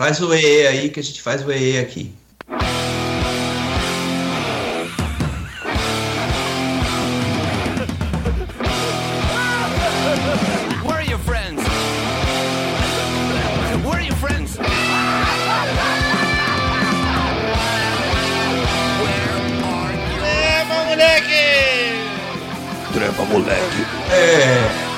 Faz 0.00 0.18
o 0.22 0.32
EE 0.32 0.66
aí 0.66 0.88
que 0.88 0.98
a 0.98 1.02
gente 1.02 1.20
faz 1.20 1.44
o 1.44 1.52
EE 1.52 1.78
aqui. 1.78 2.10
Trepa, 22.94 23.24
moleque. 23.26 23.86
É. 24.10 24.89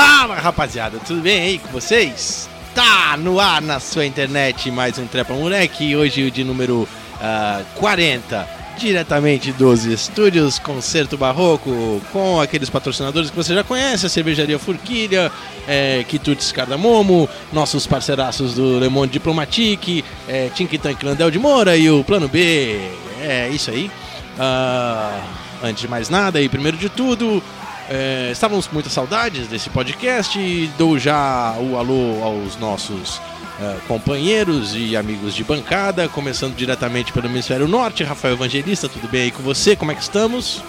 Fala 0.00 0.36
rapaziada, 0.36 1.00
tudo 1.04 1.20
bem 1.20 1.42
aí 1.42 1.58
com 1.58 1.70
vocês? 1.70 2.48
Tá 2.72 3.16
no 3.16 3.40
ar 3.40 3.60
na 3.60 3.80
sua 3.80 4.06
internet 4.06 4.70
mais 4.70 4.96
um 4.96 5.08
Trepa 5.08 5.34
Moleque, 5.34 5.96
hoje 5.96 6.22
o 6.22 6.30
de 6.30 6.44
número 6.44 6.82
uh, 6.82 7.64
40, 7.74 8.48
diretamente 8.78 9.50
dos 9.50 9.84
estúdios 9.84 10.56
Concerto 10.60 11.18
Barroco, 11.18 12.00
com 12.12 12.40
aqueles 12.40 12.70
patrocinadores 12.70 13.28
que 13.28 13.34
você 13.34 13.52
já 13.52 13.64
conhece, 13.64 14.06
a 14.06 14.08
Cervejaria 14.08 14.56
Furquilha, 14.56 15.32
é, 15.66 16.04
Quitutes 16.06 16.52
Cardamomo, 16.52 17.28
nossos 17.52 17.84
parceiraços 17.84 18.54
do 18.54 18.78
Le 18.78 18.88
Monde 18.88 19.14
Diplomatique, 19.14 20.04
é, 20.28 20.48
Tank 20.80 21.02
Landel 21.02 21.28
de 21.28 21.40
Moura 21.40 21.76
e 21.76 21.90
o 21.90 22.04
Plano 22.04 22.28
B, 22.28 22.88
é 23.20 23.48
isso 23.48 23.68
aí. 23.72 23.90
Uh, 24.38 25.48
antes 25.60 25.82
de 25.82 25.88
mais 25.88 26.08
nada 26.08 26.40
e 26.40 26.48
primeiro 26.48 26.76
de 26.76 26.88
tudo, 26.88 27.42
é, 27.90 28.30
estávamos 28.32 28.66
com 28.66 28.74
muitas 28.74 28.92
saudades 28.92 29.48
desse 29.48 29.70
podcast 29.70 30.38
e 30.38 30.70
dou 30.76 30.98
já 30.98 31.54
o 31.58 31.76
alô 31.78 32.22
aos 32.22 32.56
nossos 32.56 33.20
é, 33.60 33.76
companheiros 33.88 34.74
e 34.74 34.96
amigos 34.96 35.34
de 35.34 35.42
bancada, 35.42 36.08
começando 36.08 36.54
diretamente 36.54 37.12
pelo 37.12 37.26
Hemisfério 37.26 37.66
Norte, 37.66 38.04
Rafael 38.04 38.34
Evangelista, 38.34 38.88
tudo 38.88 39.08
bem 39.08 39.22
aí 39.22 39.30
com 39.30 39.42
você? 39.42 39.74
Como 39.74 39.90
é 39.90 39.94
que 39.94 40.02
estamos? 40.02 40.62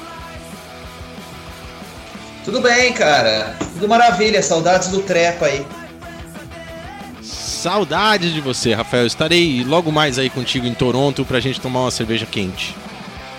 Tudo 2.46 2.62
bem, 2.62 2.94
cara. 2.94 3.56
Tudo 3.74 3.88
maravilha. 3.88 4.42
Saudades 4.42 4.88
do 4.88 5.02
trepa 5.02 5.46
aí. 5.46 5.66
Saudades 7.22 8.34
de 8.34 8.42
você, 8.42 8.74
Rafael. 8.74 9.06
Estarei 9.06 9.64
logo 9.64 9.92
mais 9.92 10.18
aí 10.18 10.30
contigo 10.30 10.66
em 10.66 10.74
Toronto 10.74 11.24
pra 11.26 11.40
gente 11.40 11.62
tomar 11.62 11.82
uma 11.82 11.92
cerveja 11.92 12.26
quente. 12.26 12.76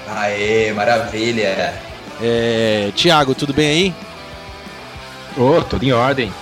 Aê, 0.06 0.72
maravilha. 0.72 1.89
É, 2.22 2.92
Tiago, 2.94 3.34
tudo 3.34 3.52
bem 3.52 3.68
aí? 3.68 3.94
Ô, 5.36 5.58
oh, 5.58 5.62
tudo 5.62 5.84
em 5.84 5.92
ordem. 5.92 6.32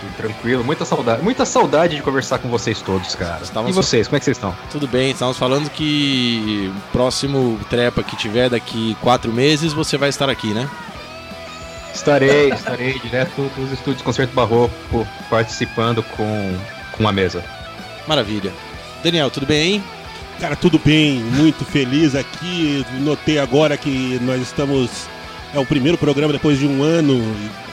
Tudo 0.00 0.16
tranquilo. 0.16 0.64
Muita 0.64 0.84
saudade, 0.84 1.22
muita 1.22 1.44
saudade 1.44 1.96
de 1.96 2.02
conversar 2.02 2.38
com 2.38 2.48
vocês 2.48 2.82
todos, 2.82 3.14
cara. 3.14 3.40
E 3.68 3.72
vocês, 3.72 4.08
como 4.08 4.16
é 4.16 4.18
que 4.18 4.24
vocês 4.24 4.36
estão? 4.36 4.54
Tudo 4.70 4.88
bem, 4.88 5.12
estamos 5.12 5.38
falando 5.38 5.70
que 5.70 6.72
próximo 6.90 7.58
trepa 7.70 8.02
que 8.02 8.16
tiver 8.16 8.50
daqui 8.50 8.96
quatro 9.00 9.32
meses, 9.32 9.72
você 9.72 9.96
vai 9.96 10.08
estar 10.08 10.28
aqui, 10.28 10.48
né? 10.48 10.68
Estarei, 11.94 12.48
estarei 12.48 12.98
direto 12.98 13.50
dos 13.54 13.70
estúdios 13.70 14.02
Concerto 14.02 14.34
Barroco, 14.34 15.06
participando 15.30 16.02
com, 16.02 16.58
com 16.96 17.06
a 17.06 17.12
mesa. 17.12 17.44
Maravilha. 18.08 18.52
Daniel, 19.04 19.30
tudo 19.30 19.46
bem 19.46 19.62
aí? 19.62 20.01
Cara, 20.42 20.56
tudo 20.56 20.76
bem, 20.76 21.20
muito 21.20 21.64
feliz 21.64 22.16
aqui. 22.16 22.84
Notei 22.98 23.38
agora 23.38 23.76
que 23.76 24.18
nós 24.22 24.42
estamos. 24.42 24.90
É 25.54 25.60
o 25.60 25.64
primeiro 25.64 25.96
programa 25.96 26.32
depois 26.32 26.58
de 26.58 26.66
um 26.66 26.82
ano 26.82 27.16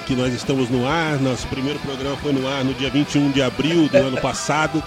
que 0.05 0.13
nós 0.13 0.31
estamos 0.35 0.69
no 0.69 0.87
ar. 0.87 1.19
Nosso 1.19 1.47
primeiro 1.47 1.79
programa 1.79 2.15
foi 2.17 2.31
no 2.31 2.47
ar 2.47 2.63
no 2.63 2.71
dia 2.75 2.91
21 2.91 3.31
de 3.31 3.41
abril 3.41 3.89
do 3.89 3.97
ano 3.97 4.21
passado. 4.21 4.83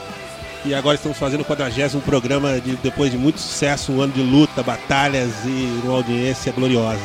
E 0.64 0.72
agora 0.72 0.94
estamos 0.94 1.18
fazendo 1.18 1.40
o 1.40 1.44
40 1.44 1.98
programa 2.04 2.60
de, 2.60 2.76
depois 2.76 3.10
de 3.10 3.18
muito 3.18 3.40
sucesso, 3.40 3.90
um 3.90 4.00
ano 4.00 4.12
de 4.12 4.22
luta, 4.22 4.62
batalhas 4.62 5.32
e 5.44 5.80
uma 5.82 5.94
audiência 5.94 6.52
gloriosa. 6.52 7.00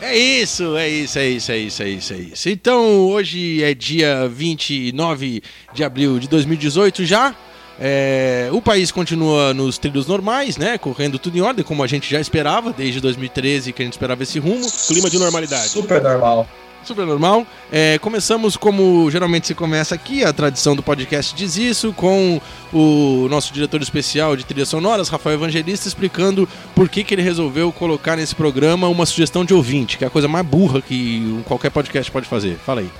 É 0.00 0.16
isso, 0.16 0.74
é 0.74 0.88
isso, 0.88 1.18
é 1.18 1.28
isso, 1.28 1.52
é 1.52 1.58
isso, 1.58 1.82
é 1.82 1.88
isso, 1.90 2.12
é 2.14 2.16
isso. 2.16 2.48
Então, 2.48 2.82
hoje 3.08 3.62
é 3.62 3.74
dia 3.74 4.26
29 4.26 5.42
de 5.74 5.84
abril 5.84 6.18
de 6.18 6.28
2018 6.28 7.04
já. 7.04 7.36
É, 7.78 8.48
o 8.52 8.62
país 8.62 8.90
continua 8.90 9.52
nos 9.52 9.78
trilhos 9.78 10.06
normais, 10.06 10.56
né? 10.56 10.78
Correndo 10.78 11.18
tudo 11.18 11.36
em 11.36 11.40
ordem, 11.40 11.64
como 11.64 11.82
a 11.82 11.86
gente 11.86 12.10
já 12.10 12.20
esperava, 12.20 12.72
desde 12.72 13.00
2013 13.00 13.72
que 13.72 13.82
a 13.82 13.84
gente 13.84 13.94
esperava 13.94 14.22
esse 14.22 14.38
rumo. 14.38 14.66
Clima 14.88 15.10
de 15.10 15.18
normalidade. 15.18 15.68
Super 15.68 16.02
normal. 16.02 16.48
Super 16.86 17.04
normal. 17.04 17.44
É, 17.70 17.98
começamos 17.98 18.56
como 18.56 19.10
geralmente 19.10 19.48
se 19.48 19.54
começa 19.56 19.92
aqui, 19.92 20.24
a 20.24 20.32
tradição 20.32 20.76
do 20.76 20.84
podcast 20.84 21.34
diz 21.34 21.56
isso, 21.56 21.92
com 21.92 22.40
o 22.72 23.26
nosso 23.28 23.52
diretor 23.52 23.82
especial 23.82 24.36
de 24.36 24.44
trilhas 24.44 24.68
sonoras, 24.68 25.08
Rafael 25.08 25.34
Evangelista, 25.34 25.88
explicando 25.88 26.48
por 26.76 26.88
que, 26.88 27.02
que 27.02 27.12
ele 27.12 27.22
resolveu 27.22 27.72
colocar 27.72 28.14
nesse 28.14 28.36
programa 28.36 28.86
uma 28.86 29.04
sugestão 29.04 29.44
de 29.44 29.52
ouvinte, 29.52 29.98
que 29.98 30.04
é 30.04 30.06
a 30.06 30.10
coisa 30.10 30.28
mais 30.28 30.46
burra 30.46 30.80
que 30.80 31.42
qualquer 31.44 31.70
podcast 31.70 32.10
pode 32.10 32.28
fazer. 32.28 32.56
Fala 32.64 32.82
aí. 32.82 32.90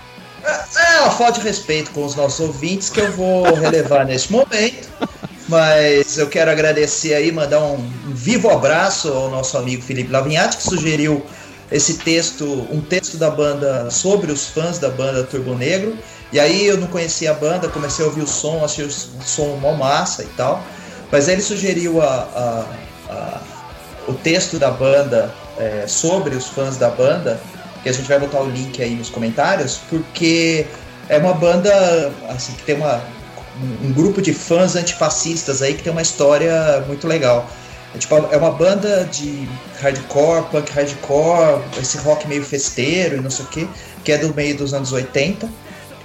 É 0.46 1.00
uma 1.00 1.10
falta 1.10 1.40
de 1.40 1.46
respeito 1.46 1.90
com 1.90 2.04
os 2.04 2.14
nossos 2.14 2.40
ouvintes 2.40 2.88
que 2.88 3.00
eu 3.00 3.10
vou 3.12 3.52
relevar 3.54 4.04
neste 4.06 4.30
momento. 4.30 4.88
Mas 5.48 6.18
eu 6.18 6.28
quero 6.28 6.50
agradecer 6.50 7.14
aí, 7.14 7.30
mandar 7.30 7.60
um, 7.60 7.78
vivo 8.06 8.50
abraço 8.50 9.12
ao 9.12 9.30
nosso 9.30 9.56
amigo 9.56 9.82
Felipe 9.82 10.10
Lavinhati, 10.10 10.56
que 10.56 10.62
sugeriu 10.62 11.24
esse 11.70 11.94
texto, 11.98 12.66
um 12.70 12.80
texto 12.80 13.16
da 13.16 13.30
banda 13.30 13.90
sobre 13.90 14.30
os 14.30 14.46
fãs 14.46 14.78
da 14.78 14.88
banda 14.88 15.24
Turbo 15.24 15.54
Negro. 15.54 15.96
E 16.32 16.40
aí 16.40 16.66
eu 16.66 16.76
não 16.76 16.88
conhecia 16.88 17.30
a 17.30 17.34
banda, 17.34 17.68
comecei 17.68 18.04
a 18.04 18.08
ouvir 18.08 18.22
o 18.22 18.26
som, 18.26 18.64
achei 18.64 18.84
o 18.84 18.90
som 18.90 19.56
mó 19.56 19.72
massa 19.72 20.22
e 20.22 20.28
tal. 20.36 20.62
Mas 21.10 21.28
aí 21.28 21.34
ele 21.34 21.42
sugeriu 21.42 22.02
a, 22.02 22.66
a, 23.08 23.12
a, 23.12 23.40
o 24.08 24.14
texto 24.14 24.58
da 24.58 24.70
banda 24.70 25.32
é, 25.58 25.86
sobre 25.86 26.34
os 26.34 26.46
fãs 26.46 26.76
da 26.76 26.90
banda 26.90 27.40
que 27.86 27.90
a 27.90 27.92
gente 27.92 28.08
vai 28.08 28.18
botar 28.18 28.40
o 28.40 28.50
link 28.50 28.82
aí 28.82 28.96
nos 28.96 29.08
comentários, 29.08 29.78
porque 29.88 30.66
é 31.08 31.18
uma 31.18 31.32
banda 31.32 32.12
assim 32.28 32.52
que 32.54 32.64
tem 32.64 32.74
uma, 32.74 33.00
um 33.80 33.92
grupo 33.92 34.20
de 34.20 34.34
fãs 34.34 34.74
antifascistas 34.74 35.62
aí 35.62 35.74
que 35.74 35.84
tem 35.84 35.92
uma 35.92 36.02
história 36.02 36.82
muito 36.88 37.06
legal. 37.06 37.48
É, 37.94 37.98
tipo, 37.98 38.16
é 38.16 38.36
uma 38.36 38.50
banda 38.50 39.04
de 39.04 39.48
hardcore, 39.80 40.46
punk 40.50 40.72
hardcore, 40.72 41.62
esse 41.80 41.96
rock 41.98 42.26
meio 42.26 42.42
festeiro 42.42 43.18
e 43.18 43.20
não 43.20 43.30
sei 43.30 43.44
o 43.44 43.48
que, 43.48 43.68
que 44.02 44.10
é 44.10 44.18
do 44.18 44.34
meio 44.34 44.56
dos 44.56 44.74
anos 44.74 44.90
80. 44.90 45.48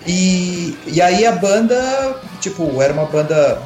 E, 0.05 0.77
e 0.85 1.01
aí 1.01 1.25
a 1.25 1.31
banda, 1.31 2.15
tipo, 2.39 2.79
era 2.79 2.93
uma 2.93 3.07
banda 3.07 3.59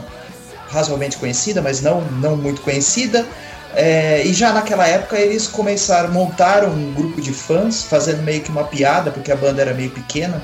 razoavelmente 0.69 1.17
conhecida, 1.17 1.61
mas 1.61 1.81
não, 1.81 1.99
não 1.99 2.37
muito 2.37 2.61
conhecida. 2.61 3.25
É, 3.75 4.25
e 4.25 4.33
já 4.33 4.53
naquela 4.53 4.87
época 4.87 5.19
eles 5.19 5.47
começaram, 5.47 6.11
montaram 6.11 6.69
um 6.69 6.93
grupo 6.93 7.19
de 7.19 7.33
fãs, 7.33 7.83
fazendo 7.83 8.23
meio 8.23 8.41
que 8.41 8.49
uma 8.49 8.63
piada, 8.63 9.11
porque 9.11 9.31
a 9.31 9.35
banda 9.35 9.61
era 9.61 9.73
meio 9.73 9.91
pequena, 9.91 10.41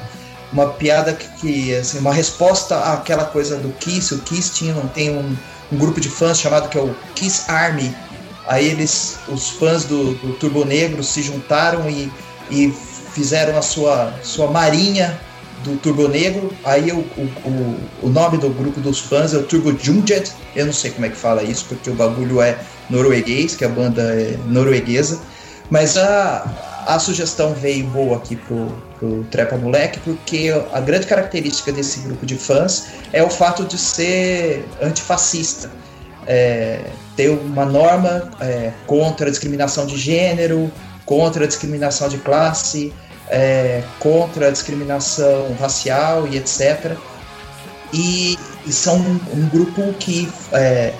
uma 0.51 0.67
piada 0.73 1.13
que, 1.13 1.27
que 1.39 1.75
assim, 1.75 1.99
uma 1.99 2.13
resposta 2.13 2.77
àquela 2.93 3.23
coisa 3.25 3.57
do 3.57 3.69
Kiss, 3.73 4.13
o 4.13 4.19
Kiss 4.19 4.51
tinha, 4.53 4.75
tem 4.93 5.15
um, 5.15 5.35
um 5.71 5.77
grupo 5.77 6.01
de 6.01 6.09
fãs 6.09 6.39
chamado 6.39 6.67
que 6.67 6.77
é 6.77 6.81
o 6.81 6.93
Kiss 7.15 7.49
Army, 7.49 7.95
aí 8.47 8.67
eles, 8.67 9.17
os 9.29 9.49
fãs 9.51 9.85
do, 9.85 10.13
do 10.15 10.33
Turbo 10.33 10.65
Negro 10.65 11.01
se 11.01 11.21
juntaram 11.21 11.89
e, 11.89 12.11
e 12.49 12.69
fizeram 13.13 13.57
a 13.57 13.61
sua, 13.61 14.13
sua 14.21 14.47
marinha 14.47 15.17
do 15.63 15.77
Turbo 15.77 16.07
Negro, 16.07 16.51
aí 16.63 16.91
o, 16.91 16.99
o, 16.99 17.77
o, 18.03 18.09
nome 18.09 18.37
do 18.37 18.49
grupo 18.49 18.79
dos 18.79 18.99
fãs 18.99 19.33
é 19.33 19.37
o 19.37 19.43
Turbo 19.43 19.77
Junget, 19.77 20.31
eu 20.55 20.65
não 20.65 20.73
sei 20.73 20.91
como 20.91 21.05
é 21.05 21.09
que 21.09 21.15
fala 21.15 21.43
isso, 21.43 21.65
porque 21.69 21.89
o 21.89 21.93
bagulho 21.93 22.41
é 22.41 22.57
norueguês, 22.89 23.55
que 23.55 23.63
a 23.63 23.69
banda 23.69 24.01
é 24.01 24.37
norueguesa, 24.47 25.19
mas 25.69 25.97
a, 25.97 26.83
a 26.87 26.99
sugestão 26.99 27.53
veio 27.53 27.85
boa 27.87 28.17
aqui 28.17 28.35
pro, 28.35 28.67
pro 28.99 29.23
Trepa 29.31 29.57
Moleque, 29.57 29.99
porque 29.99 30.49
a 30.71 30.79
grande 30.79 31.07
característica 31.07 31.71
desse 31.71 31.99
grupo 32.01 32.25
de 32.25 32.35
fãs 32.35 32.87
é 33.13 33.23
o 33.23 33.29
fato 33.29 33.63
de 33.63 33.77
ser 33.77 34.65
antifascista. 34.81 35.71
É, 36.27 36.81
ter 37.15 37.29
uma 37.29 37.65
norma 37.65 38.29
é, 38.39 38.71
contra 38.85 39.27
a 39.27 39.29
discriminação 39.29 39.87
de 39.87 39.97
gênero, 39.97 40.71
contra 41.03 41.45
a 41.45 41.47
discriminação 41.47 42.07
de 42.07 42.17
classe, 42.19 42.93
é, 43.31 43.81
contra 43.97 44.49
a 44.49 44.51
discriminação 44.51 45.55
racial 45.59 46.27
e 46.27 46.37
etc. 46.37 46.97
E, 47.93 48.37
e 48.65 48.71
são 48.71 48.97
um, 48.97 49.19
um, 49.33 49.49
grupo 49.49 49.93
que 49.93 50.31
é, 50.51 50.93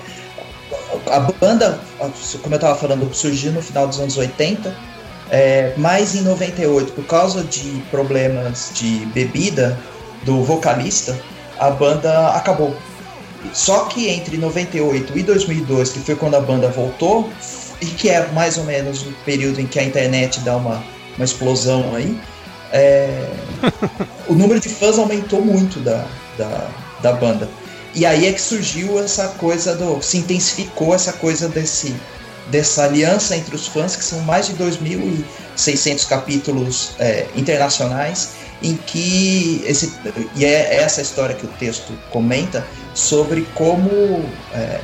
a 1.06 1.20
banda, 1.20 1.78
como 2.42 2.54
eu 2.54 2.56
estava 2.56 2.78
falando, 2.78 3.14
surgiu 3.14 3.52
no 3.52 3.62
final 3.62 3.86
dos 3.86 4.00
anos 4.00 4.16
80, 4.16 4.74
é, 5.30 5.74
mas 5.76 6.14
em 6.14 6.22
98, 6.22 6.92
por 6.92 7.06
causa 7.06 7.42
de 7.44 7.82
problemas 7.90 8.72
de 8.74 9.06
bebida 9.06 9.78
do 10.24 10.42
vocalista, 10.42 11.18
a 11.58 11.70
banda 11.70 12.30
acabou. 12.30 12.74
Só 13.52 13.86
que 13.86 14.08
entre 14.08 14.36
98 14.38 15.18
e 15.18 15.22
2002, 15.22 15.90
que 15.90 16.00
foi 16.00 16.14
quando 16.14 16.36
a 16.36 16.40
banda 16.40 16.68
voltou, 16.68 17.30
e 17.80 17.86
que 17.86 18.08
é 18.08 18.26
mais 18.28 18.56
ou 18.56 18.64
menos 18.64 19.02
o 19.02 19.12
período 19.24 19.60
em 19.60 19.66
que 19.66 19.78
a 19.78 19.82
internet 19.82 20.40
dá 20.40 20.56
uma, 20.56 20.82
uma 21.16 21.24
explosão 21.24 21.94
aí, 21.94 22.18
é, 22.72 23.28
o 24.28 24.34
número 24.34 24.58
de 24.58 24.68
fãs 24.68 24.98
aumentou 24.98 25.44
muito 25.44 25.78
da, 25.80 26.06
da, 26.38 26.70
da 27.02 27.12
banda. 27.12 27.48
E 27.94 28.06
aí 28.06 28.26
é 28.26 28.32
que 28.32 28.40
surgiu 28.40 28.98
essa 28.98 29.28
coisa 29.28 29.74
do. 29.74 30.00
se 30.00 30.16
intensificou 30.16 30.94
essa 30.94 31.12
coisa 31.12 31.48
desse, 31.48 31.94
dessa 32.48 32.84
aliança 32.84 33.36
entre 33.36 33.54
os 33.54 33.66
fãs, 33.66 33.94
que 33.94 34.04
são 34.04 34.20
mais 34.20 34.46
de 34.46 34.54
2.600 34.54 36.08
capítulos 36.08 36.92
é, 36.98 37.26
internacionais, 37.36 38.30
em 38.62 38.76
que. 38.76 39.62
Esse, 39.66 39.92
e 40.34 40.44
é 40.44 40.76
essa 40.76 41.02
história 41.02 41.34
que 41.34 41.44
o 41.44 41.50
texto 41.58 41.92
comenta 42.10 42.66
sobre 42.94 43.46
como 43.54 44.24
é, 44.54 44.80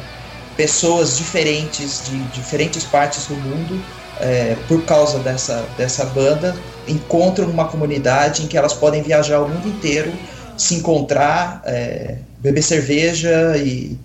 pessoas 0.55 1.17
diferentes, 1.17 2.03
de 2.11 2.19
diferentes 2.39 2.85
partes 2.85 3.27
do 3.27 3.37
mundo, 3.37 3.83
é, 4.21 4.57
por 4.67 4.85
causa 4.85 5.19
dessa, 5.19 5.65
dessa 5.77 6.05
banda, 6.07 6.57
encontram 6.87 7.49
uma 7.49 7.67
comunidade 7.69 8.43
em 8.43 8.47
que 8.47 8.57
elas 8.57 8.75
podem 8.75 9.03
viajar 9.03 9.41
o 9.41 9.49
mundo 9.49 9.69
inteiro, 9.69 10.13
se 10.57 10.75
encontrar, 10.75 11.63
é, 11.65 12.17
beber 12.39 12.63
cerveja 12.63 13.57
e 13.57 13.97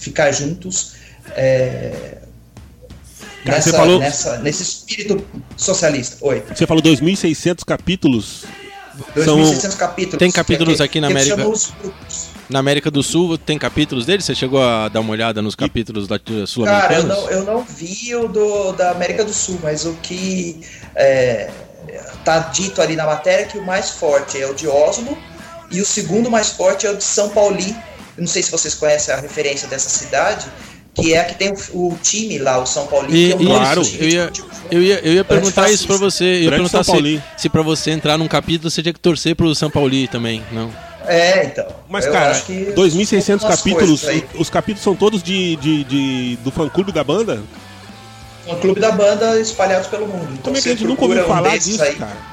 ficar 0.00 0.32
juntos. 0.32 0.92
É, 1.36 2.18
Cara, 3.44 3.56
nessa, 3.56 3.72
falou... 3.72 3.98
nessa, 3.98 4.38
nesse 4.38 4.62
espírito 4.62 5.24
socialista. 5.56 6.16
Oi. 6.20 6.42
Você 6.54 6.66
falou 6.66 6.82
2.600 6.82 7.64
capítulos. 7.64 8.44
2.600 9.16 9.54
São... 9.56 9.70
capítulos. 9.76 10.18
Tem 10.18 10.30
capítulos 10.30 10.76
que, 10.76 10.82
aqui 10.82 11.00
na 11.00 11.08
América. 11.08 11.36
Na 12.50 12.58
América 12.58 12.90
do 12.90 13.02
Sul 13.02 13.38
tem 13.38 13.56
capítulos 13.56 14.04
dele? 14.04 14.22
Você 14.22 14.34
chegou 14.34 14.60
a 14.60 14.88
dar 14.88 15.00
uma 15.00 15.12
olhada 15.12 15.40
nos 15.40 15.54
capítulos 15.54 16.08
da 16.08 16.18
sul 16.46 16.64
Cara, 16.64 16.94
eu 16.94 17.04
não, 17.04 17.30
eu 17.30 17.44
não 17.44 17.62
vi 17.62 18.14
o 18.16 18.26
do, 18.26 18.72
da 18.72 18.90
América 18.90 19.24
do 19.24 19.32
Sul, 19.32 19.58
mas 19.62 19.86
o 19.86 19.94
que 20.02 20.60
é, 20.96 21.48
tá 22.24 22.40
dito 22.40 22.82
ali 22.82 22.96
na 22.96 23.06
matéria 23.06 23.44
é 23.44 23.46
que 23.46 23.56
o 23.56 23.64
mais 23.64 23.90
forte 23.90 24.40
é 24.40 24.46
o 24.46 24.54
de 24.54 24.66
Oslo 24.66 25.16
e 25.70 25.80
o 25.80 25.86
segundo 25.86 26.28
mais 26.28 26.50
forte 26.50 26.86
é 26.86 26.90
o 26.90 26.96
de 26.96 27.04
São 27.04 27.28
Paulo. 27.28 27.56
Eu 27.60 28.20
não 28.20 28.26
sei 28.26 28.42
se 28.42 28.50
vocês 28.50 28.74
conhecem 28.74 29.14
a 29.14 29.18
referência 29.18 29.68
dessa 29.68 29.88
cidade, 29.88 30.46
que 30.92 31.14
é 31.14 31.20
a 31.20 31.24
que 31.24 31.36
tem 31.36 31.52
o, 31.52 31.86
o 31.86 31.98
time 32.02 32.38
lá, 32.38 32.58
o 32.58 32.66
São 32.66 32.88
Paulo. 32.88 33.14
E, 33.14 33.30
é 33.30 33.36
um 33.36 33.46
claro, 33.46 33.82
eu 33.96 34.08
ia, 34.08 34.32
eu 34.72 34.82
ia, 34.82 34.98
eu 34.98 35.12
ia 35.14 35.24
perguntar 35.24 35.70
isso 35.70 35.86
para 35.86 35.98
você. 35.98 36.24
Eu 36.24 36.42
ia 36.42 36.50
perguntar 36.50 36.82
se, 36.82 37.22
se 37.36 37.48
para 37.48 37.62
você 37.62 37.92
entrar 37.92 38.18
num 38.18 38.26
capítulo 38.26 38.68
você 38.68 38.82
tinha 38.82 38.92
que 38.92 38.98
torcer 38.98 39.36
pro 39.36 39.54
São 39.54 39.70
Paulo 39.70 40.08
também, 40.08 40.42
não? 40.50 40.89
É, 41.10 41.44
então. 41.44 41.66
Mas, 41.88 42.06
cara, 42.06 42.32
2.600 42.32 43.40
capítulos, 43.40 44.04
os 44.38 44.48
capítulos 44.48 44.82
são 44.82 44.94
todos 44.94 45.20
de, 45.22 45.56
de, 45.56 45.84
de 45.84 46.36
do 46.36 46.52
fã-clube 46.52 46.92
da 46.92 47.02
banda? 47.02 47.42
Fã-clube 48.46 48.80
da 48.80 48.92
banda 48.92 49.40
espalhados 49.40 49.88
pelo 49.88 50.06
mundo. 50.06 50.28
Então, 50.32 50.44
Como 50.44 50.56
é 50.56 50.60
que 50.60 50.68
a 50.68 50.72
gente 50.72 50.84
nunca 50.86 51.02
ouviu 51.02 51.24
falar 51.26 51.50
um 51.50 51.58
disso, 51.58 51.82
aí, 51.82 51.96
cara? 51.96 52.29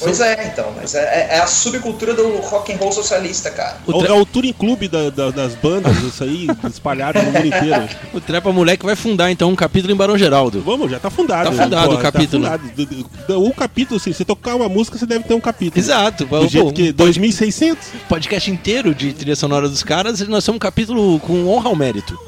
Pois 0.00 0.20
é, 0.20 0.46
então, 0.46 0.72
mas 0.76 0.94
é, 0.94 1.28
é, 1.32 1.40
a 1.40 1.46
subcultura 1.46 2.14
do 2.14 2.36
rock 2.38 2.72
and 2.72 2.76
roll 2.76 2.92
socialista, 2.92 3.50
cara. 3.50 3.78
O 3.86 4.04
é 4.04 4.12
o 4.12 4.24
touring 4.24 4.52
clube 4.52 4.86
da, 4.86 5.10
da, 5.10 5.30
das 5.30 5.54
bandas, 5.54 5.96
isso 5.98 6.22
aí, 6.22 6.46
espalhado 6.70 7.20
no 7.20 7.32
mundo 7.32 7.46
inteiro. 7.46 7.88
O 8.14 8.20
Trepa 8.20 8.52
Moleque 8.52 8.86
vai 8.86 8.94
fundar, 8.94 9.30
então, 9.30 9.50
um 9.50 9.56
capítulo 9.56 9.92
em 9.92 9.96
Barão 9.96 10.16
Geraldo. 10.16 10.60
Vamos, 10.60 10.90
já 10.90 11.00
tá 11.00 11.10
fundado. 11.10 11.50
Tá 11.50 11.64
fundado 11.64 11.94
o 11.94 11.98
capítulo. 11.98 12.44
Tá 12.44 12.58
fundado. 12.58 13.44
O 13.44 13.52
capítulo, 13.52 14.00
assim, 14.00 14.12
você 14.12 14.24
tocar 14.24 14.54
uma 14.54 14.68
música, 14.68 14.96
você 14.96 15.06
deve 15.06 15.24
ter 15.24 15.34
um 15.34 15.40
capítulo. 15.40 15.78
Exato. 15.84 16.24
Do 16.24 16.30
pô, 16.30 16.46
jeito 16.46 16.72
que 16.72 16.92
2.600? 16.92 17.76
Podcast 18.08 18.50
inteiro 18.50 18.94
de 18.94 19.12
trilha 19.12 19.36
sonora 19.36 19.68
dos 19.68 19.82
caras, 19.82 20.20
nós 20.28 20.44
somos 20.44 20.56
um 20.56 20.60
capítulo 20.60 21.18
com 21.20 21.48
honra 21.48 21.68
ao 21.70 21.76
mérito. 21.76 22.18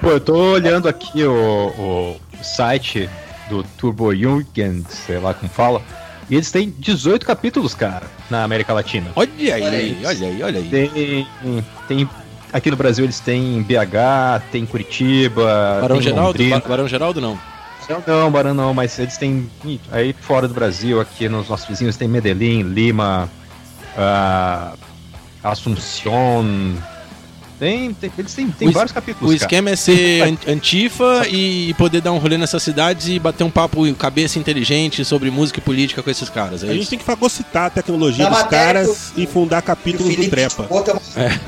Pô, 0.00 0.10
eu 0.10 0.20
tô 0.20 0.52
olhando 0.52 0.88
aqui 0.88 1.24
o, 1.24 2.16
o 2.40 2.44
site 2.44 3.08
do 3.48 3.62
Turbo 3.62 4.14
Jugend, 4.14 4.84
sei 4.90 5.18
lá 5.18 5.32
como 5.32 5.50
fala. 5.50 5.82
E 6.28 6.34
eles 6.34 6.50
têm 6.50 6.74
18 6.76 7.24
capítulos, 7.24 7.74
cara, 7.74 8.06
na 8.28 8.42
América 8.42 8.72
Latina. 8.72 9.10
Olha 9.14 9.30
aí, 9.38 9.52
olha 10.04 10.26
aí, 10.26 10.42
olha 10.42 10.58
aí. 10.58 10.68
Tem, 10.68 11.26
tem 11.86 12.08
aqui 12.52 12.70
no 12.70 12.76
Brasil 12.76 13.04
eles 13.04 13.20
têm 13.20 13.62
BH, 13.62 14.42
tem 14.50 14.66
Curitiba, 14.66 15.78
Barão 15.80 15.96
tem 15.96 16.02
Geraldo, 16.02 16.68
Barão 16.68 16.88
Geraldo 16.88 17.20
não. 17.20 17.38
Não, 17.88 18.02
não, 18.04 18.30
Barão 18.30 18.54
não, 18.54 18.74
mas 18.74 18.98
eles 18.98 19.16
têm 19.16 19.48
aí 19.92 20.12
fora 20.12 20.48
do 20.48 20.54
Brasil, 20.54 21.00
aqui 21.00 21.28
nos 21.28 21.48
nossos 21.48 21.68
vizinhos 21.68 21.96
tem 21.96 22.08
Medellín, 22.08 22.62
Lima, 22.62 23.30
uh, 23.96 24.76
Assunção, 25.44 26.44
tem, 27.58 27.94
tem, 27.94 28.12
eles 28.18 28.34
têm, 28.34 28.50
tem 28.50 28.70
vários 28.70 28.92
capítulos. 28.92 29.30
O 29.30 29.34
esquema 29.34 29.70
é 29.70 29.76
ser 29.76 30.38
antifa 30.46 31.26
e 31.28 31.72
poder 31.74 32.02
dar 32.02 32.12
um 32.12 32.18
rolê 32.18 32.36
nessas 32.36 32.62
cidades 32.62 33.08
e 33.08 33.18
bater 33.18 33.44
um 33.44 33.50
papo 33.50 33.82
cabeça 33.94 34.38
inteligente 34.38 35.04
sobre 35.04 35.30
música 35.30 35.58
e 35.58 35.62
política 35.62 36.02
com 36.02 36.10
esses 36.10 36.28
caras. 36.28 36.62
É 36.62 36.68
a 36.68 36.74
gente 36.74 36.88
tem 36.88 36.98
que 36.98 37.04
fagocitar 37.04 37.66
a 37.66 37.70
tecnologia 37.70 38.28
dos 38.28 38.42
caras 38.44 39.12
e 39.16 39.26
fundar 39.26 39.62
capítulos 39.62 40.14
do 40.14 40.28
Trepa. 40.28 40.68
É. 41.16 41.38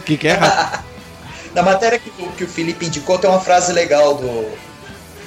O 0.00 0.02
que, 0.04 0.16
que 0.16 0.28
é? 0.28 0.38
Na 1.54 1.62
matéria 1.62 1.98
que, 1.98 2.10
que, 2.10 2.44
o 2.44 2.48
Felipe 2.48 2.86
indicou, 2.86 3.18
tem 3.18 3.28
uma 3.28 3.40
frase 3.40 3.72
legal 3.72 4.14
do, 4.14 4.48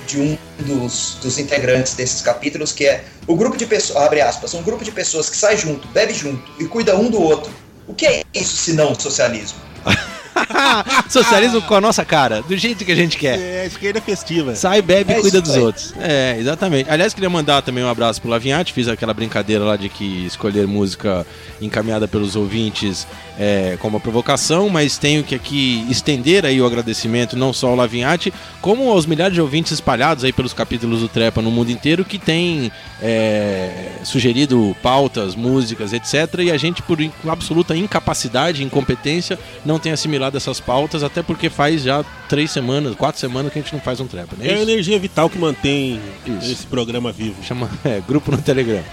de 0.08 0.20
um 0.20 0.38
dos, 0.60 1.18
dos 1.22 1.38
integrantes 1.38 1.94
desses 1.94 2.22
capítulos, 2.22 2.72
que 2.72 2.86
é 2.86 3.04
o 3.28 3.36
grupo 3.36 3.58
de 3.58 3.66
pessoas, 3.66 4.04
abre 4.04 4.22
aspas, 4.22 4.54
um 4.54 4.62
grupo 4.64 4.84
de 4.84 4.92
pessoas 4.92 5.30
que 5.30 5.36
sai 5.36 5.58
junto, 5.58 5.88
bebe 5.90 6.14
junto 6.14 6.42
e 6.60 6.66
cuida 6.66 6.96
um 6.96 7.10
do 7.10 7.22
outro 7.22 7.52
o 7.88 7.94
que 7.94 8.06
é 8.06 8.24
isso 8.34 8.56
se 8.56 8.74
não 8.74 8.94
socialismo? 8.96 9.60
Socialismo 11.10 11.62
com 11.64 11.76
a 11.76 11.82
nossa 11.82 12.06
cara, 12.06 12.42
do 12.42 12.56
jeito 12.56 12.86
que 12.86 12.92
a 12.92 12.96
gente 12.96 13.18
quer. 13.18 13.38
É, 13.40 13.62
a 13.62 13.66
esquerda 13.66 14.02
festiva. 14.02 14.56
Sai, 14.56 14.82
bebe 14.82 15.12
e 15.12 15.16
é 15.16 15.22
cuida 15.22 15.42
dos 15.42 15.56
aí. 15.56 15.62
outros. 15.62 15.94
É, 16.00 16.38
exatamente. 16.40 16.90
Aliás, 16.90 17.14
queria 17.14 17.30
mandar 17.30 17.62
também 17.62 17.84
um 17.84 17.90
abraço 17.90 18.22
pro 18.22 18.30
Lavinhati. 18.30 18.74
Fiz 18.74 18.88
aquela 18.88 19.14
brincadeira 19.14 19.64
lá 19.64 19.76
de 19.76 19.90
que 19.90 20.26
escolher 20.26 20.68
música 20.68 21.26
encaminhada 21.62 22.08
pelos 22.08 22.36
ouvintes 22.36 23.06
é, 23.42 23.76
como 23.80 24.00
provocação, 24.00 24.70
mas 24.70 25.00
tenho 25.00 25.24
que 25.24 25.34
aqui 25.34 25.84
estender 25.90 26.46
aí 26.46 26.62
o 26.62 26.66
agradecimento 26.66 27.36
não 27.36 27.52
só 27.52 27.70
ao 27.70 27.76
Lavinhati, 27.76 28.32
como 28.62 28.88
aos 28.92 29.08
milhares 29.08 29.34
de 29.34 29.42
ouvintes 29.42 29.72
espalhados 29.72 30.24
aí 30.24 30.32
pelos 30.32 30.54
capítulos 30.54 31.00
do 31.00 31.08
Trepa 31.08 31.42
no 31.42 31.50
mundo 31.50 31.72
inteiro 31.72 32.06
que 32.06 32.20
têm 32.20 32.72
é, 33.02 33.94
sugerido 34.04 34.78
pautas, 34.84 35.34
músicas, 35.34 35.92
etc. 35.92 36.42
E 36.44 36.52
a 36.52 36.58
gente, 36.58 36.84
por 36.84 37.00
absoluta 37.28 37.76
incapacidade, 37.76 38.64
incompetência, 38.64 39.40
não 39.66 39.80
tem 39.80 39.92
assimilado 39.92 40.38
essas 40.38 40.60
pautas, 40.60 41.02
até 41.02 41.24
porque 41.24 41.50
faz 41.50 41.82
já 41.82 42.06
três 42.30 42.52
semanas, 42.52 42.94
quatro 42.94 43.20
semanas 43.20 43.52
que 43.52 43.58
a 43.58 43.62
gente 43.64 43.74
não 43.74 43.82
faz 43.82 44.00
um 44.00 44.06
Trepa. 44.06 44.36
Né? 44.38 44.50
É, 44.50 44.54
a 44.54 44.62
energia 44.62 45.00
vital 45.00 45.28
que 45.28 45.40
mantém 45.40 46.00
isso. 46.28 46.52
esse 46.52 46.68
programa 46.68 47.12
vivo. 47.12 47.44
Chama 47.44 47.68
é, 47.84 48.00
grupo 48.08 48.30
no 48.30 48.38
Telegram. 48.38 48.84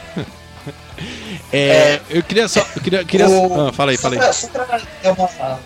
É, 1.50 1.58
é, 1.58 2.00
eu 2.10 2.22
queria 2.22 2.46
só. 2.46 2.66
Eu 2.76 2.82
queria, 2.82 3.04
queria 3.04 3.28
o, 3.28 3.68
ah, 3.68 3.72
fala 3.72 3.92
aí, 3.92 3.96
fala 3.96 4.16
aí. 4.16 4.32
só 4.34 4.48
pra, 4.48 5.58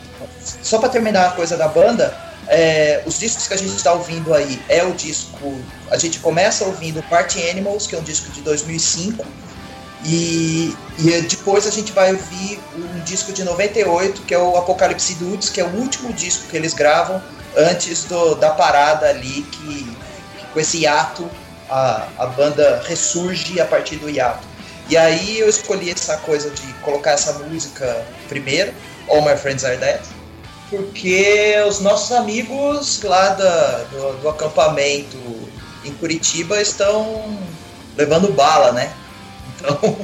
só 0.63 0.79
pra 0.79 0.89
terminar 0.89 1.29
a 1.29 1.31
coisa 1.33 1.57
da 1.57 1.67
banda, 1.67 2.17
é, 2.47 3.03
os 3.07 3.19
discos 3.19 3.49
que 3.49 3.55
a 3.55 3.57
gente 3.57 3.75
está 3.75 3.93
ouvindo 3.93 4.35
aí 4.35 4.61
é 4.69 4.85
o 4.85 4.93
disco. 4.93 5.61
A 5.91 5.97
gente 5.97 6.19
começa 6.21 6.65
ouvindo 6.65 7.03
Party 7.05 7.49
Animals, 7.51 7.87
que 7.87 7.95
é 7.95 7.99
um 7.99 8.03
disco 8.03 8.31
de 8.31 8.43
2005, 8.43 9.25
e, 10.05 10.77
e 10.99 11.23
depois 11.23 11.67
a 11.67 11.71
gente 11.71 11.93
vai 11.93 12.13
ouvir 12.13 12.61
um 12.77 13.01
disco 13.01 13.33
de 13.33 13.45
98, 13.45 14.23
que 14.23 14.35
é 14.35 14.39
o 14.39 14.57
Apocalipse 14.57 15.15
Dudes, 15.15 15.49
que 15.49 15.61
é 15.61 15.65
o 15.65 15.71
último 15.77 16.13
disco 16.13 16.49
que 16.49 16.57
eles 16.57 16.75
gravam 16.75 17.23
antes 17.57 18.05
do, 18.05 18.35
da 18.35 18.51
parada 18.51 19.09
ali, 19.09 19.43
que, 19.43 19.97
que 20.39 20.47
com 20.53 20.61
esse 20.61 20.79
hiato 20.79 21.29
a, 21.71 22.07
a 22.19 22.27
banda 22.27 22.83
ressurge 22.87 23.61
a 23.61 23.67
partir 23.67 23.97
do 23.97 24.11
hiato. 24.11 24.52
E 24.93 24.97
aí 24.99 25.39
eu 25.39 25.49
escolhi 25.49 25.89
essa 25.89 26.19
coisa 26.19 26.51
de 26.51 26.71
colocar 26.83 27.13
essa 27.13 27.33
música 27.39 28.05
primeiro, 28.29 28.75
All 29.09 29.23
My 29.23 29.35
Friends 29.39 29.65
Are 29.65 29.79
Dead, 29.79 30.03
porque 30.69 31.55
os 31.67 31.81
nossos 31.81 32.13
amigos 32.13 33.01
lá 33.03 33.31
da, 33.31 33.85
do, 33.85 34.21
do 34.21 34.29
acampamento 34.29 35.17
em 35.83 35.95
Curitiba 35.95 36.61
estão 36.61 37.39
levando 37.97 38.35
bala, 38.35 38.73
né? 38.73 38.93
Então, 39.57 39.97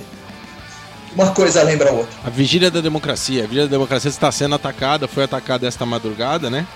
uma 1.14 1.35
coisa 1.35 1.62
lembra 1.62 1.90
a 1.90 1.92
outra. 1.92 2.21
A 2.25 2.30
Vigília 2.30 2.71
da 2.71 2.80
Democracia. 2.80 3.45
A 3.45 3.47
Vigília 3.47 3.66
da 3.66 3.73
Democracia 3.73 4.09
está 4.09 4.33
sendo 4.33 4.54
atacada, 4.54 5.07
foi 5.07 5.25
atacada 5.25 5.68
esta 5.68 5.85
madrugada, 5.85 6.49
né? 6.49 6.66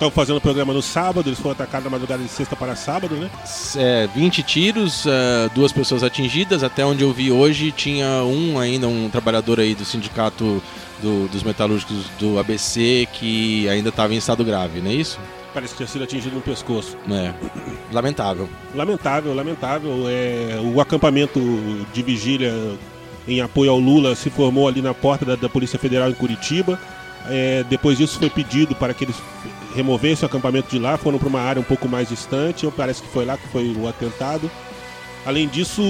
Estão 0.00 0.10
fazendo 0.10 0.38
o 0.38 0.40
programa 0.40 0.72
no 0.72 0.80
sábado, 0.80 1.28
eles 1.28 1.38
foram 1.38 1.52
atacados 1.52 1.84
na 1.84 1.90
madrugada 1.90 2.22
de 2.22 2.28
sexta 2.30 2.56
para 2.56 2.74
sábado, 2.74 3.16
né? 3.16 3.30
É, 3.76 4.08
20 4.14 4.42
tiros, 4.42 5.04
uh, 5.04 5.10
duas 5.54 5.72
pessoas 5.72 6.02
atingidas. 6.02 6.64
Até 6.64 6.82
onde 6.86 7.04
eu 7.04 7.12
vi 7.12 7.30
hoje, 7.30 7.70
tinha 7.70 8.06
um 8.24 8.58
ainda, 8.58 8.88
um 8.88 9.10
trabalhador 9.10 9.60
aí 9.60 9.74
do 9.74 9.84
sindicato 9.84 10.62
do, 11.02 11.28
dos 11.28 11.42
metalúrgicos 11.42 12.06
do 12.18 12.38
ABC 12.38 13.06
que 13.12 13.68
ainda 13.68 13.90
estava 13.90 14.14
em 14.14 14.16
estado 14.16 14.42
grave, 14.42 14.80
não 14.80 14.90
é 14.90 14.94
isso? 14.94 15.20
Parece 15.52 15.74
que 15.74 15.76
tinha 15.76 15.86
sido 15.86 16.04
atingido 16.04 16.34
no 16.34 16.40
pescoço. 16.40 16.96
É. 17.10 17.34
Lamentável. 17.92 18.48
Lamentável, 18.74 19.34
lamentável. 19.34 20.04
É, 20.08 20.58
o 20.64 20.80
acampamento 20.80 21.38
de 21.92 22.02
vigília 22.02 22.54
em 23.28 23.42
apoio 23.42 23.70
ao 23.70 23.78
Lula 23.78 24.14
se 24.14 24.30
formou 24.30 24.66
ali 24.66 24.80
na 24.80 24.94
porta 24.94 25.26
da, 25.26 25.36
da 25.36 25.48
Polícia 25.50 25.78
Federal 25.78 26.08
em 26.08 26.14
Curitiba. 26.14 26.80
É, 27.28 27.64
depois 27.68 27.98
disso 27.98 28.18
foi 28.18 28.30
pedido 28.30 28.74
para 28.74 28.94
que 28.94 29.04
eles 29.04 29.16
removessem 29.74 30.24
o 30.24 30.26
acampamento 30.26 30.70
de 30.70 30.78
lá, 30.78 30.96
foram 30.96 31.18
para 31.18 31.28
uma 31.28 31.40
área 31.40 31.60
um 31.60 31.64
pouco 31.64 31.88
mais 31.88 32.08
distante. 32.08 32.66
Parece 32.76 33.02
que 33.02 33.08
foi 33.08 33.24
lá 33.24 33.36
que 33.36 33.46
foi 33.48 33.74
o 33.76 33.88
atentado. 33.88 34.50
Além 35.24 35.46
disso, 35.46 35.82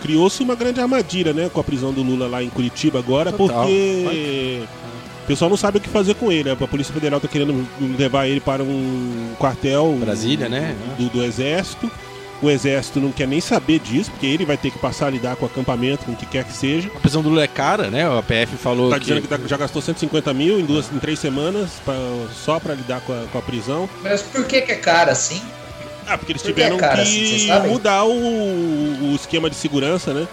criou-se 0.00 0.42
uma 0.42 0.54
grande 0.54 0.80
armadilha, 0.80 1.32
né, 1.32 1.50
com 1.52 1.60
a 1.60 1.64
prisão 1.64 1.92
do 1.92 2.02
Lula 2.02 2.28
lá 2.28 2.42
em 2.42 2.48
Curitiba 2.48 3.00
agora, 3.00 3.32
Total. 3.32 3.62
porque 3.64 4.62
o 5.24 5.26
pessoal 5.26 5.50
não 5.50 5.56
sabe 5.56 5.78
o 5.78 5.80
que 5.80 5.88
fazer 5.88 6.14
com 6.14 6.30
ele. 6.30 6.48
A 6.48 6.56
Polícia 6.56 6.94
Federal 6.94 7.18
está 7.18 7.28
querendo 7.28 7.66
levar 7.98 8.28
ele 8.28 8.40
para 8.40 8.62
um 8.62 9.34
quartel 9.36 9.96
Brasília, 10.00 10.48
né? 10.48 10.76
do, 10.96 11.08
do 11.08 11.24
Exército. 11.24 11.90
O 12.40 12.48
Exército 12.48 13.00
não 13.00 13.10
quer 13.10 13.26
nem 13.26 13.40
saber 13.40 13.80
disso, 13.80 14.10
porque 14.12 14.26
ele 14.26 14.44
vai 14.44 14.56
ter 14.56 14.70
que 14.70 14.78
passar 14.78 15.06
a 15.08 15.10
lidar 15.10 15.34
com 15.34 15.44
o 15.44 15.48
acampamento, 15.48 16.04
com 16.04 16.12
o 16.12 16.16
que 16.16 16.24
quer 16.24 16.44
que 16.44 16.52
seja. 16.52 16.88
A 16.94 17.00
prisão 17.00 17.20
do 17.20 17.28
Lula 17.30 17.42
é 17.42 17.48
cara, 17.48 17.90
né? 17.90 18.06
A 18.06 18.22
PF 18.22 18.56
falou 18.56 18.90
Tá 18.90 18.98
que... 19.00 19.06
dizendo 19.06 19.26
que 19.26 19.48
já 19.48 19.56
gastou 19.56 19.82
150 19.82 20.32
mil 20.34 20.60
em, 20.60 20.64
duas, 20.64 20.86
em 20.92 20.98
três 21.00 21.18
semanas 21.18 21.70
pra- 21.84 21.94
só 22.44 22.60
para 22.60 22.74
lidar 22.74 23.00
com 23.00 23.12
a, 23.12 23.24
com 23.32 23.38
a 23.38 23.42
prisão. 23.42 23.90
Mas 24.04 24.22
por 24.22 24.44
que, 24.46 24.60
que 24.60 24.70
é 24.70 24.76
cara 24.76 25.10
assim? 25.10 25.42
Ah, 26.06 26.16
porque 26.16 26.32
eles 26.32 26.42
Por 26.42 26.54
que 26.54 26.60
é 26.60 26.64
tiveram 26.64 26.78
cara 26.78 27.02
assim, 27.02 27.24
que 27.24 27.46
sabem? 27.48 27.70
mudar 27.72 28.04
o, 28.04 28.12
o 28.12 29.14
esquema 29.16 29.50
de 29.50 29.56
segurança, 29.56 30.14
né? 30.14 30.26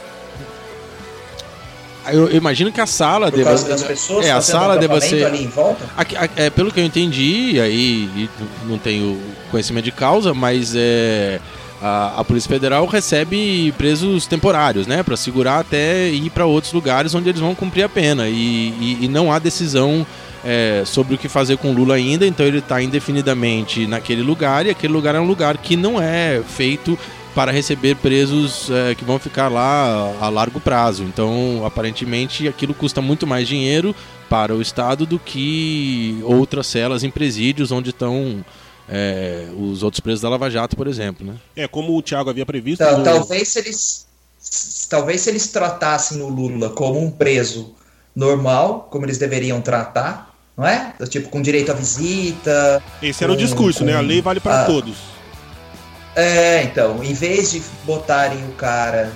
Eu, 2.07 2.27
eu 2.29 2.35
imagino 2.37 2.71
que 2.71 2.79
a 2.79 2.85
sala 2.85 3.31
Por 3.31 3.37
deva... 3.37 3.49
causa 3.49 3.67
das 3.67 3.81
pessoas 3.81 4.25
É, 4.27 4.31
a 4.31 4.39
sala 4.39 4.77
deva 4.77 5.01
ser... 5.01 5.25
ali 5.25 5.43
em 5.43 5.47
volta? 5.47 5.83
Aqui- 5.97 6.15
a- 6.15 6.29
é, 6.35 6.49
pelo 6.51 6.71
que 6.71 6.79
eu 6.79 6.85
entendi, 6.85 7.53
e 7.53 7.59
aí 7.59 8.09
e 8.15 8.29
não 8.65 8.77
tenho 8.77 9.19
conhecimento 9.49 9.85
de 9.85 9.91
causa, 9.91 10.31
mas 10.31 10.73
é, 10.75 11.39
a, 11.85 12.19
a 12.21 12.23
Polícia 12.23 12.49
Federal 12.49 12.85
recebe 12.87 13.71
presos 13.77 14.25
temporários, 14.25 14.87
né? 14.87 15.03
Pra 15.03 15.15
segurar 15.15 15.59
até 15.59 16.09
ir 16.09 16.29
para 16.31 16.45
outros 16.45 16.73
lugares 16.73 17.13
onde 17.13 17.29
eles 17.29 17.41
vão 17.41 17.53
cumprir 17.53 17.83
a 17.83 17.89
pena. 17.89 18.27
E, 18.27 18.33
e- 18.33 18.97
e 19.01 19.07
não 19.07 19.31
há 19.31 19.37
decisão 19.37 20.05
é, 20.43 20.83
sobre 20.85 21.15
o 21.15 21.17
que 21.17 21.27
fazer 21.27 21.57
com 21.57 21.71
Lula 21.73 21.95
ainda, 21.95 22.25
então 22.25 22.45
ele 22.45 22.59
está 22.59 22.81
indefinidamente 22.81 23.85
naquele 23.87 24.21
lugar, 24.21 24.65
e 24.65 24.69
aquele 24.69 24.93
lugar 24.93 25.15
é 25.15 25.19
um 25.19 25.25
lugar 25.27 25.57
que 25.57 25.75
não 25.75 26.01
é 26.01 26.41
feito 26.47 26.97
para 27.33 27.51
receber 27.51 27.95
presos 27.97 28.69
é, 28.71 28.95
que 28.95 29.03
vão 29.03 29.19
ficar 29.19 29.47
lá 29.49 30.13
a 30.21 30.29
largo 30.29 30.59
prazo. 30.59 31.03
Então, 31.03 31.63
aparentemente, 31.65 32.47
aquilo 32.47 32.73
custa 32.73 33.01
muito 33.01 33.27
mais 33.27 33.47
dinheiro 33.47 33.93
para 34.29 34.55
o 34.55 34.61
Estado 34.61 35.05
do 35.05 35.19
que 35.19 36.17
outras 36.23 36.65
celas 36.67 37.03
em 37.03 37.09
presídios 37.11 37.71
onde 37.71 37.89
estão 37.89 38.43
é, 38.89 39.47
os 39.57 39.83
outros 39.83 39.99
presos 39.99 40.21
da 40.21 40.29
Lava 40.29 40.49
Jato, 40.49 40.75
por 40.75 40.87
exemplo. 40.87 41.25
Né? 41.25 41.35
É, 41.55 41.67
como 41.67 41.95
o 41.97 42.01
Thiago 42.01 42.29
havia 42.29 42.45
previsto. 42.45 42.83
Tal- 42.83 42.97
no- 42.99 43.03
Talvez 43.03 43.47
se 43.49 43.59
eles 43.59 44.05
talvez 44.89 45.21
se 45.21 45.29
eles 45.29 45.47
tratassem 45.47 46.21
o 46.21 46.27
Lula 46.29 46.69
como 46.69 46.99
um 47.03 47.09
preso 47.09 47.73
normal, 48.15 48.87
como 48.91 49.05
eles 49.05 49.17
deveriam 49.17 49.59
tratar, 49.59 50.33
não 50.55 50.65
é? 50.65 50.93
Tipo, 51.09 51.29
com 51.29 51.41
direito 51.41 51.71
à 51.71 51.73
visita. 51.75 52.81
Esse 53.01 53.23
era 53.23 53.33
o 53.33 53.35
com- 53.35 53.41
discurso, 53.41 53.83
né? 53.83 53.93
A 53.95 54.01
lei 54.01 54.21
vale 54.21 54.39
para 54.39 54.65
todos. 54.65 54.95
É, 56.15 56.63
então, 56.63 57.03
em 57.03 57.13
vez 57.13 57.51
de 57.51 57.61
botarem 57.83 58.45
o 58.47 58.53
cara 58.53 59.11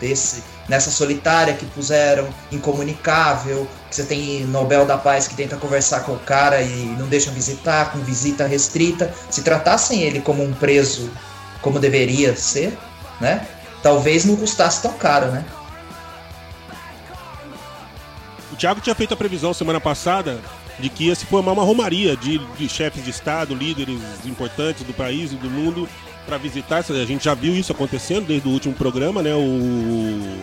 desse 0.00 0.42
nessa 0.68 0.90
solitária 0.90 1.54
que 1.54 1.64
puseram, 1.66 2.28
incomunicável, 2.50 3.66
que 3.92 3.96
você 3.96 4.04
tem 4.04 4.46
Nobel 4.46 4.86
da 4.86 4.96
Paz 4.96 5.28
que 5.28 5.34
tenta 5.34 5.58
conversar 5.58 6.00
com 6.00 6.12
o 6.12 6.18
cara 6.18 6.62
e 6.62 6.86
não 6.98 7.06
deixam 7.06 7.32
visitar, 7.34 7.92
com 7.92 7.98
visita 7.98 8.46
restrita, 8.46 9.14
se 9.28 9.42
tratassem 9.42 10.02
ele 10.02 10.22
como 10.22 10.42
um 10.42 10.54
preso 10.54 11.10
como 11.60 11.78
deveria 11.78 12.34
ser, 12.34 12.76
né? 13.20 13.46
Talvez 13.82 14.24
não 14.24 14.34
custasse 14.34 14.80
tão 14.80 14.94
caro, 14.94 15.26
né? 15.26 15.44
O 18.50 18.56
Thiago 18.56 18.80
tinha 18.80 18.94
feito 18.94 19.12
a 19.12 19.16
previsão 19.16 19.52
semana 19.52 19.80
passada 19.80 20.40
de 20.78 20.88
que 20.88 21.04
ia 21.04 21.14
se 21.14 21.26
formar 21.26 21.52
uma 21.52 21.62
romaria 21.62 22.16
de, 22.16 22.38
de 22.38 22.68
chefes 22.68 23.04
de 23.04 23.10
Estado, 23.10 23.54
líderes 23.54 24.00
importantes 24.24 24.82
do 24.84 24.94
país 24.94 25.32
e 25.32 25.36
do 25.36 25.50
mundo 25.50 25.86
para 26.24 26.38
visitar. 26.38 26.78
A 26.78 27.04
gente 27.04 27.24
já 27.24 27.34
viu 27.34 27.54
isso 27.54 27.72
acontecendo 27.72 28.26
desde 28.26 28.48
o 28.48 28.52
último 28.52 28.74
programa, 28.74 29.22
né? 29.22 29.34
O, 29.34 30.42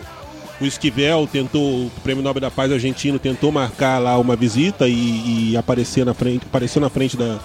o 0.60 0.66
Esquivel 0.66 1.26
tentou, 1.30 1.86
o 1.86 1.90
Prêmio 2.02 2.22
Nobel 2.22 2.40
da 2.40 2.50
Paz 2.50 2.70
argentino 2.72 3.18
tentou 3.18 3.50
marcar 3.50 3.98
lá 3.98 4.18
uma 4.18 4.36
visita 4.36 4.86
e, 4.88 5.50
e 5.52 5.56
aparecer 5.56 6.04
na 6.04 6.14
frente, 6.14 6.42
apareceu 6.46 6.80
na 6.80 6.90
frente 6.90 7.16
da, 7.16 7.38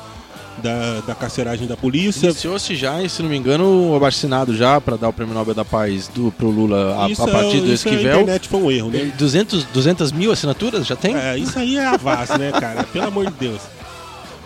da, 0.61 0.99
da 1.01 1.15
carceragem 1.15 1.67
da 1.67 1.77
polícia. 1.77 2.27
Iniciou-se 2.27 2.75
já, 2.75 3.01
e, 3.01 3.09
se 3.09 3.21
não 3.21 3.29
me 3.29 3.37
engano, 3.37 3.91
o 3.91 3.95
abaixo-assinado 3.95 4.55
já 4.55 4.79
para 4.81 4.97
dar 4.97 5.09
o 5.09 5.13
Prêmio 5.13 5.33
Nobel 5.33 5.53
da 5.53 5.63
Paz 5.65 6.07
do, 6.09 6.31
pro 6.31 6.49
Lula 6.49 7.05
a, 7.05 7.09
Isso 7.09 7.23
a 7.23 7.27
partir 7.27 7.57
é- 7.57 7.61
do 7.61 7.73
isso 7.73 7.87
A 7.87 7.91
Esquivel. 7.91 8.15
internet 8.21 8.47
foi 8.49 8.59
um 8.61 8.71
erro, 8.71 8.89
né? 8.89 9.11
200, 9.17 9.63
200 9.65 10.11
mil 10.11 10.31
assinaturas 10.31 10.85
já 10.85 10.95
tem? 10.95 11.15
É, 11.15 11.37
isso 11.37 11.57
aí 11.57 11.77
é 11.77 11.85
a 11.85 11.97
vaz, 11.97 12.29
né, 12.31 12.51
cara? 12.51 12.83
Pelo 12.83 13.05
amor 13.07 13.25
de 13.27 13.33
Deus. 13.39 13.61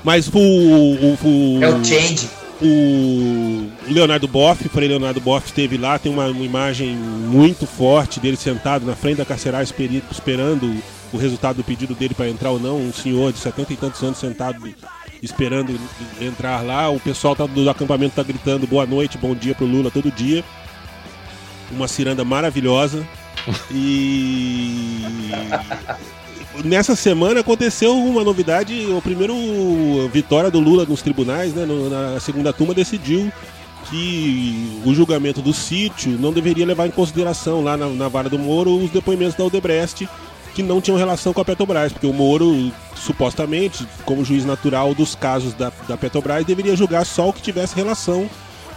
Mas 0.03 0.27
o, 0.27 0.37
o, 0.39 1.17
o, 1.23 1.59
É 1.63 1.69
o 1.69 1.83
change. 1.83 2.29
O 2.61 3.69
Leonardo 3.87 4.27
Boff, 4.27 4.65
o 4.65 4.69
Frei 4.69 4.87
Leonardo 4.87 5.21
Boff 5.21 5.47
esteve 5.47 5.77
lá, 5.77 5.97
tem 5.97 6.11
uma, 6.11 6.25
uma 6.27 6.43
imagem 6.43 6.95
muito 6.95 7.65
forte 7.65 8.19
dele 8.19 8.35
sentado 8.35 8.85
na 8.85 8.95
frente 8.95 9.17
da 9.17 9.25
carcerária 9.25 9.67
esperando 10.11 10.75
o 11.13 11.17
resultado 11.17 11.57
do 11.57 11.63
pedido 11.63 11.95
dele 11.95 12.13
para 12.13 12.29
entrar 12.29 12.51
ou 12.51 12.59
não, 12.59 12.77
um 12.77 12.93
senhor 12.93 13.31
de 13.31 13.39
70 13.39 13.73
e 13.73 13.77
tantos 13.77 14.03
anos 14.03 14.17
sentado 14.17 14.61
esperando 15.21 15.77
entrar 16.21 16.61
lá, 16.63 16.89
o 16.89 16.99
pessoal 16.99 17.35
tá, 17.35 17.45
do 17.45 17.69
acampamento 17.69 18.15
tá 18.15 18.23
gritando 18.23 18.67
boa 18.67 18.85
noite, 18.85 19.17
bom 19.17 19.33
dia 19.33 19.55
pro 19.55 19.65
Lula 19.65 19.89
todo 19.91 20.11
dia. 20.11 20.43
Uma 21.71 21.87
ciranda 21.87 22.25
maravilhosa. 22.25 23.05
E 23.71 25.01
nessa 26.63 26.95
semana 26.95 27.41
aconteceu 27.41 27.95
uma 27.97 28.23
novidade, 28.23 28.85
o 28.87 29.01
primeiro 29.01 29.35
vitória 30.11 30.49
do 30.49 30.59
Lula 30.59 30.85
nos 30.85 31.01
tribunais, 31.01 31.53
né, 31.53 31.65
na 31.65 32.19
segunda 32.19 32.51
turma 32.51 32.73
decidiu 32.73 33.31
que 33.89 34.81
o 34.85 34.93
julgamento 34.93 35.41
do 35.41 35.53
sítio 35.53 36.11
não 36.19 36.33
deveria 36.33 36.65
levar 36.65 36.87
em 36.87 36.91
consideração 36.91 37.63
lá 37.63 37.77
na, 37.77 37.87
na 37.87 38.07
vara 38.07 38.29
do 38.29 38.37
Moro 38.37 38.75
os 38.75 38.91
depoimentos 38.91 39.35
da 39.35 39.43
Odebrecht 39.45 40.07
que 40.53 40.63
não 40.63 40.81
tinham 40.81 40.97
relação 40.97 41.31
com 41.31 41.41
a 41.41 41.45
Petrobras, 41.45 41.93
porque 41.93 42.07
o 42.07 42.13
Moro, 42.13 42.71
supostamente, 42.95 43.87
como 44.03 44.25
juiz 44.25 44.43
natural 44.43 44.93
dos 44.93 45.15
casos 45.15 45.53
da, 45.53 45.71
da 45.87 45.95
Petrobras, 45.95 46.45
deveria 46.45 46.75
julgar 46.75 47.05
só 47.05 47.29
o 47.29 47.33
que 47.33 47.41
tivesse 47.41 47.75
relação 47.75 48.29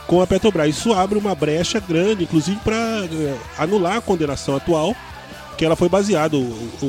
com 0.07 0.21
a 0.21 0.27
Petrobras. 0.27 0.69
Isso 0.69 0.93
abre 0.93 1.19
uma 1.19 1.35
brecha 1.35 1.81
grande, 1.81 2.25
inclusive 2.25 2.59
para 2.63 2.79
anular 3.59 3.97
a 3.97 4.01
condenação 4.01 4.55
atual, 4.55 4.95
que 5.57 5.65
ela 5.65 5.77
foi 5.77 5.89
baseada. 5.89 6.37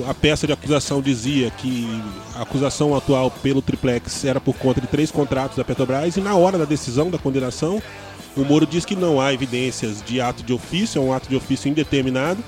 A 0.07 0.13
peça 0.13 0.47
de 0.47 0.53
acusação 0.53 1.01
dizia 1.01 1.51
que 1.51 1.87
a 2.35 2.41
acusação 2.43 2.95
atual 2.95 3.29
pelo 3.29 3.61
triplex 3.61 4.23
era 4.25 4.39
por 4.39 4.55
conta 4.55 4.79
de 4.81 4.87
três 4.87 5.11
contratos 5.11 5.57
da 5.57 5.63
Petrobras, 5.63 6.15
e 6.17 6.21
na 6.21 6.35
hora 6.35 6.57
da 6.57 6.65
decisão 6.65 7.09
da 7.11 7.17
condenação, 7.17 7.81
o 8.35 8.43
Moro 8.43 8.65
diz 8.65 8.83
que 8.85 8.95
não 8.95 9.21
há 9.21 9.31
evidências 9.33 10.01
de 10.03 10.19
ato 10.19 10.41
de 10.43 10.53
ofício, 10.53 10.99
é 10.99 11.05
um 11.05 11.13
ato 11.13 11.29
de 11.29 11.35
ofício 11.35 11.69
indeterminado. 11.69 12.43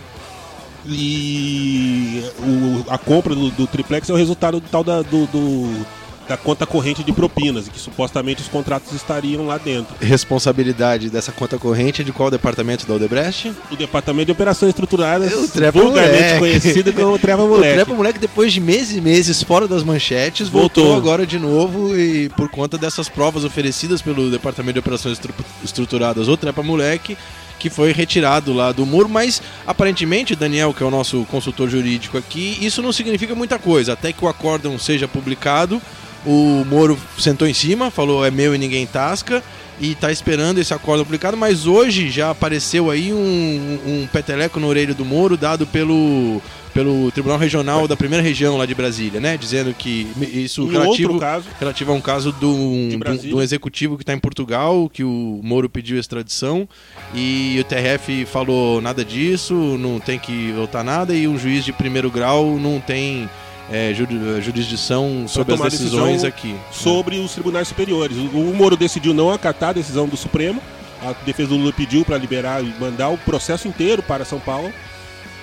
E 0.87 2.23
o- 2.39 2.91
a 2.91 2.97
compra 2.97 3.33
do, 3.33 3.49
do 3.51 3.65
triplex 3.67 4.09
é 4.09 4.13
o 4.13 4.15
resultado 4.15 4.59
do 4.59 4.67
tal 4.69 4.83
da, 4.83 5.01
do- 5.01 5.25
do- 5.27 5.85
da 6.27 6.35
conta 6.35 6.65
corrente 6.65 7.03
de 7.03 7.11
propinas, 7.13 7.67
e 7.67 7.69
que 7.69 7.79
supostamente 7.79 8.41
os 8.41 8.47
contratos 8.47 8.91
estariam 8.93 9.45
lá 9.45 9.57
dentro. 9.57 9.95
Responsabilidade 10.01 11.09
dessa 11.09 11.31
conta 11.31 11.57
corrente 11.57 12.01
é 12.01 12.03
de 12.05 12.11
qual 12.11 12.29
departamento 12.31 12.85
da 12.85 12.93
Odebrecht? 12.95 13.53
O 13.71 13.75
Departamento 13.75 14.25
de 14.25 14.31
Operações 14.31 14.69
Estruturadas, 14.69 15.31
O 15.33 15.47
Trepa 15.47 15.79
vulgarmente 15.81 16.35
Moleque. 16.35 16.39
conhecido 16.39 16.93
como 16.93 17.17
Treva 17.19 17.43
O 17.45 17.47
Moleque. 17.47 17.73
Trepa 17.75 17.93
Moleque, 17.93 18.19
depois 18.19 18.51
de 18.51 18.59
meses 18.59 18.97
e 18.97 19.01
meses 19.01 19.41
fora 19.43 19.67
das 19.67 19.83
manchetes, 19.83 20.49
voltou. 20.49 20.85
Voltou. 20.85 20.97
agora 20.97 21.25
de 21.25 21.37
novo 21.39 21.95
e 21.97 22.27
por 22.29 22.49
conta 22.49 22.77
dessas 22.77 23.07
provas 23.07 23.43
oferecidas 23.45 24.01
pelo 24.01 24.29
Departamento 24.31 24.73
de 24.73 24.79
Operações 24.79 25.13
Estru- 25.13 25.33
Estruturadas, 25.63 26.27
o 26.27 26.35
Trepa 26.35 26.61
Moleque, 26.63 27.15
que 27.59 27.69
foi 27.69 27.91
retirado 27.93 28.51
lá 28.51 28.71
do 28.71 28.85
muro, 28.85 29.07
mas 29.07 29.41
aparentemente, 29.65 30.35
Daniel, 30.35 30.73
que 30.73 30.83
é 30.83 30.85
o 30.85 30.91
nosso 30.91 31.25
consultor 31.31 31.69
jurídico 31.69 32.17
aqui, 32.17 32.57
isso 32.61 32.81
não 32.81 32.91
significa 32.91 33.33
muita 33.33 33.57
coisa. 33.57 33.93
Até 33.93 34.11
que 34.11 34.23
o 34.25 34.27
acórdão 34.27 34.77
seja 34.77 35.07
publicado, 35.07 35.81
o 36.25 36.65
Moro 36.65 36.97
sentou 37.19 37.47
em 37.47 37.53
cima, 37.53 37.91
falou 37.91 38.25
é 38.25 38.31
meu 38.31 38.55
e 38.55 38.57
ninguém 38.57 38.85
tasca, 38.85 39.43
e 39.79 39.93
tá 39.95 40.11
esperando 40.11 40.59
esse 40.59 40.73
acórdão 40.73 41.05
publicado, 41.05 41.35
mas 41.35 41.67
hoje 41.67 42.09
já 42.09 42.31
apareceu 42.31 42.89
aí 42.89 43.11
um, 43.11 43.79
um 43.85 44.07
peteleco 44.07 44.59
no 44.59 44.67
orelho 44.67 44.95
do 44.95 45.03
Moro 45.03 45.35
dado 45.35 45.67
pelo, 45.67 46.41
pelo 46.73 47.11
Tribunal 47.11 47.37
Regional 47.37 47.87
da 47.87 47.95
primeira 47.95 48.23
região 48.23 48.57
lá 48.57 48.65
de 48.65 48.73
Brasília, 48.73 49.19
né? 49.19 49.37
Dizendo 49.37 49.73
que 49.73 50.07
isso 50.19 50.65
relativo, 50.67 51.19
caso, 51.19 51.45
relativo 51.59 51.91
a 51.91 51.95
um 51.95 52.01
caso 52.01 52.31
de 52.31 52.45
um, 52.45 52.99
um 53.33 53.41
executivo 53.41 53.97
que 53.97 54.03
está 54.03 54.13
em 54.13 54.19
Portugal, 54.19 54.89
que 54.89 55.03
o 55.03 55.41
Moro 55.43 55.69
pediu 55.69 55.99
extradição 55.99 56.67
e 57.13 57.57
o 57.59 57.63
TRF 57.65 58.25
falou 58.25 58.81
nada 58.81 59.03
disso, 59.03 59.53
não 59.53 59.99
tem 59.99 60.17
que 60.17 60.53
votar 60.53 60.83
nada 60.83 61.13
e 61.13 61.27
um 61.27 61.37
juiz 61.37 61.65
de 61.65 61.73
primeiro 61.73 62.09
grau 62.09 62.57
não 62.57 62.79
tem 62.79 63.29
é, 63.71 63.93
juri- 63.93 64.41
jurisdição 64.41 65.25
sobre 65.27 65.53
as 65.53 65.61
decisões 65.61 66.23
aqui. 66.23 66.55
sobre 66.71 67.17
os 67.19 67.31
tribunais 67.33 67.67
superiores. 67.67 68.15
O, 68.17 68.37
o 68.39 68.53
Moro 68.55 68.75
decidiu 68.77 69.13
não 69.13 69.31
acatar 69.31 69.69
a 69.69 69.73
decisão 69.73 70.07
do 70.07 70.15
Supremo. 70.17 70.61
A 71.01 71.13
defesa 71.25 71.49
do 71.49 71.57
Lula 71.57 71.73
pediu 71.73 72.03
para 72.05 72.17
liberar 72.17 72.63
e 72.63 72.73
mandar 72.79 73.09
o 73.09 73.17
processo 73.17 73.67
inteiro 73.67 74.01
para 74.01 74.23
São 74.25 74.39
Paulo. 74.39 74.71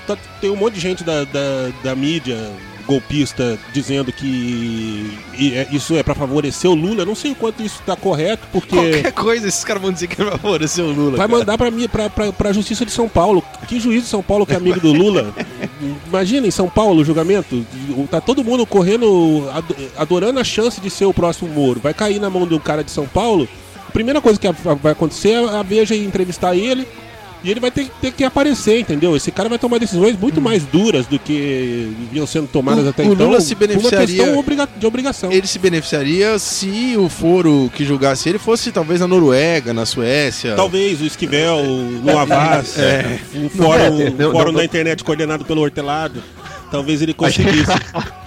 Tá- 0.06 0.16
tem 0.40 0.50
um 0.50 0.56
monte 0.56 0.74
de 0.74 0.80
gente 0.80 1.04
da, 1.04 1.24
da, 1.24 1.70
da 1.84 1.94
mídia 1.94 2.50
golpista 2.84 3.56
dizendo 3.72 4.12
que 4.12 5.16
é- 5.38 5.68
isso 5.70 5.96
é 5.96 6.02
para 6.02 6.16
favorecer 6.16 6.68
o 6.68 6.74
Lula. 6.74 7.02
Eu 7.02 7.06
não 7.06 7.14
sei 7.14 7.30
o 7.30 7.34
quanto 7.36 7.62
isso 7.62 7.78
está 7.78 7.94
correto, 7.94 8.42
porque 8.50 8.74
Qualquer 8.74 9.12
coisa, 9.12 9.46
esses 9.46 9.62
caras 9.62 9.80
vão 9.82 9.92
dizer 9.92 10.08
que 10.08 10.16
vai 10.20 10.32
favorecer 10.36 10.84
o 10.84 10.90
Lula. 10.90 11.16
vai 11.16 11.28
cara. 11.28 11.38
mandar 11.38 11.56
para 11.58 11.70
mim 11.70 11.86
para 11.88 12.10
para 12.10 12.52
Justiça 12.52 12.84
de 12.84 12.90
São 12.90 13.08
Paulo. 13.08 13.44
Que 13.68 13.78
juiz 13.78 14.02
de 14.02 14.08
São 14.08 14.20
Paulo 14.22 14.44
que 14.44 14.52
é 14.52 14.56
amigo 14.56 14.80
do 14.80 14.92
Lula? 14.92 15.32
Imagina 16.06 16.46
em 16.46 16.50
São 16.50 16.68
Paulo 16.68 17.00
o 17.00 17.04
julgamento. 17.04 17.64
Tá 18.10 18.20
todo 18.20 18.44
mundo 18.44 18.64
correndo, 18.66 19.48
ado- 19.52 19.76
adorando 19.96 20.38
a 20.40 20.44
chance 20.44 20.80
de 20.80 20.88
ser 20.90 21.04
o 21.06 21.14
próximo 21.14 21.50
Moro. 21.52 21.80
Vai 21.80 21.92
cair 21.94 22.20
na 22.20 22.30
mão 22.30 22.46
do 22.46 22.58
cara 22.60 22.82
de 22.84 22.90
São 22.90 23.06
Paulo. 23.06 23.48
A 23.88 23.90
primeira 23.92 24.20
coisa 24.20 24.38
que 24.38 24.48
vai 24.80 24.92
acontecer 24.92 25.30
é 25.32 25.48
a 25.56 25.62
Veja 25.62 25.94
entrevistar 25.94 26.54
ele. 26.56 26.86
E 27.44 27.50
ele 27.50 27.58
vai 27.58 27.70
ter, 27.72 27.90
ter 28.00 28.12
que 28.12 28.22
aparecer, 28.22 28.78
entendeu? 28.78 29.16
Esse 29.16 29.32
cara 29.32 29.48
vai 29.48 29.58
tomar 29.58 29.78
decisões 29.78 30.16
muito 30.16 30.40
mais 30.40 30.62
duras 30.64 31.06
do 31.06 31.18
que 31.18 31.92
vinham 32.12 32.26
sendo 32.26 32.46
tomadas 32.46 32.86
O- 32.86 32.88
até 32.90 33.02
o 33.02 33.12
então. 33.12 33.26
Lula 33.26 33.40
se 33.40 33.54
por 33.56 33.64
Uma 33.64 33.68
beneficiaria- 33.68 34.24
questão 34.44 34.68
de 34.78 34.86
obrigação. 34.86 35.32
Ele 35.32 35.46
se 35.46 35.58
beneficiaria 35.58 36.38
se 36.38 36.94
o 36.96 37.08
foro 37.08 37.70
que 37.74 37.84
julgasse 37.84 38.28
ele 38.28 38.38
fosse 38.38 38.70
talvez 38.70 39.00
na 39.00 39.08
Noruega, 39.08 39.72
na 39.74 39.84
Suécia. 39.84 40.54
Talvez 40.54 41.00
o 41.00 41.04
Esquivel, 41.04 41.58
no 41.64 42.16
Avaz, 42.16 42.76
um 43.34 43.48
fórum, 43.48 43.82
É, 43.82 44.10
um 44.10 44.16
não- 44.16 44.30
fórum 44.32 44.52
não- 44.52 44.58
na 44.60 44.64
internet 44.64 45.02
coordenado 45.02 45.44
pelo 45.44 45.62
Hortelado. 45.62 46.22
Talvez 46.70 47.02
ele 47.02 47.12
conseguisse. 47.12 47.72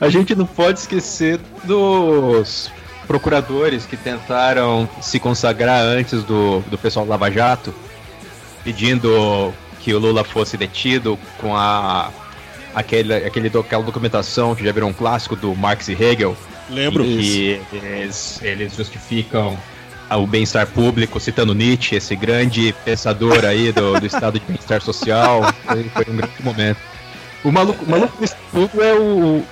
A 0.00 0.08
gente 0.08 0.34
não 0.34 0.46
pode 0.46 0.78
esquecer 0.80 1.40
dos 1.64 2.70
procuradores 3.06 3.84
que 3.86 3.96
tentaram 3.96 4.88
se 5.00 5.18
consagrar 5.18 5.80
antes 5.82 6.22
do, 6.22 6.60
do 6.70 6.76
pessoal 6.78 7.06
Lava 7.06 7.30
Jato, 7.30 7.74
pedindo 8.66 9.54
que 9.80 9.94
o 9.94 9.98
Lula 10.00 10.24
fosse 10.24 10.56
detido 10.56 11.16
com 11.38 11.56
a 11.56 12.10
aquele, 12.74 13.14
aquele, 13.14 13.46
aquela 13.46 13.84
documentação 13.84 14.56
que 14.56 14.64
já 14.64 14.72
virou 14.72 14.90
um 14.90 14.92
clássico 14.92 15.36
do 15.36 15.54
Marx 15.54 15.86
e 15.86 15.92
Hegel, 15.92 16.36
Lembro. 16.68 17.04
em 17.04 17.16
que 17.16 17.60
eles, 17.72 18.42
eles 18.42 18.74
justificam 18.74 19.56
o 20.10 20.26
bem-estar 20.26 20.66
público, 20.66 21.20
citando 21.20 21.54
Nietzsche, 21.54 21.94
esse 21.94 22.16
grande 22.16 22.74
pensador 22.84 23.44
aí 23.44 23.70
do, 23.70 24.00
do 24.00 24.06
estado 24.06 24.40
de 24.40 24.44
bem-estar 24.46 24.82
social. 24.82 25.42
Foi, 25.64 25.84
foi 25.84 26.06
um 26.08 26.16
grande 26.16 26.42
momento. 26.42 26.78
O 27.44 27.52
maluco, 27.52 27.84
o 27.84 27.88
maluco 27.88 28.18
tudo 28.50 28.82
é 28.82 28.94
o, 28.94 29.44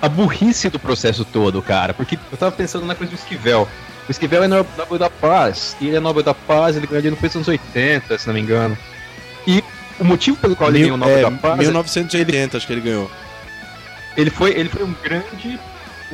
a 0.00 0.08
burrice 0.08 0.70
do 0.70 0.78
processo 0.78 1.24
todo, 1.24 1.60
cara. 1.60 1.92
Porque 1.92 2.16
eu 2.30 2.38
tava 2.38 2.52
pensando 2.52 2.86
na 2.86 2.94
coisa 2.94 3.12
do 3.12 3.16
Esquivel. 3.16 3.68
O 4.08 4.10
Esquivel 4.10 4.42
é 4.44 4.48
no- 4.48 4.66
Nobel 4.76 4.98
da 4.98 5.10
Paz. 5.10 5.76
E 5.80 5.86
ele 5.88 5.96
é 5.96 6.00
Nobel 6.00 6.22
da 6.22 6.34
Paz, 6.34 6.76
ele 6.76 6.86
ganhou 6.86 7.00
ali 7.00 7.10
no 7.10 7.16
começo 7.16 7.38
dos 7.38 7.48
anos 7.48 7.60
80, 7.60 8.18
se 8.18 8.26
não 8.26 8.34
me 8.34 8.40
engano. 8.40 8.76
E 9.46 9.62
o 9.98 10.04
motivo 10.04 10.36
pelo 10.36 10.56
qual 10.56 10.70
ele 10.70 10.80
Mil, 10.80 10.88
ganhou 10.88 10.96
o 10.96 11.00
Nobel 11.00 11.18
é, 11.18 11.22
da 11.22 11.30
Paz. 11.30 11.58
1980, 11.58 12.56
acho 12.56 12.66
que 12.66 12.72
ele 12.72 12.80
ganhou. 12.80 13.10
Ele 14.16 14.30
foi, 14.30 14.50
ele 14.50 14.68
foi 14.68 14.82
um 14.84 14.94
grande 15.02 15.58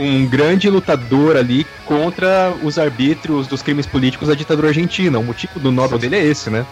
um 0.01 0.25
grande 0.27 0.71
lutador 0.71 1.37
ali 1.37 1.67
contra 1.85 2.55
os 2.63 2.79
arbítrios 2.79 3.49
dos 3.49 3.63
crimes 3.63 3.85
políticos 3.85 4.29
da 4.29 4.35
ditadura 4.35 4.69
argentina. 4.69 5.19
O 5.19 5.25
motivo 5.25 5.59
do 5.59 5.73
Nobel 5.73 5.99
dele 5.99 6.15
é 6.15 6.25
esse, 6.25 6.49
né? 6.51 6.65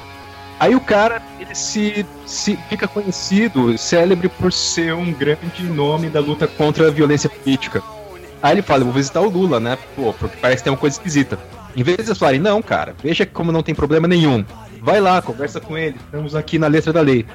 Aí 0.60 0.76
o 0.76 0.80
cara, 0.80 1.20
ele 1.40 1.52
se, 1.52 2.06
se 2.24 2.56
fica 2.68 2.86
conhecido, 2.86 3.76
célebre 3.76 4.28
por 4.28 4.52
ser 4.52 4.94
um 4.94 5.12
grande 5.12 5.64
nome 5.64 6.08
da 6.08 6.20
luta 6.20 6.46
contra 6.46 6.86
a 6.86 6.90
violência 6.90 7.28
política. 7.28 7.82
Aí 8.42 8.54
ele 8.54 8.62
fala, 8.62 8.84
vou 8.84 8.92
visitar 8.92 9.20
o 9.20 9.28
Lula, 9.28 9.58
né? 9.58 9.78
Pô, 9.94 10.12
porque 10.12 10.36
parece 10.36 10.58
que 10.58 10.64
tem 10.64 10.72
uma 10.72 10.78
coisa 10.78 10.96
esquisita. 10.96 11.38
Em 11.76 11.82
vez 11.82 11.98
de 11.98 12.04
eles 12.04 12.18
falarem, 12.18 12.40
não, 12.40 12.62
cara, 12.62 12.94
veja 13.02 13.26
como 13.26 13.52
não 13.52 13.62
tem 13.62 13.74
problema 13.74 14.06
nenhum. 14.06 14.44
Vai 14.80 15.00
lá, 15.00 15.20
conversa 15.20 15.60
com 15.60 15.76
ele, 15.76 15.96
estamos 15.96 16.34
aqui 16.34 16.58
na 16.58 16.66
letra 16.66 16.92
da 16.92 17.00
lei. 17.00 17.26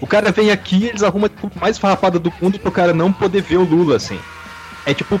O 0.00 0.06
cara 0.06 0.32
vem 0.32 0.50
aqui 0.50 0.86
eles 0.86 1.02
arrumam 1.02 1.26
a 1.26 1.28
desculpa 1.28 1.60
mais 1.60 1.76
farrapada 1.76 2.18
do 2.18 2.32
mundo 2.40 2.58
pro 2.58 2.70
cara 2.70 2.94
não 2.94 3.12
poder 3.12 3.42
ver 3.42 3.58
o 3.58 3.64
Lula, 3.64 3.96
assim. 3.96 4.18
É 4.86 4.94
tipo, 4.94 5.20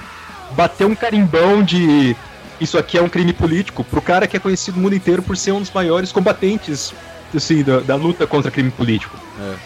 bater 0.52 0.86
um 0.86 0.94
carimbão 0.94 1.62
de 1.62 2.16
isso 2.60 2.76
aqui 2.76 2.98
é 2.98 3.02
um 3.02 3.08
crime 3.08 3.32
político 3.32 3.82
pro 3.82 4.02
cara 4.02 4.26
que 4.26 4.36
é 4.36 4.40
conhecido 4.40 4.76
no 4.76 4.82
mundo 4.82 4.94
inteiro 4.94 5.22
por 5.22 5.36
ser 5.36 5.52
um 5.52 5.60
dos 5.60 5.70
maiores 5.70 6.12
combatentes, 6.12 6.92
assim, 7.34 7.62
da, 7.62 7.80
da 7.80 7.96
luta 7.96 8.26
contra 8.26 8.50
crime 8.50 8.70
político. 8.70 9.16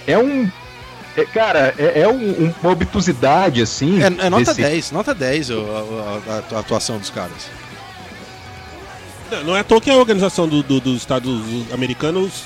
É, 0.06 0.16
um. 0.16 0.48
É, 1.16 1.24
cara, 1.24 1.74
é, 1.78 2.00
é 2.00 2.08
um- 2.08 2.52
uma 2.62 2.72
obtusidade, 2.72 3.62
assim. 3.62 4.02
É, 4.02 4.06
é 4.06 4.30
nota 4.30 4.44
desse- 4.46 4.60
10, 4.62 4.90
nota 4.92 5.14
10 5.14 5.50
o- 5.50 5.60
a, 5.60 6.32
a- 6.32 6.56
a 6.56 6.58
atuação 6.60 6.98
dos 6.98 7.10
caras. 7.10 7.48
Não, 9.30 9.44
não 9.44 9.56
é 9.56 9.60
à 9.60 9.64
toa 9.64 9.80
que 9.80 9.90
a 9.90 9.94
organização 9.96 10.46
do- 10.48 10.62
do- 10.62 10.80
dos 10.80 10.96
Estados 10.96 11.40
Americanos 11.72 12.42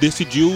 decidiu 0.00 0.50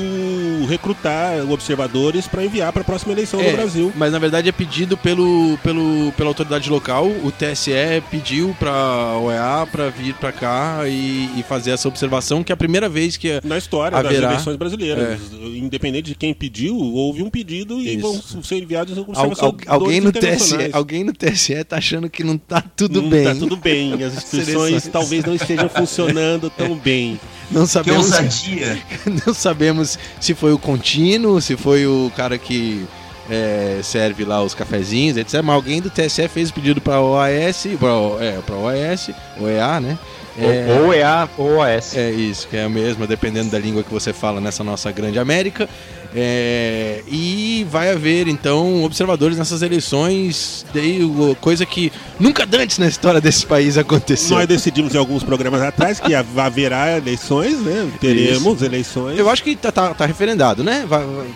recrutar 0.68 1.38
observadores 1.50 2.26
para 2.26 2.44
enviar 2.44 2.72
para 2.72 2.82
a 2.82 2.84
próxima 2.84 3.12
eleição 3.12 3.40
É, 3.40 3.50
do 3.50 3.56
Brasil. 3.56 3.92
Mas 3.96 4.12
na 4.12 4.18
verdade 4.18 4.48
é 4.48 4.52
pedido 4.52 4.96
pelo, 4.96 5.58
pelo, 5.62 6.12
pela 6.16 6.28
autoridade 6.30 6.68
local. 6.70 7.06
O 7.06 7.30
TSE 7.32 7.72
pediu 8.10 8.54
pra 8.58 9.18
OEA 9.18 9.66
pra 9.70 9.88
vir 9.88 10.14
pra 10.14 10.32
cá 10.32 10.80
e, 10.86 11.28
e 11.36 11.44
fazer 11.48 11.70
essa 11.72 11.88
observação, 11.88 12.42
que 12.42 12.52
é 12.52 12.54
a 12.54 12.56
primeira 12.56 12.88
vez 12.88 13.16
que. 13.16 13.40
Na 13.44 13.58
história 13.58 13.96
Haverá- 13.96 14.20
das 14.20 14.30
eleições 14.32 14.56
brasileiras. 14.56 15.20
Independente 15.54 16.06
de 16.06 16.14
quem 16.14 16.32
pediu, 16.34 16.76
houve 16.76 17.22
um 17.22 17.30
pedido 17.30 17.80
e 17.80 17.96
Isso. 17.96 18.00
vão 18.32 18.42
ser 18.42 18.56
enviados 18.62 18.96
Al- 18.96 19.04
observadores 19.08 19.66
al- 19.68 19.74
alguém, 19.80 20.00
no 20.00 20.12
TSE, 20.12 20.56
alguém 20.72 21.04
no 21.04 21.12
TSE 21.12 21.62
tá 21.64 21.76
achando 21.76 22.08
que 22.08 22.22
não 22.24 22.36
tá 22.38 22.60
tudo 22.76 23.02
Não 23.02 23.08
bem. 23.10 23.24
Tá 23.24 23.34
tudo 23.34 23.56
bem. 23.56 23.94
As 24.02 24.14
instituições 24.22 24.88
talvez 24.88 25.24
não 25.24 25.34
estejam 25.34 25.68
funcionando 25.68 26.50
tão 26.50 26.74
bem. 26.76 27.18
Não 27.50 27.62
Que 27.62 27.68
sabemos, 27.68 28.04
ousadia. 28.06 28.78
não 29.26 29.34
sabemos 29.34 29.98
se 30.20 30.34
foi 30.34 30.52
o 30.52 30.58
contínuo, 30.58 31.40
se 31.40 31.56
foi 31.56 31.86
o 31.86 32.10
cara 32.16 32.38
que 32.38 32.84
é, 33.30 33.80
serve 33.82 34.24
lá 34.24 34.42
os 34.42 34.54
cafezinhos, 34.54 35.16
etc. 35.16 35.42
Mas 35.42 35.54
alguém 35.54 35.80
do 35.80 35.90
TSE 35.90 36.26
fez 36.28 36.50
o 36.50 36.54
pedido 36.54 36.80
pra 36.80 37.00
OAS, 37.00 37.66
pra, 37.78 37.94
O- 37.94 38.20
é, 38.20 38.32
pra 38.44 38.56
OAS, 38.56 39.10
OEA, 39.40 39.80
né? 39.80 39.98
É, 40.38 40.80
Ou 40.82 40.92
é 40.94 41.02
a 41.02 41.28
ou 41.36 41.56
OAS. 41.56 41.96
É 41.96 42.10
isso, 42.10 42.48
que 42.48 42.56
é 42.56 42.64
a 42.64 42.68
mesma, 42.68 43.06
dependendo 43.06 43.50
da 43.50 43.58
língua 43.58 43.82
que 43.82 43.92
você 43.92 44.12
fala 44.12 44.40
nessa 44.40 44.64
nossa 44.64 44.90
grande 44.90 45.18
América. 45.18 45.68
É, 46.14 47.02
e 47.08 47.66
vai 47.70 47.90
haver, 47.90 48.28
então, 48.28 48.84
observadores 48.84 49.38
nessas 49.38 49.62
eleições, 49.62 50.64
daí, 50.72 51.00
coisa 51.40 51.64
que 51.64 51.90
nunca 52.20 52.46
antes 52.52 52.76
na 52.78 52.86
história 52.86 53.20
desse 53.20 53.46
país 53.46 53.78
aconteceu. 53.78 54.36
Nós 54.36 54.46
decidimos 54.46 54.94
em 54.94 54.98
alguns 54.98 55.22
programas 55.22 55.62
atrás 55.62 55.98
que 56.00 56.14
hav- 56.14 56.38
haverá 56.38 56.98
eleições, 56.98 57.58
né? 57.60 57.90
Teremos 58.00 58.60
eleições. 58.62 59.18
Eu 59.18 59.28
acho 59.30 59.42
que 59.42 59.56
tá, 59.56 59.72
tá, 59.72 59.94
tá 59.94 60.04
referendado, 60.06 60.62
né? 60.62 60.84
Vai, 60.86 61.02
vai- 61.04 61.26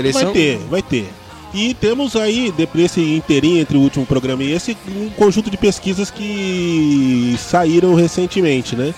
eleição... 0.00 0.22
Vai 0.24 0.32
ter, 0.32 0.58
vai 0.68 0.82
ter. 0.82 1.08
E 1.54 1.72
temos 1.72 2.16
aí, 2.16 2.52
nesse 2.74 3.00
inteirinho 3.00 3.60
entre 3.60 3.76
o 3.76 3.80
último 3.80 4.04
programa 4.04 4.42
e 4.42 4.50
esse, 4.52 4.76
um 4.88 5.08
conjunto 5.10 5.48
de 5.48 5.56
pesquisas 5.56 6.10
que 6.10 7.36
saíram 7.38 7.94
recentemente, 7.94 8.74
né? 8.74 8.92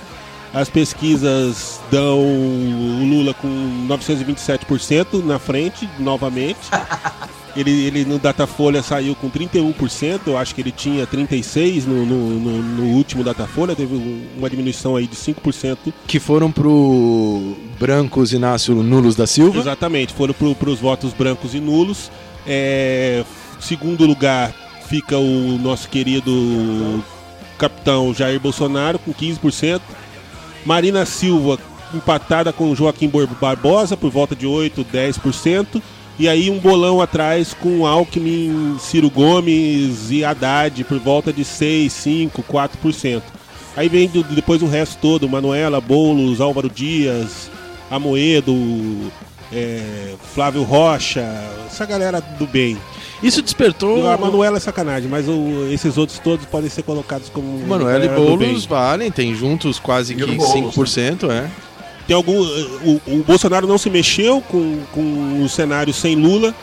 As 0.54 0.70
pesquisas 0.70 1.80
dão 1.90 2.18
o 2.18 3.04
Lula 3.04 3.34
com 3.34 3.46
927% 3.88 5.22
na 5.22 5.38
frente, 5.38 5.88
novamente. 5.98 6.58
Ele, 7.56 7.70
ele 7.86 8.04
no 8.04 8.18
Datafolha 8.18 8.82
saiu 8.82 9.14
com 9.14 9.30
31%, 9.30 10.20
eu 10.26 10.36
acho 10.36 10.54
que 10.54 10.60
ele 10.60 10.70
tinha 10.70 11.06
36% 11.06 11.84
no, 11.86 12.04
no, 12.04 12.28
no- 12.38 12.62
no 12.62 12.82
último 12.94 13.24
Datafolha, 13.24 13.74
teve 13.74 13.94
um- 13.94 14.26
uma 14.36 14.50
diminuição 14.50 14.94
aí 14.94 15.06
de 15.06 15.16
5%. 15.16 15.78
Que 16.06 16.20
foram 16.20 16.52
pro 16.52 17.56
Brancos 17.80 18.34
Inácio 18.34 18.74
Nulos 18.74 19.16
da 19.16 19.26
Silva. 19.26 19.58
Exatamente, 19.58 20.12
foram 20.12 20.34
para 20.34 20.68
os 20.68 20.80
votos 20.80 21.14
brancos 21.14 21.54
e 21.54 21.58
nulos. 21.58 22.10
É, 22.46 23.24
segundo 23.60 24.06
lugar 24.06 24.54
fica 24.88 25.18
o 25.18 25.58
nosso 25.58 25.88
querido 25.88 27.02
capitão 27.58 28.14
Jair 28.14 28.40
Bolsonaro 28.40 28.98
com 28.98 29.12
15%. 29.12 29.80
Marina 30.64 31.04
Silva 31.06 31.58
empatada 31.94 32.52
com 32.52 32.74
Joaquim 32.74 33.10
Barbosa 33.40 33.96
por 33.96 34.10
volta 34.10 34.34
de 34.34 34.46
8, 34.46 34.84
10%. 34.84 35.82
E 36.18 36.28
aí 36.28 36.50
um 36.50 36.58
bolão 36.58 37.00
atrás 37.00 37.52
com 37.52 37.86
Alckmin, 37.86 38.78
Ciro 38.80 39.10
Gomes 39.10 40.10
e 40.10 40.24
Haddad 40.24 40.82
por 40.84 40.98
volta 40.98 41.32
de 41.32 41.44
6, 41.44 41.92
5, 41.92 42.42
4%. 42.42 43.22
Aí 43.76 43.88
vem 43.88 44.10
depois 44.30 44.62
o 44.62 44.66
resto 44.66 44.98
todo, 44.98 45.28
Manuela, 45.28 45.78
Boulos, 45.80 46.40
Álvaro 46.40 46.70
Dias, 46.70 47.50
Amoedo, 47.90 48.54
é, 49.56 50.14
Flávio 50.34 50.62
Rocha, 50.62 51.24
essa 51.66 51.86
galera 51.86 52.20
do 52.20 52.46
bem. 52.46 52.76
Isso 53.22 53.40
despertou. 53.40 54.06
A 54.08 54.16
Manuela 54.18 54.58
é 54.58 54.60
sacanagem, 54.60 55.08
mas 55.08 55.26
o- 55.26 55.66
esses 55.72 55.96
outros 55.96 56.18
todos 56.18 56.44
podem 56.46 56.68
ser 56.68 56.82
colocados 56.82 57.28
como. 57.30 57.66
Manuela 57.66 58.04
e. 58.04 58.08
Boulos 58.08 58.66
valem, 58.66 59.10
tem 59.10 59.34
juntos 59.34 59.78
quase 59.78 60.14
que 60.14 60.20
E 60.20 60.24
o 60.24 60.36
Boulos, 60.36 60.74
5%, 60.74 61.30
é. 61.30 61.48
Tem 62.06 62.14
algum. 62.14 62.38
O, 62.38 63.00
o 63.06 63.24
Bolsonaro 63.26 63.66
não 63.66 63.78
se 63.78 63.88
mexeu 63.88 64.40
com, 64.42 64.78
com 64.92 65.42
o 65.42 65.48
cenário 65.48 65.92
sem 65.94 66.14
Lula. 66.14 66.54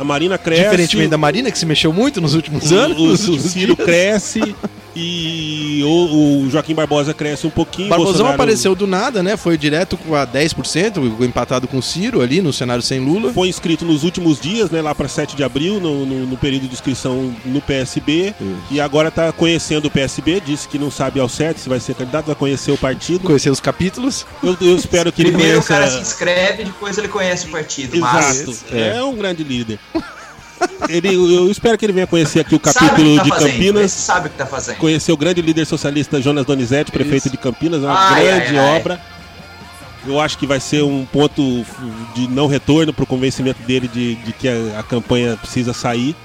A 0.00 0.04
Marina 0.04 0.38
cresce. 0.38 0.62
Diferentemente 0.62 1.10
da 1.10 1.18
Marina, 1.18 1.50
que 1.50 1.58
se 1.58 1.66
mexeu 1.66 1.92
muito 1.92 2.20
nos 2.20 2.34
últimos 2.34 2.70
o, 2.70 2.74
anos. 2.76 2.98
o, 2.98 3.06
nos 3.06 3.28
o 3.28 3.32
últimos 3.32 3.52
Ciro 3.52 3.74
dias. 3.74 3.84
cresce. 3.86 4.54
E 4.96 5.80
o, 5.84 6.44
o 6.44 6.50
Joaquim 6.50 6.74
Barbosa 6.74 7.14
cresce 7.14 7.46
um 7.46 7.50
pouquinho. 7.50 7.88
Barbosão 7.88 8.12
Bolsonaro- 8.12 8.34
apareceu 8.34 8.74
do 8.74 8.86
nada, 8.86 9.22
né? 9.22 9.36
Foi 9.36 9.56
direto 9.56 9.96
com 9.96 10.14
a 10.14 10.26
10%, 10.26 11.22
empatado 11.24 11.68
com 11.68 11.78
o 11.78 11.82
Ciro 11.82 12.20
ali 12.20 12.40
no 12.40 12.52
cenário 12.52 12.82
sem 12.82 12.98
Lula. 12.98 13.32
Foi 13.32 13.48
inscrito 13.48 13.84
nos 13.84 14.02
últimos 14.02 14.40
dias, 14.40 14.70
né, 14.70 14.82
lá 14.82 14.94
para 14.94 15.06
7 15.08 15.36
de 15.36 15.44
abril, 15.44 15.78
no, 15.80 16.04
no- 16.04 16.26
no 16.26 16.36
período 16.36 16.66
de 16.66 16.74
inscrição 16.74 17.34
no 17.44 17.60
PSB. 17.60 18.34
E 18.70 18.80
agora 18.80 19.10
tá 19.10 19.30
conhecendo 19.32 19.86
o 19.86 19.90
PSB, 19.90 20.40
disse 20.44 20.66
que 20.68 20.78
não 20.78 20.90
sabe 20.90 21.20
ao 21.20 21.28
certo 21.28 21.58
se 21.60 21.68
vai 21.68 21.78
ser 21.80 21.94
candidato, 21.94 22.26
vai 22.26 22.34
conhecer 22.34 22.72
o 22.72 22.76
partido. 22.78 23.20
Conhecer 23.20 23.50
os 23.50 23.60
capítulos. 23.60 24.26
Eu, 24.42 24.56
eu 24.60 24.76
espero 24.76 25.12
que 25.12 25.22
ele 25.22 25.30
Primeiro 25.30 25.60
o 25.60 25.62
conheça. 25.64 25.86
cara 25.86 25.90
se 25.90 26.00
inscreve, 26.00 26.64
depois 26.64 26.98
ele 26.98 27.08
conhece 27.08 27.46
o 27.46 27.50
partido. 27.50 27.96
Exato. 27.96 28.14
Mas 28.46 28.64
É. 28.72 28.96
É. 28.96 29.02
um 29.04 29.14
grande 29.16 29.44
líder. 29.44 29.78
Ele, 30.88 31.14
eu 31.14 31.50
espero 31.50 31.76
que 31.76 31.84
ele 31.84 31.92
venha 31.92 32.06
conhecer 32.06 32.40
aqui 32.40 32.54
o 32.54 32.60
capítulo 32.60 33.16
tá 33.16 33.22
de 33.22 33.28
fazendo, 33.28 33.50
Campinas. 33.52 33.92
sabe 33.92 34.28
o 34.28 34.30
que 34.30 34.36
tá 34.38 34.46
fazendo. 34.46 34.76
Conhecer 34.76 35.12
o 35.12 35.16
grande 35.16 35.42
líder 35.42 35.66
socialista 35.66 36.20
Jonas 36.20 36.46
Donizete, 36.46 36.90
prefeito 36.90 37.26
Isso. 37.26 37.30
de 37.30 37.36
Campinas, 37.36 37.82
é 37.82 37.86
uma 37.86 38.10
Ai, 38.10 38.24
grande 38.24 38.56
ai, 38.56 38.58
ai. 38.58 38.76
obra. 38.80 39.00
Eu 40.06 40.20
acho 40.20 40.38
que 40.38 40.46
vai 40.46 40.60
ser 40.60 40.82
um 40.82 41.04
ponto 41.04 41.42
de 42.14 42.28
não 42.28 42.46
retorno 42.46 42.92
para 42.92 43.02
o 43.02 43.06
convencimento 43.06 43.60
dele 43.64 43.88
de, 43.88 44.14
de 44.14 44.32
que 44.32 44.48
a, 44.48 44.80
a 44.80 44.82
campanha 44.82 45.36
precisa 45.36 45.72
sair. 45.72 46.16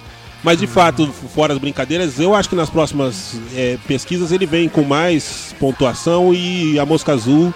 Mas 0.43 0.59
de 0.59 0.67
fato, 0.67 1.07
fora 1.33 1.53
as 1.53 1.59
brincadeiras, 1.59 2.19
eu 2.19 2.35
acho 2.35 2.49
que 2.49 2.55
nas 2.55 2.69
próximas 2.69 3.35
eh, 3.55 3.77
pesquisas 3.87 4.31
ele 4.31 4.45
vem 4.45 4.67
com 4.69 4.83
mais 4.83 5.55
pontuação 5.59 6.33
e 6.33 6.77
a 6.77 6.85
mosca 6.85 7.13
azul 7.13 7.53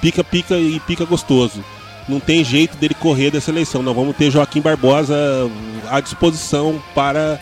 pica, 0.00 0.24
pica 0.24 0.56
e 0.56 0.80
pica 0.80 1.04
gostoso. 1.04 1.62
Não 2.10 2.20
tem 2.20 2.44
jeito 2.44 2.76
dele 2.76 2.94
correr 2.94 3.30
dessa 3.30 3.50
eleição. 3.50 3.82
Nós 3.82 3.94
vamos 3.94 4.16
ter 4.16 4.30
Joaquim 4.30 4.60
Barbosa 4.60 5.14
à 5.90 6.00
disposição 6.00 6.82
para 6.94 7.40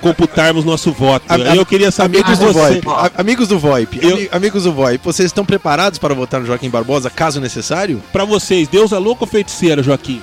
computarmos 0.00 0.64
nosso 0.64 0.92
voto. 0.92 1.24
A- 1.28 1.34
a- 1.34 1.56
eu 1.56 1.64
queria 1.66 1.90
saber 1.90 2.22
de 2.22 2.32
Amigos 2.32 2.38
do. 2.46 2.52
VoIP, 2.52 2.86
amigos 3.16 3.48
do 3.48 3.58
VoIP, 3.58 3.98
Eu- 4.02 4.14
ami- 4.14 4.28
amigos 4.32 4.64
do 4.64 4.72
VoIP, 4.72 5.02
vocês 5.04 5.26
estão 5.26 5.44
preparados 5.44 5.98
para 5.98 6.14
votar 6.14 6.40
no 6.40 6.46
Joaquim 6.46 6.68
Barbosa, 6.70 7.08
caso 7.10 7.40
necessário? 7.40 8.02
Pra 8.12 8.24
vocês, 8.24 8.68
Deus 8.68 8.92
é 8.92 8.98
louco 8.98 9.24
ou 9.24 9.28
feiticeira, 9.30 9.82
Joaquim? 9.82 10.20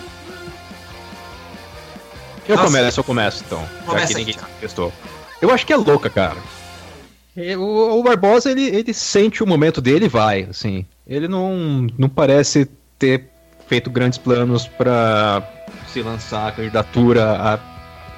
Eu 2.47 2.55
Nossa. 2.55 2.67
começo, 2.67 2.99
eu 2.99 3.03
começo 3.03 3.43
então. 3.45 3.59
já 3.79 3.85
Começa 3.85 4.07
que 4.07 4.13
aí, 4.13 4.25
ninguém. 4.25 4.35
Eu 5.41 5.51
acho 5.51 5.65
que 5.65 5.73
é 5.73 5.77
louca, 5.77 6.09
cara. 6.09 6.37
E 7.35 7.55
O, 7.55 7.99
o 7.99 8.03
Barbosa, 8.03 8.51
ele, 8.51 8.63
ele 8.63 8.93
sente 8.93 9.43
o 9.43 9.47
momento 9.47 9.81
dele 9.81 10.05
e 10.05 10.09
vai, 10.09 10.43
assim. 10.49 10.85
Ele 11.07 11.27
não, 11.27 11.87
não 11.97 12.09
parece 12.09 12.69
ter 12.99 13.29
feito 13.67 13.89
grandes 13.89 14.17
planos 14.17 14.67
pra 14.67 15.41
se 15.87 16.01
lançar 16.01 16.49
a 16.49 16.51
candidatura 16.51 17.31
a 17.33 17.57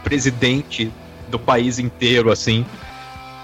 presidente 0.03 0.91
do 1.29 1.39
país 1.39 1.79
inteiro, 1.79 2.31
assim. 2.31 2.65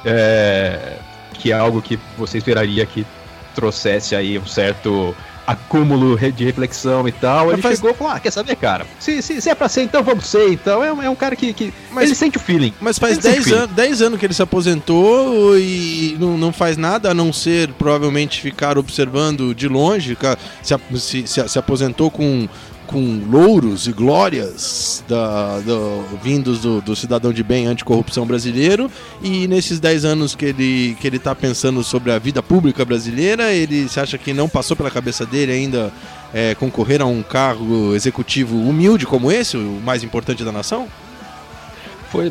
É, 0.05 0.97
que 1.36 1.51
é 1.51 1.55
algo 1.55 1.82
que 1.82 1.99
você 2.17 2.38
esperaria 2.38 2.86
que 2.86 3.05
trouxesse 3.53 4.15
aí 4.15 4.38
um 4.38 4.45
certo 4.45 5.15
acúmulo 5.51 6.17
de 6.31 6.45
reflexão 6.45 7.07
e 7.07 7.12
tal. 7.12 7.45
Mas 7.45 7.53
Ele 7.53 7.62
faz- 7.62 7.75
chegou 7.75 7.91
e 7.91 7.93
falou: 7.93 8.13
Ah, 8.13 8.19
quer 8.19 8.31
saber, 8.31 8.55
cara? 8.55 8.85
Se, 8.99 9.21
se, 9.21 9.41
se 9.41 9.49
é 9.49 9.55
pra 9.55 9.67
ser, 9.69 9.83
então 9.83 10.03
vamos 10.03 10.25
ser. 10.27 10.51
Então 10.51 10.83
é, 10.83 10.91
um- 10.93 11.01
é 11.03 11.09
um 11.09 11.15
cara 11.15 11.35
que. 11.35 11.53
que 11.53 11.73
Mas- 11.91 12.05
ele 12.05 12.15
sente 12.15 12.38
o 12.38 12.39
feeling. 12.39 12.73
Mas 12.79 12.99
faz 12.99 13.13
Ele 13.13 13.21
sente 13.21 13.33
10 13.35 13.43
feeling. 13.45 13.59
anos, 13.63 13.75
10 13.75 14.01
anos 14.01 14.19
que 14.19 14.25
ele 14.25 14.33
se 14.33 14.41
aposentou 14.41 15.57
e 15.57 16.15
não, 16.19 16.38
não 16.38 16.51
faz 16.53 16.77
nada 16.77 17.12
a 17.12 17.13
não 17.13 17.31
ser 17.33 17.69
provavelmente 17.73 18.41
ficar 18.41 18.77
observando 18.77 19.53
de 19.55 19.67
longe. 19.67 20.17
Se, 20.62 20.75
se, 20.99 21.27
se- 21.27 21.47
se 21.49 21.59
aposentou 21.59 22.09
com, 22.12 22.47
com 22.89 23.21
louros 23.30 23.86
e 23.88 23.91
glórias 23.91 25.04
da, 25.08 25.60
do- 25.60 26.04
vindos 26.23 26.60
do, 26.60 26.82
do 26.82 26.95
cidadão 26.95 27.32
de 27.32 27.43
bem 27.43 27.67
anticorrupção 27.67 28.25
brasileiro. 28.25 28.89
E 29.21 29.47
nesses 29.47 29.80
10 29.80 30.06
anos 30.06 30.34
que 30.34 30.45
ele, 30.45 30.97
que 30.99 31.06
ele 31.06 31.19
tá 31.19 31.36
pensando 31.36 31.84
sobre 31.84 32.12
a 32.12 32.17
vida 32.17 32.41
pública 32.41 32.84
brasileira, 32.84 33.52
ele 33.54 33.88
se 33.88 33.99
acha 33.99 34.17
que 34.17 34.34
não 34.34 34.49
passou 34.49 34.75
pela 34.75 34.89
cabeça 34.89 35.23
dele 35.23 35.52
ainda 35.52 35.93
é, 36.34 36.56
concorrer 36.56 36.99
a 36.99 37.06
um 37.06 37.21
cargo 37.21 37.93
executivo 37.93 38.58
humilde 38.58 39.06
como 39.06 39.32
esse, 39.32 39.56
o 39.56 39.80
mais 39.86 40.04
importante 40.04 40.43
da 40.43 40.52
nação? 40.52 40.88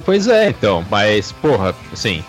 Pois 0.04 0.26
é, 0.26 0.48
então. 0.48 0.84
Mas, 0.90 1.30
porra, 1.30 1.72
assim. 1.92 2.24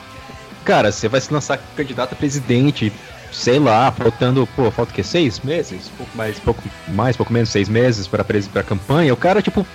Cara, 0.63 0.91
você 0.91 1.07
vai 1.07 1.19
se 1.19 1.33
lançar 1.33 1.57
candidato 1.75 2.13
a 2.13 2.15
presidente, 2.15 2.93
sei 3.31 3.59
lá, 3.59 3.91
faltando, 3.91 4.47
pô, 4.55 4.69
falta 4.71 4.91
o 4.91 4.95
quê? 4.95 5.03
Seis 5.03 5.39
meses? 5.39 5.91
Pouco 5.97 6.17
mais, 6.17 6.39
pouco 6.39 6.63
mais, 6.87 7.17
pouco 7.17 7.31
menos, 7.33 7.49
seis 7.49 7.69
meses 7.69 8.07
pra, 8.07 8.23
pra 8.23 8.63
campanha. 8.63 9.13
O 9.13 9.17
cara, 9.17 9.41
tipo. 9.41 9.65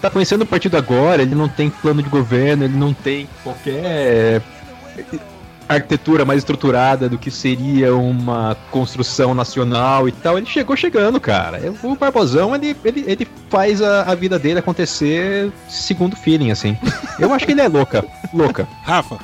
Tá 0.00 0.10
conhecendo 0.10 0.42
o 0.42 0.46
partido 0.46 0.76
agora, 0.76 1.22
ele 1.22 1.34
não 1.34 1.48
tem 1.48 1.70
plano 1.70 2.02
de 2.02 2.08
governo, 2.08 2.64
ele 2.64 2.76
não 2.76 2.92
tem 2.92 3.26
qualquer 3.42 4.42
arquitetura 5.68 6.24
mais 6.24 6.38
estruturada 6.38 7.08
do 7.08 7.18
que 7.18 7.30
seria 7.30 7.94
uma 7.94 8.56
construção 8.70 9.34
nacional 9.34 10.08
e 10.08 10.12
tal. 10.12 10.38
Ele 10.38 10.46
chegou 10.46 10.76
chegando, 10.76 11.20
cara. 11.20 11.60
O 11.82 11.96
Barbosão, 11.96 12.54
ele, 12.54 12.76
ele, 12.84 13.04
ele 13.06 13.28
faz 13.48 13.82
a, 13.82 14.02
a 14.02 14.14
vida 14.14 14.38
dele 14.38 14.58
acontecer 14.58 15.50
segundo 15.68 16.14
feeling, 16.14 16.50
assim. 16.50 16.76
Eu 17.18 17.32
acho 17.32 17.46
que 17.46 17.52
ele 17.52 17.60
é 17.60 17.68
louca. 17.68 18.04
Louca. 18.32 18.68
Rafa, 18.84 19.18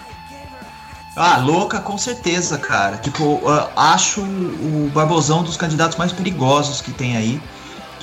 Ah, 1.14 1.36
louca 1.36 1.78
com 1.78 1.98
certeza, 1.98 2.56
cara. 2.56 2.96
Tipo, 2.96 3.40
acho 3.76 4.22
o 4.22 4.90
Barbosão 4.94 5.40
um 5.40 5.42
dos 5.42 5.56
candidatos 5.56 5.96
mais 5.98 6.10
perigosos 6.10 6.80
que 6.80 6.90
tem 6.90 7.16
aí. 7.16 7.40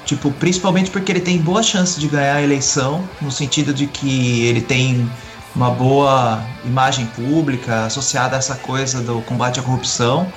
Tipo, 0.06 0.32
principalmente 0.32 0.90
porque 0.92 1.12
ele 1.12 1.20
tem 1.20 1.38
boa 1.38 1.62
chance 1.62 2.00
de 2.00 2.08
ganhar 2.08 2.36
a 2.36 2.42
eleição, 2.42 3.08
no 3.22 3.32
sentido 3.32 3.74
de 3.74 3.88
que 3.88 4.46
ele 4.46 4.62
tem 4.62 5.10
uma 5.56 5.72
boa 5.72 6.44
imagem 6.64 7.06
pública 7.08 7.86
associada 7.86 8.36
a 8.36 8.40
essa 8.40 8.56
coisa 8.56 9.02
do 9.02 9.22
combate 9.22 9.60
à 9.60 9.64
corrupção. 9.64 10.32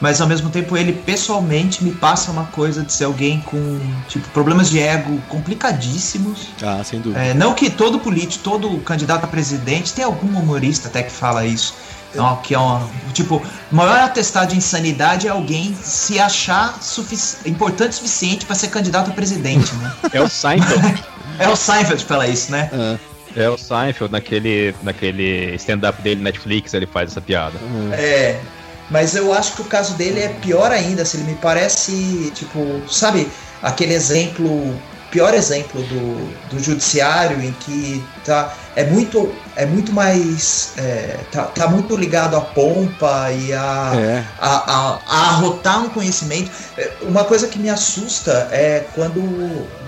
Mas 0.00 0.20
ao 0.20 0.26
mesmo 0.26 0.50
tempo 0.50 0.76
ele 0.76 0.92
pessoalmente 0.92 1.84
me 1.84 1.92
passa 1.92 2.30
uma 2.30 2.44
coisa 2.46 2.82
de 2.82 2.92
ser 2.92 3.04
alguém 3.04 3.40
com 3.40 3.80
tipo 4.08 4.28
problemas 4.30 4.68
de 4.68 4.78
ego 4.78 5.18
complicadíssimos. 5.28 6.48
Ah, 6.62 6.82
sem 6.84 7.00
dúvida. 7.00 7.24
É, 7.24 7.32
não 7.32 7.54
que 7.54 7.70
todo 7.70 7.98
político, 8.00 8.42
todo 8.42 8.78
candidato 8.80 9.24
a 9.24 9.26
presidente, 9.28 9.92
tem 9.94 10.04
algum 10.04 10.38
humorista 10.38 10.88
até 10.88 11.02
que 11.02 11.12
fala 11.12 11.46
isso. 11.46 11.74
Não, 12.14 12.36
que 12.36 12.54
é 12.54 12.58
um, 12.58 12.88
tipo, 13.12 13.36
o 13.70 13.74
maior 13.74 14.00
atestado 14.00 14.50
de 14.50 14.56
insanidade 14.56 15.26
é 15.26 15.30
alguém 15.30 15.74
se 15.82 16.18
achar 16.18 16.78
sufici- 16.82 17.36
importante 17.46 17.90
o 17.92 17.94
suficiente 17.94 18.44
para 18.46 18.54
ser 18.54 18.68
candidato 18.68 19.10
a 19.10 19.14
presidente, 19.14 19.74
né? 19.76 19.92
É 20.12 20.20
o 20.20 20.28
Seinfeld. 20.28 21.04
É 21.36 21.48
o 21.48 21.56
Seinfeld 21.56 22.00
que 22.02 22.08
fala 22.08 22.28
isso, 22.28 22.52
né? 22.52 22.70
Ah, 22.72 22.96
É 23.34 23.48
o 23.50 23.58
Seinfeld, 23.58 24.12
naquele, 24.12 24.72
naquele 24.84 25.54
stand-up 25.56 26.00
dele 26.00 26.20
na 26.20 26.24
Netflix, 26.30 26.72
ele 26.74 26.86
faz 26.86 27.10
essa 27.10 27.20
piada. 27.20 27.58
ah. 27.60 27.94
É, 27.96 28.40
mas 28.88 29.16
eu 29.16 29.32
acho 29.34 29.54
que 29.54 29.62
o 29.62 29.64
caso 29.64 29.94
dele 29.94 30.20
é 30.20 30.28
pior 30.28 30.70
ainda, 30.70 31.04
se 31.04 31.16
ele 31.16 31.24
me 31.24 31.34
parece, 31.34 32.30
tipo, 32.36 32.80
sabe, 32.88 33.26
aquele 33.60 33.94
exemplo, 33.94 34.78
pior 35.14 35.32
exemplo 35.32 35.80
do, 35.80 36.28
do 36.50 36.58
judiciário 36.58 37.40
em 37.40 37.52
que 37.52 38.04
tá, 38.24 38.52
é 38.74 38.82
muito, 38.82 39.32
é 39.54 39.64
muito 39.64 39.92
mais, 39.92 40.72
é, 40.76 41.18
tá, 41.30 41.44
tá 41.44 41.68
muito 41.68 41.96
ligado 41.96 42.36
à 42.36 42.40
pompa 42.40 43.30
e 43.30 43.52
a, 43.52 43.92
É. 43.94 44.24
a, 44.40 44.48
a, 44.48 44.98
a 45.06 45.28
arrotar 45.30 45.84
um 45.84 45.88
conhecimento. 45.90 46.50
É, 46.76 46.90
Uma 47.02 47.22
coisa 47.22 47.46
que 47.46 47.60
me 47.60 47.70
assusta 47.70 48.48
é 48.50 48.84
quando 48.92 49.22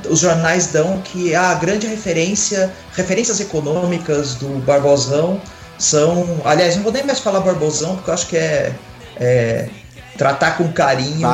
os 0.08 0.20
jornais 0.20 0.68
dão 0.68 1.02
que 1.02 1.34
a 1.34 1.54
grande 1.54 1.88
referência, 1.88 2.72
referências 2.94 3.40
econômicas 3.40 4.36
do 4.36 4.60
Barbosão 4.64 5.40
são. 5.76 6.40
Aliás, 6.44 6.76
não 6.76 6.84
vou 6.84 6.92
nem 6.92 7.02
mais 7.04 7.18
falar 7.18 7.40
Barbosão, 7.40 7.96
porque 7.96 8.10
eu 8.10 8.14
acho 8.14 8.26
que 8.28 8.36
é, 8.36 8.72
é 9.16 9.68
tratar 10.16 10.56
com 10.56 10.72
carinho. 10.72 11.26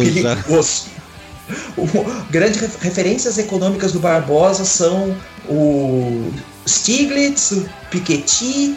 Perigoso. 0.00 0.84
Grandes 2.30 2.60
ref- 2.60 2.76
referências 2.80 3.38
econômicas 3.38 3.92
do 3.92 4.00
Barbosa 4.00 4.64
são 4.64 5.14
o 5.48 6.30
Stiglitz, 6.66 7.52
o 7.52 7.68
Piketty 7.90 8.76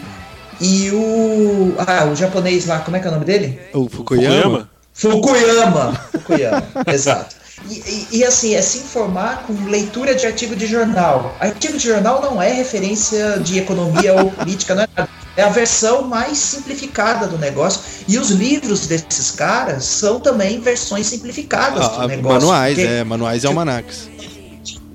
e 0.62 0.92
o. 0.92 1.76
Ah, 1.78 2.06
o 2.06 2.16
japonês 2.16 2.66
lá, 2.66 2.80
como 2.80 2.98
é 2.98 3.00
que 3.00 3.08
é 3.08 3.10
o 3.10 3.14
nome 3.14 3.26
dele? 3.26 3.60
O 3.74 3.90
Fukuyama? 3.90 4.70
Fukuyama. 4.94 5.94
Fukuyama, 6.12 6.64
exato. 6.88 7.36
E, 7.70 7.74
e- 7.76 8.08
e, 8.18 8.24
assim, 8.26 8.54
é 8.56 8.62
se 8.62 8.80
informar 8.80 9.46
com 9.48 9.54
leitura 9.70 10.14
de 10.16 10.26
artigo 10.26 10.56
de 10.56 10.68
jornal. 10.68 11.36
Artigo 11.40 11.78
de 11.78 11.88
jornal 11.88 12.22
não 12.22 12.42
é 12.42 12.52
referência 12.52 13.40
de 13.40 13.58
economia 13.60 14.14
ou 14.14 14.32
política, 14.32 14.76
não 14.76 14.84
é 14.84 14.88
nada. 14.98 15.10
É 15.36 15.42
a 15.42 15.50
versão 15.50 16.04
mais 16.04 16.38
simplificada 16.38 17.28
do 17.28 17.38
negócio. 17.38 17.82
E 18.08 18.18
os 18.20 18.30
livros 18.30 18.86
desses 18.88 19.32
caras 19.32 19.84
são 19.86 20.20
também 20.20 20.60
versões 20.60 21.08
simplificadas 21.08 21.86
Ah, 21.86 22.02
do 22.02 22.08
negócio. 22.08 22.40
manuais, 22.48 22.76
porque 22.76 22.90
é, 22.90 23.04
manuais 23.04 23.44
e 23.44 23.48
almanacs. 23.48 24.10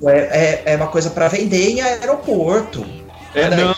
é, 0.05 0.12
é, 0.12 0.62
é 0.72 0.77
uma 0.77 0.87
coisa 0.87 1.11
para 1.11 1.27
vender 1.29 1.70
em 1.70 1.81
aeroporto. 1.81 2.87
É, 3.35 3.51
não, 3.51 3.74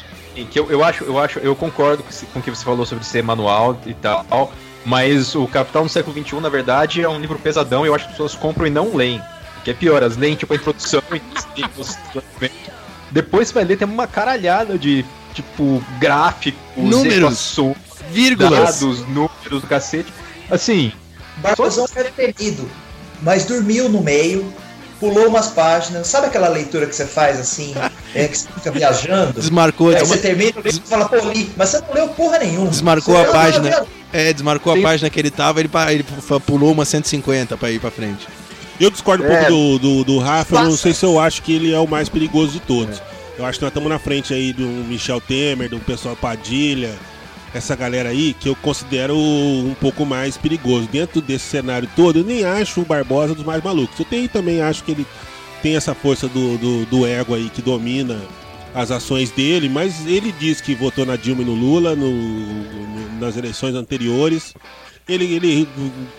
que 0.47 0.59
eu, 0.59 0.71
eu 0.71 0.85
acho, 0.85 1.05
eu 1.05 1.19
acho, 1.19 1.39
eu 1.39 1.57
concordo 1.57 2.05
com 2.33 2.39
o 2.39 2.43
que 2.43 2.51
você 2.51 2.65
falou 2.65 2.87
sobre 2.87 3.05
ser 3.05 3.23
manual 3.23 3.79
e 3.87 3.95
tal, 3.95 4.53
mas 4.85 5.35
o 5.35 5.47
Capital 5.47 5.83
no 5.83 5.89
século 5.89 6.17
XXI, 6.25 6.41
na 6.41 6.49
verdade, 6.49 7.03
é 7.03 7.09
um 7.09 7.19
livro 7.19 7.39
pesadão 7.39 7.85
e 7.85 7.89
eu 7.89 7.95
acho 7.95 8.05
que 8.05 8.11
as 8.11 8.17
pessoas 8.17 8.35
compram 8.35 8.67
e 8.67 8.71
não 8.71 8.95
leem. 8.95 9.21
O 9.59 9.63
que 9.63 9.71
é 9.71 9.75
pior, 9.75 10.03
as 10.03 10.17
leem 10.17 10.37
tipo 10.37 10.53
a 10.53 10.57
introdução 10.57 11.03
e 11.13 12.51
Depois 13.11 13.49
você 13.49 13.55
vai 13.55 13.65
ler, 13.65 13.77
tem 13.77 13.89
uma 13.89 14.07
caralhada 14.07 14.79
de 14.79 15.05
tipo, 15.35 15.83
gráficos, 15.99 16.61
Números. 16.77 17.17
equações, 17.17 17.77
Vírgulas. 18.11 18.81
dados, 18.81 19.01
números, 19.09 19.65
cacete. 19.69 20.13
Assim, 20.51 20.93
Barbosão 21.39 21.87
era 21.95 22.11
temido, 22.11 22.69
mas 23.23 23.45
dormiu 23.45 23.89
no 23.89 24.03
meio, 24.03 24.53
pulou 24.99 25.29
umas 25.29 25.49
páginas. 25.49 26.07
Sabe 26.07 26.27
aquela 26.27 26.49
leitura 26.49 26.87
que 26.87 26.95
você 26.95 27.07
faz 27.07 27.39
assim, 27.39 27.75
é, 28.15 28.27
que 28.29 28.37
você 28.37 28.49
fica 28.55 28.71
viajando? 28.71 29.35
Desmarcou, 29.41 29.93
você 29.97 30.17
termina 30.19 30.53
e 30.65 30.73
fala, 30.73 31.09
pô, 31.09 31.17
li, 31.31 31.51
mas 31.57 31.71
você 31.71 31.81
não 31.81 31.95
leu 31.95 32.09
porra 32.09 32.39
nenhuma. 32.41 32.69
Desmarcou 32.69 33.15
Você 33.15 33.21
a 33.21 33.25
leu, 33.25 33.33
página. 33.33 33.69
leu, 33.77 33.89
é, 34.13 34.33
desmarcou 34.33 34.73
Tem- 34.75 34.83
a 34.83 34.87
página 34.89 35.09
que 35.09 35.19
ele 35.21 35.31
tava, 35.31 35.61
ele, 35.61 35.71
ele 35.91 36.03
pu- 36.03 36.41
pulou 36.41 36.73
uma 36.73 36.85
150 36.85 37.57
pra 37.57 37.71
ir 37.71 37.79
pra 37.81 37.91
frente. 37.91 38.27
Eu 38.81 38.91
discordo 38.91 39.23
um 39.25 39.27
É. 39.31 39.45
pouco 39.45 39.51
do, 39.53 39.79
do, 39.79 40.05
do 40.05 40.19
Rafa, 40.19 40.57
eu 40.57 40.65
não 40.65 40.77
sei 40.77 40.93
se 40.95 41.05
eu 41.05 41.21
acho 41.21 41.43
que 41.43 41.55
ele 41.55 41.73
é 41.73 41.79
o 41.79 41.87
mais 41.87 42.09
perigoso 42.09 42.53
de 42.53 42.61
todos. 42.61 43.01
Eu 43.41 43.47
acho 43.47 43.59
que 43.59 43.65
nós 43.65 43.71
estamos 43.71 43.89
na 43.89 43.99
frente 43.99 44.35
aí 44.35 44.53
do 44.53 44.67
Michel 44.67 45.19
Temer, 45.19 45.71
do 45.71 45.79
pessoal 45.81 46.15
Padilha, 46.15 46.93
essa 47.55 47.75
galera 47.75 48.11
aí 48.11 48.35
que 48.39 48.47
eu 48.51 48.55
considero 48.55 49.17
um 49.17 49.75
pouco 49.81 50.05
mais 50.05 50.37
perigoso. 50.37 50.87
Dentro 50.93 51.23
desse 51.23 51.47
cenário 51.47 51.89
todo, 51.97 52.19
eu 52.19 52.25
nem 52.25 52.45
acho 52.45 52.83
o 52.83 52.85
Barbosa 52.85 53.35
dos 53.35 53.43
mais 53.43 53.63
malucos. 53.65 53.99
Eu 53.99 54.05
tenho, 54.05 54.29
também 54.29 54.61
acho 54.61 54.85
que 54.85 54.91
ele 54.93 55.07
tem 55.63 55.75
essa 55.75 55.95
força 55.95 56.29
do, 56.29 56.59
do, 56.59 56.85
do 56.85 57.07
ego 57.07 57.35
aí 57.35 57.49
que 57.49 57.63
domina 57.63 58.21
as 58.75 58.91
ações 58.91 59.31
dele, 59.31 59.71
mas 59.71 60.07
ele 60.07 60.33
diz 60.39 60.61
que 60.61 60.75
votou 60.75 61.07
na 61.07 61.17
Dilma 61.17 61.41
e 61.41 61.47
no 61.47 61.55
Lula 61.55 61.97
no- 61.97 62.11
no- 62.13 63.19
nas 63.21 63.39
eleições 63.39 63.75
anteriores. 63.75 64.53
Ele, 65.09 65.25
ele 65.35 65.67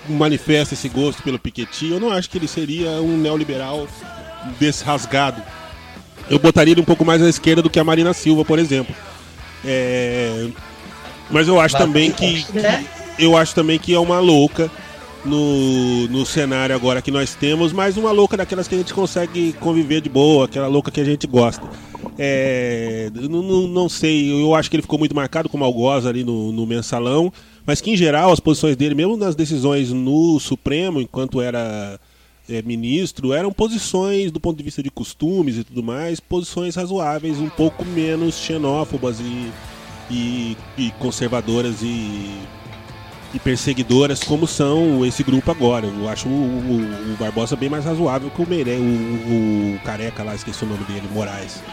manifesta 0.09 0.73
esse 0.73 0.89
gosto 0.89 1.21
pelo 1.21 1.37
Piketty. 1.37 1.91
Eu 1.91 1.99
não 1.99 2.09
acho 2.11 2.27
que 2.31 2.37
ele 2.39 2.47
seria 2.47 2.89
um 2.99 3.15
neoliberal 3.15 3.87
desrasgado. 4.59 5.41
Eu 6.31 6.39
botaria 6.39 6.73
ele 6.73 6.79
um 6.79 6.85
pouco 6.85 7.03
mais 7.03 7.21
à 7.21 7.27
esquerda 7.27 7.61
do 7.61 7.69
que 7.69 7.77
a 7.77 7.83
Marina 7.83 8.13
Silva, 8.13 8.45
por 8.45 8.57
exemplo. 8.57 8.95
É, 9.65 10.47
Mas 11.29 11.45
eu 11.45 11.59
acho 11.59 11.77
também 11.77 12.09
que, 12.09 12.45
né? 12.53 12.85
eu 13.19 13.35
acho 13.35 13.53
também 13.53 13.77
que 13.77 13.93
é 13.93 13.99
uma 13.99 14.17
louca 14.19 14.71
no, 15.25 16.07
no 16.07 16.25
cenário 16.25 16.73
agora 16.73 17.01
que 17.01 17.11
nós 17.11 17.35
temos, 17.35 17.73
mas 17.73 17.97
uma 17.97 18.11
louca 18.11 18.37
daquelas 18.37 18.65
que 18.65 18.75
a 18.75 18.77
gente 18.77 18.93
consegue 18.93 19.51
conviver 19.59 19.99
de 19.99 20.09
boa, 20.09 20.45
aquela 20.45 20.67
louca 20.67 20.89
que 20.89 21.01
a 21.01 21.03
gente 21.03 21.27
gosta. 21.27 21.67
É, 22.17 23.11
não, 23.13 23.43
não, 23.43 23.67
não 23.67 23.89
sei, 23.89 24.31
eu 24.31 24.55
acho 24.55 24.69
que 24.69 24.77
ele 24.77 24.83
ficou 24.83 24.97
muito 24.97 25.13
marcado 25.13 25.49
como 25.49 25.65
algoz 25.65 26.05
ali 26.05 26.23
no, 26.23 26.53
no 26.53 26.65
mensalão, 26.65 27.31
mas 27.65 27.81
que 27.81 27.91
em 27.91 27.97
geral 27.97 28.31
as 28.31 28.39
posições 28.39 28.77
dele, 28.77 28.95
mesmo 28.95 29.17
nas 29.17 29.35
decisões 29.35 29.91
no 29.91 30.39
Supremo, 30.39 31.01
enquanto 31.01 31.41
era 31.41 31.99
é, 32.51 32.61
ministro, 32.61 33.33
eram 33.33 33.51
posições 33.51 34.31
do 34.31 34.39
ponto 34.39 34.57
de 34.57 34.63
vista 34.63 34.83
de 34.83 34.89
costumes 34.91 35.57
e 35.57 35.63
tudo 35.63 35.81
mais, 35.81 36.19
posições 36.19 36.75
razoáveis, 36.75 37.39
um 37.39 37.49
pouco 37.49 37.85
menos 37.85 38.35
xenófobas 38.35 39.19
e, 39.19 39.51
e, 40.09 40.57
e 40.77 40.91
conservadoras 40.99 41.81
e, 41.81 42.31
e 43.33 43.39
perseguidoras 43.39 44.21
como 44.23 44.45
são 44.45 45.05
esse 45.05 45.23
grupo 45.23 45.49
agora. 45.51 45.85
Eu 45.87 46.09
acho 46.09 46.27
o, 46.27 46.31
o- 46.31 47.13
o 47.13 47.17
Barbosa 47.17 47.55
bem 47.55 47.69
mais 47.69 47.85
razoável 47.85 48.29
que 48.29 48.41
o 48.41 48.47
Meire, 48.47 48.71
o, 48.71 49.75
o 49.75 49.79
careca 49.85 50.23
lá, 50.23 50.35
esqueci 50.35 50.63
o 50.63 50.67
nome 50.67 50.83
dele, 50.83 51.03
Moraes, 51.13 51.63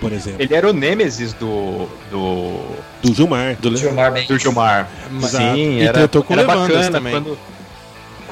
por 0.00 0.12
exemplo. 0.12 0.40
ele 0.42 0.54
era 0.54 0.68
o 0.68 0.72
nêmesis 0.72 1.32
do. 1.34 1.86
do. 2.10 2.58
Do 3.02 3.14
Gilmar. 3.14 3.56
Do, 3.60 3.76
Gilmar 3.76 4.10
Mendes. 4.12 4.28
do 4.28 4.38
Gilmar. 4.38 4.88
Sim, 5.28 5.78
E 5.78 5.80
era, 5.82 5.92
tratou 5.92 6.22
com 6.24 6.32
era 6.32 6.44
bacana 6.44 6.90
também. 6.90 7.12
quando. 7.12 7.38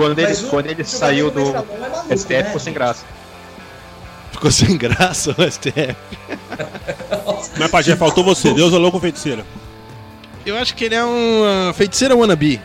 Quando 0.01 0.19
ele, 0.19 0.33
o 0.33 0.49
quando 0.49 0.67
ele 0.67 0.83
saiu 0.83 1.31
do 1.31 1.41
é 1.41 1.53
maluco, 1.53 2.17
STF, 2.17 2.33
né? 2.33 2.45
ficou 2.45 2.61
sem 2.61 2.73
graça. 2.73 3.05
Ficou 4.33 4.51
sem 4.51 4.77
graça 4.79 5.31
o 5.37 5.51
STF. 5.51 5.95
Mas, 7.59 7.71
Pajé, 7.71 7.95
faltou 7.97 8.25
você. 8.25 8.51
Deus 8.55 8.73
ou 8.73 8.79
louco 8.79 8.97
ou 8.97 9.01
feiticeira? 9.03 9.45
Eu 10.47 10.57
acho 10.57 10.75
que 10.75 10.87
ele 10.87 10.95
é 10.95 11.05
um 11.05 11.69
uh, 11.69 11.75
feiticeira 11.75 12.17
wannabe. 12.17 12.59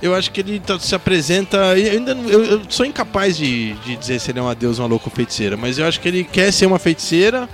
Eu 0.00 0.14
acho 0.14 0.30
que 0.30 0.38
ele 0.42 0.60
tá- 0.60 0.78
se 0.78 0.94
apresenta. 0.94 1.56
Eu, 1.76 1.90
ainda 1.90 2.14
não- 2.14 2.30
eu, 2.30 2.44
eu 2.44 2.62
sou 2.68 2.86
incapaz 2.86 3.36
de, 3.36 3.72
de 3.72 3.96
dizer 3.96 4.20
se 4.20 4.30
ele 4.30 4.38
é 4.38 4.42
uma 4.42 4.54
deusa, 4.54 4.80
uma 4.80 4.88
louca 4.88 5.06
ou 5.08 5.12
feiticeira, 5.12 5.56
mas 5.56 5.76
eu 5.76 5.86
acho 5.88 5.98
que 6.00 6.06
ele 6.06 6.22
quer 6.22 6.52
ser 6.52 6.66
uma 6.66 6.78
feiticeira, 6.78 7.48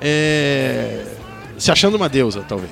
é, 0.00 1.04
se 1.58 1.70
achando 1.70 1.94
uma 1.96 2.08
deusa, 2.08 2.42
talvez. 2.48 2.70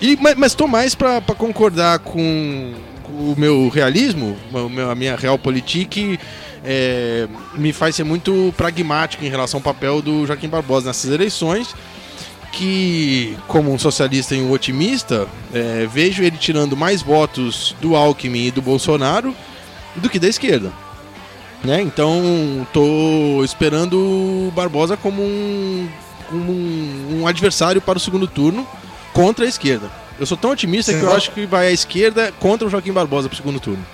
E, 0.00 0.16
mas, 0.20 0.34
mas 0.34 0.54
tô 0.56 0.66
mais 0.66 0.96
pra, 0.96 1.20
pra 1.20 1.36
concordar 1.36 2.00
com 2.00 2.74
o 3.18 3.34
meu 3.36 3.68
realismo, 3.68 4.36
a 4.90 4.94
minha 4.94 5.16
realpolitik. 5.16 6.18
É, 6.66 7.28
me 7.56 7.74
faz 7.74 7.94
ser 7.94 8.04
muito 8.04 8.52
pragmático 8.56 9.22
em 9.22 9.28
relação 9.28 9.58
ao 9.58 9.62
papel 9.62 10.00
do 10.00 10.26
Joaquim 10.26 10.48
Barbosa 10.48 10.86
nessas 10.86 11.10
eleições 11.10 11.74
que, 12.54 13.36
como 13.48 13.72
um 13.72 13.78
socialista 13.78 14.34
e 14.34 14.40
um 14.40 14.50
otimista, 14.50 15.26
é, 15.52 15.86
vejo 15.92 16.22
ele 16.22 16.38
tirando 16.38 16.76
mais 16.76 17.02
votos 17.02 17.74
do 17.80 17.94
Alckmin 17.96 18.46
e 18.46 18.50
do 18.50 18.62
Bolsonaro 18.62 19.34
do 19.96 20.08
que 20.08 20.18
da 20.18 20.28
esquerda. 20.28 20.72
Né? 21.62 21.80
Então, 21.82 22.66
tô 22.72 23.42
esperando 23.44 23.98
o 23.98 24.52
Barbosa 24.54 24.96
como 24.96 25.22
um, 25.22 25.88
como 26.28 26.52
um, 26.52 27.20
um 27.20 27.26
adversário 27.26 27.80
para 27.80 27.98
o 27.98 28.00
segundo 28.00 28.26
turno 28.26 28.66
contra 29.12 29.44
a 29.44 29.48
esquerda. 29.48 29.90
Eu 30.18 30.26
sou 30.26 30.36
tão 30.36 30.50
otimista 30.50 30.92
Sim, 30.92 31.00
que 31.00 31.04
eu 31.04 31.12
acho 31.12 31.30
que 31.32 31.46
vai 31.46 31.68
a 31.68 31.72
esquerda 31.72 32.32
contra 32.38 32.66
o 32.66 32.70
Joaquim 32.70 32.92
Barbosa 32.92 33.28
para 33.28 33.34
o 33.34 33.36
segundo 33.36 33.58
turno. 33.58 33.84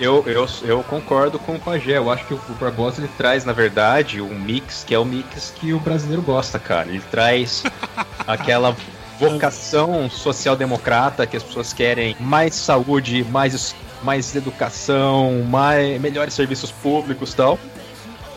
Eu, 0.00 0.24
eu, 0.26 0.48
eu 0.62 0.82
concordo 0.82 1.38
com 1.38 1.54
o 1.54 1.60
Pajé. 1.60 1.98
Eu 1.98 2.10
acho 2.10 2.24
que 2.24 2.34
o 2.34 2.40
Barbosa 2.60 3.00
ele 3.00 3.10
traz, 3.16 3.44
na 3.44 3.52
verdade, 3.52 4.20
um 4.20 4.38
mix 4.38 4.84
que 4.84 4.94
é 4.94 4.98
o 4.98 5.04
mix 5.04 5.52
que 5.54 5.72
o 5.72 5.78
brasileiro 5.78 6.22
gosta, 6.22 6.58
cara. 6.58 6.88
Ele 6.88 7.02
traz 7.10 7.62
aquela 8.26 8.74
vocação 9.18 10.10
social-democrata 10.10 11.26
que 11.26 11.36
as 11.36 11.42
pessoas 11.42 11.72
querem 11.72 12.16
mais 12.18 12.54
saúde, 12.54 13.24
mais, 13.24 13.74
mais 14.02 14.34
educação, 14.34 15.44
mais, 15.48 16.00
melhores 16.00 16.34
serviços 16.34 16.72
públicos 16.72 17.32
e 17.32 17.36
tal. 17.36 17.58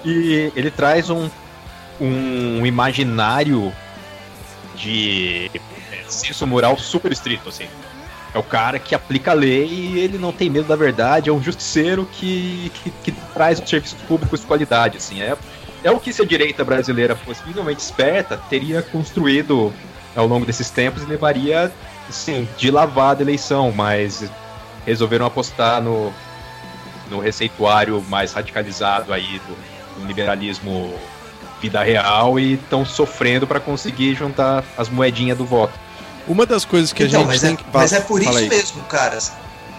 E 0.05 0.51
ele 0.55 0.69
traz 0.69 1.09
um, 1.09 1.27
um 1.99 2.65
imaginário 2.65 3.73
de 4.75 5.49
senso 6.07 6.45
moral 6.47 6.77
super 6.77 7.11
estrito, 7.11 7.49
assim. 7.49 7.67
É 8.33 8.37
o 8.37 8.43
cara 8.43 8.77
que 8.77 8.93
aplica 8.93 9.31
a 9.31 9.33
lei 9.33 9.67
e 9.67 9.99
ele 9.99 10.17
não 10.17 10.31
tem 10.31 10.49
medo 10.49 10.67
da 10.67 10.75
verdade, 10.75 11.29
é 11.29 11.33
um 11.33 11.41
justiceiro 11.41 12.07
que, 12.11 12.71
que, 12.75 12.91
que 13.05 13.11
traz 13.33 13.59
os 13.59 13.69
serviços 13.69 13.99
públicos 14.01 14.41
de 14.41 14.45
qualidade, 14.45 14.97
assim. 14.97 15.21
É, 15.21 15.35
é 15.83 15.91
o 15.91 15.99
que 15.99 16.11
se 16.11 16.21
a 16.21 16.25
direita 16.25 16.63
brasileira 16.63 17.15
fosse 17.15 17.41
minimamente 17.43 17.81
esperta, 17.81 18.37
teria 18.49 18.81
construído 18.81 19.73
ao 20.15 20.27
longo 20.27 20.45
desses 20.45 20.69
tempos 20.69 21.03
e 21.03 21.05
levaria, 21.05 21.71
sim, 22.09 22.47
de 22.57 22.69
lavada 22.71 23.21
a 23.21 23.23
eleição, 23.23 23.71
mas 23.71 24.29
resolveram 24.85 25.25
apostar 25.25 25.81
no, 25.81 26.13
no 27.09 27.19
receituário 27.19 28.03
mais 28.09 28.33
radicalizado 28.33 29.13
aí 29.13 29.39
do, 29.47 30.01
do 30.01 30.07
liberalismo 30.07 30.93
vida 31.61 31.81
real 31.81 32.39
e 32.39 32.53
estão 32.53 32.85
sofrendo 32.85 33.47
para 33.47 33.59
conseguir 33.59 34.15
juntar 34.15 34.63
as 34.77 34.89
moedinhas 34.89 35.37
do 35.37 35.45
voto. 35.45 35.73
Uma 36.27 36.45
das 36.45 36.65
coisas 36.65 36.91
que 36.91 37.03
então, 37.03 37.21
a 37.21 37.23
gente 37.23 37.31
mas, 37.31 37.41
tem 37.41 37.53
é, 37.53 37.55
que. 37.55 37.63
mas 37.71 37.93
é 37.93 37.99
por 38.01 38.21
Fala 38.21 38.41
isso 38.41 38.51
aí. 38.53 38.57
mesmo, 38.57 38.81
caras. 38.83 39.31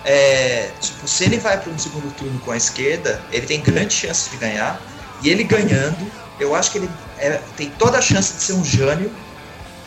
É, 0.04 0.70
tipo, 0.80 1.06
se 1.06 1.24
ele 1.24 1.38
vai 1.38 1.58
para 1.60 1.70
um 1.72 1.78
segundo 1.78 2.10
turno 2.14 2.38
com 2.40 2.50
a 2.50 2.56
esquerda, 2.56 3.20
ele 3.30 3.46
tem 3.46 3.60
grande 3.60 3.92
chance 3.92 4.30
de 4.30 4.36
ganhar. 4.36 4.80
E 5.22 5.28
ele 5.28 5.44
ganhando, 5.44 6.10
eu 6.38 6.54
acho 6.54 6.70
que 6.70 6.78
ele 6.78 6.88
é, 7.18 7.40
tem 7.56 7.68
toda 7.78 7.98
a 7.98 8.00
chance 8.00 8.34
de 8.34 8.42
ser 8.42 8.52
um 8.54 8.64
gênio, 8.64 9.10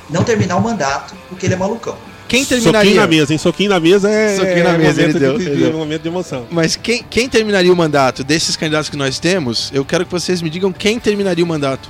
não 0.10 0.24
terminar 0.24 0.58
o 0.58 0.62
mandato, 0.62 1.16
porque 1.30 1.46
ele 1.48 1.54
é 1.54 1.58
malucão. 1.58 1.98
Quem 2.28 2.44
Soquinho 2.44 2.62
terminaria? 2.62 3.02
na 3.02 3.08
mesa, 3.08 3.34
hein? 3.34 3.38
Soquinho 3.38 3.70
na 3.70 3.80
mesa 3.80 4.10
é, 4.10 4.36
Soquinho 4.38 4.64
na 4.64 4.70
é 4.70 4.78
mesa, 4.78 5.02
momento, 5.02 5.20
deu, 5.20 5.38
de, 5.38 5.56
de- 5.56 5.72
momento 5.74 6.02
de 6.02 6.08
emoção. 6.08 6.48
Mas 6.50 6.76
quem, 6.78 7.04
quem 7.10 7.28
terminaria 7.28 7.72
o 7.72 7.76
mandato 7.76 8.24
desses 8.24 8.56
candidatos 8.56 8.90
que 8.90 8.96
nós 8.96 9.20
temos? 9.20 9.70
Eu 9.74 9.84
quero 9.84 10.06
que 10.06 10.12
vocês 10.12 10.42
me 10.42 10.50
digam 10.50 10.72
quem 10.72 10.98
terminaria 11.00 11.44
o 11.44 11.48
mandato. 11.48 11.90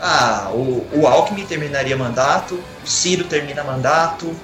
Ah, 0.00 0.48
o, 0.52 0.86
o 0.94 1.06
Alckmin 1.06 1.44
terminaria 1.44 1.96
mandato, 1.96 2.54
o 2.82 2.86
Ciro 2.88 3.24
termina 3.24 3.62
mandato. 3.62 4.34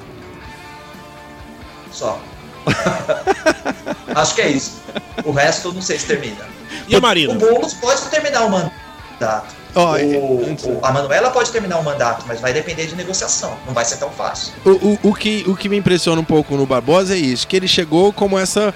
Só. 1.90 2.20
Acho 4.14 4.34
que 4.34 4.40
é 4.42 4.48
isso. 4.48 4.82
O 5.24 5.30
resto 5.32 5.68
eu 5.68 5.72
não 5.74 5.82
sei 5.82 5.98
se 5.98 6.06
termina. 6.06 6.44
E 6.88 6.94
a 6.94 6.98
O 6.98 7.02
Marina? 7.02 7.34
Boulos 7.34 7.74
pode 7.74 8.02
terminar 8.10 8.44
o 8.44 8.50
mandato. 8.50 9.54
Ó, 9.74 9.92
O- 9.92 10.44
antes- 10.48 10.64
o- 10.64 10.78
a 10.82 10.90
Manuela 10.92 11.30
pode 11.30 11.50
terminar 11.50 11.78
o 11.78 11.84
mandato, 11.84 12.24
mas 12.26 12.40
vai 12.40 12.52
depender 12.52 12.86
de 12.86 12.94
negociação. 12.96 13.56
Não 13.66 13.72
vai 13.74 13.84
ser 13.84 13.96
tão 13.96 14.10
fácil. 14.10 14.52
O, 14.64 14.70
o, 14.70 14.98
o 15.10 15.14
que, 15.14 15.44
o 15.46 15.54
que 15.56 15.68
me 15.68 15.76
impressiona 15.76 16.20
um 16.20 16.24
pouco 16.24 16.56
no 16.56 16.66
Barbosa 16.66 17.14
é 17.14 17.18
isso, 17.18 17.46
que 17.46 17.56
ele 17.56 17.68
chegou 17.68 18.12
como 18.12 18.38
essa 18.38 18.74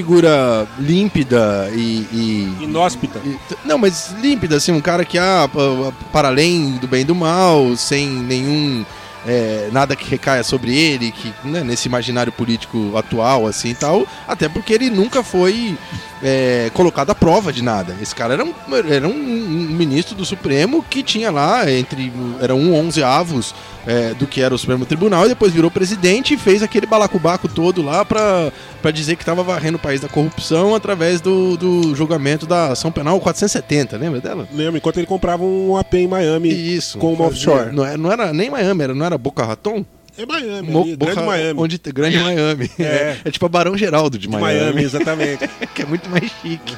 figura 0.00 0.66
límpida 0.78 1.70
e. 1.74 2.06
e- 2.12 2.64
Inóspita. 2.64 3.18
e- 3.24 3.38
não, 3.64 3.78
mas 3.78 4.14
límpida, 4.20 4.56
assim, 4.56 4.70
um 4.72 4.80
cara 4.80 5.06
que, 5.06 5.16
ah, 5.18 5.48
pa- 5.50 5.90
para 6.12 6.28
além 6.28 6.72
do 6.72 6.86
bem 6.86 7.00
e 7.00 7.04
do 7.04 7.14
mal, 7.14 7.74
sem 7.76 8.06
nenhum. 8.08 8.84
é, 9.28 9.70
nada 9.72 9.96
que 9.96 10.08
recaia 10.08 10.44
sobre 10.44 10.72
ele, 10.78 11.10
que 11.10 11.32
né, 11.42 11.64
nesse 11.64 11.88
imaginário 11.88 12.30
político 12.30 12.96
atual, 12.96 13.44
assim 13.48 13.70
e 13.70 13.74
tal, 13.74 14.06
até 14.28 14.48
porque 14.48 14.72
ele 14.72 14.88
nunca 14.88 15.20
foi 15.20 15.76
é, 16.22 16.70
colocado 16.72 17.10
à 17.10 17.14
prova 17.14 17.52
de 17.52 17.60
nada. 17.60 17.96
Esse 18.00 18.14
cara 18.14 18.34
era 18.34 18.44
um, 18.44 18.54
era 18.88 19.08
um, 19.08 19.10
um 19.10 19.66
ministro 19.74 20.14
do 20.14 20.24
Supremo 20.24 20.80
que 20.88 21.02
tinha 21.02 21.32
lá 21.32 21.68
entre. 21.68 22.12
Era 22.40 22.54
um 22.54 22.72
onze 22.72 23.02
avos 23.02 23.52
é, 23.86 24.12
do 24.14 24.26
que 24.26 24.42
era 24.42 24.54
o 24.54 24.58
Supremo 24.58 24.84
Tribunal 24.84 25.26
e 25.26 25.28
depois 25.28 25.52
virou 25.52 25.70
presidente 25.70 26.34
e 26.34 26.36
fez 26.36 26.62
aquele 26.62 26.86
balacobaco 26.86 27.48
todo 27.48 27.82
lá 27.82 28.04
pra, 28.04 28.52
pra 28.82 28.90
dizer 28.90 29.16
que 29.16 29.22
estava 29.22 29.42
varrendo 29.42 29.76
o 29.76 29.80
país 29.80 30.00
da 30.00 30.08
corrupção 30.08 30.74
através 30.74 31.20
do, 31.20 31.56
do 31.56 31.94
julgamento 31.94 32.46
da 32.46 32.72
ação 32.72 32.90
penal 32.90 33.20
470, 33.20 33.96
lembra 33.96 34.20
dela? 34.20 34.48
Lembro, 34.52 34.76
enquanto 34.78 34.98
ele 34.98 35.06
comprava 35.06 35.44
um 35.44 35.76
AP 35.76 35.94
em 35.94 36.08
Miami 36.08 36.48
Isso. 36.48 36.98
com 36.98 37.12
uma 37.12 37.26
offshore. 37.26 37.74
Não 37.74 37.84
era, 37.84 37.96
não 37.96 38.12
era 38.12 38.32
nem 38.32 38.50
Miami, 38.50 38.82
era, 38.82 38.94
não 38.94 39.06
era 39.06 39.16
Boca 39.16 39.44
Raton? 39.44 39.84
É 40.18 40.24
Miami, 40.26 40.70
Mo- 40.70 40.82
ali, 40.82 40.96
grande 40.96 41.20
Miami. 41.22 41.60
Onde, 41.60 41.78
grande 41.92 42.18
Miami. 42.18 42.70
É. 42.78 43.18
É. 43.24 43.30
tipo 43.30 43.44
a 43.46 43.48
Barão 43.48 43.76
Geraldo 43.76 44.18
de 44.18 44.26
De 44.26 44.32
Miami. 44.32 44.60
Miami, 44.60 44.82
exatamente. 44.84 45.48
que 45.74 45.82
é 45.82 45.84
muito 45.84 46.08
mais 46.08 46.30
chique. 46.42 46.74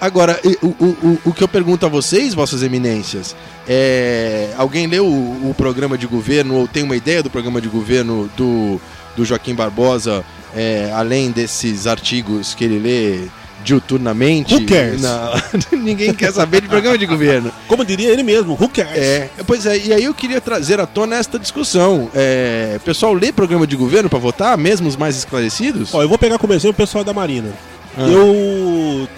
Agora, 0.00 0.38
o, 0.62 0.66
o, 0.66 0.86
o, 0.86 1.18
o 1.26 1.32
que 1.32 1.42
eu 1.44 1.48
pergunto 1.48 1.84
a 1.86 1.88
vocês, 1.88 2.34
vossas 2.34 2.62
eminências, 2.62 3.34
é. 3.68 4.50
Alguém 4.56 4.86
leu 4.86 5.06
o, 5.06 5.50
o 5.50 5.54
programa 5.54 5.96
de 5.98 6.06
governo 6.06 6.54
ou 6.54 6.68
tem 6.68 6.82
uma 6.82 6.96
ideia 6.96 7.22
do 7.22 7.30
programa 7.30 7.60
de 7.60 7.68
governo 7.68 8.30
do, 8.36 8.80
do 9.16 9.24
Joaquim 9.24 9.54
Barbosa, 9.54 10.24
é, 10.54 10.90
além 10.94 11.30
desses 11.30 11.86
artigos 11.86 12.54
que 12.54 12.64
ele 12.64 12.78
lê 12.78 13.28
diuturnamente? 13.64 14.54
Who 14.54 14.66
cares? 14.66 15.00
Não, 15.00 15.32
ninguém 15.80 16.12
quer 16.12 16.32
saber 16.32 16.60
de 16.60 16.68
programa 16.68 16.98
de 16.98 17.06
governo. 17.06 17.50
Como 17.66 17.84
diria 17.84 18.10
ele 18.10 18.22
mesmo, 18.22 18.52
who 18.52 18.68
cares? 18.68 18.96
É, 18.96 19.30
pois 19.46 19.66
é, 19.66 19.78
e 19.78 19.92
aí 19.92 20.04
eu 20.04 20.14
queria 20.14 20.40
trazer 20.40 20.78
à 20.78 20.86
tona 20.86 21.16
esta 21.16 21.38
discussão. 21.38 22.10
É, 22.14 22.78
pessoal 22.84 23.14
lê 23.14 23.32
programa 23.32 23.66
de 23.66 23.74
governo 23.74 24.08
para 24.08 24.18
votar, 24.18 24.56
mesmo 24.56 24.86
os 24.86 24.96
mais 24.96 25.16
esclarecidos? 25.16 25.94
Ó, 25.94 26.02
eu 26.02 26.08
vou 26.08 26.18
pegar 26.18 26.38
como 26.38 26.52
exemplo 26.52 26.74
o 26.74 26.86
pessoal 26.86 27.02
da 27.02 27.12
Marina. 27.12 27.50
Ah. 27.96 28.02
Eu 28.02 29.08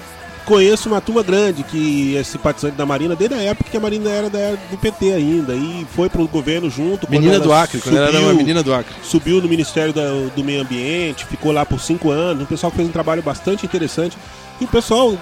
conheço 0.46 0.88
uma 0.88 1.00
turma 1.00 1.22
grande 1.22 1.62
que 1.64 2.16
é 2.16 2.22
simpatizante 2.22 2.76
da 2.76 2.86
Marina 2.86 3.14
desde 3.14 3.34
a 3.36 3.42
época 3.42 3.68
que 3.70 3.76
a 3.76 3.80
Marina 3.80 4.08
era 4.08 4.30
da, 4.30 4.52
do 4.70 4.78
PT 4.78 5.12
ainda 5.12 5.52
e 5.54 5.86
foi 5.94 6.08
pro 6.08 6.26
governo 6.26 6.70
junto. 6.70 7.10
menina 7.10 7.38
do 7.38 7.52
Acre, 7.52 7.80
quando 7.80 7.96
ela 7.96 8.06
era 8.08 8.12
uma 8.18 8.22
subiu- 8.28 8.36
menina 8.38 8.62
do 8.62 8.72
Acre. 8.72 8.94
subiu 9.02 9.42
no 9.42 9.48
Ministério 9.48 9.92
da- 9.92 10.08
do 10.34 10.42
Meio 10.44 10.62
Ambiente, 10.62 11.26
ficou 11.26 11.52
lá 11.52 11.66
por 11.66 11.80
cinco 11.80 12.10
anos. 12.10 12.44
Um 12.44 12.46
pessoal 12.46 12.70
que 12.70 12.76
fez 12.76 12.88
um 12.88 12.92
trabalho 12.92 13.22
bastante 13.22 13.66
interessante. 13.66 14.16
E 14.60 14.64
o 14.64 14.68
pessoal 14.68 15.18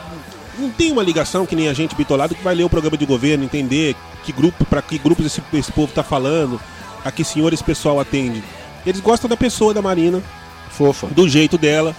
não 0.58 0.70
tem 0.70 0.92
uma 0.92 1.02
ligação 1.02 1.44
que 1.46 1.56
nem 1.56 1.68
a 1.68 1.72
gente 1.72 1.96
bitolado 1.96 2.34
que 2.34 2.42
vai 2.44 2.54
ler 2.54 2.62
o 2.64 2.70
programa 2.70 2.96
de 2.96 3.04
governo, 3.06 3.42
entender 3.44 3.96
que 4.24 4.30
grupo, 4.32 4.64
para 4.66 4.80
que 4.82 4.98
grupos 4.98 5.26
esse, 5.26 5.42
esse 5.54 5.72
povo 5.72 5.88
está 5.88 6.02
falando, 6.04 6.60
a 7.04 7.10
que 7.10 7.24
senhor 7.24 7.52
esse 7.52 7.64
pessoal 7.64 7.98
atende. 7.98 8.44
Eles 8.86 9.00
gostam 9.00 9.28
da 9.28 9.36
pessoa 9.36 9.72
da 9.74 9.80
Marina, 9.82 10.22
Fofa. 10.70 11.06
do 11.08 11.26
jeito 11.28 11.56
dela. 11.58 11.96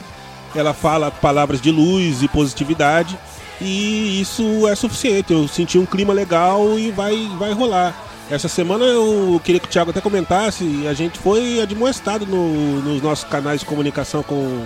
Ela 0.55 0.73
fala 0.73 1.11
palavras 1.11 1.61
de 1.61 1.71
luz 1.71 2.23
e 2.23 2.27
positividade. 2.27 3.17
E 3.59 4.21
isso 4.21 4.67
é 4.67 4.75
suficiente. 4.75 5.33
Eu 5.33 5.47
senti 5.47 5.77
um 5.77 5.85
clima 5.85 6.13
legal 6.13 6.77
e 6.79 6.91
vai, 6.91 7.29
vai 7.37 7.53
rolar. 7.53 7.95
Essa 8.29 8.47
semana 8.47 8.83
eu 8.85 9.39
queria 9.43 9.59
que 9.59 9.67
o 9.67 9.69
Thiago 9.69 9.91
até 9.91 10.01
comentasse. 10.01 10.87
A 10.87 10.93
gente 10.93 11.19
foi 11.19 11.61
admoestado 11.61 12.25
no, 12.25 12.81
nos 12.81 13.01
nossos 13.01 13.29
canais 13.29 13.59
de 13.59 13.65
comunicação 13.65 14.23
com, 14.23 14.65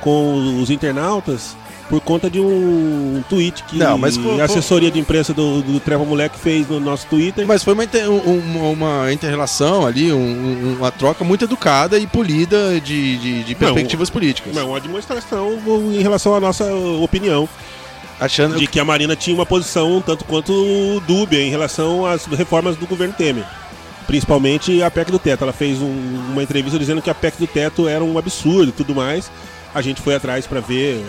com 0.00 0.60
os 0.60 0.70
internautas 0.70 1.56
por 1.88 2.00
conta 2.00 2.28
de 2.28 2.38
um 2.40 3.22
tweet 3.30 3.62
que 3.64 3.76
Não, 3.78 3.96
mas 3.96 4.16
foi- 4.16 4.40
a 4.40 4.44
assessoria 4.44 4.90
de 4.90 4.98
imprensa 4.98 5.32
do, 5.32 5.62
do 5.62 5.80
Treva 5.80 6.04
Moleque 6.04 6.38
fez 6.38 6.68
no 6.68 6.78
nosso 6.78 7.06
Twitter. 7.06 7.46
Mas 7.46 7.62
foi 7.62 7.72
uma, 7.74 7.84
inter, 7.84 8.10
um- 8.10 8.38
uma, 8.38 8.68
uma 8.68 9.12
inter-relação 9.12 9.86
ali, 9.86 10.12
um- 10.12 10.16
um- 10.18 10.76
uma 10.78 10.90
troca 10.90 11.24
muito 11.24 11.44
educada 11.44 11.98
e 11.98 12.06
polida 12.06 12.80
de, 12.80 13.16
de, 13.16 13.44
de 13.44 13.54
perspectivas 13.54 14.10
políticas. 14.10 14.54
Não, 14.54 14.68
uma 14.70 14.80
demonstração 14.80 15.58
em 15.94 16.02
relação 16.02 16.34
à 16.34 16.40
nossa 16.40 16.64
opinião. 17.00 17.48
Achando 18.20 18.58
de 18.58 18.66
que 18.66 18.80
a 18.80 18.84
Marina 18.84 19.14
tinha 19.14 19.34
uma 19.34 19.46
posição 19.46 19.96
um 19.96 20.00
tanto 20.00 20.24
quanto 20.24 21.00
dúbia 21.06 21.40
em 21.40 21.50
relação 21.50 22.04
às 22.04 22.26
reformas 22.26 22.76
do 22.76 22.84
governo 22.84 23.14
Temer. 23.14 23.44
Principalmente 24.06 24.82
a 24.82 24.90
PEC 24.90 25.10
do 25.12 25.18
teto. 25.18 25.44
Ela 25.44 25.52
fez 25.52 25.80
um- 25.80 26.32
uma 26.32 26.42
entrevista 26.42 26.78
dizendo 26.78 27.00
que 27.02 27.10
a 27.10 27.14
PEC 27.14 27.38
do 27.38 27.46
teto 27.46 27.86
era 27.86 28.02
um 28.02 28.18
absurdo 28.18 28.70
e 28.70 28.72
tudo 28.72 28.94
mais. 28.94 29.30
A 29.74 29.80
gente 29.82 30.00
foi 30.02 30.14
atrás 30.14 30.46
para 30.46 30.60
ver. 30.60 31.04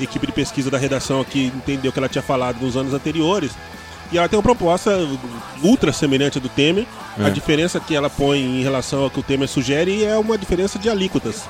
Equipe 0.00 0.26
de 0.26 0.32
pesquisa 0.32 0.70
da 0.70 0.78
redação 0.78 1.20
aqui 1.20 1.52
entendeu 1.54 1.90
o 1.90 1.92
que 1.92 1.98
ela 1.98 2.08
tinha 2.08 2.22
falado 2.22 2.60
nos 2.60 2.76
anos 2.76 2.94
anteriores. 2.94 3.52
E 4.12 4.18
ela 4.18 4.28
tem 4.28 4.38
uma 4.38 4.42
proposta 4.42 4.96
ultra 5.62 5.92
semelhante 5.92 6.38
à 6.38 6.40
do 6.40 6.48
Temer. 6.48 6.86
É. 7.18 7.26
A 7.26 7.30
diferença 7.30 7.80
que 7.80 7.94
ela 7.94 8.10
põe 8.10 8.40
em 8.40 8.62
relação 8.62 9.02
ao 9.02 9.10
que 9.10 9.20
o 9.20 9.22
Temer 9.22 9.48
sugere 9.48 10.04
é 10.04 10.16
uma 10.16 10.36
diferença 10.36 10.78
de 10.78 10.88
alíquotas. 10.88 11.42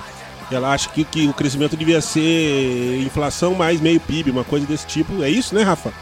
Ela 0.50 0.72
acha 0.72 0.88
que, 0.90 1.04
que 1.04 1.26
o 1.26 1.32
crescimento 1.32 1.76
devia 1.76 2.00
ser 2.00 3.02
inflação 3.02 3.54
mais 3.54 3.80
meio 3.80 3.98
PIB, 4.00 4.30
uma 4.30 4.44
coisa 4.44 4.66
desse 4.66 4.86
tipo. 4.86 5.22
É 5.22 5.28
isso, 5.28 5.54
né, 5.54 5.62
Rafa? 5.62 5.92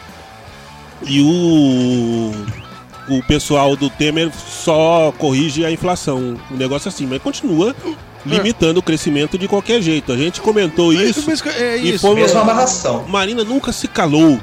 E 1.04 1.20
o, 1.20 2.32
o 3.08 3.22
pessoal 3.24 3.76
do 3.76 3.88
Temer 3.88 4.30
só 4.32 5.12
corrige 5.16 5.64
a 5.64 5.70
inflação. 5.70 6.36
Um 6.50 6.56
negócio 6.56 6.88
assim, 6.88 7.06
mas 7.06 7.22
continua 7.22 7.74
limitando 8.24 8.80
o 8.80 8.82
crescimento 8.82 9.36
de 9.38 9.48
qualquer 9.48 9.80
jeito. 9.82 10.12
A 10.12 10.16
gente 10.16 10.40
comentou 10.40 10.92
isso. 10.92 11.24
Mas 11.26 11.44
é 11.46 11.78
E 11.78 11.94
isso. 11.94 12.00
foi- 12.06 12.14
Mesma 12.14 12.40
amarração. 12.42 13.04
Marina 13.08 13.42
nunca 13.44 13.72
se 13.72 13.88
calou. 13.88 14.38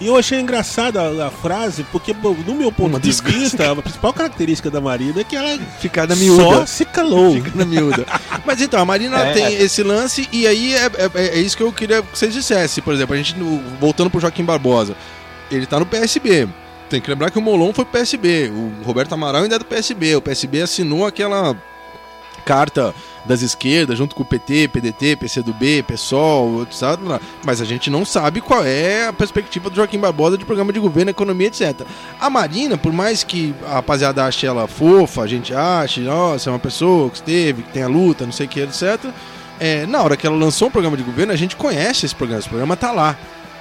E 0.00 0.06
eu 0.06 0.16
achei 0.16 0.38
engraçada 0.38 1.02
a, 1.02 1.26
a 1.26 1.30
frase, 1.30 1.84
porque, 1.90 2.14
no 2.46 2.54
meu 2.54 2.70
ponto 2.70 2.90
Uma 2.90 3.00
de 3.00 3.10
vista, 3.10 3.72
a 3.72 3.74
principal 3.76 4.12
característica 4.12 4.70
da 4.70 4.80
Marina 4.80 5.22
é 5.22 5.24
que 5.24 5.34
ela 5.34 5.58
Ficar 5.80 6.06
na 6.06 6.14
só 6.14 6.20
miúda. 6.22 6.66
se 6.68 6.84
calou. 6.84 7.34
Fica 7.34 7.50
na 7.56 7.64
miúda. 7.64 8.06
Mas 8.46 8.60
então, 8.60 8.80
a 8.80 8.84
Marina 8.84 9.18
É. 9.18 9.32
tem 9.32 9.54
esse 9.54 9.82
lance, 9.82 10.28
e 10.30 10.46
aí 10.46 10.72
é, 10.72 10.86
é- 10.86 11.28
é 11.36 11.40
isso 11.40 11.56
que 11.56 11.64
eu 11.64 11.72
queria 11.72 12.00
que 12.00 12.16
vocês 12.16 12.32
dissessem. 12.32 12.80
Por 12.82 12.94
exemplo, 12.94 13.12
a 13.14 13.18
gente, 13.18 13.34
voltando 13.80 14.08
pro 14.08 14.20
Joaquim 14.20 14.44
Barbosa, 14.44 14.94
ele 15.50 15.66
tá 15.66 15.80
no 15.80 15.86
PSB. 15.86 16.46
Tem 16.88 17.00
que 17.00 17.10
lembrar 17.10 17.30
que 17.32 17.38
o 17.38 17.42
Molon 17.42 17.72
foi 17.72 17.84
PSB, 17.84 18.50
o 18.54 18.84
Roberto 18.84 19.12
Amaral 19.14 19.42
ainda 19.42 19.56
é 19.56 19.58
do 19.58 19.64
PSB. 19.64 20.14
O 20.14 20.22
PSB 20.22 20.62
assinou 20.62 21.04
aquela 21.06 21.56
carta 22.44 22.94
das 23.24 23.42
esquerdas, 23.42 23.98
junto 23.98 24.14
com 24.14 24.22
o 24.22 24.26
PT, 24.26 24.68
PDT, 24.68 25.16
PCdoB, 25.16 25.82
PSOL, 25.82 26.62
etc. 26.62 26.82
Mas 27.44 27.60
a 27.60 27.64
gente 27.64 27.90
não 27.90 28.04
sabe 28.04 28.40
qual 28.40 28.64
é 28.64 29.08
a 29.08 29.12
perspectiva 29.12 29.68
do 29.68 29.76
Joaquim 29.76 29.98
Barbosa 29.98 30.38
de 30.38 30.44
programa 30.44 30.72
de 30.72 30.80
governo, 30.80 31.10
economia, 31.10 31.48
etc. 31.48 31.82
A 32.18 32.30
Marina, 32.30 32.78
por 32.78 32.92
mais 32.92 33.22
que 33.22 33.54
a 33.66 33.74
rapaziada 33.74 34.24
ache 34.24 34.46
ela 34.46 34.66
fofa, 34.66 35.22
a 35.22 35.26
gente 35.26 35.54
ache, 35.54 36.00
nossa, 36.00 36.48
é 36.48 36.52
uma 36.52 36.58
pessoa 36.58 37.10
que 37.10 37.16
esteve, 37.16 37.62
que 37.62 37.72
tem 37.72 37.82
a 37.82 37.88
luta, 37.88 38.24
não 38.24 38.32
sei 38.32 38.46
o 38.46 38.48
que, 38.48 38.60
etc. 38.60 38.98
É, 39.60 39.86
na 39.86 40.02
hora 40.02 40.16
que 40.16 40.26
ela 40.26 40.36
lançou 40.36 40.68
um 40.68 40.70
programa 40.70 40.96
de 40.96 41.02
governo, 41.02 41.32
a 41.32 41.36
gente 41.36 41.56
conhece 41.56 42.06
esse 42.06 42.14
programa, 42.14 42.40
esse 42.40 42.48
programa 42.48 42.76
tá 42.76 42.92
lá. 42.92 43.18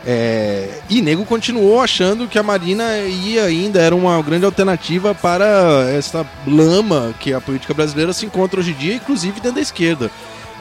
É, 0.09 0.69
e 0.89 1.01
nego 1.01 1.25
continuou 1.25 1.81
achando 1.81 2.29
que 2.29 2.39
a 2.39 2.43
Marina 2.43 2.97
ia 2.99 3.43
ainda 3.43 3.81
era 3.81 3.93
uma 3.93 4.21
grande 4.21 4.45
alternativa 4.45 5.13
para 5.13 5.85
essa 5.91 6.25
lama 6.47 7.13
que 7.19 7.33
a 7.33 7.41
política 7.41 7.73
brasileira 7.73 8.13
se 8.13 8.25
encontra 8.25 8.61
hoje 8.61 8.71
em 8.71 8.75
dia, 8.75 8.93
inclusive 8.93 9.41
dentro 9.41 9.55
da 9.55 9.61
esquerda. 9.61 10.09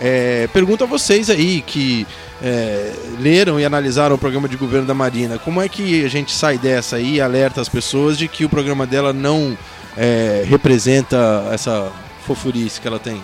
É, 0.01 0.49
pergunto 0.53 0.83
a 0.83 0.87
vocês 0.89 1.31
aí 1.31 1.63
que 1.63 2.05
é, 2.43 2.93
leram 3.21 3.61
e 3.61 3.65
analisaram 3.65 4.17
o 4.17 4.19
programa 4.19 4.49
de 4.49 4.57
governo 4.57 4.85
da 4.87 4.95
Marina, 4.95 5.39
como 5.39 5.63
é 5.63 5.69
que 5.69 6.05
a 6.05 6.09
gente 6.09 6.33
sai 6.33 6.59
dessa 6.59 6.97
aí 6.97 7.15
e 7.15 7.21
alerta 7.21 7.61
as 7.61 7.69
pessoas 7.69 8.19
de 8.19 8.27
que 8.27 8.45
o 8.45 8.49
programa 8.49 8.85
dela 8.85 9.13
não 9.13 9.57
é, 9.97 10.45
representa 10.45 11.49
essa 11.53 11.93
fofurice 12.27 12.81
que 12.81 12.89
ela 12.89 12.99
tem? 12.99 13.23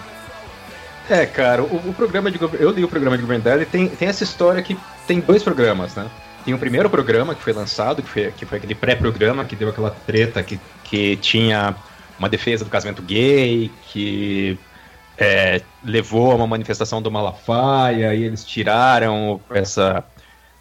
É, 1.12 1.26
cara, 1.26 1.62
o, 1.62 1.90
o 1.90 1.92
programa 1.92 2.30
de. 2.30 2.40
Eu 2.40 2.70
li 2.70 2.82
o 2.82 2.88
programa 2.88 3.18
de 3.18 3.22
governo 3.22 3.60
e 3.60 3.66
tem, 3.66 3.86
tem 3.86 4.08
essa 4.08 4.24
história 4.24 4.62
que 4.62 4.74
tem 5.06 5.20
dois 5.20 5.42
programas, 5.42 5.94
né? 5.94 6.10
Tem 6.42 6.54
o 6.54 6.58
primeiro 6.58 6.88
programa 6.88 7.34
que 7.34 7.42
foi 7.42 7.52
lançado, 7.52 8.02
que 8.02 8.08
foi, 8.08 8.32
que 8.32 8.46
foi 8.46 8.56
aquele 8.56 8.74
pré-programa 8.74 9.44
que 9.44 9.54
deu 9.54 9.68
aquela 9.68 9.90
treta 9.90 10.42
que, 10.42 10.58
que 10.82 11.16
tinha 11.16 11.76
uma 12.18 12.30
defesa 12.30 12.64
do 12.64 12.70
casamento 12.70 13.02
gay, 13.02 13.70
que 13.88 14.58
é, 15.18 15.60
levou 15.84 16.32
a 16.32 16.34
uma 16.34 16.46
manifestação 16.46 17.02
do 17.02 17.10
Malafaia, 17.10 18.14
e 18.14 18.22
eles 18.22 18.42
tiraram 18.42 19.38
essa, 19.50 20.02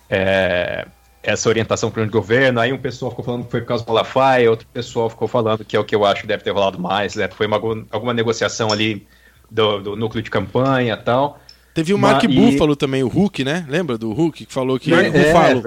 é, 0.10 0.86
essa 1.24 1.48
orientação 1.48 1.90
para 1.90 2.04
o 2.04 2.10
governo. 2.10 2.60
Aí 2.60 2.74
um 2.74 2.78
pessoal 2.78 3.10
ficou 3.10 3.24
falando 3.24 3.46
que 3.46 3.52
foi 3.52 3.62
por 3.62 3.68
causa 3.68 3.86
do 3.86 3.88
Malafaia, 3.88 4.52
outro 4.52 4.68
pessoal 4.68 5.10
ficou 5.10 5.30
falando 5.30 5.64
que 5.64 5.78
é 5.78 5.80
o 5.80 5.86
que 5.86 5.96
eu 5.96 6.04
acho 6.04 6.22
que 6.22 6.28
deve 6.28 6.44
ter 6.44 6.52
rolado 6.52 6.78
mais, 6.78 7.16
né? 7.16 7.30
foi 7.30 7.48
uma, 7.48 7.56
alguma 7.90 8.14
negociação 8.14 8.70
ali 8.70 9.08
do, 9.52 9.80
do 9.82 9.96
núcleo 9.96 10.24
de 10.24 10.30
campanha 10.32 10.94
e 10.94 11.04
tal. 11.04 11.38
Teve 11.74 11.94
o 11.94 11.98
Ma- 11.98 12.12
Mark 12.14 12.24
e- 12.26 12.28
Buffalo 12.28 12.76
também, 12.76 13.02
o 13.02 13.08
Hulk, 13.08 13.46
né? 13.46 13.66
Lembra 13.70 13.98
do 13.98 14.12
Hulk 14.12 14.46
que 14.46 14.54
falou 14.54 14.78
que. 14.78 14.94
É, 14.94 15.08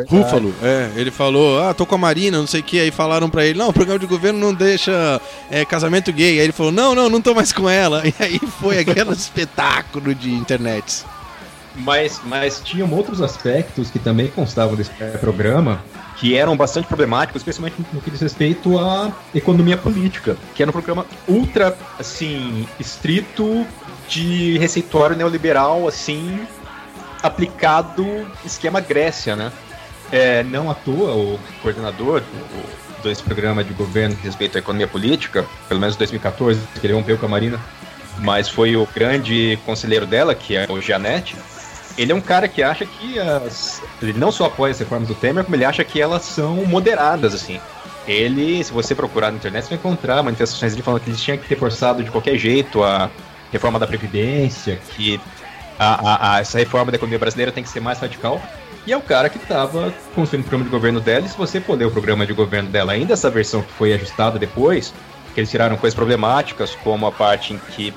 Ruffalo, 0.07 0.55
é 0.63 0.91
é. 0.97 1.01
Ele 1.01 1.11
falou, 1.11 1.63
ah, 1.63 1.73
tô 1.73 1.87
com 1.87 1.95
a 1.95 1.99
Marina, 1.99 2.37
não 2.39 2.47
sei 2.47 2.61
o 2.61 2.63
que. 2.63 2.79
Aí 2.79 2.91
falaram 2.91 3.31
pra 3.31 3.47
ele, 3.47 3.59
não, 3.59 3.69
o 3.71 3.73
programa 3.73 3.99
de 3.99 4.07
governo 4.07 4.39
não 4.39 4.53
deixa 4.53 5.19
é, 5.51 5.65
casamento 5.65 6.13
gay. 6.13 6.39
Aí 6.39 6.45
ele 6.45 6.53
falou, 6.53 6.71
não, 6.73 6.95
não, 6.95 7.09
não 7.09 7.23
tô 7.23 7.35
mais 7.35 7.53
com 7.53 7.69
ela. 7.69 8.03
E 8.07 8.15
aí 8.23 8.39
foi 8.61 8.79
aquele 8.81 9.11
espetáculo 9.13 10.15
de 10.15 10.31
internet. 10.33 11.05
Mas, 11.77 12.21
mas 12.27 12.61
tinham 12.61 12.91
outros 12.93 13.21
aspectos 13.23 13.91
que 13.91 13.99
também 13.99 14.29
constavam 14.29 14.77
desse 14.77 14.91
programa 15.21 15.83
que 16.25 16.35
eram 16.35 16.57
bastante 16.57 16.87
problemáticos, 16.87 17.43
especialmente 17.43 17.77
no 17.93 18.01
que 18.01 18.11
diz 18.11 18.19
respeito 18.19 18.79
à 18.79 19.13
economia 19.35 19.77
política, 19.77 20.39
que 20.55 20.63
era 20.63 20.71
um 20.71 20.73
programa 20.73 21.05
ultra, 21.29 21.77
assim, 21.99 22.67
estrito 22.81 23.67
de 24.09 24.57
receituário 24.57 25.15
neoliberal, 25.15 25.87
assim, 25.87 26.41
aplicado 27.23 28.27
esquema 28.43 28.81
Grécia, 28.81 29.37
né? 29.37 29.53
É, 30.11 30.43
não 30.45 30.71
à 30.71 30.75
toa, 30.75 31.15
o 31.15 31.39
coordenador 31.61 32.23
o, 32.23 33.03
desse 33.03 33.23
programa 33.23 33.63
de 33.63 33.75
governo 33.75 34.17
que 34.17 34.23
respeita 34.23 34.57
a 34.57 34.61
economia 34.61 34.89
política, 34.89 35.45
pelo 35.69 35.79
menos 35.79 35.95
2014, 35.95 36.59
que 36.81 36.87
ele 36.87 36.95
rompeu 36.95 37.19
com 37.19 37.27
a 37.27 37.29
Marina, 37.29 37.61
mas 38.21 38.49
foi 38.49 38.75
o 38.77 38.89
grande 38.95 39.59
conselheiro 39.67 40.07
dela, 40.07 40.35
que 40.35 40.57
é 40.57 40.67
o 40.71 40.81
Janete. 40.81 41.37
Ele 41.97 42.13
é 42.13 42.15
um 42.15 42.21
cara 42.21 42.49
que 42.49 42.63
acha 42.63 42.85
que 42.85 43.19
as, 43.19 43.83
ele 44.03 44.19
não 44.19 44.33
só 44.33 44.47
apoia 44.47 44.73
as 44.73 44.79
reformas 44.79 45.09
do 45.09 45.15
Temer, 45.15 45.45
como 45.45 45.55
ele 45.55 45.65
acha 45.65 45.85
que 45.85 46.01
elas 46.01 46.23
são 46.23 46.57
moderadas, 46.67 47.35
assim. 47.35 47.61
Ele, 48.07 48.63
se 48.63 48.73
você 48.73 48.95
procurar 48.95 49.31
na 49.31 49.39
internet, 49.39 49.65
você 49.65 49.71
vai 49.71 49.79
encontrar 49.79 50.23
manifestações 50.23 50.77
de 50.77 50.83
falando 50.83 51.01
que 51.03 51.11
eles 51.11 51.23
tinham 51.23 51.39
que 51.39 51.49
ter 51.49 51.57
forçado 51.57 52.03
de 52.03 52.11
qualquer 52.11 52.37
jeito 52.37 52.83
a 52.83 53.11
reforma 53.51 53.79
da 53.79 53.87
Previdência, 53.87 54.79
que 54.91 55.21
a, 55.79 56.11
a, 56.11 56.35
a, 56.35 56.41
essa 56.41 56.59
reforma 56.59 56.91
da 56.91 56.97
economia 56.97 57.19
brasileira 57.19 57.53
tem 57.53 57.63
que 57.63 57.71
ser 57.71 57.81
mais 57.81 57.99
radical. 57.99 58.43
E 58.87 58.93
é 58.93 58.97
o 58.97 59.01
cara 59.01 59.31
que 59.31 59.39
estava 59.39 59.95
construindo 60.15 60.45
o 60.45 60.49
programa 60.49 60.65
de 60.65 60.71
governo 60.71 61.01
dela. 61.01 61.25
E 61.25 61.29
se 61.29 61.37
você 61.37 61.61
for 61.61 61.79
ler 61.79 61.87
o 61.87 61.91
programa 61.91 62.27
de 62.27 62.35
governo 62.35 62.69
dela, 62.69 62.93
ainda 62.93 63.15
essa 63.15 63.31
versão 63.31 63.63
que 63.63 63.73
foi 63.73 63.95
ajustada 63.95 64.39
depois, 64.39 64.93
que 65.33 65.41
eles 65.41 65.51
tiraram 65.51 65.77
coisas 65.77 65.95
problemáticas, 65.95 66.77
como 66.85 67.07
a 67.07 67.13
parte 67.13 67.55
em 67.55 67.59
que 67.59 67.95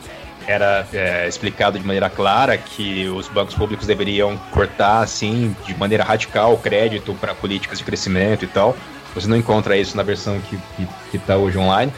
era 0.48 0.88
é, 0.94 1.28
explicado 1.28 1.78
de 1.78 1.86
maneira 1.86 2.10
clara 2.10 2.58
que 2.58 3.08
os 3.10 3.28
bancos 3.28 3.54
públicos 3.54 3.86
deveriam 3.86 4.38
cortar, 4.52 5.02
assim, 5.02 5.56
de 5.66 5.78
maneira 5.78 6.04
radical 6.04 6.54
o 6.54 6.58
crédito 6.58 7.14
para 7.16 7.36
políticas 7.36 7.78
de 7.78 7.84
crescimento 7.84 8.46
e 8.46 8.48
tal. 8.48 8.76
Você 9.14 9.28
não 9.28 9.36
encontra 9.36 9.78
isso 9.78 9.98
na 9.98 10.04
versão 10.04 10.40
que 10.40 11.18
está 11.18 11.36
hoje 11.36 11.58
online. 11.58 11.92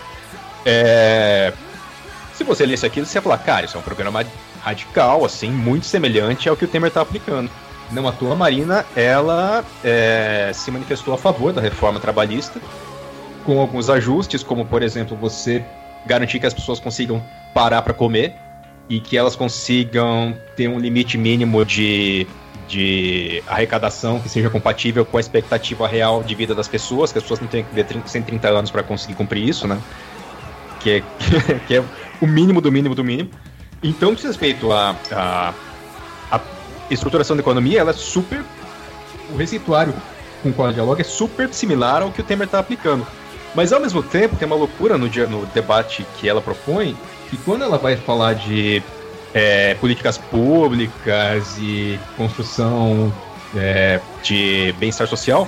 É... 0.66 1.54
Se 2.34 2.44
você 2.44 2.66
lesse 2.66 2.86
aquilo, 2.86 3.06
você 3.06 3.18
ia 3.18 3.22
falar, 3.22 3.38
cara, 3.38 3.66
isso 3.66 3.78
é 3.78 3.80
um 3.80 3.84
programa 3.84 4.26
radical, 4.62 5.24
assim, 5.26 5.52
muito 5.52 5.86
semelhante 5.86 6.50
ao 6.50 6.58
que 6.58 6.66
o 6.66 6.68
Temer 6.68 6.88
está 6.88 7.02
aplicando. 7.02 7.50
Não 7.92 8.08
à 8.08 8.12
toa, 8.12 8.34
a 8.34 8.36
Marina, 8.36 8.86
ela 8.96 9.64
é, 9.84 10.52
se 10.54 10.72
manifestou 10.72 11.14
a 11.14 11.18
favor 11.18 11.52
da 11.52 11.62
reforma 11.62 12.00
trabalhista, 12.00 12.60
com 13.46 13.60
alguns 13.60 13.90
ajustes, 13.90 14.44
como, 14.44 14.66
por 14.66 14.84
exemplo, 14.84 15.18
você 15.18 15.64
garantir 16.06 16.40
que 16.40 16.46
as 16.46 16.54
pessoas 16.54 16.80
consigam 16.80 17.22
parar 17.54 17.82
para 17.82 17.94
comer 17.94 18.36
e 18.90 19.00
que 19.00 19.18
elas 19.18 19.36
consigam 19.36 20.36
ter 20.56 20.68
um 20.68 20.80
limite 20.80 21.18
mínimo 21.18 21.64
de, 21.64 22.26
de 22.68 23.44
arrecadação 23.48 24.20
que 24.20 24.28
seja 24.28 24.50
compatível 24.50 25.06
com 25.06 25.18
a 25.18 25.20
expectativa 25.20 25.88
real 25.88 26.24
de 26.24 26.34
vida 26.34 26.56
das 26.56 26.68
pessoas, 26.68 27.12
que 27.12 27.18
as 27.18 27.24
pessoas 27.24 27.40
não 27.40 27.48
tenham 27.48 27.66
que 27.68 27.76
ver 27.76 27.86
30, 27.86 28.08
130 28.08 28.50
anos 28.50 28.72
para 28.72 28.82
conseguir 28.82 29.16
cumprir 29.16 29.48
isso, 29.48 29.68
né? 29.68 29.80
Que 30.80 30.92
é, 30.92 31.04
que 31.68 31.76
é 31.76 31.84
o 32.22 32.28
mínimo 32.28 32.62
do 32.62 32.72
mínimo 32.72 32.96
do 32.96 33.04
mínimo. 33.04 33.30
Então, 33.82 34.14
diz 34.14 34.24
respeito 34.24 34.72
à 34.72 34.96
a, 35.12 35.54
a, 36.32 36.38
a, 36.38 36.42
estruturação 36.90 37.36
da 37.36 37.42
economia, 37.42 37.80
ela 37.80 37.92
é 37.92 37.94
super. 37.94 38.44
O 39.32 39.38
receituário 39.38 39.94
com 40.42 40.50
o 40.50 40.54
qual 40.54 40.72
dialoga 40.72 41.02
é 41.02 41.04
super 41.04 41.54
similar 41.54 42.02
ao 42.02 42.12
que 42.12 42.22
o 42.22 42.24
Temer 42.24 42.46
está 42.46 42.60
aplicando. 42.60 43.06
Mas 43.56 43.74
ao 43.74 43.80
mesmo 43.80 44.04
tempo, 44.04 44.36
tem 44.36 44.46
uma 44.46 44.56
loucura 44.56 44.98
no, 44.98 45.10
dia, 45.10 45.26
no 45.26 45.46
debate 45.48 46.06
que 46.18 46.30
ela 46.30 46.42
propõe, 46.42 46.96
que 47.30 47.38
quando 47.38 47.64
ela 47.64 47.78
vai 47.78 47.96
falar 47.96 48.34
de 48.34 48.82
é, 49.34 49.74
políticas 49.76 50.18
públicas 50.18 51.58
e 51.58 52.00
construção 52.16 53.12
é, 53.56 54.00
de 54.24 54.74
bem-estar 54.80 55.08
social, 55.08 55.48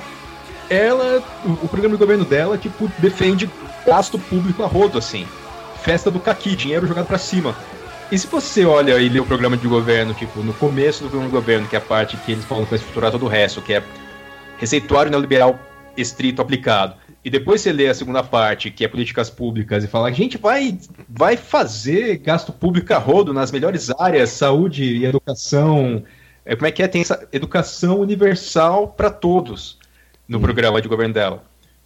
ela, 0.69 1.21
o, 1.43 1.67
programa 1.67 1.95
de 1.95 1.99
governo 1.99 2.23
dela, 2.23 2.57
tipo, 2.57 2.89
defende 2.97 3.49
gasto 3.85 4.17
público 4.17 4.63
a 4.63 4.67
rodo, 4.67 4.97
assim. 4.97 5.27
Festa 5.83 6.09
do 6.09 6.19
caqui, 6.19 6.55
dinheiro 6.55 6.87
jogado 6.87 7.07
para 7.07 7.17
cima. 7.17 7.55
E 8.11 8.17
se 8.17 8.27
você 8.27 8.65
olha 8.65 8.99
e 8.99 9.09
lê 9.09 9.19
o 9.19 9.25
programa 9.25 9.57
de 9.57 9.67
governo, 9.67 10.13
tipo, 10.13 10.41
no 10.41 10.53
começo 10.53 11.03
do 11.03 11.09
programa 11.09 11.29
de 11.29 11.35
governo, 11.35 11.67
que 11.67 11.75
é 11.75 11.79
a 11.79 11.81
parte 11.81 12.17
que 12.17 12.31
eles 12.31 12.45
falam 12.45 12.63
que 12.63 12.71
vai 12.71 12.79
estruturar 12.79 13.11
todo 13.11 13.25
o 13.25 13.29
resto, 13.29 13.61
que 13.61 13.73
é 13.73 13.83
receituário 14.59 15.11
neoliberal 15.11 15.59
estrito 15.97 16.41
aplicado, 16.41 16.95
e 17.23 17.29
depois 17.29 17.61
você 17.61 17.71
lê 17.71 17.87
a 17.87 17.93
segunda 17.93 18.23
parte, 18.23 18.71
que 18.71 18.83
é 18.83 18.87
políticas 18.87 19.29
públicas, 19.29 19.83
e 19.83 19.87
fala, 19.87 20.07
a 20.07 20.11
gente 20.11 20.37
vai, 20.37 20.77
vai 21.07 21.37
fazer 21.37 22.17
gasto 22.17 22.51
público 22.51 22.93
a 22.93 22.97
rodo 22.97 23.33
nas 23.33 23.51
melhores 23.51 23.89
áreas, 23.91 24.31
saúde 24.31 24.83
e 24.83 25.05
educação. 25.05 26.03
É, 26.43 26.55
como 26.55 26.67
é 26.67 26.71
que 26.71 26.81
é? 26.81 26.87
Tem 26.87 27.01
essa 27.01 27.27
educação 27.31 27.99
universal 27.99 28.87
para 28.87 29.11
todos 29.11 29.77
no 30.27 30.39
hum. 30.39 30.41
programa 30.41 30.81
de 30.81 30.87
governo 30.87 31.13
dela. 31.13 31.43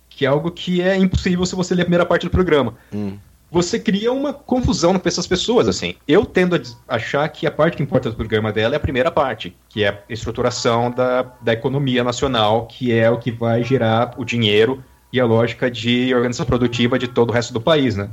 Que 0.09 0.25
é 0.25 0.29
algo 0.29 0.49
que 0.49 0.81
é 0.81 0.95
impossível 0.95 1.45
se 1.45 1.55
você 1.55 1.75
ler 1.75 1.81
a 1.81 1.86
primeira 1.86 2.05
parte 2.05 2.23
do 2.23 2.29
programa. 2.29 2.75
Hum 2.93 3.17
você 3.55 3.79
cria 3.79 4.11
uma 4.11 4.33
confusão 4.33 4.91
na 4.91 4.99
essas 5.05 5.27
pessoas, 5.27 5.67
assim. 5.69 5.95
Eu 6.05 6.25
tendo 6.25 6.55
a 6.55 6.95
achar 6.95 7.25
que 7.29 7.47
a 7.47 7.51
parte 7.51 7.77
que 7.77 7.83
importa 7.83 8.09
do 8.09 8.15
programa 8.17 8.51
dela 8.51 8.75
é 8.75 8.77
a 8.77 8.81
primeira 8.81 9.09
parte, 9.09 9.55
que 9.69 9.81
é 9.81 9.88
a 9.89 9.99
estruturação 10.09 10.91
da, 10.91 11.21
da 11.41 11.53
economia 11.53 12.03
nacional, 12.03 12.65
que 12.65 12.91
é 12.91 13.09
o 13.09 13.17
que 13.17 13.31
vai 13.31 13.63
gerar 13.63 14.13
o 14.17 14.25
dinheiro 14.25 14.83
e 15.18 15.20
a 15.20 15.26
lógica 15.26 15.70
de 15.70 16.13
organização 16.13 16.45
produtiva 16.45 16.99
de 16.99 17.07
todo 17.07 17.30
o 17.30 17.34
resto 17.34 17.53
do 17.53 17.61
país, 17.61 17.95
né? 17.95 18.09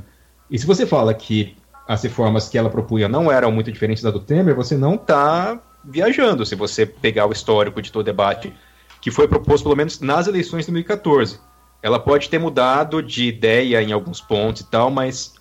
E 0.49 0.57
se 0.57 0.65
você 0.65 0.85
fala 0.85 1.13
que 1.13 1.55
as 1.87 2.01
reformas 2.03 2.47
que 2.47 2.57
ela 2.57 2.69
propunha 2.69 3.07
não 3.07 3.31
eram 3.31 3.51
muito 3.51 3.71
diferentes 3.71 4.03
da 4.03 4.09
do 4.09 4.19
Temer, 4.19 4.55
você 4.55 4.77
não 4.77 4.95
está 4.95 5.61
viajando 5.83 6.45
se 6.45 6.55
você 6.55 6.85
pegar 6.85 7.25
o 7.25 7.31
histórico 7.31 7.81
de 7.81 7.91
todo 7.91 8.01
o 8.01 8.05
debate 8.05 8.53
que 9.01 9.11
foi 9.11 9.27
proposto, 9.27 9.63
pelo 9.63 9.75
menos 9.75 9.99
nas 9.99 10.27
eleições 10.27 10.65
de 10.65 10.71
2014 10.71 11.39
ela 11.83 11.99
pode 11.99 12.29
ter 12.29 12.39
mudado 12.39 13.03
de 13.03 13.25
ideia 13.25 13.83
em 13.83 13.91
alguns 13.91 14.21
pontos 14.21 14.61
e 14.61 14.71
tal, 14.71 14.89
mas 14.89 15.33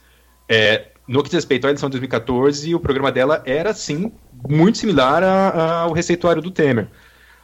é, 0.48 0.88
no 1.06 1.22
que 1.22 1.28
diz 1.28 1.34
respeito 1.34 1.66
à 1.66 1.70
eleição 1.70 1.88
de 1.88 1.92
2014, 1.92 2.74
o 2.74 2.80
programa 2.80 3.12
dela 3.12 3.40
era, 3.46 3.72
sim, 3.72 4.12
muito 4.48 4.78
similar 4.78 5.22
a, 5.22 5.48
a, 5.48 5.80
ao 5.82 5.92
receituário 5.92 6.42
do 6.42 6.50
Temer. 6.50 6.88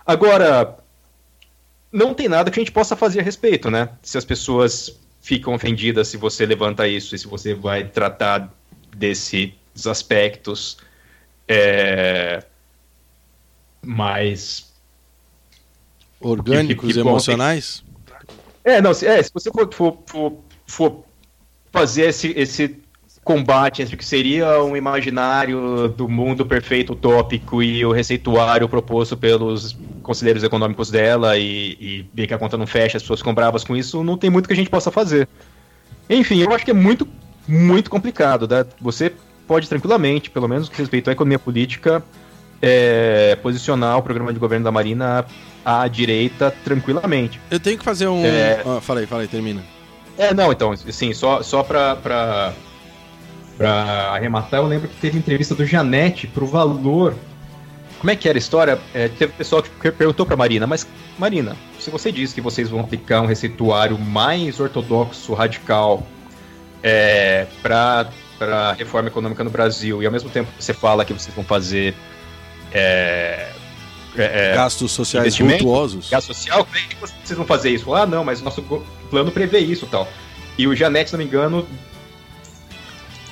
Agora, 0.05 0.79
não 1.93 2.15
tem 2.15 2.29
nada 2.29 2.51
que 2.51 2.59
a 2.59 2.63
gente 2.63 2.73
possa 2.73 2.95
fazer 2.95 3.21
a 3.21 3.23
respeito, 3.23 3.71
né? 3.71 3.89
Se 4.03 4.19
as 4.19 4.25
pessoas 4.25 4.99
ficam 5.21 5.55
ofendidas 5.55 6.09
se 6.09 6.17
você 6.17 6.47
levanta 6.47 6.87
isso 6.87 7.15
e 7.15 7.19
se 7.19 7.27
você 7.27 7.55
vai 7.55 7.85
tratar 7.85 8.53
desses 8.97 9.53
aspectos 9.87 10.79
é, 11.47 12.45
mais 13.83 14.73
orgânicos, 16.21 16.89
que, 16.89 16.95
que, 16.95 17.03
que 17.03 17.09
emocionais. 17.09 17.85
É, 18.65 18.81
não, 18.81 18.93
se, 18.93 19.07
é, 19.07 19.23
se 19.23 19.31
você 19.33 19.51
for, 19.51 19.73
for, 19.73 19.99
for, 20.07 20.39
for 20.67 21.05
fazer 21.71 22.09
esse, 22.09 22.33
esse 22.37 22.77
combate 23.25 23.83
entre 23.83 23.95
o 23.95 23.99
que 23.99 24.05
seria 24.05 24.63
um 24.63 24.77
imaginário 24.77 25.89
do 25.89 26.09
mundo 26.09 26.47
perfeito 26.47 26.93
utópico 26.95 27.63
e 27.63 27.85
o 27.85 27.93
receituário 27.93 28.69
proposto 28.69 29.17
pelos 29.17 29.77
conselheiros 30.09 30.43
econômicos 30.43 30.91
dela 30.91 31.37
e, 31.37 31.77
e 31.79 32.11
ver 32.15 32.27
que 32.27 32.33
a 32.33 32.39
conta 32.39 32.57
não 32.57 32.67
fecha, 32.67 32.97
as 32.97 33.03
pessoas 33.03 33.21
ficam 33.21 33.35
bravas 33.35 33.63
com 33.63 33.77
isso, 33.77 34.03
não 34.03 34.17
tem 34.17 34.31
muito 34.31 34.47
que 34.47 34.55
a 34.55 34.57
gente 34.57 34.71
possa 34.71 34.91
fazer. 34.91 35.29
Enfim, 36.09 36.39
eu 36.39 36.51
acho 36.55 36.65
que 36.65 36.71
é 36.71 36.75
muito, 36.75 37.07
muito 37.47 37.91
complicado. 37.91 38.49
Né? 38.49 38.65
Você 38.81 39.13
pode 39.47 39.69
tranquilamente, 39.69 40.31
pelo 40.31 40.49
menos 40.49 40.71
com 40.71 40.77
respeito 40.77 41.11
à 41.11 41.13
economia 41.13 41.39
política, 41.39 42.03
é, 42.63 43.37
posicionar 43.43 43.99
o 43.99 44.03
programa 44.03 44.33
de 44.33 44.39
governo 44.39 44.65
da 44.65 44.73
Marina 44.73 45.27
à 45.63 45.87
direita 45.87 46.51
tranquilamente. 46.65 47.39
Eu 47.51 47.61
tenho 47.61 47.77
que 47.77 47.85
fazer 47.85 48.09
um. 48.09 48.25
É... 48.25 48.63
Ah, 48.65 48.81
fala 48.81 49.01
aí, 49.01 49.07
fala 49.07 49.21
aí, 49.21 49.29
termina. 49.29 49.63
É, 50.17 50.33
não, 50.33 50.51
então, 50.51 50.73
assim, 50.73 51.13
só, 51.13 51.43
só 51.43 51.63
pra, 51.63 51.97
pra, 51.97 52.55
pra 53.59 54.11
arrematar, 54.15 54.59
eu 54.59 54.67
lembro 54.67 54.89
que 54.89 54.97
teve 54.97 55.19
entrevista 55.19 55.55
do 55.55 55.67
Janete 55.67 56.27
pro 56.27 56.47
valor. 56.47 57.15
Como 57.99 58.11
é 58.11 58.17
que 58.17 58.29
era 58.29 58.39
a 58.39 58.41
história? 58.41 58.79
É, 58.95 59.09
teve 59.09 59.33
pessoal 59.33 59.63
que 59.63 59.91
perguntou 59.91 60.25
pra 60.25 60.37
Marina, 60.37 60.67
mas, 60.67 60.87
Marina, 61.19 61.57
se 61.81 61.91
você 61.91 62.13
diz 62.13 62.33
que 62.33 62.41
vocês 62.41 62.69
vão 62.69 62.81
aplicar 62.81 63.23
um 63.23 63.27
receituário 63.27 63.99
mais 63.99 64.61
ortodoxo, 64.61 65.35
radical, 65.35 66.07
é, 66.83 67.47
pra, 67.61 68.09
pra 68.39 68.73
reforma 68.73 69.09
econômica 69.09 69.43
no 69.43 69.51
Brasil, 69.51 70.03
e 70.03 70.07
ao 70.07 70.13
mesmo 70.13 70.31
tempo 70.31 70.49
você 70.59 70.73
fala 70.73 71.05
que 71.05 71.13
vocês 71.13 71.35
vão 71.35 71.45
fazer 71.45 71.95
é, 72.73 73.51
é, 74.17 74.51
é, 74.51 74.55
gastos 74.55 74.93
sociais 74.93 75.37
virtuosos. 75.37 76.09
Gasto 76.09 76.29
social, 76.29 76.65
como 76.65 76.77
é 76.77 76.81
que 76.83 76.97
vocês 76.97 77.37
vão 77.37 77.47
fazer 77.47 77.71
isso? 77.71 77.93
Ah, 77.93 78.07
não, 78.07 78.25
mas 78.25 78.41
nosso 78.41 78.63
plano 79.11 79.33
prevê 79.33 79.59
isso 79.59 79.87
e 79.87 79.89
tal. 79.89 80.09
E 80.57 80.67
o 80.67 80.75
Janete, 80.75 81.11
se 81.11 81.17
não 81.17 81.19
me 81.19 81.25
engano, 81.25 81.67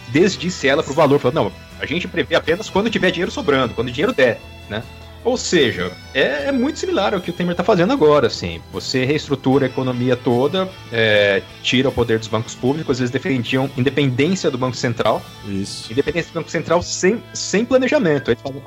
desdisse 0.08 0.68
ela 0.68 0.82
pro 0.82 0.92
valor, 0.92 1.20
falou, 1.20 1.44
não, 1.44 1.52
a 1.80 1.86
gente 1.86 2.08
prevê 2.08 2.34
apenas 2.34 2.68
quando 2.68 2.90
tiver 2.90 3.10
dinheiro 3.10 3.30
sobrando, 3.30 3.74
quando 3.74 3.88
o 3.88 3.92
dinheiro 3.92 4.12
der, 4.12 4.40
né? 4.68 4.82
Ou 5.24 5.36
seja, 5.36 5.90
é, 6.14 6.44
é 6.46 6.52
muito 6.52 6.78
similar 6.78 7.12
ao 7.12 7.20
que 7.20 7.30
o 7.30 7.32
Temer 7.32 7.50
está 7.50 7.64
fazendo 7.64 7.92
agora, 7.92 8.28
assim. 8.28 8.62
Você 8.72 9.04
reestrutura 9.04 9.66
a 9.66 9.68
economia 9.68 10.14
toda, 10.14 10.68
é, 10.92 11.42
tira 11.64 11.88
o 11.88 11.92
poder 11.92 12.20
dos 12.20 12.28
bancos 12.28 12.54
públicos, 12.54 13.00
eles 13.00 13.10
defendiam 13.10 13.68
independência 13.76 14.52
do 14.52 14.56
Banco 14.56 14.76
Central. 14.76 15.20
Isso. 15.44 15.92
Independência 15.92 16.30
do 16.30 16.34
Banco 16.34 16.50
Central 16.50 16.80
sem, 16.80 17.20
sem 17.34 17.64
planejamento. 17.64 18.30
Eles 18.30 18.40
falam, 18.40 18.62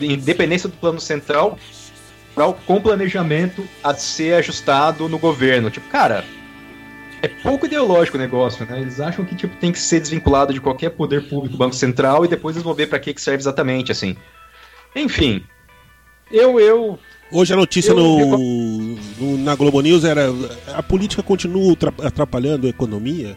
independência 0.00 0.68
do 0.68 0.76
plano 0.76 1.00
central 1.00 1.56
com 2.66 2.80
planejamento 2.80 3.64
a 3.84 3.94
ser 3.94 4.34
ajustado 4.34 5.08
no 5.08 5.18
governo. 5.18 5.70
Tipo, 5.70 5.88
cara, 5.88 6.24
é 7.20 7.28
pouco 7.28 7.66
ideológico 7.66 8.16
o 8.16 8.20
negócio, 8.20 8.66
né? 8.66 8.80
Eles 8.80 8.98
acham 8.98 9.24
que 9.24 9.36
tipo 9.36 9.56
tem 9.56 9.70
que 9.70 9.78
ser 9.78 10.00
desvinculado 10.00 10.52
de 10.52 10.60
qualquer 10.60 10.90
poder 10.90 11.28
público, 11.28 11.56
Banco 11.56 11.76
Central, 11.76 12.24
e 12.24 12.28
depois 12.28 12.56
eles 12.56 12.64
vão 12.64 12.74
ver 12.74 12.88
para 12.88 12.98
que 12.98 13.14
que 13.14 13.20
serve 13.20 13.40
exatamente, 13.40 13.92
assim. 13.92 14.16
Enfim, 14.94 15.42
Eu, 16.30 16.58
eu. 16.60 16.98
Hoje 17.30 17.52
a 17.52 17.56
notícia 17.56 17.90
Eu- 17.92 17.96
no, 17.96 18.96
no- 19.18 19.38
na 19.38 19.54
Globo 19.54 19.80
News 19.80 20.04
era 20.04 20.26
a 20.74 20.82
política 20.82 21.22
continua 21.22 21.74
tra- 21.76 21.92
atrapalhando 22.02 22.66
a 22.66 22.70
economia. 22.70 23.36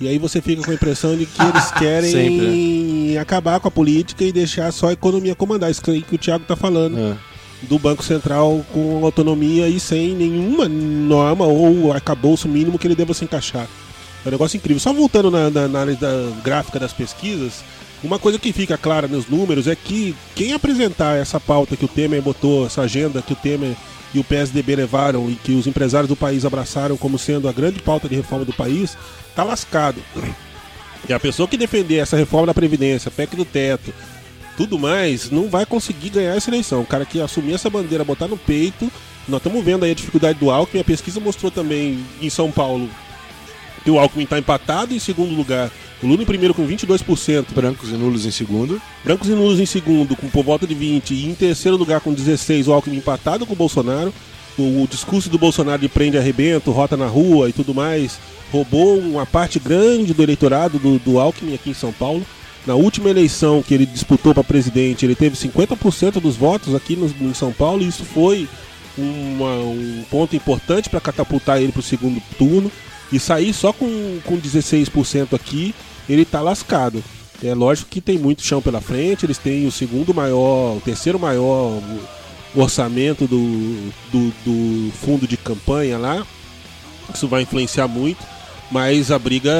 E 0.00 0.08
aí 0.08 0.18
você 0.18 0.40
fica 0.40 0.62
com 0.62 0.70
a 0.70 0.74
impressão 0.74 1.16
de 1.16 1.26
que 1.26 1.40
eles 1.42 1.70
querem 1.72 3.18
acabar 3.18 3.60
com 3.60 3.68
a 3.68 3.70
política 3.70 4.24
e 4.24 4.32
deixar 4.32 4.72
só 4.72 4.88
a 4.88 4.92
economia 4.92 5.34
comandar. 5.34 5.70
Isso 5.70 5.88
aí 5.90 6.02
que 6.02 6.14
o 6.14 6.18
Thiago 6.18 6.44
tá 6.46 6.56
falando. 6.56 6.98
É. 6.98 7.16
Do 7.68 7.78
Banco 7.78 8.02
Central 8.02 8.64
com 8.72 9.04
autonomia 9.04 9.68
e 9.68 9.78
sem 9.78 10.14
nenhuma 10.14 10.66
norma 10.68 11.44
ou 11.46 11.92
arcabouço 11.92 12.48
mínimo 12.48 12.78
que 12.78 12.86
ele 12.86 12.94
deva 12.96 13.12
se 13.12 13.24
encaixar. 13.24 13.68
É 14.24 14.28
um 14.28 14.32
negócio 14.32 14.56
incrível. 14.56 14.80
Só 14.80 14.92
voltando 14.92 15.30
na, 15.30 15.50
na- 15.50 15.50
na 15.50 15.64
análise 15.64 16.00
da 16.00 16.30
gráfica 16.42 16.78
das 16.78 16.92
pesquisas, 16.92 17.62
uma 18.02 18.18
coisa 18.18 18.38
que 18.38 18.52
fica 18.52 18.78
clara 18.78 19.06
nos 19.06 19.26
números 19.28 19.66
é 19.66 19.74
que 19.76 20.14
quem 20.34 20.52
apresentar 20.52 21.16
essa 21.16 21.38
pauta 21.38 21.76
que 21.76 21.84
o 21.84 21.88
Temer 21.88 22.22
botou, 22.22 22.66
essa 22.66 22.82
agenda 22.82 23.22
que 23.22 23.32
o 23.32 23.36
Temer 23.36 23.76
e 24.14 24.18
o 24.18 24.24
PSDB 24.24 24.76
levaram 24.76 25.30
e 25.30 25.34
que 25.34 25.52
os 25.52 25.66
empresários 25.66 26.08
do 26.08 26.16
país 26.16 26.44
abraçaram 26.44 26.96
como 26.96 27.18
sendo 27.18 27.48
a 27.48 27.52
grande 27.52 27.80
pauta 27.80 28.08
de 28.08 28.16
reforma 28.16 28.44
do 28.44 28.52
país, 28.52 28.96
tá 29.34 29.44
lascado. 29.44 30.02
E 31.08 31.12
a 31.12 31.20
pessoa 31.20 31.48
que 31.48 31.56
defender 31.56 31.96
essa 31.96 32.16
reforma 32.16 32.48
da 32.48 32.54
Previdência, 32.54 33.10
PEC 33.10 33.36
do 33.36 33.44
teto, 33.44 33.92
tudo 34.56 34.78
mais, 34.78 35.30
não 35.30 35.48
vai 35.48 35.64
conseguir 35.64 36.10
ganhar 36.10 36.36
essa 36.36 36.50
eleição. 36.50 36.82
O 36.82 36.86
cara 36.86 37.04
que 37.04 37.20
assumir 37.20 37.54
essa 37.54 37.70
bandeira, 37.70 38.04
botar 38.04 38.28
no 38.28 38.36
peito, 38.36 38.90
nós 39.28 39.38
estamos 39.38 39.64
vendo 39.64 39.84
aí 39.84 39.92
a 39.92 39.94
dificuldade 39.94 40.38
do 40.38 40.50
Alckmin. 40.50 40.80
A 40.80 40.84
pesquisa 40.84 41.20
mostrou 41.20 41.50
também 41.50 42.04
em 42.20 42.28
São 42.28 42.50
Paulo 42.50 42.88
que 43.84 43.90
o 43.90 43.98
Alckmin 43.98 44.24
está 44.24 44.38
empatado 44.38 44.94
em 44.94 44.98
segundo 44.98 45.34
lugar. 45.34 45.70
O 46.02 46.06
Lula 46.06 46.22
em 46.22 46.26
primeiro 46.26 46.54
com 46.54 46.66
22%, 46.66 47.46
Brancos 47.54 47.90
e 47.90 47.92
nulos 47.92 48.24
em 48.24 48.30
segundo. 48.30 48.80
Brancos 49.04 49.28
e 49.28 49.32
nulos 49.32 49.60
em 49.60 49.66
segundo, 49.66 50.16
com 50.16 50.28
por 50.28 50.42
volta 50.44 50.66
de 50.66 50.74
20, 50.74 51.12
e 51.14 51.26
em 51.26 51.34
terceiro 51.34 51.76
lugar 51.76 52.00
com 52.00 52.12
16, 52.12 52.68
o 52.68 52.72
Alckmin 52.72 52.96
empatado 52.96 53.44
com 53.44 53.52
o 53.52 53.56
Bolsonaro. 53.56 54.12
O, 54.58 54.82
o 54.82 54.88
discurso 54.90 55.28
do 55.28 55.38
Bolsonaro 55.38 55.80
de 55.80 55.88
prende 55.88 56.16
arrebento, 56.18 56.70
rota 56.70 56.96
na 56.96 57.06
rua 57.06 57.48
e 57.48 57.52
tudo 57.52 57.74
mais, 57.74 58.18
roubou 58.50 58.98
uma 58.98 59.24
parte 59.26 59.58
grande 59.58 60.12
do 60.14 60.22
eleitorado 60.22 60.78
do, 60.78 60.98
do 60.98 61.18
Alckmin 61.20 61.54
aqui 61.54 61.70
em 61.70 61.74
São 61.74 61.92
Paulo. 61.92 62.24
Na 62.66 62.74
última 62.74 63.08
eleição 63.08 63.62
que 63.62 63.72
ele 63.72 63.86
disputou 63.86 64.34
para 64.34 64.44
presidente, 64.44 65.04
ele 65.06 65.14
teve 65.14 65.36
50% 65.36 66.20
dos 66.20 66.36
votos 66.36 66.74
aqui 66.74 66.96
no, 66.96 67.06
em 67.30 67.32
São 67.34 67.52
Paulo, 67.52 67.82
e 67.82 67.88
isso 67.88 68.04
foi 68.04 68.46
uma- 68.98 69.56
um 69.56 70.04
ponto 70.10 70.34
importante 70.36 70.88
para 70.90 71.00
catapultar 71.00 71.60
ele 71.60 71.72
para 71.72 71.80
o 71.80 71.82
segundo 71.82 72.20
turno. 72.38 72.70
E 73.12 73.18
sair 73.18 73.52
só 73.52 73.72
com, 73.72 74.20
com 74.24 74.40
16% 74.40 75.34
aqui, 75.34 75.74
ele 76.08 76.24
tá 76.24 76.40
lascado. 76.40 77.02
É 77.42 77.54
lógico 77.54 77.90
que 77.90 78.00
tem 78.00 78.18
muito 78.18 78.42
chão 78.42 78.60
pela 78.60 78.80
frente, 78.80 79.24
eles 79.24 79.38
têm 79.38 79.66
o 79.66 79.72
segundo 79.72 80.12
maior, 80.12 80.76
o 80.76 80.82
terceiro 80.84 81.18
maior 81.18 81.80
orçamento 82.54 83.26
do, 83.26 83.92
do, 84.12 84.32
do 84.44 84.92
fundo 84.92 85.26
de 85.26 85.36
campanha 85.36 85.96
lá. 85.96 86.26
Isso 87.12 87.26
vai 87.26 87.42
influenciar 87.42 87.88
muito, 87.88 88.24
mas 88.70 89.10
a 89.10 89.18
briga 89.18 89.52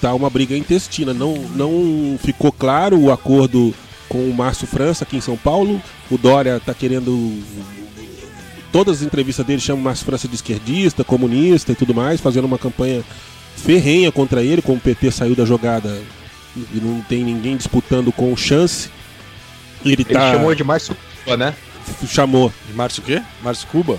tá 0.00 0.14
uma 0.14 0.30
briga 0.30 0.56
intestina. 0.56 1.14
Não, 1.14 1.34
não 1.34 2.18
ficou 2.22 2.52
claro 2.52 2.98
o 2.98 3.12
acordo 3.12 3.74
com 4.08 4.28
o 4.28 4.34
Márcio 4.34 4.66
França 4.66 5.04
aqui 5.04 5.16
em 5.16 5.20
São 5.20 5.36
Paulo. 5.36 5.80
O 6.10 6.18
Dória 6.18 6.60
tá 6.64 6.74
querendo. 6.74 7.42
Todas 8.76 8.98
as 8.98 9.02
entrevistas 9.06 9.46
dele 9.46 9.58
chamam 9.58 9.80
o 9.80 9.84
Márcio 9.84 10.04
França 10.04 10.28
de 10.28 10.34
esquerdista, 10.34 11.02
comunista 11.02 11.72
e 11.72 11.74
tudo 11.74 11.94
mais, 11.94 12.20
fazendo 12.20 12.44
uma 12.44 12.58
campanha 12.58 13.02
ferrenha 13.56 14.12
contra 14.12 14.42
ele, 14.42 14.60
como 14.60 14.76
o 14.76 14.80
PT 14.80 15.10
saiu 15.12 15.34
da 15.34 15.46
jogada 15.46 15.98
e 16.54 16.78
não 16.78 17.00
tem 17.00 17.24
ninguém 17.24 17.56
disputando 17.56 18.12
com 18.12 18.36
chance. 18.36 18.90
Ele, 19.82 19.94
Ele 19.94 20.04
tá. 20.04 20.32
chamou 20.32 20.54
de 20.54 20.62
Márcio 20.62 20.94
Cuba, 21.24 21.36
né? 21.38 21.54
chamou. 22.06 22.52
De 22.68 22.74
Márcio 22.74 23.02
o 23.02 23.06
quê? 23.06 23.22
Márcio 23.42 23.66
Cuba? 23.68 23.98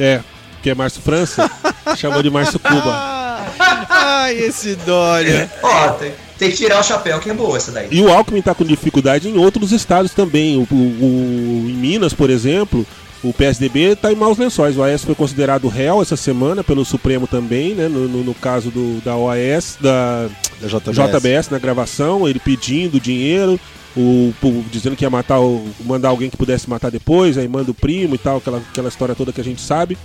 É, 0.00 0.20
que 0.62 0.70
é 0.70 0.74
Márcio 0.74 1.02
França, 1.02 1.50
chamou 1.98 2.22
de 2.22 2.30
Márcio 2.30 2.58
Cuba. 2.58 3.44
Ai, 3.90 4.38
esse 4.38 4.74
Dória. 4.74 5.52
Ó, 5.62 5.88
tem, 5.90 6.12
tem 6.38 6.50
que 6.50 6.56
tirar 6.56 6.80
o 6.80 6.82
chapéu 6.82 7.20
que 7.20 7.28
é 7.28 7.34
boa 7.34 7.58
essa 7.58 7.70
daí. 7.70 7.88
E 7.90 8.00
o 8.00 8.10
Alckmin 8.10 8.38
está 8.38 8.54
com 8.54 8.64
dificuldade 8.64 9.28
em 9.28 9.36
outros 9.36 9.70
estados 9.70 10.12
também. 10.14 10.56
O, 10.56 10.62
o- 10.74 10.74
o- 10.74 11.68
em 11.68 11.74
Minas, 11.74 12.14
por 12.14 12.30
exemplo, 12.30 12.86
o 13.22 13.32
PSDB 13.32 13.92
está 13.92 14.12
em 14.12 14.16
maus 14.16 14.36
lençóis. 14.38 14.76
O 14.76 14.82
AES 14.82 15.04
foi 15.04 15.14
considerado 15.14 15.68
réu 15.68 16.02
essa 16.02 16.16
semana 16.16 16.64
pelo 16.64 16.84
Supremo 16.84 17.26
também, 17.26 17.74
né? 17.74 17.88
No, 17.88 18.08
no- 18.08 18.24
no 18.24 18.34
caso 18.34 18.70
do, 18.70 19.00
da 19.04 19.16
OAS, 19.16 19.78
da 19.80 20.28
Da 20.60 20.66
JBS. 20.68 20.96
JBS 21.20 21.48
na 21.50 21.58
gravação, 21.58 22.28
ele 22.28 22.40
pedindo 22.40 22.98
dinheiro, 23.00 23.58
o, 23.96 24.32
o- 24.42 24.64
dizendo 24.70 24.96
que 24.96 25.04
ia 25.04 25.10
matar 25.10 25.40
o, 25.40 25.64
mandar 25.84 26.08
alguém 26.08 26.30
que 26.30 26.36
pudesse 26.36 26.68
matar 26.68 26.90
depois, 26.90 27.38
aí 27.38 27.46
manda 27.46 27.70
o 27.70 27.74
primo 27.74 28.14
e 28.14 28.18
tal, 28.18 28.38
aquela, 28.38 28.58
aquela 28.58 28.88
história 28.88 29.14
toda 29.14 29.32
que 29.32 29.40
a 29.40 29.44
gente 29.44 29.60
sabe. 29.60 29.96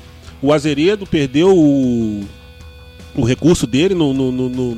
O 0.41 0.53
Azeredo 0.53 1.05
perdeu 1.07 1.55
o, 1.57 2.23
o 3.15 3.23
recurso 3.23 3.65
dele 3.65 3.95
no, 3.95 4.13
no- 4.13 4.31
no- 4.31 4.75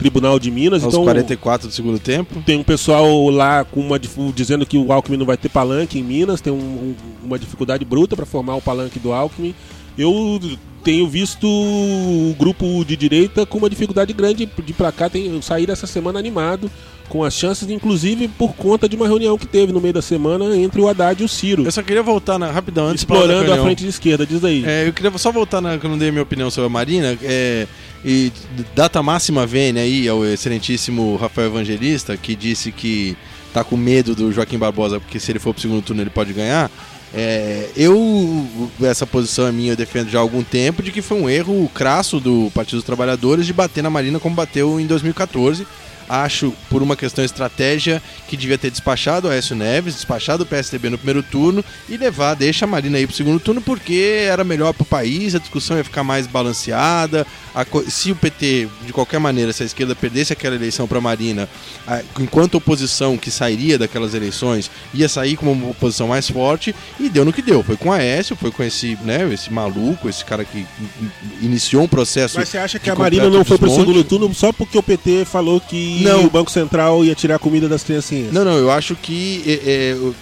Tribunal 0.00 0.38
de 0.38 0.50
Minas, 0.50 0.82
Aos 0.82 0.94
então 0.94 1.04
44 1.04 1.68
do 1.68 1.74
segundo 1.74 1.98
tempo. 1.98 2.42
tem 2.44 2.58
um 2.58 2.62
pessoal 2.64 3.28
lá 3.28 3.64
com 3.64 3.80
uma 3.80 3.98
dizendo 4.34 4.64
que 4.66 4.76
o 4.78 4.90
Alckmin 4.92 5.16
não 5.18 5.26
vai 5.26 5.36
ter 5.36 5.48
palanque 5.50 5.98
em 5.98 6.02
Minas, 6.02 6.40
tem 6.40 6.52
um- 6.52 6.56
um- 6.56 6.94
uma 7.24 7.38
dificuldade 7.38 7.84
bruta 7.84 8.16
para 8.16 8.24
formar 8.26 8.56
o 8.56 8.62
palanque 8.62 8.98
do 8.98 9.12
Alckmin. 9.12 9.54
Eu 9.98 10.40
tenho 10.82 11.06
visto 11.06 11.46
o 11.46 12.34
grupo 12.38 12.82
de 12.84 12.96
direita 12.96 13.44
com 13.44 13.58
uma 13.58 13.68
dificuldade 13.68 14.12
grande 14.14 14.46
de 14.46 14.70
ir 14.70 14.74
pra 14.74 14.90
cá, 14.90 15.10
tem 15.10 15.40
sair 15.42 15.68
essa 15.68 15.86
semana 15.86 16.18
animado, 16.18 16.70
com 17.10 17.22
as 17.24 17.34
chances, 17.34 17.68
inclusive 17.68 18.28
por 18.28 18.54
conta 18.54 18.88
de 18.88 18.94
uma 18.96 19.06
reunião 19.06 19.36
que 19.36 19.46
teve 19.46 19.72
no 19.72 19.80
meio 19.80 19.92
da 19.92 20.00
semana 20.00 20.56
entre 20.56 20.80
o 20.80 20.88
Haddad 20.88 21.20
e 21.20 21.24
o 21.24 21.28
Ciro, 21.28 21.64
Eu 21.64 21.72
só 21.72 21.82
queria 21.82 22.02
voltar 22.02 22.38
na, 22.38 22.50
rapidão 22.50 22.86
antes 22.86 23.02
explorando 23.02 23.52
a 23.52 23.58
frente 23.58 23.82
de 23.82 23.88
esquerda. 23.90 24.24
Diz 24.24 24.42
aí. 24.44 24.62
É, 24.64 24.86
eu 24.88 24.92
queria 24.92 25.10
só 25.18 25.30
voltar 25.32 25.60
na 25.60 25.76
que 25.76 25.84
eu 25.84 25.90
não 25.90 25.98
dei 25.98 26.10
minha 26.10 26.22
opinião 26.22 26.50
sobre 26.50 26.66
a 26.66 26.70
Marina. 26.70 27.18
É, 27.22 27.66
e 28.04 28.32
data 28.74 29.02
máxima 29.02 29.46
vênia 29.46 29.82
aí 29.82 30.08
ao 30.08 30.24
excelentíssimo 30.24 31.16
Rafael 31.16 31.48
Evangelista, 31.48 32.16
que 32.16 32.34
disse 32.34 32.72
que 32.72 33.16
tá 33.52 33.62
com 33.62 33.76
medo 33.76 34.14
do 34.14 34.32
Joaquim 34.32 34.58
Barbosa, 34.58 35.00
porque 35.00 35.20
se 35.20 35.30
ele 35.30 35.38
for 35.38 35.52
pro 35.52 35.60
segundo 35.60 35.82
turno 35.82 36.02
ele 36.02 36.10
pode 36.10 36.32
ganhar. 36.32 36.70
É, 37.12 37.68
eu, 37.76 38.46
essa 38.82 39.04
posição 39.04 39.46
é 39.46 39.52
minha, 39.52 39.72
eu 39.72 39.76
defendo 39.76 40.08
já 40.08 40.18
há 40.18 40.22
algum 40.22 40.44
tempo, 40.44 40.82
de 40.82 40.92
que 40.92 41.02
foi 41.02 41.20
um 41.20 41.28
erro 41.28 41.68
crasso 41.74 42.20
do 42.20 42.50
Partido 42.54 42.76
dos 42.76 42.84
Trabalhadores 42.84 43.46
de 43.46 43.52
bater 43.52 43.82
na 43.82 43.90
Marina 43.90 44.20
como 44.20 44.34
bateu 44.34 44.80
em 44.80 44.86
2014. 44.86 45.66
Acho, 46.12 46.52
por 46.68 46.82
uma 46.82 46.96
questão 46.96 47.24
estratégia, 47.24 48.02
que 48.26 48.36
devia 48.36 48.58
ter 48.58 48.68
despachado 48.68 49.28
o 49.28 49.30
Aécio 49.30 49.54
Neves, 49.54 49.94
despachado 49.94 50.42
o 50.42 50.46
PSDB 50.46 50.90
no 50.90 50.98
primeiro 50.98 51.22
turno 51.22 51.64
e 51.88 51.96
levar, 51.96 52.34
deixa 52.34 52.64
a 52.64 52.68
Marina 52.68 52.98
aí 52.98 53.06
pro 53.06 53.14
segundo 53.14 53.38
turno, 53.38 53.60
porque 53.62 54.26
era 54.28 54.42
melhor 54.42 54.72
pro 54.74 54.84
país, 54.84 55.36
a 55.36 55.38
discussão 55.38 55.76
ia 55.76 55.84
ficar 55.84 56.02
mais 56.02 56.26
balanceada. 56.26 57.26
a 57.52 57.64
se 57.88 58.12
o 58.12 58.16
PT, 58.16 58.68
de 58.86 58.92
qualquer 58.92 59.18
maneira, 59.18 59.52
se 59.52 59.64
a 59.64 59.66
esquerda 59.66 59.92
perdesse 59.96 60.32
aquela 60.32 60.54
eleição 60.54 60.86
pra 60.86 61.00
Marina, 61.00 61.48
a- 61.84 62.00
enquanto 62.20 62.54
oposição 62.54 63.16
que 63.18 63.28
sairia 63.28 63.76
daquelas 63.76 64.14
eleições, 64.14 64.70
ia 64.94 65.08
sair 65.08 65.36
como 65.36 65.50
uma 65.50 65.70
oposição 65.70 66.06
mais 66.06 66.30
forte, 66.30 66.72
e 67.00 67.08
deu 67.08 67.24
no 67.24 67.32
que 67.32 67.42
deu. 67.42 67.60
Foi 67.64 67.76
com 67.76 67.88
o 67.88 67.92
Aécio, 67.92 68.36
foi 68.36 68.52
com 68.52 68.62
esse, 68.62 68.96
né, 69.02 69.28
esse 69.34 69.52
maluco, 69.52 70.08
esse 70.08 70.24
cara 70.24 70.44
que 70.44 70.58
in- 70.58 70.66
in- 71.02 71.46
iniciou 71.46 71.82
um 71.82 71.88
processo. 71.88 72.38
Mas 72.38 72.48
você 72.48 72.58
acha 72.58 72.78
que 72.78 72.88
a 72.88 72.94
Marina 72.94 73.24
não 73.28 73.44
foi 73.44 73.58
pro 73.58 73.68
segundo 73.80 74.04
turno 74.04 74.32
só 74.32 74.52
porque 74.52 74.78
o 74.78 74.82
PT 74.82 75.24
falou 75.24 75.60
que 75.60 75.99
Não. 76.02 76.24
o 76.26 76.30
Banco 76.30 76.50
Central 76.50 77.04
ia 77.04 77.14
tirar 77.14 77.36
a 77.36 77.38
comida 77.38 77.68
das 77.68 77.82
criancinhas? 77.82 78.32
Não, 78.32 78.44
não, 78.44 78.56
eu 78.56 78.70
acho 78.70 78.94
que. 78.96 79.42
é, 79.46 79.70
é, 79.70 79.92
eu, 79.92 80.14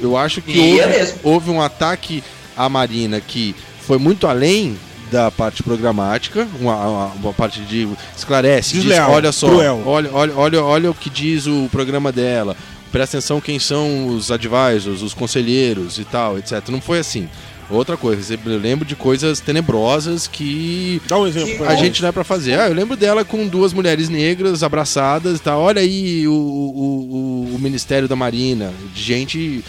eu 0.00 0.16
acho 0.16 0.40
que 0.40 0.52
Ia 0.52 0.86
houve, 0.86 1.14
houve 1.22 1.50
um 1.50 1.60
ataque 1.60 2.22
à 2.56 2.68
Marina 2.68 3.20
que 3.20 3.54
foi 3.80 3.98
muito 3.98 4.26
além 4.26 4.76
da 5.10 5.30
parte 5.30 5.62
programática, 5.62 6.46
uma, 6.60 6.76
uma- 6.86 7.06
uma 7.14 7.32
parte 7.32 7.60
de 7.62 7.88
esclarece, 8.16 8.74
diz, 8.74 8.82
Desleal, 8.84 9.10
olha 9.10 9.32
só, 9.32 9.48
cruel. 9.48 9.82
olha, 9.84 10.08
olha, 10.12 10.32
olha, 10.36 10.62
olha 10.64 10.90
o 10.90 10.94
que 10.94 11.10
diz 11.10 11.46
o 11.46 11.68
programa 11.72 12.12
dela, 12.12 12.56
presta 12.92 13.18
atenção 13.18 13.40
quem 13.40 13.58
são 13.58 14.06
os 14.06 14.30
advisors, 14.30 15.02
os 15.02 15.12
conselheiros 15.12 15.98
e 15.98 16.04
tal, 16.04 16.38
etc. 16.38 16.68
Não 16.68 16.80
foi 16.80 17.00
assim. 17.00 17.28
Outra 17.70 17.96
coisa, 17.96 18.34
eu 18.34 18.58
lembro 18.58 18.84
de 18.84 18.96
coisas 18.96 19.38
tenebrosas 19.38 20.26
que 20.26 21.00
Dá 21.06 21.18
um 21.18 21.26
exemplo. 21.26 21.64
a 21.68 21.74
gente. 21.76 22.02
não 22.02 22.08
é 22.08 22.12
pra 22.12 22.24
fazer. 22.24 22.58
Ah, 22.58 22.68
eu 22.68 22.74
lembro 22.74 22.96
dela 22.96 23.24
com 23.24 23.46
duas 23.46 23.72
mulheres 23.72 24.08
negras 24.08 24.62
abraçadas 24.62 25.38
e 25.38 25.40
tal. 25.40 25.60
Olha 25.60 25.80
aí 25.80 26.26
o, 26.26 26.32
o, 26.32 27.52
o, 27.52 27.54
o 27.54 27.58
Ministério 27.58 28.08
da 28.08 28.16
Marina, 28.16 28.72
de 28.92 29.02
gente 29.02 29.64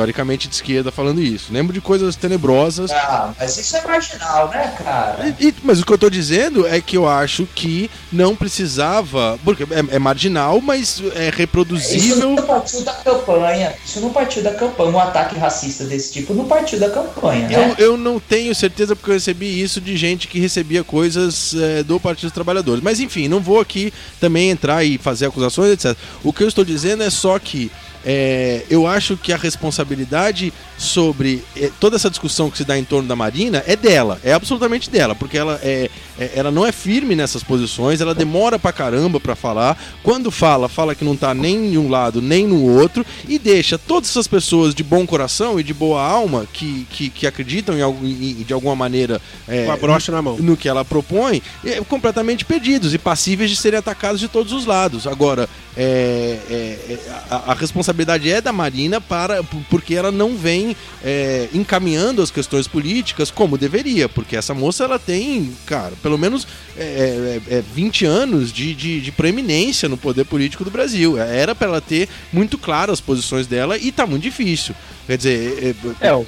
teoricamente 0.00 0.46
de 0.46 0.54
esquerda 0.54 0.92
falando 0.92 1.22
isso. 1.22 1.50
Lembro 1.50 1.72
de 1.72 1.80
coisas 1.80 2.16
tenebrosas. 2.16 2.90
Ah, 2.90 3.32
mas 3.38 3.56
isso 3.56 3.74
é 3.78 3.82
marginal, 3.82 4.50
né, 4.50 4.74
cara? 4.84 5.34
E- 5.40 5.46
e- 5.48 5.54
mas 5.62 5.80
o 5.80 5.86
que 5.86 5.92
eu 5.92 5.96
tô 5.96 6.10
dizendo 6.10 6.66
é 6.66 6.82
que 6.82 6.98
eu 6.98 7.08
acho 7.08 7.48
que 7.54 7.90
não 8.12 8.36
precisava. 8.36 9.38
Porque 9.42 9.62
é, 9.62 9.96
é 9.96 9.98
marginal, 9.98 10.60
mas 10.60 11.00
é 11.14 11.28
Isso 11.28 11.38
reproduzível. 11.38 12.16
não 12.18 12.36
partiu 12.36 12.82
da 12.82 12.92
campanha. 12.92 13.74
Isso 13.86 13.98
não 14.00 14.10
partiu 14.10 14.42
da 14.42 14.52
campanha. 14.52 14.90
Um 14.90 14.98
ataque 15.00 15.38
racista 15.38 15.84
desse 15.84 16.12
tipo 16.12 16.34
não 16.34 16.44
partiu 16.44 16.78
da 16.78 16.90
campanha, 16.90 17.48
né? 17.48 17.74
Eu, 17.78 17.86
eu 17.92 17.96
não 17.96 18.20
tenho 18.20 18.54
certeza 18.54 18.94
porque 18.94 19.10
eu 19.10 19.14
recebi 19.14 19.62
isso 19.62 19.80
de 19.80 19.96
gente 19.96 20.28
que 20.28 20.38
recebia 20.38 20.84
coisas 20.84 21.54
é, 21.54 21.82
do 21.82 21.98
Partido 21.98 22.26
dos 22.26 22.32
Trabalhadores. 22.34 22.82
Mas 22.82 23.00
enfim, 23.00 23.28
não 23.28 23.40
vou 23.40 23.60
aqui 23.60 23.90
também 24.20 24.50
entrar 24.50 24.84
e 24.84 24.98
fazer 24.98 25.24
acusações, 25.24 25.72
etc. 25.72 25.96
O 26.22 26.34
que 26.34 26.42
eu 26.42 26.48
estou 26.48 26.64
dizendo 26.66 27.02
é 27.02 27.08
só 27.08 27.38
que 27.38 27.70
é, 28.08 28.62
eu 28.70 28.86
acho 28.86 29.16
que 29.16 29.32
a 29.32 29.36
responsabilidade 29.36 30.52
sobre 30.78 31.42
eh, 31.56 31.72
toda 31.80 31.96
essa 31.96 32.08
discussão 32.08 32.48
que 32.48 32.56
se 32.56 32.64
dá 32.64 32.78
em 32.78 32.84
torno 32.84 33.08
da 33.08 33.16
Marina 33.16 33.64
é 33.66 33.74
dela, 33.74 34.20
é 34.22 34.32
absolutamente 34.32 34.88
dela, 34.88 35.12
porque 35.12 35.36
ela, 35.36 35.58
é, 35.60 35.90
é 35.90 35.90
ela 36.18 36.50
não 36.50 36.66
é 36.66 36.72
firme 36.72 37.14
nessas 37.14 37.42
posições, 37.42 38.00
ela 38.00 38.14
demora 38.14 38.58
pra 38.58 38.72
caramba 38.72 39.20
pra 39.20 39.36
falar. 39.36 39.78
Quando 40.02 40.30
fala, 40.30 40.68
fala 40.68 40.94
que 40.94 41.04
não 41.04 41.16
tá 41.16 41.34
nem 41.34 41.74
em 41.74 41.78
um 41.78 41.88
lado 41.88 42.22
nem 42.22 42.46
no 42.46 42.62
outro 42.62 43.04
e 43.28 43.38
deixa 43.38 43.78
todas 43.78 44.10
essas 44.10 44.26
pessoas 44.26 44.74
de 44.74 44.82
bom 44.82 45.06
coração 45.06 45.58
e 45.60 45.62
de 45.62 45.74
boa 45.74 46.02
alma 46.02 46.46
que, 46.52 46.86
que, 46.90 47.10
que 47.10 47.26
acreditam 47.26 47.76
em, 47.76 48.10
em, 48.10 48.34
de 48.42 48.52
alguma 48.52 48.74
maneira 48.74 49.20
é, 49.46 49.64
com 49.66 49.72
a 49.72 49.76
brocha 49.76 50.10
no, 50.10 50.16
na 50.16 50.22
mão. 50.22 50.36
no 50.38 50.56
que 50.56 50.68
ela 50.68 50.84
propõe, 50.84 51.42
é, 51.64 51.80
completamente 51.82 52.44
perdidos 52.44 52.94
e 52.94 52.98
passíveis 52.98 53.50
de 53.50 53.56
serem 53.56 53.78
atacados 53.78 54.20
de 54.20 54.28
todos 54.28 54.52
os 54.52 54.66
lados. 54.66 55.06
Agora, 55.06 55.48
é, 55.76 56.38
é, 56.48 56.54
é 56.92 56.98
a, 57.30 57.52
a, 57.52 57.54
responsabilidade 57.54 58.30
é 58.30 58.40
da 58.40 58.52
Marina 58.52 59.00
para 59.00 59.42
porque 59.70 59.94
ela 59.94 60.10
não 60.10 60.36
vem 60.36 60.74
é, 61.04 61.48
encaminhando 61.52 62.22
as 62.22 62.30
questões 62.30 62.66
políticas 62.66 63.30
como 63.30 63.58
deveria, 63.58 64.08
porque 64.08 64.36
essa 64.36 64.54
moça 64.54 64.84
ela 64.84 64.98
tem, 64.98 65.52
cara, 65.66 65.92
pelo 66.06 66.16
menos 66.16 66.46
é, 66.78 67.40
é, 67.50 67.60
20 67.74 68.04
é, 68.04 68.08
anos 68.08 68.52
de, 68.52 68.72
de, 68.76 69.00
de, 69.00 69.10
proeminência 69.10 69.88
no 69.88 69.96
poder 69.96 70.24
político 70.24 70.62
do 70.62 70.70
Brasil. 70.70 71.18
Era 71.18 71.52
para 71.52 71.66
ela 71.66 71.80
ter 71.80 72.08
muito 72.32 72.56
claro 72.56 72.92
as 72.92 73.00
posições 73.00 73.48
dela 73.48 73.76
e 73.76 73.90
tá 73.90 74.06
muito 74.06 74.22
difícil. 74.22 74.72
Quer 75.04 75.16
dizer, 75.16 75.76
é, 76.00 76.06
é 76.06 76.24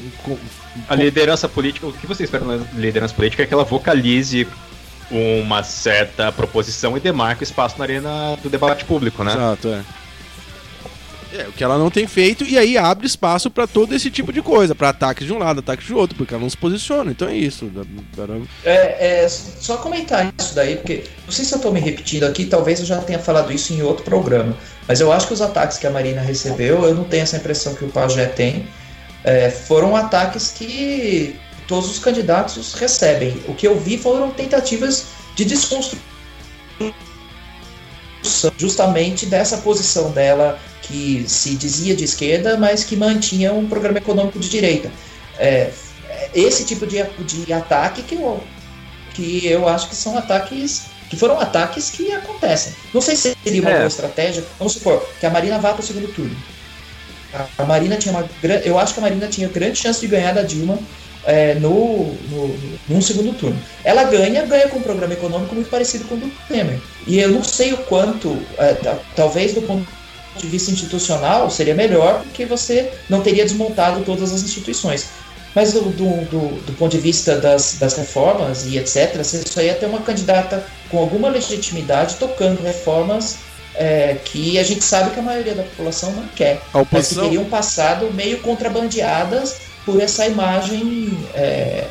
a 0.89 0.95
liderança 0.97 1.49
política, 1.49 1.87
o 1.87 1.93
que 1.93 2.09
você 2.09 2.24
espera 2.24 2.45
na 2.45 2.57
liderança 2.74 3.14
política 3.14 3.45
é 3.45 3.47
que 3.47 3.55
ela 3.55 3.62
vocalize 3.62 4.49
uma 5.12 5.62
certa 5.62 6.33
proposição 6.33 6.97
e 6.97 7.01
demarque 7.01 7.43
o 7.43 7.45
espaço 7.45 7.79
na 7.79 7.85
arena 7.85 8.37
do 8.43 8.51
debate 8.51 8.85
público, 8.85 9.22
né? 9.22 9.33
Exato, 9.33 9.68
é. 9.68 9.85
É, 11.33 11.47
o 11.49 11.53
que 11.53 11.62
ela 11.62 11.76
não 11.76 11.91
tem 11.91 12.07
feito, 12.07 12.45
e 12.45 12.57
aí 12.57 12.79
abre 12.79 13.07
espaço 13.07 13.51
para 13.51 13.66
todo 13.66 13.95
esse 13.95 14.11
tipo 14.11 14.33
de 14.33 14.41
coisa, 14.41 14.74
para 14.74 14.89
ataques 14.89 15.26
de 15.26 15.33
um 15.33 15.39
lado, 15.39 15.61
ataques 15.61 15.87
de 15.87 15.93
outro, 15.93 16.16
porque 16.16 16.33
ela 16.33 16.43
não 16.43 16.49
se 16.49 16.57
posiciona. 16.57 17.11
Então 17.11 17.29
é 17.29 17.37
isso. 17.37 17.70
É, 18.64 19.22
é, 19.24 19.29
só 19.29 19.76
comentar 19.76 20.33
isso 20.39 20.55
daí, 20.55 20.76
porque 20.76 21.05
não 21.26 21.33
sei 21.33 21.45
se 21.45 21.55
eu 21.55 21.59
tô 21.59 21.70
me 21.70 21.81
repetindo 21.81 22.24
aqui, 22.24 22.47
talvez 22.47 22.81
eu 22.81 22.87
já 22.87 22.99
tenha 22.99 23.18
falado 23.18 23.53
isso 23.53 23.72
em 23.74 23.83
outro 23.83 24.05
programa, 24.05 24.57
mas 24.87 25.01
eu 25.01 25.12
acho 25.12 25.26
que 25.26 25.35
os 25.35 25.43
ataques 25.43 25.76
que 25.76 25.87
a 25.87 25.91
Marina 25.91 26.22
recebeu, 26.22 26.85
eu 26.85 26.95
não 26.95 27.05
tenho 27.05 27.24
essa 27.24 27.37
impressão 27.37 27.74
que 27.74 27.85
o 27.85 27.89
Pajé 27.89 28.26
tem, 28.26 28.66
é, 29.22 29.51
foram 29.51 29.95
ataques 29.95 30.51
que 30.51 31.39
todos 31.66 31.91
os 31.91 31.99
candidatos 31.99 32.72
recebem. 32.72 33.43
O 33.47 33.55
que 33.55 33.68
eu 33.68 33.79
vi 33.79 33.99
foram 33.99 34.31
tentativas 34.31 35.07
de 35.37 35.45
desconstrução 35.45 36.18
justamente 38.57 39.26
dessa 39.26 39.59
posição 39.59 40.11
dela 40.11 40.59
que 40.83 41.24
se 41.29 41.55
dizia 41.55 41.95
de 41.95 42.05
esquerda, 42.05 42.57
mas 42.57 42.85
que 42.85 42.97
mantinha 42.97 43.53
um 43.53 43.68
programa 43.68 43.99
econômico 43.99 44.39
de 44.39 44.49
direita. 44.49 44.91
É, 45.39 45.70
esse 46.35 46.64
tipo 46.64 46.87
de, 46.87 47.03
de 47.03 47.53
ataque 47.53 48.03
que 48.03 48.14
eu, 48.14 48.43
que 49.14 49.47
eu 49.47 49.68
acho 49.68 49.89
que 49.89 49.97
são 49.97 50.16
ataques 50.16 50.87
que 51.09 51.16
foram 51.16 51.41
ataques 51.41 51.91
que 51.91 52.12
acontecem. 52.12 52.74
Não 52.93 53.01
sei 53.01 53.16
se 53.16 53.35
seria 53.43 53.62
uma 53.62 53.70
é. 53.70 53.76
boa 53.76 53.87
estratégia. 53.87 54.45
Vamos 54.59 54.74
supor 54.74 55.07
que 55.18 55.24
a 55.24 55.31
Marina 55.31 55.59
vá 55.59 55.72
para 55.72 55.81
o 55.81 55.87
segundo 55.87 56.12
turno. 56.12 56.37
A 57.57 57.64
Marina 57.64 57.97
tinha 57.97 58.14
uma 58.14 58.29
eu 58.64 58.79
acho 58.79 58.95
que 58.95 59.01
a 59.01 59.03
Marina 59.03 59.26
tinha 59.26 59.49
grande 59.49 59.79
chance 59.79 60.01
de 60.01 60.07
ganhar 60.07 60.33
da 60.33 60.43
Dilma 60.43 60.79
é, 61.29 61.55
no, 61.57 62.14
no, 62.31 62.57
num 62.89 63.03
segundo 63.03 63.35
turno. 63.35 63.61
Ela 63.85 64.05
ganha, 64.05 64.47
ganha 64.47 64.66
com 64.68 64.79
um 64.79 64.83
programa 64.83 65.12
econômico 65.12 65.55
muito 65.55 65.68
parecido 65.68 66.07
com 66.07 66.14
o 66.14 66.18
do 66.18 66.33
Temer. 66.49 66.81
E 67.07 67.18
eu 67.18 67.29
não 67.29 67.45
sei 67.45 67.74
o 67.74 67.76
quanto, 67.76 68.43
é, 68.57 68.74
talvez 69.14 69.53
do 69.53 69.61
ponto 69.61 69.87
de 70.39 70.47
vista 70.47 70.70
institucional, 70.70 71.51
seria 71.51 71.74
melhor, 71.74 72.22
porque 72.22 72.47
você 72.47 72.91
não 73.11 73.20
teria 73.20 73.45
desmontado 73.45 74.03
todas 74.05 74.33
as 74.33 74.43
instituições. 74.43 75.07
Mas 75.55 75.74
do, 75.74 75.83
do, 75.83 76.24
do, 76.31 76.64
do 76.64 76.72
ponto 76.79 76.93
de 76.93 76.99
vista 76.99 77.37
das, 77.37 77.74
das 77.79 77.95
reformas 77.95 78.64
e 78.64 78.79
etc., 78.79 79.16
você 79.18 79.43
só 79.47 79.61
ia 79.61 79.74
ter 79.74 79.87
uma 79.87 80.01
candidata 80.01 80.64
com 80.89 80.99
alguma 80.99 81.29
legitimidade 81.29 82.16
tocando 82.16 82.62
reformas 82.62 83.37
é, 83.74 84.16
que 84.24 84.59
a 84.59 84.62
gente 84.62 84.83
sabe 84.83 85.11
que 85.11 85.20
a 85.20 85.22
maioria 85.22 85.55
da 85.55 85.62
população 85.62 86.11
não 86.12 86.26
quer. 86.29 86.61
A 86.72 86.81
oposição... 86.81 86.91
Mas 86.91 87.09
que 87.09 87.20
teriam 87.20 87.45
passado 87.45 88.11
meio 88.14 88.39
contrabandeadas 88.39 89.68
por 89.89 89.99
essa 90.03 90.26
imagem 90.26 91.16
é, 91.34 91.86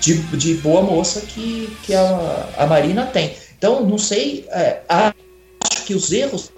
de, 0.00 0.14
de 0.36 0.54
boa 0.54 0.82
moça 0.82 1.20
que, 1.20 1.72
que 1.84 1.94
a, 1.94 2.48
a 2.58 2.66
Marina 2.66 3.06
tem. 3.06 3.32
Então, 3.56 3.86
não 3.86 3.96
sei, 3.96 4.44
é, 4.50 4.80
acho 4.88 5.84
que 5.86 5.94
os 5.94 6.10
erros 6.10 6.50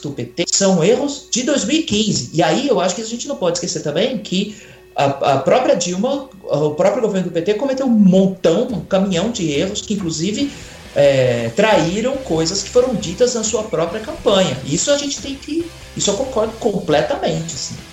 do 0.00 0.12
PT 0.12 0.44
são 0.52 0.84
erros 0.84 1.26
de 1.32 1.42
2015. 1.42 2.30
E 2.32 2.44
aí 2.44 2.68
eu 2.68 2.80
acho 2.80 2.94
que 2.94 3.02
a 3.02 3.06
gente 3.06 3.26
não 3.26 3.34
pode 3.34 3.56
esquecer 3.56 3.82
também 3.82 4.18
que 4.18 4.56
a, 4.94 5.06
a, 5.06 5.38
própria 5.38 5.74
Dilma, 5.74 6.30
o 6.44 6.74
próprio 6.74 7.02
governo 7.02 7.28
do 7.28 7.32
PT 7.32 7.54
cometeu 7.54 7.86
um 7.86 7.90
montão, 7.90 8.68
um 8.68 8.84
caminhão 8.84 9.32
de 9.32 9.50
erros 9.50 9.82
que 9.82 9.94
inclusive 9.94 10.48
é, 10.94 11.50
traíram 11.56 12.16
coisas 12.18 12.62
que 12.62 12.70
foram 12.70 12.94
ditas 12.94 13.34
na 13.34 13.42
sua 13.42 13.64
própria 13.64 14.00
campanha. 14.00 14.56
Isso 14.64 14.92
a 14.92 14.96
gente 14.96 15.20
tem 15.20 15.34
que. 15.34 15.68
Isso 15.96 16.08
eu 16.08 16.14
concordo 16.14 16.52
completamente. 16.58 17.52
Assim. 17.52 17.89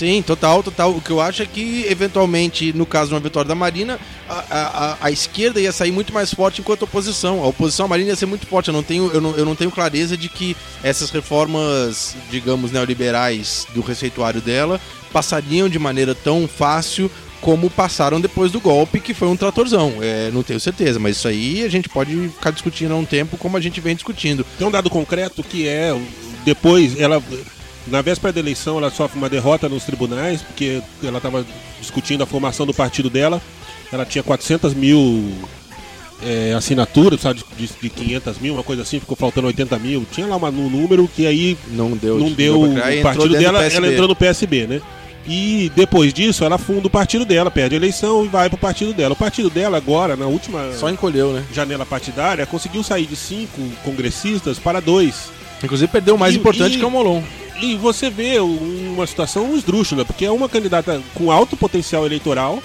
Sim, 0.00 0.22
total, 0.22 0.62
total. 0.62 0.92
O 0.92 1.00
que 1.02 1.10
eu 1.10 1.20
acho 1.20 1.42
é 1.42 1.46
que, 1.46 1.84
eventualmente, 1.86 2.72
no 2.72 2.86
caso 2.86 3.08
de 3.08 3.14
uma 3.14 3.20
vitória 3.20 3.46
da 3.46 3.54
Marina, 3.54 4.00
a, 4.26 4.44
a, 4.50 4.96
a 4.98 5.10
esquerda 5.10 5.60
ia 5.60 5.70
sair 5.72 5.92
muito 5.92 6.10
mais 6.10 6.32
forte 6.32 6.62
enquanto 6.62 6.84
oposição. 6.84 7.44
A 7.44 7.46
oposição 7.46 7.84
à 7.84 7.88
Marina 7.90 8.08
ia 8.08 8.16
ser 8.16 8.24
muito 8.24 8.46
forte. 8.46 8.68
Eu 8.68 8.72
não 8.72 8.82
tenho, 8.82 9.10
eu 9.12 9.20
não, 9.20 9.36
eu 9.36 9.44
não 9.44 9.54
tenho 9.54 9.70
clareza 9.70 10.16
de 10.16 10.30
que 10.30 10.56
essas 10.82 11.10
reformas, 11.10 12.16
digamos, 12.30 12.72
neoliberais 12.72 13.66
do 13.74 13.82
receituário 13.82 14.40
dela 14.40 14.80
passariam 15.12 15.68
de 15.68 15.78
maneira 15.78 16.14
tão 16.14 16.48
fácil 16.48 17.10
como 17.42 17.68
passaram 17.68 18.22
depois 18.22 18.50
do 18.50 18.58
golpe, 18.58 19.00
que 19.00 19.12
foi 19.12 19.28
um 19.28 19.36
tratorzão. 19.36 19.96
É, 20.00 20.30
não 20.30 20.42
tenho 20.42 20.60
certeza, 20.60 20.98
mas 20.98 21.18
isso 21.18 21.28
aí 21.28 21.62
a 21.62 21.68
gente 21.68 21.90
pode 21.90 22.30
ficar 22.30 22.52
discutindo 22.52 22.94
há 22.94 22.96
um 22.96 23.04
tempo, 23.04 23.36
como 23.36 23.54
a 23.54 23.60
gente 23.60 23.82
vem 23.82 23.94
discutindo. 23.94 24.46
Tem 24.56 24.66
um 24.66 24.70
dado 24.70 24.88
concreto 24.88 25.42
que 25.42 25.68
é, 25.68 25.94
depois 26.42 26.98
ela 26.98 27.22
na 27.86 28.02
véspera 28.02 28.32
da 28.32 28.40
eleição, 28.40 28.78
ela 28.78 28.90
sofre 28.90 29.18
uma 29.18 29.28
derrota 29.28 29.68
nos 29.68 29.84
tribunais, 29.84 30.42
porque 30.42 30.82
ela 31.02 31.18
estava 31.18 31.44
discutindo 31.80 32.22
a 32.22 32.26
formação 32.26 32.66
do 32.66 32.74
partido 32.74 33.08
dela. 33.08 33.40
Ela 33.92 34.04
tinha 34.04 34.22
400 34.22 34.74
mil 34.74 35.32
é, 36.22 36.52
assinaturas, 36.52 37.20
sabe, 37.20 37.42
de, 37.56 37.68
de 37.80 37.90
500 37.90 38.38
mil, 38.38 38.54
uma 38.54 38.62
coisa 38.62 38.82
assim, 38.82 39.00
ficou 39.00 39.16
faltando 39.16 39.46
80 39.46 39.78
mil. 39.78 40.06
Tinha 40.10 40.26
lá 40.26 40.36
um 40.36 40.68
número 40.68 41.08
que 41.08 41.26
aí 41.26 41.56
não 41.68 41.92
deu, 41.92 42.18
não 42.18 42.30
deu 42.30 42.62
o 42.62 43.02
partido 43.02 43.30
dela, 43.30 43.64
ela 43.64 43.88
entrou 43.88 44.08
no 44.08 44.16
PSB, 44.16 44.66
né? 44.66 44.80
E 45.26 45.70
depois 45.76 46.14
disso, 46.14 46.44
ela 46.44 46.56
funda 46.56 46.86
o 46.86 46.90
partido 46.90 47.24
dela, 47.24 47.50
perde 47.50 47.74
a 47.74 47.78
eleição 47.78 48.24
e 48.24 48.28
vai 48.28 48.48
pro 48.48 48.58
partido 48.58 48.92
dela. 48.94 49.12
O 49.12 49.16
partido 49.16 49.50
dela 49.50 49.76
agora, 49.76 50.16
na 50.16 50.26
última 50.26 50.72
Só 50.72 50.88
encolheu, 50.88 51.32
né? 51.32 51.44
janela 51.52 51.84
partidária, 51.84 52.46
conseguiu 52.46 52.82
sair 52.82 53.06
de 53.06 53.16
cinco 53.16 53.60
congressistas 53.84 54.58
para 54.58 54.80
dois. 54.80 55.30
Inclusive 55.62 55.92
perdeu 55.92 56.14
o 56.14 56.18
mais 56.18 56.34
e, 56.34 56.38
importante 56.38 56.76
e, 56.76 56.78
que 56.78 56.84
é 56.84 56.86
o 56.86 56.90
Molon. 56.90 57.22
E 57.62 57.76
você 57.76 58.08
vê 58.08 58.38
uma 58.38 59.06
situação 59.06 59.54
esdrúxula, 59.54 60.04
porque 60.04 60.24
é 60.24 60.30
uma 60.30 60.48
candidata 60.48 61.02
com 61.14 61.30
alto 61.30 61.56
potencial 61.58 62.06
eleitoral, 62.06 62.62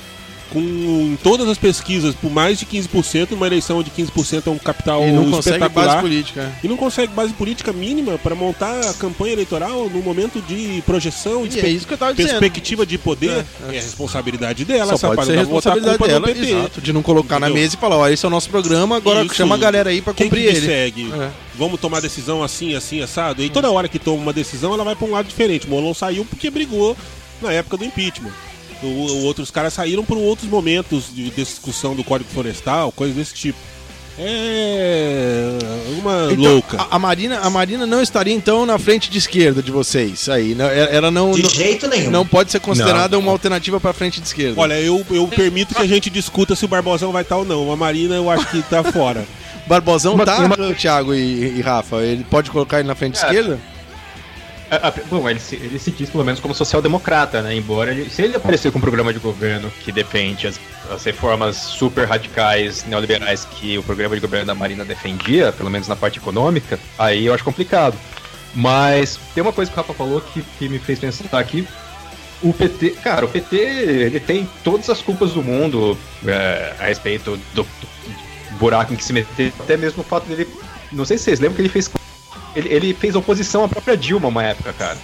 com 0.51 1.17
todas 1.23 1.47
as 1.47 1.57
pesquisas 1.57 2.15
por 2.15 2.31
mais 2.31 2.59
de 2.59 2.65
15%, 2.65 3.31
uma 3.31 3.47
eleição 3.47 3.81
de 3.81 3.91
15% 3.91 4.47
é 4.47 4.49
um 4.49 4.57
capital 4.57 5.07
e 5.07 5.11
não 5.11 5.23
espetacular. 5.39 5.69
Consegue 5.69 5.69
base 5.69 6.01
política. 6.01 6.51
E 6.63 6.67
não 6.67 6.77
consegue 6.77 7.13
base 7.13 7.33
política 7.33 7.73
mínima 7.73 8.17
para 8.17 8.35
montar 8.35 8.79
a 8.89 8.93
campanha 8.93 9.33
eleitoral 9.33 9.89
no 9.89 10.01
momento 10.01 10.41
de 10.41 10.81
projeção, 10.85 11.47
de 11.47 11.59
é 11.59 11.69
isso 11.69 11.87
que 11.87 11.93
eu 11.93 11.97
tava 11.97 12.13
perspectiva 12.13 12.85
de 12.85 12.97
poder. 12.97 13.45
É, 13.69 13.73
é. 13.73 13.77
é 13.77 13.79
responsabilidade 13.79 14.65
dela, 14.65 14.97
Só 14.97 15.13
pode 15.13 15.25
ser 15.25 15.37
responsabilidade 15.37 15.97
dela, 15.97 16.31
exato, 16.31 16.81
de 16.81 16.93
não 16.93 17.01
colocar 17.01 17.37
Entendeu? 17.37 17.55
na 17.55 17.61
mesa 17.61 17.75
e 17.75 17.77
falar, 17.77 17.97
ó, 17.97 18.07
esse 18.07 18.25
é 18.25 18.27
o 18.27 18.31
nosso 18.31 18.49
programa, 18.49 18.97
agora 18.97 19.23
isso. 19.23 19.35
chama 19.35 19.55
a 19.55 19.57
galera 19.57 19.89
aí 19.89 20.01
para 20.01 20.13
cumprir 20.13 20.51
que 20.51 20.57
ele. 20.57 20.65
segue? 20.65 21.11
É. 21.13 21.29
Vamos 21.55 21.79
tomar 21.79 22.01
decisão 22.01 22.43
assim, 22.43 22.75
assim, 22.75 23.01
assado. 23.01 23.41
E 23.41 23.49
toda 23.49 23.71
hora 23.71 23.87
que 23.87 23.97
toma 23.97 24.21
uma 24.21 24.33
decisão, 24.33 24.73
ela 24.73 24.83
vai 24.83 24.95
para 24.95 25.07
um 25.07 25.11
lado 25.11 25.27
diferente. 25.27 25.67
Molon 25.67 25.93
saiu 25.93 26.25
porque 26.25 26.49
brigou 26.49 26.95
na 27.41 27.51
época 27.51 27.77
do 27.77 27.85
impeachment. 27.85 28.31
O, 28.87 29.25
outros 29.25 29.51
caras 29.51 29.73
saíram 29.73 30.03
por 30.03 30.17
outros 30.17 30.49
momentos 30.49 31.05
de 31.13 31.29
discussão 31.29 31.95
do 31.95 32.03
Código 32.03 32.29
Florestal, 32.31 32.91
coisas 32.91 33.15
desse 33.15 33.33
tipo. 33.33 33.57
É 34.17 35.57
uma 35.99 36.29
então, 36.31 36.53
louca. 36.53 36.77
A, 36.79 36.95
a, 36.95 36.99
Marina, 36.99 37.39
a 37.39 37.49
Marina 37.49 37.85
não 37.85 38.01
estaria 38.01 38.33
então 38.33 38.65
na 38.65 38.79
frente 38.79 39.09
de 39.09 39.17
esquerda 39.17 39.61
de 39.61 39.71
vocês 39.71 40.29
aí, 40.29 40.55
né? 40.55 40.87
Ela 40.95 41.11
não 41.11 41.31
de 41.31 41.43
não, 41.43 41.49
jeito 41.49 41.87
nenhum. 41.87 42.11
Não 42.11 42.25
pode 42.25 42.49
ser 42.49 42.61
considerada 42.61 43.17
não. 43.17 43.23
uma 43.23 43.31
alternativa 43.33 43.77
para 43.77 43.91
frente 43.91 44.21
de 44.21 44.27
esquerda. 44.27 44.59
Olha, 44.59 44.79
eu, 44.79 45.05
eu 45.11 45.27
permito 45.27 45.75
que 45.75 45.81
a 45.81 45.87
gente 45.87 46.09
discuta 46.09 46.55
se 46.55 46.63
o 46.63 46.67
Barbosão 46.67 47.11
vai 47.11 47.23
estar 47.23 47.35
ou 47.35 47.43
não. 47.43 47.69
A 47.71 47.75
Marina 47.75 48.15
eu 48.15 48.29
acho 48.29 48.49
que 48.49 48.61
tá 48.63 48.83
fora. 48.83 49.25
Barbosão 49.67 50.13
uma, 50.13 50.25
tá, 50.25 50.37
uma... 50.37 50.73
Thiago 50.73 51.13
e, 51.13 51.57
e, 51.57 51.61
Rafa. 51.61 51.97
Ele 51.97 52.23
pode 52.23 52.51
colocar 52.51 52.79
ele 52.79 52.87
na 52.87 52.95
frente 52.95 53.17
é. 53.17 53.25
esquerda? 53.25 53.59
A, 54.69 54.87
a, 54.87 54.91
bom, 54.91 55.29
ele 55.29 55.39
se, 55.39 55.55
ele 55.55 55.77
se 55.77 55.91
diz 55.91 56.09
pelo 56.09 56.23
menos 56.23 56.39
como 56.39 56.53
social-democrata, 56.53 57.41
né? 57.41 57.55
Embora 57.55 57.91
ele, 57.91 58.09
se 58.09 58.23
ele 58.23 58.35
aparecer 58.35 58.71
com 58.71 58.79
um 58.79 58.81
programa 58.81 59.13
de 59.13 59.19
governo 59.19 59.71
que 59.83 59.91
defende 59.91 60.47
as, 60.47 60.59
as, 60.89 61.03
reformas 61.03 61.55
super 61.55 62.07
radicais 62.07 62.83
neoliberais 62.85 63.45
que 63.45 63.77
o 63.77 63.83
programa 63.83 64.15
de 64.15 64.21
governo 64.21 64.45
da 64.45 64.55
Marina 64.55 64.83
defendia, 64.83 65.51
pelo 65.51 65.69
menos 65.69 65.87
na 65.87 65.95
parte 65.95 66.17
econômica, 66.17 66.79
aí 66.97 67.25
eu 67.25 67.33
acho 67.33 67.43
complicado. 67.43 67.95
Mas 68.55 69.19
tem 69.33 69.43
uma 69.43 69.53
coisa 69.53 69.69
que 69.69 69.77
o 69.77 69.81
Rafa 69.81 69.93
falou 69.93 70.21
que, 70.21 70.41
que 70.57 70.69
me 70.69 70.79
fez 70.79 70.97
pensar 70.97 71.37
aqui, 71.37 71.67
O 72.41 72.53
PT, 72.53 72.91
cara, 73.03 73.25
o 73.25 73.27
PT 73.27 73.55
ele 73.55 74.19
tem 74.19 74.47
todas 74.63 74.89
as 74.89 75.01
culpas 75.01 75.33
do 75.33 75.43
mundo 75.43 75.97
é, 76.25 76.73
a 76.79 76.85
respeito 76.85 77.37
do, 77.53 77.63
do, 77.63 77.67
buraco 78.57 78.93
em 78.93 78.95
que 78.95 79.03
se 79.03 79.13
meteu, 79.13 79.51
até 79.59 79.77
mesmo 79.77 80.01
o 80.01 80.05
fato 80.05 80.25
dele. 80.25 80.47
Não 80.91 81.05
sei 81.05 81.17
se 81.17 81.25
vocês 81.25 81.39
lembram 81.39 81.55
que 81.55 81.61
ele 81.61 81.69
fez. 81.69 81.89
Ele, 82.55 82.69
ele 82.69 82.93
fez 82.93 83.15
oposição 83.15 83.63
à 83.63 83.67
própria 83.67 83.97
Dilma 83.97 84.27
uma 84.27 84.43
época, 84.43 84.73
cara. 84.73 84.97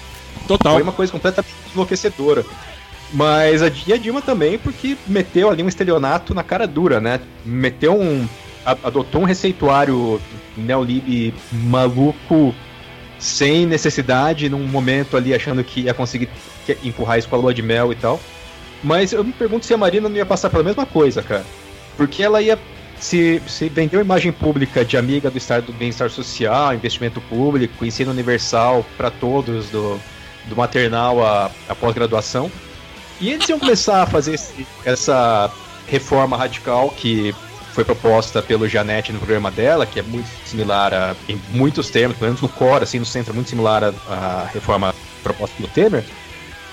Total. 0.47 0.73
Foi 0.73 0.83
uma 0.83 0.91
coisa 0.91 1.11
completamente 1.11 1.53
enlouquecedora. 1.73 2.45
Mas 3.13 3.61
a, 3.61 3.71
e 3.85 3.93
a 3.93 3.97
Dilma 3.97 4.21
também, 4.21 4.57
porque 4.57 4.97
meteu 5.05 5.49
ali 5.49 5.61
um 5.61 5.67
estelionato 5.67 6.33
na 6.33 6.43
cara 6.43 6.65
dura, 6.65 6.99
né? 6.99 7.19
Meteu 7.45 7.99
um. 7.99 8.27
adotou 8.83 9.21
um 9.21 9.25
receituário 9.25 10.21
neolib 10.55 11.33
maluco, 11.51 12.55
sem 13.19 13.65
necessidade, 13.65 14.49
num 14.49 14.65
momento 14.65 15.17
ali 15.17 15.33
achando 15.33 15.63
que 15.63 15.81
ia 15.81 15.93
conseguir 15.93 16.29
empurrar 16.83 17.19
isso 17.19 17.27
com 17.27 17.35
a 17.35 17.39
lua 17.39 17.53
de 17.53 17.61
mel 17.61 17.91
e 17.91 17.95
tal. 17.95 18.19
Mas 18.83 19.11
eu 19.11 19.23
me 19.23 19.33
pergunto 19.33 19.65
se 19.65 19.73
a 19.73 19.77
Marina 19.77 20.09
não 20.09 20.15
ia 20.15 20.25
passar 20.25 20.49
pela 20.49 20.63
mesma 20.63 20.85
coisa, 20.85 21.21
cara. 21.21 21.45
Porque 21.97 22.23
ela 22.23 22.41
ia 22.41 22.57
se, 23.01 23.41
se 23.47 23.67
vendeu 23.67 23.99
imagem 23.99 24.31
pública 24.31 24.85
de 24.85 24.95
amiga 24.95 25.29
do 25.29 25.37
Estado 25.37 25.65
do 25.65 25.73
bem-estar 25.73 26.09
social, 26.09 26.73
investimento 26.73 27.19
público, 27.21 27.83
ensino 27.83 28.11
universal 28.11 28.85
para 28.95 29.09
todos, 29.09 29.69
do, 29.69 29.99
do 30.45 30.55
maternal 30.55 31.25
à, 31.25 31.51
à 31.67 31.75
pós-graduação. 31.75 32.49
E 33.19 33.31
eles 33.31 33.49
iam 33.49 33.59
começar 33.59 34.03
a 34.03 34.05
fazer 34.05 34.35
esse, 34.35 34.65
essa 34.85 35.51
reforma 35.87 36.37
radical 36.37 36.89
que 36.89 37.35
foi 37.73 37.83
proposta 37.83 38.41
pelo 38.41 38.67
Janete 38.67 39.11
no 39.11 39.19
programa 39.19 39.49
dela, 39.49 39.85
que 39.85 39.99
é 39.99 40.03
muito 40.03 40.29
similar 40.45 40.93
a, 40.93 41.15
em 41.27 41.41
muitos 41.49 41.89
termos, 41.89 42.17
pelo 42.17 42.29
menos 42.29 42.41
no 42.41 42.49
core, 42.49 42.83
assim, 42.83 42.99
no 42.99 43.05
centro, 43.05 43.33
é 43.33 43.35
muito 43.35 43.49
similar 43.49 43.83
à 43.83 44.47
reforma 44.53 44.93
proposta 45.23 45.55
pelo 45.57 45.69
Temer. 45.69 46.03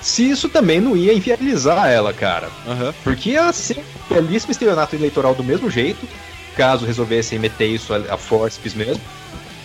Se 0.01 0.29
isso 0.29 0.47
também 0.47 0.79
não 0.79 0.95
ia 0.95 1.13
inviabilizar 1.13 1.89
ela, 1.89 2.13
cara. 2.13 2.49
Uhum. 2.65 2.93
Porque 3.03 3.31
ia 3.31 3.51
ser 3.51 3.79
um 3.79 4.13
belíssimo 4.13 4.51
estelionato 4.51 4.95
eleitoral 4.95 5.35
do 5.35 5.43
mesmo 5.43 5.69
jeito, 5.69 6.07
caso 6.55 6.85
resolvessem 6.85 7.37
meter 7.37 7.67
isso 7.67 7.93
a, 7.93 7.97
a 8.13 8.17
forceps 8.17 8.73
mesmo. 8.73 9.01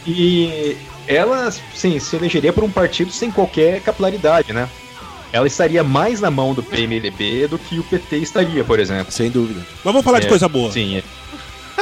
E 0.07 0.76
ela, 1.07 1.51
sim, 1.74 1.99
se 1.99 2.16
elegeria 2.16 2.53
por 2.53 2.64
um 2.64 2.70
partido 2.70 3.11
sem 3.11 3.30
qualquer 3.30 3.80
capilaridade, 3.80 4.53
né? 4.53 4.68
ela 5.35 5.49
estaria 5.49 5.82
mais 5.82 6.20
na 6.20 6.30
mão 6.30 6.55
do 6.55 6.62
PMDB 6.62 7.49
do 7.49 7.59
que 7.59 7.80
o 7.80 7.82
PT 7.82 8.18
estaria, 8.18 8.62
por 8.62 8.78
exemplo. 8.78 9.12
Sem 9.12 9.28
dúvida. 9.28 9.61
Mas 9.85 9.93
vamos 9.93 10.05
falar 10.05 10.18
é, 10.18 10.20
de 10.20 10.28
coisa 10.28 10.49
boa. 10.49 10.70
Sim. 10.70 10.99
É. 10.99 11.03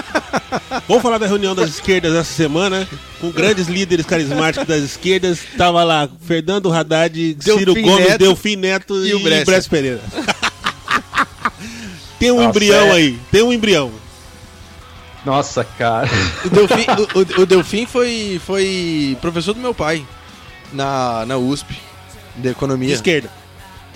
Vamos 0.88 1.03
falar 1.03 1.18
da 1.18 1.26
reunião 1.26 1.55
das 1.55 1.70
esquerdas 1.70 2.14
essa 2.14 2.32
semana, 2.32 2.88
com 3.20 3.30
grandes 3.30 3.68
líderes 3.68 4.07
carismáticos 4.07 4.66
das 4.66 4.82
esquerdas. 4.82 5.40
Tava 5.57 5.84
lá 5.84 6.09
Fernando 6.26 6.72
Haddad, 6.72 7.34
Delfim 7.34 7.59
Ciro 7.59 7.74
Gomes, 7.74 8.07
Neto, 8.07 8.18
Delfim 8.18 8.57
Neto 8.57 9.05
e, 9.05 9.11
e 9.11 9.14
o 9.14 9.20
Bressa 9.20 9.68
Pereira. 9.68 10.01
tem 12.18 12.30
um 12.30 12.36
Nossa, 12.36 12.49
embrião 12.49 12.86
é... 12.88 12.93
aí, 12.93 13.18
tem 13.30 13.43
um 13.43 13.53
embrião. 13.53 13.93
Nossa, 15.24 15.64
cara. 15.64 16.09
O 16.45 16.51
Delfim, 16.51 16.86
o, 17.14 17.18
o, 17.18 17.43
o 17.43 17.47
Delfim 17.47 17.86
foi, 17.86 18.40
foi 18.45 19.16
professor 19.20 19.55
do 19.55 19.61
meu 19.61 19.72
pai 19.72 20.05
na, 20.72 21.24
na 21.26 21.36
USP, 21.36 21.76
de 22.36 22.49
economia. 22.49 22.88
De 22.88 22.95
esquerda. 22.95 23.30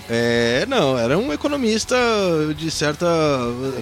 É, 0.09 0.65
não, 0.67 0.97
era 0.97 1.17
um 1.17 1.33
economista 1.33 1.95
de 2.55 2.71
certa 2.71 3.05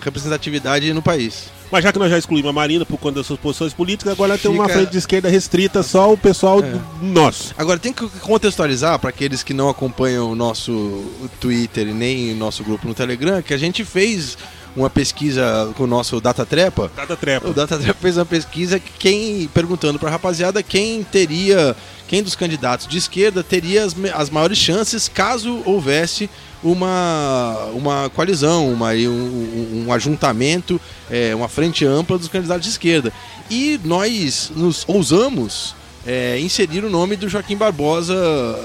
representatividade 0.02 0.92
no 0.94 1.02
país. 1.02 1.50
Mas 1.72 1.84
já 1.84 1.92
que 1.92 2.00
nós 2.00 2.10
já 2.10 2.18
excluímos 2.18 2.50
a 2.50 2.54
Marina 2.54 2.86
por 2.86 2.98
conta 2.98 3.18
das 3.18 3.28
suas 3.28 3.40
posições 3.40 3.74
políticas, 3.74 4.14
agora 4.14 4.38
Fica... 4.38 4.50
tem 4.50 4.58
uma 4.58 4.70
frente 4.70 4.92
de 4.92 4.98
esquerda 4.98 5.30
restrita 5.30 5.84
só 5.84 6.12
o 6.12 6.18
pessoal 6.18 6.64
é. 6.64 6.80
nosso. 7.02 7.54
Agora 7.58 7.80
tem 7.80 7.92
que 7.92 8.08
contextualizar 8.20 8.98
para 9.00 9.10
aqueles 9.10 9.44
que 9.44 9.54
não 9.54 9.70
acompanham 9.70 10.32
o 10.32 10.36
nosso 10.36 11.04
Twitter 11.40 11.88
e 11.88 11.94
nem 11.94 12.34
o 12.34 12.36
nosso 12.36 12.64
grupo 12.64 12.88
no 12.88 12.94
Telegram, 12.94 13.42
que 13.42 13.54
a 13.54 13.58
gente 13.58 13.84
fez 13.84 14.38
uma 14.76 14.90
pesquisa 14.90 15.72
com 15.76 15.84
o 15.84 15.88
nosso 15.88 16.20
Data 16.20 16.46
Trepa. 16.46 16.92
Data 16.96 17.16
Trepa. 17.16 17.50
O 17.50 17.54
Data 17.54 17.78
Trepa 17.78 18.00
fez 18.00 18.18
uma 18.18 18.26
pesquisa 18.26 18.80
quem 18.80 19.48
perguntando 19.54 19.98
para 19.98 20.10
a 20.10 20.12
rapaziada 20.12 20.62
quem 20.62 21.04
teria 21.04 21.76
quem 22.08 22.22
dos 22.22 22.36
candidatos 22.36 22.88
de 22.88 22.98
esquerda 22.98 23.44
teria 23.44 23.84
as, 23.84 23.96
as 24.14 24.30
maiores 24.30 24.58
chances 24.58 25.08
caso 25.08 25.62
houvesse 25.66 26.30
uma, 26.64 27.70
uma 27.74 28.10
coalizão, 28.10 28.72
uma, 28.72 28.92
um, 28.92 29.86
um 29.88 29.94
ajuntamento, 29.94 30.82
é, 31.10 31.34
uma 31.36 31.48
frente 31.48 31.86
ampla 31.86 32.18
dos 32.18 32.28
candidatos 32.28 32.64
de 32.64 32.70
esquerda. 32.70 33.14
E 33.50 33.80
nós 33.84 34.52
nos 34.56 34.84
ousamos 34.88 35.76
é, 36.06 36.40
inserir 36.40 36.84
o 36.84 36.90
nome 36.90 37.16
do 37.16 37.30
Joaquim 37.30 37.56
Barbosa 37.56 38.16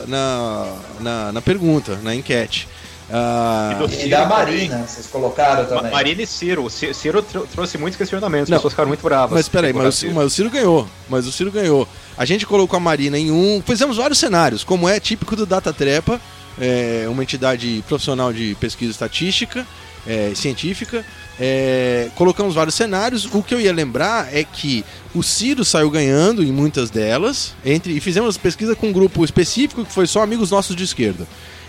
na, 0.09 0.77
na, 1.01 1.33
na 1.33 1.43
pergunta, 1.43 1.99
na 2.03 2.15
enquete. 2.15 2.69
Ah, 3.13 3.77
e, 4.05 4.09
da 4.09 4.27
Marina, 4.27 4.75
também. 4.75 4.87
vocês 4.87 5.07
colocaram 5.07 5.65
também. 5.65 5.91
Marina 5.91 6.23
e 6.23 6.27
Ciro. 6.27 6.65
O 6.65 6.71
Ciro 6.71 7.23
trouxe 7.53 7.77
muitos 7.77 7.99
questionamentos, 7.99 8.51
as 8.51 8.59
pessoas 8.59 8.73
ficaram 8.73 8.89
muito 8.89 9.03
bravas. 9.03 9.33
Mas 9.33 9.49
peraí, 9.49 9.73
mas, 9.73 10.03
mas 10.05 10.27
o 10.27 10.31
Ciro 10.31 10.51
ganhou. 10.51 10.89
Mas 11.09 11.27
o 11.27 11.33
Ciro 11.33 11.51
ganhou. 11.51 11.89
A 12.17 12.25
gente 12.25 12.47
colocou 12.47 12.77
a 12.77 12.81
Marina 12.81 13.19
em 13.19 13.31
um. 13.31 13.63
Fizemos 13.67 13.97
vários 13.97 14.19
cenários, 14.19 14.63
como 14.63 14.89
é 14.89 15.01
típico 15.01 15.35
do 15.35 15.45
Data 15.45 15.73
Trepa, 15.73 16.21
é 16.61 17.07
uma 17.09 17.23
entidade 17.23 17.83
profissional 17.89 18.33
de 18.33 18.55
pesquisa 18.61 18.93
estatística, 18.93 19.67
é, 20.07 20.33
científica. 20.35 21.05
É, 21.39 22.11
colocamos 22.15 22.55
vários 22.55 22.75
cenários. 22.75 23.25
O 23.33 23.43
que 23.43 23.55
eu 23.55 23.61
ia 23.61 23.73
lembrar 23.73 24.29
é 24.33 24.45
que 24.45 24.85
o 25.15 25.23
Ciro 25.23 25.65
saiu 25.65 25.91
ganhando 25.91 26.45
em 26.45 26.53
muitas 26.53 26.91
delas, 26.91 27.55
entre 27.65 27.95
e 27.95 28.01
fizemos 28.01 28.37
pesquisa 28.37 28.77
com 28.77 28.89
um 28.89 28.93
grupo 28.93 29.25
específico 29.25 29.85
que 29.85 29.93
foi 29.93 30.07
só 30.07 30.23
amigos 30.23 30.51
nossos 30.51 30.77
de 30.77 30.85
esquerda. 30.85 31.27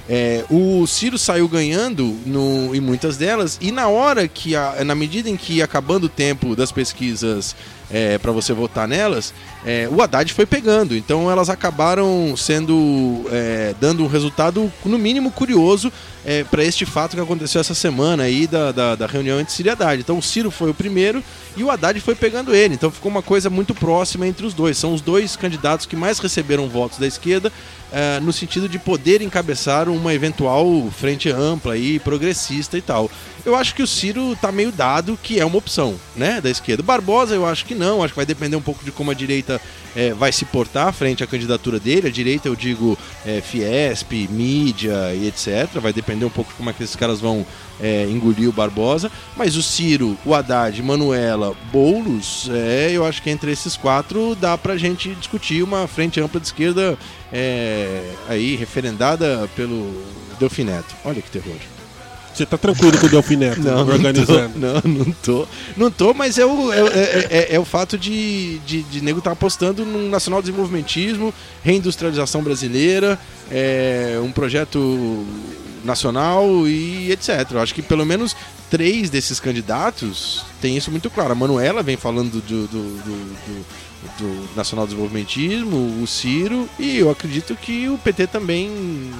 É, 0.10 0.43
o 0.49 0.86
Ciro 0.88 1.18
saiu 1.18 1.47
ganhando 1.47 2.18
no, 2.26 2.76
em 2.76 2.80
muitas 2.80 3.18
delas, 3.18 3.58
e 3.62 3.72
na 3.72 3.88
hora 3.88 4.28
que, 4.28 4.56
a, 4.56 4.84
na 4.84 4.95
medida 4.95 5.30
em 5.30 5.38
que 5.38 5.54
ia 5.54 5.66
acabando 5.66 6.06
o 6.06 6.10
tempo 6.10 6.56
das 6.56 6.72
pesquisas 6.72 7.56
é, 7.89 8.18
para 8.18 8.32
você 8.32 8.54
votar 8.54 8.88
nelas, 8.88 9.34
é, 9.66 9.88
o 9.91 10.01
Haddad 10.01 10.34
foi 10.34 10.45
pegando. 10.45 10.95
Então 10.95 11.30
elas 11.30 11.49
acabaram 11.49 12.36
sendo 12.36 13.26
é, 13.32 13.76
dando 13.80 14.03
um 14.03 14.07
resultado, 14.07 14.72
no 14.84 14.97
mínimo, 14.97 15.32
curioso 15.32 15.91
é, 16.26 16.43
para 16.43 16.64
este 16.64 16.86
fato 16.86 17.16
que 17.16 17.22
aconteceu 17.22 17.62
essa 17.62 17.74
semana 17.74 18.24
aí 18.24 18.45
da, 18.47 18.72
da, 18.72 18.95
da, 18.95 19.07
reunião 19.07 19.39
entre 19.39 19.53
Ciro 19.53 19.70
e 19.70 19.72
Haddad. 19.72 19.99
Então 19.99 20.18
o 20.18 20.22
Ciro 20.22 20.51
foi 20.51 20.70
o 20.70 20.74
primeiro 20.74 21.24
e 21.55 21.64
o 21.64 21.72
Haddad 21.72 21.99
foi 21.99 22.16
pegando 22.16 22.53
ele. 22.53 22.74
Então 22.74 22.91
ficou 22.91 23.12
uma 23.12 23.22
coisa 23.22 23.49
muito 23.49 23.74
próxima 23.74 24.28
entre 24.28 24.45
os 24.45 24.53
dois. 24.53 24.78
São 24.78 24.93
os 24.93 25.01
dois 25.01 25.36
candidatos 25.36 25.86
que 25.86 25.95
mais 25.95 26.20
receberam 26.20 26.70
votos 26.70 26.99
da 26.99 27.07
esquerda 27.07 27.51
é, 27.91 28.20
no 28.20 28.32
sentido 28.32 28.70
de 28.70 28.80
poder 28.80 29.22
encabeçar 29.22 29.89
uma 29.89 30.14
eventual 30.14 30.89
frente 30.91 31.30
ampla 31.30 31.78
e 31.78 31.99
progressista 31.99 32.78
e 32.78 32.82
tal. 32.82 33.09
Eu 33.43 33.55
acho 33.55 33.74
que 33.74 33.82
o 33.82 33.88
Ciro 33.88 34.38
tá 34.39 34.51
meio 34.51 34.72
dado 34.72 35.18
que 35.22 35.39
é 35.39 35.45
uma 35.45 35.57
opção, 35.57 35.95
né, 36.16 36.39
da 36.39 36.49
esquerda. 36.49 36.84
Barbosa 36.84 37.34
eu 37.34 37.45
acho 37.45 37.66
que 37.66 37.74
não, 37.74 38.03
acho 38.03 38.14
que 38.14 38.18
vai 38.18 38.26
depender 38.26 38.55
um 38.55 38.62
pouco 38.62 38.86
de 38.86 38.91
como 38.91 39.09
a 39.09 39.16
direita 39.16 39.51
é, 39.95 40.14
vai 40.14 40.32
se 40.32 40.45
portar 40.45 40.93
frente 40.93 41.24
à 41.24 41.28
candidatura 41.28 41.80
dele. 41.80 42.08
A 42.08 42.12
direita 42.12 42.47
eu 42.47 42.56
digo 42.56 42.97
é, 43.26 43.41
Fiesp, 43.41 44.28
mídia 44.30 45.14
e 45.14 45.28
etc. 45.28 45.80
Vai 45.82 45.93
depender 45.93 46.26
um 46.26 46.30
pouco 46.30 46.52
de 46.52 46.58
como 46.58 46.70
é 46.70 46.74
que 46.74 46.84
esses 46.84 46.95
caras 46.95 47.20
vão 47.20 47.45
é, 47.80 48.06
engolir 48.06 48.47
o 48.49 48.54
Barbosa. 48.54 49.12
Mas 49.36 49.56
o 49.56 49.64
Ciro, 49.64 50.18
o 50.26 50.34
Haddad, 50.34 50.82
Manuela, 50.82 51.56
Boulos, 51.72 52.49
é, 52.52 52.91
eu 52.91 53.06
acho 53.06 53.22
que 53.22 53.30
entre 53.30 53.52
esses 53.52 53.76
quatro 53.76 54.36
dá 54.36 54.58
pra 54.58 54.78
gente 54.78 55.14
discutir 55.16 55.64
uma 55.64 55.88
frente 55.88 56.20
ampla 56.22 56.39
de 56.39 56.47
esquerda 56.47 56.97
é, 57.32 58.14
aí 58.30 58.56
referendada 58.56 59.49
pelo 59.56 59.91
Delfineto. 60.39 60.95
Olha 61.04 61.22
que 61.22 61.30
terror. 61.30 61.70
Você 62.42 62.46
tá 62.48 62.58
tranquilo 62.58 62.98
com 62.98 63.06
o 63.06 63.10
Delfineto 63.10 63.62
não, 63.62 63.82
organizando? 63.82 64.58
Não, 64.58 64.82
tô, 64.82 64.88
não, 64.88 64.96
não 65.06 65.12
tô. 65.12 65.48
Não 65.78 65.92
tô, 65.92 66.14
mas 66.14 66.39
é 66.39 66.46
o, 66.46 66.74
é, 66.74 66.80
é, 66.80 67.28
é, 67.30 67.56
é 67.56 67.60
o 67.60 67.66
fato 67.66 68.00
de, 68.00 68.58
de, 68.60 68.82
de 68.82 69.00
nego 69.02 69.20
estar 69.20 69.30
tá 69.30 69.34
apostando 69.34 69.86
no 69.86 70.10
nacional 70.10 70.42
desenvolvimentismo, 70.42 71.32
reindustrialização 71.64 72.42
brasileira, 72.42 73.20
é, 73.52 74.20
um 74.24 74.32
projeto 74.32 75.24
nacional 75.86 76.68
e 76.68 77.12
etc. 77.12 77.46
Eu 77.52 77.60
acho 77.60 77.76
que 77.76 77.84
pelo 77.84 78.08
menos 78.08 78.36
três 78.72 79.12
desses 79.12 79.39
candidatos 79.39 80.44
têm 80.60 80.76
isso 80.76 80.89
muito 80.89 81.12
claro. 81.12 81.34
A 81.34 81.36
Manuela 81.36 81.84
vem 81.84 81.96
falando 81.96 82.42
do, 82.42 82.42
do, 82.42 82.68
do, 82.68 83.36
do, 83.46 83.66
do 84.18 84.56
nacional 84.56 84.88
desenvolvimentismo, 84.88 86.02
o 86.02 86.08
Ciro, 86.08 86.68
e 86.80 86.98
eu 86.98 87.12
acredito 87.12 87.56
que 87.56 87.88
o 87.88 88.00
PT 88.00 88.26
também 88.26 89.12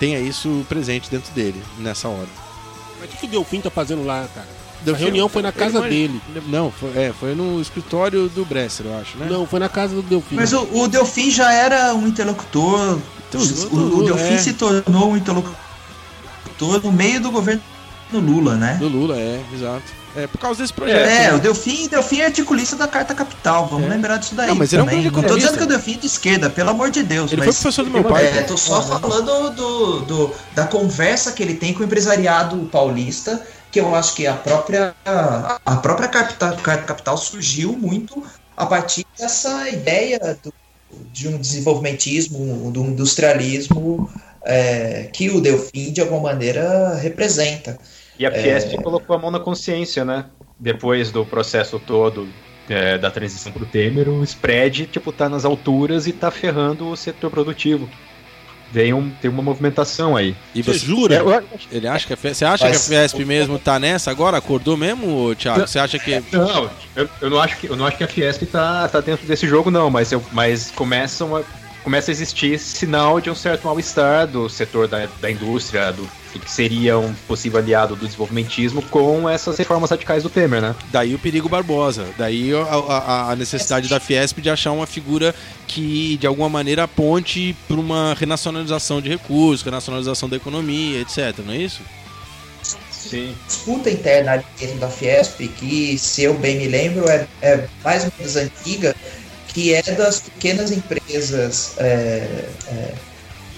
tenha 0.00 0.18
isso 0.18 0.64
presente 0.70 1.10
dentro 1.10 1.30
dele 1.34 1.62
nessa 1.78 2.08
hora. 2.08 2.41
Mas 3.02 3.14
o 3.14 3.16
que 3.16 3.26
o 3.26 3.28
Delfim 3.28 3.60
tá 3.60 3.68
fazendo 3.68 4.04
lá, 4.04 4.28
cara? 4.32 4.46
A 4.86 4.96
reunião 4.96 5.28
foi 5.28 5.42
na 5.42 5.50
casa 5.50 5.80
dele. 5.82 6.20
Não, 6.46 6.70
foi, 6.70 6.90
é, 6.96 7.12
foi 7.12 7.34
no 7.34 7.60
escritório 7.60 8.28
do 8.28 8.44
Bresser, 8.44 8.86
eu 8.86 8.96
acho, 8.96 9.16
né? 9.18 9.26
Não, 9.28 9.44
foi 9.44 9.58
na 9.58 9.68
casa 9.68 9.94
do 9.94 10.02
Delfim. 10.02 10.36
Mas 10.36 10.52
o, 10.52 10.62
o 10.72 10.88
Delfim 10.88 11.30
já 11.30 11.52
era 11.52 11.94
um 11.94 12.06
interlocutor. 12.06 12.98
o, 13.34 13.76
o 13.76 14.04
Delfim 14.04 14.34
é. 14.34 14.38
se 14.38 14.52
tornou 14.52 15.10
um 15.10 15.16
interlocutor 15.16 15.56
no 16.82 16.92
meio 16.92 17.20
do 17.20 17.30
governo 17.30 17.62
Lula, 18.20 18.56
né? 18.56 18.76
Do 18.78 18.88
Lula, 18.88 19.16
é, 19.18 19.40
exato. 19.54 19.82
É 20.14 20.26
por 20.26 20.38
causa 20.38 20.60
desse 20.60 20.72
projeto. 20.74 20.98
É, 21.08 21.30
né? 21.30 21.34
o 21.34 21.38
Delfim, 21.40 21.88
Delfim 21.88 22.20
é 22.20 22.26
articulista 22.26 22.76
da 22.76 22.86
Carta 22.86 23.14
Capital, 23.14 23.66
vamos 23.66 23.86
É. 23.86 23.90
lembrar 23.94 24.18
disso 24.18 24.34
daí 24.34 24.48
Não, 24.48 24.54
mas 24.54 24.70
ele 24.70 24.80
é 24.80 24.84
um 24.84 24.86
também. 24.86 25.02
grande 25.04 25.16
Não 25.16 25.22
tô 25.28 25.36
dizendo 25.38 25.56
que 25.56 25.64
o 25.64 25.66
Delfim 25.66 25.94
é 25.94 25.96
de 25.96 26.06
esquerda, 26.06 26.50
pelo 26.50 26.68
amor 26.70 26.90
de 26.90 27.02
Deus, 27.02 27.32
Ele 27.32 27.40
foi 27.40 27.46
mas... 27.46 27.56
professor 27.56 27.84
do 27.84 27.90
meu 27.90 28.04
pai. 28.04 28.26
É, 28.26 28.42
tô 28.42 28.56
só 28.58 28.82
falando 28.82 29.50
do, 29.52 30.00
do- 30.00 30.30
da 30.54 30.66
conversa 30.66 31.32
que 31.32 31.42
ele 31.42 31.54
tem 31.54 31.72
com 31.72 31.80
o 31.80 31.86
empresariado 31.86 32.56
paulista, 32.70 33.40
que 33.70 33.80
eu 33.80 33.94
acho 33.94 34.14
que 34.14 34.26
a 34.26 34.34
própria, 34.34 34.94
a 35.64 35.76
própria 35.76 36.08
Carta, 36.08 36.56
Carta 36.62 36.82
Capital 36.84 37.16
surgiu 37.16 37.72
muito 37.72 38.22
a 38.54 38.66
partir 38.66 39.06
dessa 39.18 39.66
ideia 39.70 40.36
do- 40.42 40.52
de 41.10 41.26
um 41.26 41.38
desenvolvimentismo, 41.38 42.70
do 42.70 42.82
industrialismo 42.84 44.10
é, 44.44 45.08
que 45.12 45.30
o 45.30 45.40
Delfim, 45.40 45.90
de 45.92 46.00
alguma 46.02 46.20
maneira, 46.20 46.96
representa. 46.96 47.78
E 48.18 48.26
a 48.26 48.30
Fiesp 48.30 48.74
colocou 48.82 49.16
a 49.16 49.18
mão 49.18 49.30
na 49.30 49.40
consciência, 49.40 50.04
né? 50.04 50.26
Depois 50.58 51.10
do 51.10 51.24
processo 51.24 51.78
todo 51.78 52.28
é, 52.68 52.96
da 52.98 53.10
transição 53.10 53.50
pro 53.52 53.66
Temer, 53.66 54.08
o 54.08 54.22
spread, 54.22 54.86
tipo, 54.86 55.10
tá 55.12 55.28
nas 55.28 55.44
alturas 55.44 56.06
e 56.06 56.12
tá 56.12 56.30
ferrando 56.30 56.88
o 56.88 56.96
setor 56.96 57.30
produtivo. 57.30 57.88
Vem 58.70 58.94
um, 58.94 59.10
tem 59.10 59.30
uma 59.30 59.42
movimentação 59.42 60.16
aí. 60.16 60.34
E 60.54 60.62
Você 60.62 60.78
você, 60.78 60.86
jura? 60.86 61.44
ele 61.70 61.86
acha 61.86 62.06
que 62.06 62.12
a 62.14 62.16
Fiesp, 62.16 62.38
você 62.38 62.44
acha 62.46 62.64
Mas- 62.68 62.88
que 62.88 62.94
a 62.94 62.98
Fiesp 63.00 63.24
mesmo 63.24 63.58
tá 63.58 63.78
nessa 63.78 64.10
agora? 64.10 64.38
Acordou 64.38 64.76
mesmo, 64.78 65.34
Thiago? 65.34 65.66
Você 65.66 65.78
acha 65.78 65.98
que 65.98 66.22
Não, 66.32 66.70
eu, 66.96 67.08
eu 67.20 67.28
não 67.30 67.38
acho 67.40 67.58
que, 67.58 67.66
eu 67.68 67.76
não 67.76 67.84
acho 67.86 67.98
que 67.98 68.04
a 68.04 68.08
Fiesp 68.08 68.46
tá, 68.46 68.88
tá 68.88 69.00
dentro 69.00 69.26
desse 69.26 69.46
jogo, 69.46 69.70
não, 69.70 69.90
mas, 69.90 70.10
eu, 70.12 70.24
mas 70.32 70.70
começam 70.70 71.36
a, 71.36 71.42
começa 71.84 72.10
a 72.10 72.12
existir 72.12 72.58
sinal 72.58 73.20
de 73.20 73.28
um 73.28 73.34
certo 73.34 73.66
mal-estar 73.66 74.26
do 74.26 74.48
setor 74.48 74.88
da, 74.88 75.06
da 75.20 75.30
indústria, 75.30 75.92
do 75.92 76.08
que 76.38 76.50
seria 76.50 76.98
um 76.98 77.12
possível 77.28 77.58
aliado 77.58 77.94
do 77.96 78.04
desenvolvimentismo 78.06 78.82
com 78.82 79.28
essas 79.28 79.56
reformas 79.58 79.90
radicais 79.90 80.22
do 80.22 80.30
Temer, 80.30 80.60
né? 80.60 80.74
daí 80.90 81.14
o 81.14 81.18
perigo 81.18 81.48
Barbosa, 81.48 82.06
daí 82.18 82.52
a, 82.54 82.62
a- 82.62 83.30
a 83.32 83.36
necessidade 83.36 83.88
da 83.88 83.98
Fiesp 84.00 84.38
de 84.40 84.50
achar 84.50 84.72
uma 84.72 84.86
figura 84.86 85.34
que 85.66 86.16
de 86.18 86.26
alguma 86.26 86.48
maneira 86.48 86.84
aponte 86.84 87.56
para 87.66 87.76
uma 87.78 88.14
renacionalização 88.18 89.00
de 89.00 89.08
recursos, 89.08 89.62
renacionalização 89.64 90.28
da 90.28 90.36
economia, 90.36 91.00
etc. 91.00 91.38
Não 91.44 91.52
é 91.52 91.58
isso? 91.58 91.80
Sim. 92.90 93.34
disputa 93.46 93.90
interna 93.90 94.32
ali 94.32 94.44
dentro 94.58 94.78
da 94.78 94.88
Fiesp, 94.88 95.40
que, 95.58 95.98
se 95.98 96.22
eu 96.22 96.34
bem 96.34 96.56
me 96.58 96.68
lembro, 96.68 97.08
é, 97.10 97.26
é 97.42 97.66
mais 97.84 98.04
ou 98.04 98.12
menos 98.18 98.36
antiga, 98.36 98.94
que 99.48 99.74
é 99.74 99.82
das 99.82 100.20
pequenas 100.20 100.70
empresas 100.70 101.74
é, 101.78 102.46
é, 102.68 102.94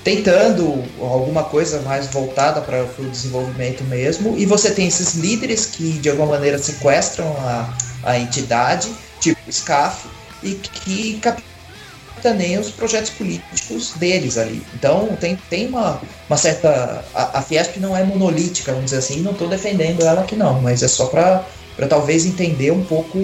tentando 0.04 0.84
alguma 1.00 1.44
coisa 1.44 1.80
mais 1.80 2.06
voltada 2.08 2.60
para 2.60 2.84
o 2.98 3.08
desenvolvimento 3.08 3.82
mesmo, 3.84 4.36
e 4.36 4.44
você 4.44 4.70
tem 4.70 4.86
esses 4.86 5.14
líderes 5.14 5.64
que, 5.64 5.92
de 5.92 6.10
alguma 6.10 6.32
maneira, 6.32 6.58
sequestram 6.58 7.34
a, 7.38 7.74
a 8.02 8.18
entidade, 8.18 8.92
tipo 9.18 9.40
SCAF, 9.50 10.06
e 10.42 10.52
que 10.52 11.18
capitaneiam 11.22 12.60
os 12.60 12.70
projetos 12.70 13.10
políticos 13.10 13.94
deles 13.96 14.36
ali. 14.36 14.62
Então, 14.74 15.16
tem, 15.18 15.38
tem 15.48 15.68
uma, 15.68 16.02
uma 16.28 16.36
certa. 16.36 17.02
A, 17.14 17.38
a 17.38 17.42
Fiesp 17.42 17.78
não 17.78 17.96
é 17.96 18.04
monolítica, 18.04 18.72
vamos 18.72 18.90
dizer 18.90 18.98
assim, 18.98 19.22
não 19.22 19.32
estou 19.32 19.48
defendendo 19.48 20.02
ela 20.02 20.20
aqui 20.20 20.36
não, 20.36 20.60
mas 20.60 20.82
é 20.82 20.88
só 20.88 21.06
para 21.06 21.46
talvez 21.88 22.26
entender 22.26 22.70
um 22.72 22.84
pouco 22.84 23.18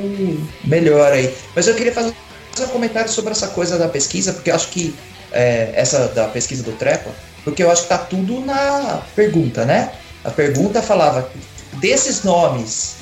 melhor 0.64 1.12
aí. 1.12 1.34
Mas 1.54 1.66
eu 1.66 1.74
queria 1.74 1.92
fazer 1.92 2.14
um 2.58 2.66
comentário 2.68 3.10
sobre 3.10 3.32
essa 3.32 3.48
coisa 3.48 3.78
da 3.78 3.86
pesquisa, 3.86 4.32
porque 4.32 4.50
eu 4.50 4.54
acho 4.54 4.68
que 4.68 4.94
é, 5.32 5.70
essa 5.74 6.08
da 6.08 6.28
pesquisa 6.28 6.62
do 6.62 6.72
Trepa, 6.72 7.10
porque 7.44 7.62
eu 7.62 7.70
acho 7.70 7.82
que 7.82 7.88
tá 7.88 7.98
tudo 7.98 8.40
na 8.40 9.02
pergunta, 9.14 9.64
né? 9.64 9.92
A 10.24 10.30
pergunta 10.30 10.82
falava 10.82 11.30
desses 11.74 12.22
nomes 12.22 12.96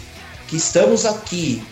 que 0.46 0.56
estamos 0.56 1.04
aqui 1.04 1.62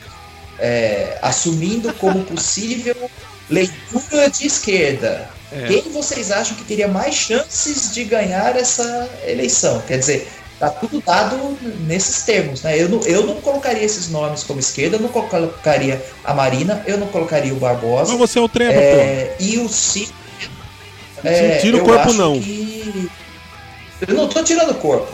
é, 0.58 1.18
assumindo 1.22 1.92
como 1.94 2.24
possível 2.24 2.96
leitura 3.48 4.28
de 4.30 4.46
esquerda. 4.46 5.28
É. 5.52 5.66
Quem 5.68 5.82
vocês 5.92 6.32
acham 6.32 6.56
que 6.56 6.64
teria 6.64 6.88
mais 6.88 7.14
chances 7.14 7.92
de 7.92 8.04
ganhar 8.04 8.56
essa 8.56 9.08
eleição? 9.24 9.80
Quer 9.86 9.98
dizer, 9.98 10.28
tá 10.58 10.70
tudo 10.70 11.00
dado 11.00 11.56
nesses 11.86 12.22
termos, 12.22 12.62
né? 12.62 12.80
Eu 12.80 12.88
não, 12.88 13.00
eu 13.02 13.26
não 13.26 13.40
colocaria 13.40 13.84
esses 13.84 14.08
nomes 14.08 14.42
como 14.42 14.58
esquerda, 14.58 14.96
eu 14.96 15.00
não 15.00 15.08
colocaria 15.08 16.02
a 16.24 16.34
Marina, 16.34 16.82
eu 16.86 16.98
não 16.98 17.06
colocaria 17.06 17.52
o 17.52 17.56
Barbosa. 17.56 18.10
Mas 18.10 18.18
você 18.18 18.38
é 18.38 18.42
o 18.42 18.48
Trepa, 18.48 18.74
pô. 18.74 18.80
É, 18.80 19.36
e 19.38 19.58
o 19.58 19.68
Ciro. 19.68 20.12
É, 21.28 21.58
tira 21.58 21.76
o 21.76 21.80
eu 21.80 21.84
corpo, 21.84 22.12
não. 22.12 22.40
que- 22.40 23.08
Eu 24.08 24.14
não 24.14 24.28
tô 24.28 24.42
tirando 24.42 24.70
o 24.70 24.74
corpo. 24.74 25.10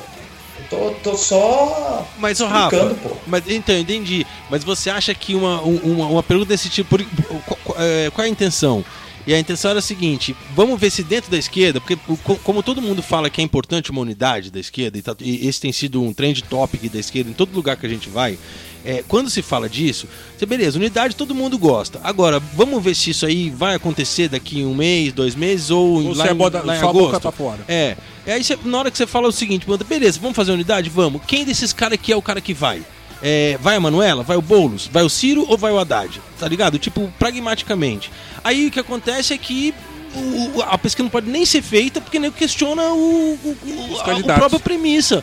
Eu 0.58 0.78
tô, 0.78 0.90
tô 1.10 1.16
só 1.16 2.06
Mas, 2.18 2.40
ô 2.40 2.46
Rafa, 2.46 2.94
pô. 3.02 3.16
mas 3.26 3.42
então, 3.48 3.76
entendi. 3.78 4.26
Mas 4.50 4.64
você 4.64 4.90
acha 4.90 5.14
que 5.14 5.34
uma, 5.34 5.62
um- 5.62 5.76
uma, 5.92 6.06
uma 6.06 6.22
pergunta 6.22 6.48
desse 6.48 6.68
tipo, 6.68 6.90
por- 6.98 7.06
qual, 7.44 7.58
qual- 7.64 7.78
é, 7.80 8.10
qual 8.10 8.24
é 8.24 8.28
a 8.28 8.30
intenção? 8.30 8.84
E 9.24 9.32
a 9.32 9.38
intenção 9.38 9.70
era 9.70 9.78
a 9.78 9.82
seguinte: 9.82 10.34
vamos 10.54 10.80
ver 10.80 10.90
se 10.90 11.02
dentro 11.04 11.30
da 11.30 11.36
esquerda, 11.38 11.80
porque 11.80 11.96
o- 12.08 12.16
co- 12.16 12.36
como 12.42 12.62
todo 12.62 12.82
mundo 12.82 13.02
fala 13.02 13.30
que 13.30 13.40
é 13.40 13.44
importante 13.44 13.90
uma 13.92 14.00
unidade 14.00 14.50
da 14.50 14.58
esquerda, 14.58 14.98
e, 14.98 15.02
tá- 15.02 15.14
e 15.20 15.46
esse 15.46 15.60
tem 15.60 15.70
sido 15.72 16.02
um 16.02 16.12
trend 16.12 16.42
topic 16.44 16.90
da 16.90 16.98
esquerda 16.98 17.30
em 17.30 17.34
todo 17.34 17.54
lugar 17.54 17.76
que 17.76 17.86
a 17.86 17.88
gente 17.88 18.08
vai, 18.08 18.36
é, 18.84 19.04
quando 19.06 19.30
se 19.30 19.42
fala 19.42 19.68
disso, 19.68 20.06
você, 20.36 20.44
beleza, 20.46 20.78
unidade 20.78 21.14
todo 21.16 21.34
mundo 21.34 21.56
gosta. 21.58 22.00
Agora, 22.02 22.40
vamos 22.40 22.82
ver 22.82 22.94
se 22.94 23.10
isso 23.10 23.24
aí 23.26 23.48
vai 23.50 23.74
acontecer 23.74 24.28
daqui 24.28 24.64
um 24.64 24.74
mês, 24.74 25.12
dois 25.12 25.34
meses, 25.34 25.70
ou, 25.70 26.04
Ou 26.06 26.14
lá, 26.14 26.30
em, 26.30 26.34
bota 26.34 26.62
lá 26.64 26.76
em 26.76 26.80
agosto. 26.80 27.20
pra 27.20 27.32
fora. 27.32 27.60
É. 27.68 27.96
E 28.26 28.30
aí 28.30 28.42
você- 28.42 28.58
na 28.64 28.78
hora 28.78 28.90
que 28.90 28.96
você 28.98 29.06
fala 29.06 29.28
o 29.28 29.32
seguinte, 29.32 29.64
pergunta, 29.66 29.84
beleza, 29.84 30.18
vamos 30.20 30.36
fazer 30.36 30.52
unidade? 30.52 30.88
Vamos. 30.90 31.22
Quem 31.26 31.44
desses 31.44 31.72
caras 31.72 31.94
aqui 31.94 32.12
é 32.12 32.16
o 32.16 32.22
cara 32.22 32.40
que 32.40 32.52
vai? 32.54 32.82
É, 33.24 33.56
vai 33.62 33.76
a 33.76 33.80
Manuela? 33.80 34.24
Vai 34.24 34.36
o 34.36 34.42
Boulos? 34.42 34.88
Vai 34.92 35.04
o 35.04 35.08
Ciro 35.08 35.46
ou 35.48 35.56
vai 35.56 35.70
o 35.72 35.78
Haddad? 35.78 36.20
Tá 36.40 36.48
ligado? 36.48 36.76
Tipo, 36.78 37.12
pragmaticamente. 37.20 38.10
Aí 38.42 38.66
o 38.66 38.70
que 38.70 38.80
acontece 38.80 39.32
é 39.32 39.38
que 39.38 39.72
o- 40.14 40.60
a 40.62 40.76
pesquisa 40.76 41.04
não 41.04 41.10
pode 41.10 41.30
nem 41.30 41.46
ser 41.46 41.62
feita 41.62 42.00
porque 42.00 42.18
nem 42.18 42.30
questiona 42.32 42.82
o, 42.92 43.38
o, 43.44 43.56
o, 43.94 44.00
a, 44.00 44.34
a 44.34 44.38
própria 44.38 44.58
premissa. 44.60 45.22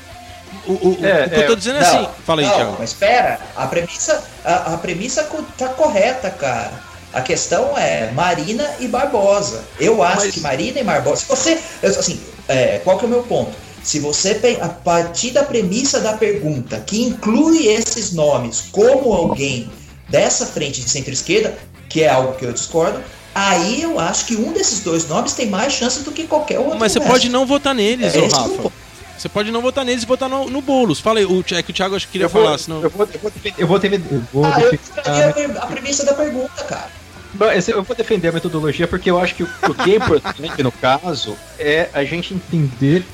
O, 0.70 0.74
o- 0.74 0.97
É, 1.05 1.26
o 1.26 1.30
que 1.30 1.36
eu 1.39 1.47
tô 1.47 1.53
é. 1.53 1.55
dizendo 1.55 1.78
é 1.80 1.82
assim. 1.82 2.07
Fala 2.26 2.41
aí, 2.41 2.47
não, 2.47 2.55
Thiago. 2.55 2.76
mas 2.80 2.89
espera, 2.91 3.39
a 3.55 3.65
premissa, 3.67 4.24
a, 4.45 4.74
a 4.74 4.78
premissa 4.78 5.28
tá 5.57 5.67
correta, 5.70 6.30
cara. 6.30 6.72
A 7.11 7.22
questão 7.22 7.76
é 7.76 8.11
Marina 8.11 8.63
e 8.80 8.88
Barbosa. 8.88 9.63
Eu 9.80 10.03
acho 10.03 10.26
Mas- 10.26 10.34
que 10.36 10.39
Marina 10.41 10.80
e 10.80 10.84
Barbosa. 10.84 11.17
Se 11.22 11.26
você. 11.28 11.57
Assim, 11.84 12.20
é, 12.47 12.80
qual 12.84 12.99
que 12.99 13.05
é 13.05 13.07
o 13.07 13.09
meu 13.11 13.24
ponto? 13.24 13.51
Se 13.84 13.97
você, 13.99 14.39
a 14.61 14.70
partir 14.70 15.32
da 15.32 15.41
premissa 15.43 15.99
da 16.01 16.13
pergunta, 16.13 16.80
que 16.86 17.01
inclui 17.01 17.65
esses 17.67 18.11
nomes 18.11 18.65
como 18.72 19.11
alguém 19.13 19.72
dessa 20.07 20.45
frente 20.45 20.82
de 20.82 20.89
centro-esquerda, 20.89 21.57
que 21.89 22.03
é 22.03 22.09
algo 22.09 22.34
que 22.34 22.45
eu 22.45 22.53
discordo, 22.53 22.99
aí 23.34 23.82
eu 23.82 23.99
acho 23.99 24.26
que 24.26 24.36
um 24.36 24.51
desses 24.53 24.82
dois 24.82 25.07
nomes 25.07 25.34
tem 25.34 25.47
mais 25.47 25.74
chance 25.74 26.01
do 26.01 26.11
que 26.11 26.28
qualquer 26.28 26.59
outro. 26.59 26.78
Mas 26.78 26.91
você 26.91 26.99
resto. 26.99 27.11
pode 27.11 27.30
não 27.30 27.45
votar 27.45 27.74
neles, 27.74 28.13
É 28.13 28.20
ô 28.20 28.26
eu 28.26 28.30
Rafa. 28.30 28.72
Você 29.20 29.28
pode 29.30 29.51
não 29.51 29.61
votar 29.61 29.84
neles 29.84 30.03
e 30.03 30.05
votar 30.05 30.30
no, 30.30 30.49
no 30.49 30.61
Boulos. 30.61 30.99
Fala 30.99 31.20
aí, 31.20 31.26
o, 31.26 31.43
é 31.51 31.61
que 31.61 31.72
o 31.72 31.74
Thiago 31.74 31.95
acho 31.95 32.05
que 32.07 32.13
queria 32.13 32.26
eu 32.26 32.30
vou, 32.30 32.43
falar, 32.43 32.57
senão. 32.57 32.82
eu 32.82 32.89
vou, 32.89 33.07
eu 33.13 33.20
vou 33.20 33.30
defender, 33.32 33.55
eu 33.61 33.67
vou 33.67 33.78
defender- 33.80 34.13
eu 34.15 34.24
vou 34.34 34.45
Ah, 34.45 34.61
eu 34.61 34.72
defender- 34.72 35.03
faria 35.03 35.59
a 35.59 35.63
a 35.63 35.67
premissa 35.67 36.05
da 36.05 36.13
pergunta, 36.13 36.63
cara. 36.63 36.89
Não, 37.38 37.51
esse- 37.51 37.72
Eu 37.72 37.84
vou 37.84 37.95
defender 37.95 38.30
a 38.30 38.32
metodologia 38.32 38.88
porque 38.88 39.11
eu 39.11 39.20
acho 39.20 39.36
que 39.36 39.43
o, 39.43 39.49
o 39.70 39.76
que 39.76 39.91
é 39.91 39.95
importante 39.97 40.63
no 40.63 40.72
caso 40.72 41.36
é 41.59 41.89
a 41.93 42.03
gente 42.03 42.34
entender 42.34 43.05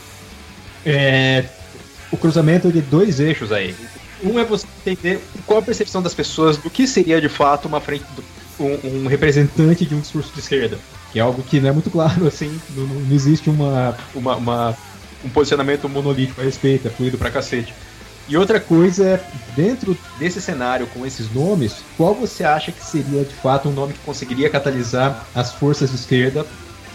é, 0.85 1.45
o 2.11 2.17
cruzamento 2.17 2.71
de 2.71 2.81
dois 2.81 3.19
eixos 3.19 3.51
aí. 3.51 3.75
Um 4.23 4.39
é 4.39 4.45
você 4.45 4.65
entender 4.85 5.21
qual 5.45 5.59
a 5.59 5.61
percepção 5.61 6.01
das 6.01 6.13
pessoas 6.13 6.57
do 6.57 6.69
que 6.69 6.87
seria 6.87 7.19
de 7.19 7.27
fato 7.29 7.67
uma 7.67 7.81
frente 7.81 8.05
do- 8.15 8.23
um, 8.63 9.03
um 9.03 9.07
representante 9.07 9.85
de 9.85 9.93
um 9.95 9.99
discurso 9.99 10.31
de 10.33 10.39
esquerda. 10.39 10.77
Que 11.11 11.19
é 11.19 11.21
algo 11.21 11.43
que 11.43 11.59
não 11.59 11.69
é 11.69 11.71
muito 11.71 11.89
claro, 11.89 12.25
assim, 12.27 12.59
não, 12.75 12.85
não 12.85 13.15
existe 13.15 13.49
uma, 13.49 13.97
uma, 14.13 14.35
uma- 14.35 14.77
um 15.25 15.29
posicionamento 15.29 15.89
monolítico 15.89 16.39
a 16.39 16.43
respeito, 16.43 16.87
é 16.87 16.91
fluido 16.91 17.17
pra 17.17 17.31
cacete. 17.31 17.73
E 18.27 18.37
outra 18.37 18.59
coisa 18.59 19.05
é, 19.05 19.23
dentro 19.55 19.97
desse 20.17 20.41
cenário 20.41 20.87
com 20.87 21.05
esses 21.05 21.31
nomes, 21.31 21.83
qual 21.97 22.13
você 22.15 22.43
acha 22.43 22.71
que 22.71 22.83
seria 22.83 23.23
de 23.23 23.33
fato 23.35 23.69
um 23.69 23.71
nome 23.71 23.93
que 23.93 23.99
conseguiria 23.99 24.49
catalisar 24.49 25.27
as 25.33 25.53
forças 25.53 25.89
de 25.89 25.95
esquerda 25.95 26.45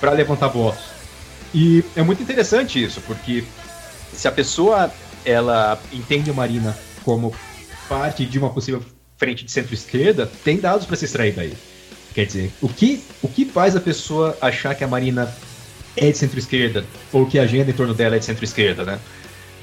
para 0.00 0.12
levantar 0.12 0.48
votos? 0.48 0.84
E 1.54 1.84
é 1.94 2.02
muito 2.02 2.22
interessante 2.22 2.82
isso, 2.82 3.00
porque 3.02 3.44
se 4.12 4.26
a 4.26 4.32
pessoa 4.32 4.92
ela 5.24 5.78
entende 5.92 6.30
a 6.30 6.34
Marina 6.34 6.76
como 7.04 7.34
parte 7.88 8.24
de 8.24 8.38
uma 8.38 8.50
possível 8.50 8.82
frente 9.16 9.44
de 9.44 9.52
centro-esquerda, 9.52 10.30
tem 10.44 10.58
dados 10.58 10.86
para 10.86 10.96
se 10.96 11.04
extrair 11.04 11.34
daí. 11.34 11.54
Quer 12.14 12.26
dizer, 12.26 12.52
o 12.60 12.68
que, 12.68 13.04
o 13.22 13.28
que 13.28 13.44
faz 13.44 13.76
a 13.76 13.80
pessoa 13.80 14.36
achar 14.40 14.74
que 14.74 14.82
a 14.82 14.88
Marina 14.88 15.32
é 15.96 16.10
de 16.10 16.16
centro-esquerda, 16.16 16.84
ou 17.12 17.26
que 17.26 17.38
a 17.38 17.42
agenda 17.42 17.70
em 17.70 17.74
torno 17.74 17.94
dela 17.94 18.16
é 18.16 18.18
de 18.18 18.24
centro-esquerda, 18.24 18.84
né? 18.84 18.98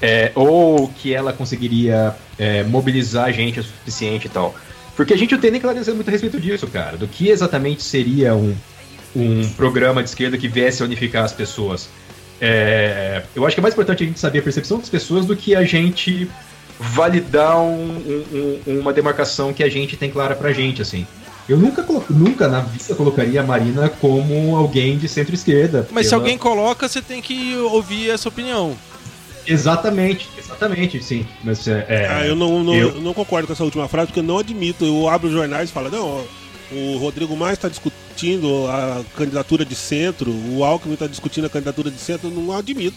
É, 0.00 0.30
ou 0.34 0.88
que 0.88 1.12
ela 1.12 1.32
conseguiria 1.32 2.14
é, 2.38 2.62
mobilizar 2.62 3.32
gente 3.32 3.58
o 3.58 3.64
suficiente 3.64 4.26
e 4.26 4.30
tal. 4.30 4.54
Porque 4.96 5.12
a 5.12 5.16
gente 5.16 5.32
não 5.32 5.40
tem 5.40 5.50
nem 5.50 5.60
clareza 5.60 5.94
muito 5.94 6.08
a 6.08 6.10
respeito 6.10 6.40
disso, 6.40 6.66
cara. 6.66 6.96
Do 6.96 7.08
que 7.08 7.28
exatamente 7.28 7.82
seria 7.82 8.34
um, 8.34 8.54
um 9.14 9.48
programa 9.50 10.02
de 10.02 10.08
esquerda 10.08 10.36
que 10.36 10.48
viesse 10.48 10.82
a 10.82 10.86
unificar 10.86 11.24
as 11.24 11.32
pessoas. 11.32 11.88
É, 12.40 13.22
eu 13.34 13.44
acho 13.44 13.56
que 13.56 13.60
é 13.60 13.62
mais 13.62 13.74
importante 13.74 14.04
a 14.04 14.06
gente 14.06 14.20
saber 14.20 14.38
a 14.38 14.42
percepção 14.42 14.78
das 14.78 14.88
pessoas 14.88 15.26
do 15.26 15.36
que 15.36 15.54
a 15.54 15.64
gente 15.64 16.30
validar 16.78 17.58
um, 17.58 18.62
um, 18.66 18.80
uma 18.80 18.92
demarcação 18.92 19.52
que 19.52 19.64
a 19.64 19.68
gente 19.68 19.96
tem 19.96 20.10
clara 20.10 20.36
pra 20.36 20.52
gente, 20.52 20.80
assim. 20.80 21.06
Eu 21.48 21.56
nunca, 21.56 21.84
nunca 22.10 22.46
na 22.46 22.60
vida 22.60 22.94
colocaria 22.94 23.40
a 23.40 23.44
Marina 23.44 23.88
como 23.88 24.54
alguém 24.54 24.98
de 24.98 25.08
centro-esquerda. 25.08 25.88
Mas 25.90 26.06
pela... 26.06 26.08
se 26.08 26.14
alguém 26.14 26.36
coloca, 26.36 26.86
você 26.86 27.00
tem 27.00 27.22
que 27.22 27.56
ouvir 27.56 28.10
essa 28.10 28.28
opinião. 28.28 28.76
Exatamente, 29.46 30.28
exatamente, 30.36 31.02
sim. 31.02 31.26
Mas, 31.42 31.66
é, 31.66 31.86
é 31.88 32.08
ah, 32.08 32.26
eu, 32.26 32.36
não, 32.36 32.62
não, 32.62 32.74
eu... 32.74 33.00
não 33.00 33.14
concordo 33.14 33.46
com 33.46 33.54
essa 33.54 33.64
última 33.64 33.88
frase, 33.88 34.08
porque 34.08 34.20
eu 34.20 34.24
não 34.24 34.38
admito. 34.38 34.84
Eu 34.84 35.08
abro 35.08 35.28
os 35.28 35.32
jornais 35.32 35.70
e 35.70 35.72
falo, 35.72 35.90
não, 35.90 36.22
o 36.70 36.98
Rodrigo 36.98 37.34
Mais 37.34 37.54
está 37.54 37.68
discutindo 37.68 38.66
a 38.68 39.02
candidatura 39.16 39.64
de 39.64 39.74
centro, 39.74 40.30
o 40.30 40.62
Alckmin 40.62 40.94
está 40.94 41.06
discutindo 41.06 41.46
a 41.46 41.50
candidatura 41.50 41.90
de 41.90 41.98
centro, 41.98 42.28
eu 42.28 42.34
não 42.34 42.52
admito. 42.52 42.96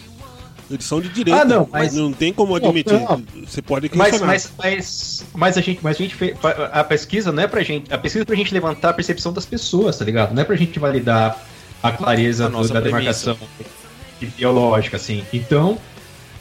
Eles 0.72 0.84
são 0.84 1.00
de 1.00 1.08
direita. 1.08 1.42
Ah, 1.42 1.44
não, 1.44 1.68
mas 1.70 1.94
não 1.94 2.12
tem 2.12 2.32
como 2.32 2.54
admitir. 2.54 2.92
Não, 2.92 3.18
não. 3.18 3.46
Você 3.46 3.60
pode 3.62 3.88
questionar. 3.88 4.26
Mas, 4.26 4.26
mas, 4.26 4.52
mas, 4.58 5.24
mas, 5.34 5.58
a 5.58 5.60
gente, 5.60 5.80
mas 5.82 5.96
a 5.96 5.98
gente 5.98 6.14
fez, 6.14 6.36
a 6.72 6.84
pesquisa 6.84 7.30
não 7.30 7.42
é 7.42 7.46
pra 7.46 7.62
gente, 7.62 7.92
a 7.92 7.98
pesquisa 7.98 8.22
é 8.22 8.26
pra 8.26 8.36
gente 8.36 8.52
levantar 8.52 8.90
a 8.90 8.92
percepção 8.92 9.32
das 9.32 9.46
pessoas, 9.46 9.98
tá 9.98 10.04
ligado? 10.04 10.34
Não 10.34 10.42
é 10.42 10.44
pra 10.44 10.56
gente 10.56 10.78
validar 10.78 11.38
a 11.82 11.92
clareza 11.92 12.46
a 12.46 12.48
do, 12.48 12.68
da 12.68 12.80
demarcação 12.80 13.36
ideológica, 14.20 14.96
assim. 14.96 15.24
Então, 15.32 15.78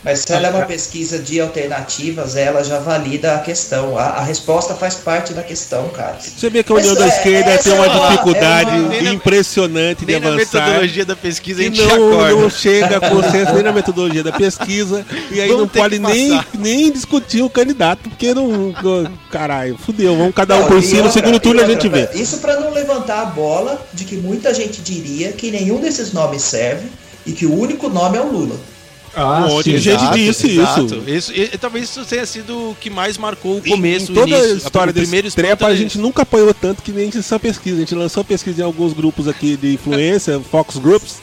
mas 0.03 0.19
se 0.19 0.33
ela 0.33 0.47
é 0.47 0.49
uma 0.49 0.65
pesquisa 0.65 1.19
de 1.19 1.39
alternativas, 1.39 2.35
ela 2.35 2.63
já 2.63 2.79
valida 2.79 3.35
a 3.35 3.39
questão. 3.39 3.97
A, 3.97 4.03
a 4.03 4.23
resposta 4.23 4.73
faz 4.73 4.95
parte 4.95 5.31
da 5.33 5.43
questão, 5.43 5.89
cara. 5.89 6.17
Você 6.19 6.49
vê 6.49 6.63
que 6.63 6.71
a 6.71 6.75
União 6.75 6.95
da 6.95 7.05
é, 7.05 7.07
Esquerda 7.07 7.57
tem 7.59 7.73
uma 7.73 7.85
é 7.85 8.09
dificuldade 8.09 8.71
é 8.71 8.79
uma, 8.79 9.13
impressionante 9.13 10.03
de 10.03 10.15
avançar. 10.15 10.31
na 10.31 10.65
metodologia 10.65 11.05
da 11.05 11.15
pesquisa 11.15 11.61
a 11.61 11.63
gente 11.63 11.81
não, 11.83 12.41
não 12.41 12.49
chega 12.49 12.97
a 12.97 13.09
consenso 13.09 13.53
nem 13.53 13.63
na 13.63 13.71
metodologia 13.71 14.23
da 14.23 14.31
pesquisa. 14.31 15.05
E 15.29 15.39
aí 15.39 15.49
Vamos 15.49 15.61
não 15.61 15.67
pode 15.67 15.99
nem, 15.99 16.41
nem 16.57 16.91
discutir 16.91 17.43
o 17.43 17.49
candidato, 17.49 18.09
porque 18.09 18.33
não. 18.33 18.73
Caralho, 19.29 19.77
fudeu. 19.77 20.17
Vamos 20.17 20.33
cada 20.33 20.55
um 20.55 20.61
não, 20.61 20.67
por 20.67 20.81
si. 20.81 20.95
No 20.95 21.11
segundo 21.11 21.39
turno 21.39 21.61
outra, 21.61 21.75
a 21.75 21.79
gente 21.79 21.89
vê. 21.89 22.09
Isso 22.19 22.39
para 22.39 22.59
não 22.59 22.71
levantar 22.71 23.21
a 23.21 23.25
bola 23.25 23.85
de 23.93 24.03
que 24.05 24.17
muita 24.17 24.51
gente 24.51 24.81
diria 24.81 25.31
que 25.31 25.51
nenhum 25.51 25.79
desses 25.79 26.11
nomes 26.11 26.41
serve 26.41 26.87
e 27.25 27.33
que 27.33 27.45
o 27.45 27.53
único 27.53 27.87
nome 27.87 28.17
é 28.17 28.21
o 28.21 28.31
Lula. 28.31 28.55
Ah, 29.13 29.45
um 29.45 29.49
monte 29.49 29.65
sim, 29.65 29.71
de 29.71 29.79
gente 29.79 30.01
exato, 30.01 30.17
disse 30.17 30.51
exato. 30.51 30.85
isso. 30.85 31.09
isso 31.09 31.33
e, 31.33 31.57
talvez 31.57 31.89
isso 31.89 32.05
tenha 32.05 32.25
sido 32.25 32.71
o 32.71 32.75
que 32.75 32.89
mais 32.89 33.17
marcou 33.17 33.57
o 33.57 33.61
começo, 33.61 34.11
em 34.11 34.15
toda 34.15 34.29
início, 34.29 34.53
a 34.53 34.57
história 34.57 34.91
a 34.91 34.93
desse 34.93 35.31
trepa, 35.31 35.67
a 35.67 35.75
gente 35.75 35.97
nunca 35.97 36.21
apoiou 36.21 36.53
tanto 36.53 36.81
que 36.81 36.91
nem 36.91 37.09
essa 37.09 37.39
pesquisa. 37.39 37.77
A 37.77 37.79
gente 37.81 37.95
lançou 37.95 38.23
pesquisa 38.23 38.61
em 38.61 38.65
alguns 38.65 38.93
grupos 38.93 39.27
aqui 39.27 39.57
de 39.57 39.73
influência, 39.73 40.39
Fox 40.39 40.77
Groups, 40.77 41.17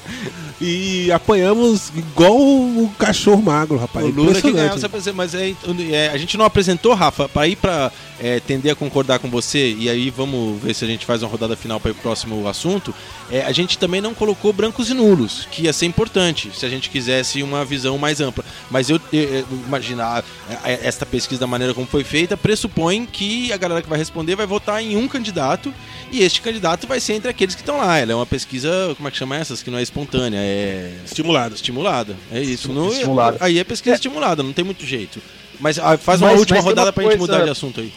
e 0.61 1.11
apanhamos 1.13 1.91
igual 1.97 2.37
o 2.37 2.91
cachorro 2.99 3.43
magro, 3.43 3.79
rapaz. 3.79 4.07
O 4.07 4.11
Lula 4.11 4.41
que 4.41 4.53
ganhou 4.53 4.75
essa 4.75 4.89
mas 5.13 5.35
é, 5.35 5.55
é, 5.91 6.09
a 6.09 6.17
gente 6.17 6.37
não 6.37 6.45
apresentou, 6.45 6.95
Rafa, 6.95 7.29
para 7.29 7.47
ir 7.47 7.57
para 7.57 7.93
é, 8.21 8.41
tender 8.41 8.73
a 8.73 8.75
concordar 8.75 9.19
com 9.19 9.31
você, 9.31 9.75
e 9.79 9.89
aí 9.89 10.11
vamos 10.11 10.61
ver 10.61 10.75
se 10.75 10.85
a 10.85 10.89
gente 10.89 11.07
faz 11.07 11.23
uma 11.23 11.29
rodada 11.29 11.57
final 11.57 11.79
para 11.79 11.93
pro 11.93 12.03
próximo 12.03 12.47
assunto. 12.49 12.95
É, 13.31 13.43
a 13.43 13.53
gente 13.53 13.79
também 13.79 14.01
não 14.01 14.15
colocou 14.15 14.53
brancos 14.53 14.91
e 14.91 14.95
nulos, 14.95 15.47
que 15.51 15.63
ia 15.63 15.73
ser 15.73 15.87
importante 15.87 16.51
se 16.55 16.67
a 16.67 16.69
gente 16.69 16.91
quisesse 16.91 17.43
uma 17.43 17.65
visão 17.65 17.97
mais 17.99 18.21
ampla. 18.21 18.45
Mas 18.71 18.91
eu, 18.91 19.01
eu, 19.13 19.23
eu 19.23 19.47
imaginar 19.67 20.25
esta 20.65 21.07
pesquisa 21.07 21.41
da 21.41 21.47
maneira 21.47 21.75
como 21.75 21.87
foi 21.87 22.05
feita 22.05 22.37
pressupõe 22.37 23.05
que 23.05 23.53
a 23.53 23.57
galera 23.57 23.83
que 23.83 23.89
vai 23.89 23.99
responder 23.99 24.35
vai 24.35 24.47
votar 24.47 24.83
em 24.83 24.97
um 24.97 25.07
candidato 25.07 25.73
e 26.11 26.23
este 26.23 26.41
candidato 26.41 26.87
vai 26.87 27.01
ser 27.01 27.15
entre 27.15 27.29
aqueles 27.29 27.55
que 27.55 27.61
estão 27.61 27.79
lá. 27.79 27.99
Ela 27.99 28.13
é 28.13 28.15
uma 28.15 28.27
pesquisa, 28.27 28.95
como 28.97 29.09
é 29.09 29.11
que 29.11 29.17
chama 29.17 29.37
essas? 29.37 29.63
Que 29.63 29.71
não 29.71 29.79
é 29.79 29.83
espontânea, 29.83 30.39
é. 30.49 31.05
Estimulada. 31.05 31.55
Estimulada. 31.55 32.17
É 32.33 32.41
isso. 32.41 32.73
Não, 32.73 32.91
estimulada. 32.91 33.37
Aí 33.41 33.59
é 33.59 33.65
pesquisa 33.65 33.95
é. 33.95 33.97
estimulada, 33.97 34.43
não 34.43 34.53
tem 34.53 34.65
muito 34.65 34.85
jeito. 34.85 35.21
Mas 35.61 35.79
ah, 35.79 35.97
faz 35.97 36.21
uma 36.21 36.31
mas, 36.31 36.41
última 36.41 36.59
mas 36.59 36.65
rodada 36.65 36.93
pra 36.93 37.03
coisa... 37.03 37.19
gente 37.19 37.29
mudar 37.29 37.45
de 37.45 37.51
assunto 37.51 37.81
aí. 37.81 37.93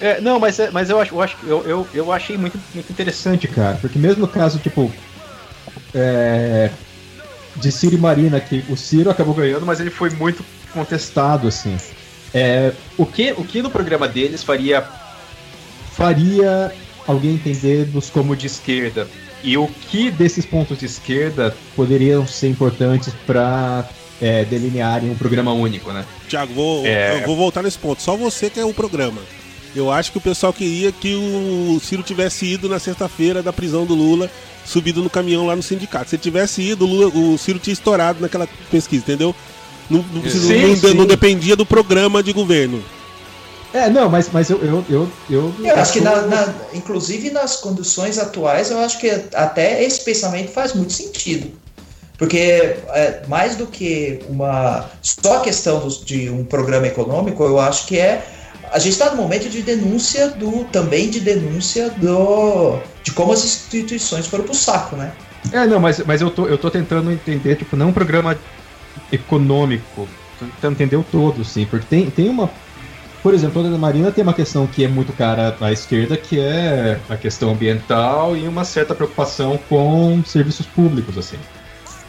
É, 0.00 0.20
não, 0.20 0.40
mas, 0.40 0.58
é, 0.58 0.70
mas 0.70 0.90
eu 0.90 1.00
acho, 1.00 1.14
eu, 1.14 1.22
acho 1.22 1.36
eu, 1.44 1.62
eu, 1.64 1.88
eu 1.94 2.12
achei 2.12 2.36
muito, 2.36 2.58
muito 2.74 2.90
interessante, 2.90 3.46
cara. 3.46 3.78
Porque 3.80 3.98
mesmo 3.98 4.20
no 4.20 4.28
caso, 4.28 4.58
tipo. 4.58 4.92
É, 5.94 6.70
de 7.56 7.70
Ciro 7.70 7.94
e 7.94 7.98
Marina, 7.98 8.40
que 8.40 8.64
o 8.68 8.76
Ciro 8.76 9.10
acabou 9.10 9.34
ganhando, 9.34 9.66
mas 9.66 9.78
ele 9.78 9.90
foi 9.90 10.10
muito 10.10 10.44
contestado, 10.72 11.46
assim. 11.46 11.76
É, 12.34 12.72
o, 12.96 13.04
que, 13.04 13.32
o 13.32 13.44
que 13.44 13.62
no 13.62 13.70
programa 13.70 14.08
deles 14.08 14.42
faria 14.42 14.82
faria 15.92 16.72
alguém 17.06 17.34
entender-nos 17.34 18.08
como 18.08 18.34
de 18.34 18.46
esquerda? 18.46 19.06
E 19.42 19.56
o 19.56 19.68
que 19.90 20.10
desses 20.10 20.46
pontos 20.46 20.78
de 20.78 20.86
esquerda 20.86 21.54
poderiam 21.74 22.26
ser 22.26 22.48
importantes 22.48 23.12
para 23.26 23.88
é, 24.20 24.44
delinearem 24.44 25.10
um 25.10 25.16
programa 25.16 25.52
único, 25.52 25.92
né? 25.92 26.04
Tiago, 26.28 26.54
vou, 26.54 26.86
é... 26.86 27.24
vou 27.26 27.36
voltar 27.36 27.62
nesse 27.62 27.78
ponto. 27.78 28.00
Só 28.00 28.16
você 28.16 28.48
que 28.48 28.60
é 28.60 28.64
o 28.64 28.72
programa. 28.72 29.20
Eu 29.74 29.90
acho 29.90 30.12
que 30.12 30.18
o 30.18 30.20
pessoal 30.20 30.52
queria 30.52 30.92
que 30.92 31.14
o 31.14 31.80
Ciro 31.80 32.02
tivesse 32.02 32.46
ido 32.46 32.68
na 32.68 32.78
sexta-feira 32.78 33.42
da 33.42 33.52
prisão 33.52 33.86
do 33.86 33.94
Lula, 33.94 34.30
subido 34.64 35.02
no 35.02 35.08
caminhão 35.10 35.46
lá 35.46 35.56
no 35.56 35.62
sindicato. 35.62 36.10
Se 36.10 36.16
ele 36.16 36.22
tivesse 36.22 36.62
ido, 36.62 36.84
o, 36.84 36.88
Lula, 36.88 37.08
o 37.08 37.38
Ciro 37.38 37.58
tinha 37.58 37.72
estourado 37.72 38.20
naquela 38.20 38.46
pesquisa, 38.70 39.02
entendeu? 39.02 39.34
Não, 39.88 40.04
não, 40.12 40.30
sim, 40.30 40.66
não, 40.66 40.76
sim. 40.76 40.94
não 40.94 41.06
dependia 41.06 41.56
do 41.56 41.66
programa 41.66 42.22
de 42.22 42.32
governo. 42.32 42.82
É, 43.72 43.88
não, 43.88 44.08
mas, 44.08 44.28
mas 44.30 44.50
eu, 44.50 44.58
eu, 44.62 44.84
eu, 44.88 45.10
eu, 45.30 45.54
eu 45.64 45.76
acho 45.76 45.94
que, 45.94 46.00
na, 46.00 46.22
na, 46.22 46.54
inclusive 46.74 47.30
nas 47.30 47.56
condições 47.56 48.18
atuais, 48.18 48.70
eu 48.70 48.78
acho 48.78 48.98
que 48.98 49.08
até 49.34 49.82
esse 49.82 50.04
pensamento 50.04 50.50
faz 50.50 50.74
muito 50.74 50.92
sentido. 50.92 51.50
Porque 52.18 52.76
é, 52.90 53.22
mais 53.26 53.56
do 53.56 53.66
que 53.66 54.20
uma 54.28 54.90
só 55.00 55.40
questão 55.40 55.88
de 56.04 56.28
um 56.30 56.44
programa 56.44 56.86
econômico, 56.86 57.42
eu 57.42 57.58
acho 57.58 57.86
que 57.86 57.98
é. 57.98 58.24
A 58.70 58.78
gente 58.78 58.92
está 58.92 59.10
no 59.10 59.16
momento 59.16 59.48
de 59.48 59.62
denúncia 59.62 60.28
do. 60.28 60.64
também 60.64 61.10
de 61.10 61.18
denúncia 61.18 61.90
do. 61.90 62.78
de 63.02 63.10
como 63.12 63.32
as 63.32 63.42
instituições 63.42 64.26
foram 64.26 64.44
pro 64.44 64.54
saco, 64.54 64.94
né? 64.94 65.12
É, 65.50 65.66
não, 65.66 65.80
mas, 65.80 65.98
mas 66.06 66.20
eu, 66.20 66.30
tô, 66.30 66.46
eu 66.46 66.56
tô 66.56 66.70
tentando 66.70 67.10
entender, 67.10 67.56
tipo, 67.56 67.74
não 67.74 67.88
um 67.88 67.92
programa 67.92 68.38
econômico. 69.10 70.06
Tô 70.38 70.44
tentando 70.44 70.74
entender 70.74 70.96
o 70.96 71.02
todo, 71.02 71.44
sim. 71.44 71.66
Porque 71.66 71.86
tem, 71.88 72.08
tem 72.08 72.28
uma 72.28 72.48
por 73.22 73.34
exemplo, 73.34 73.64
a 73.64 73.78
Marina 73.78 74.10
tem 74.10 74.24
uma 74.24 74.34
questão 74.34 74.66
que 74.66 74.84
é 74.84 74.88
muito 74.88 75.12
cara 75.12 75.56
à 75.60 75.70
esquerda, 75.70 76.16
que 76.16 76.40
é 76.40 76.98
a 77.08 77.16
questão 77.16 77.52
ambiental 77.52 78.36
e 78.36 78.48
uma 78.48 78.64
certa 78.64 78.94
preocupação 78.94 79.58
com 79.68 80.22
serviços 80.24 80.66
públicos, 80.66 81.16
assim. 81.16 81.38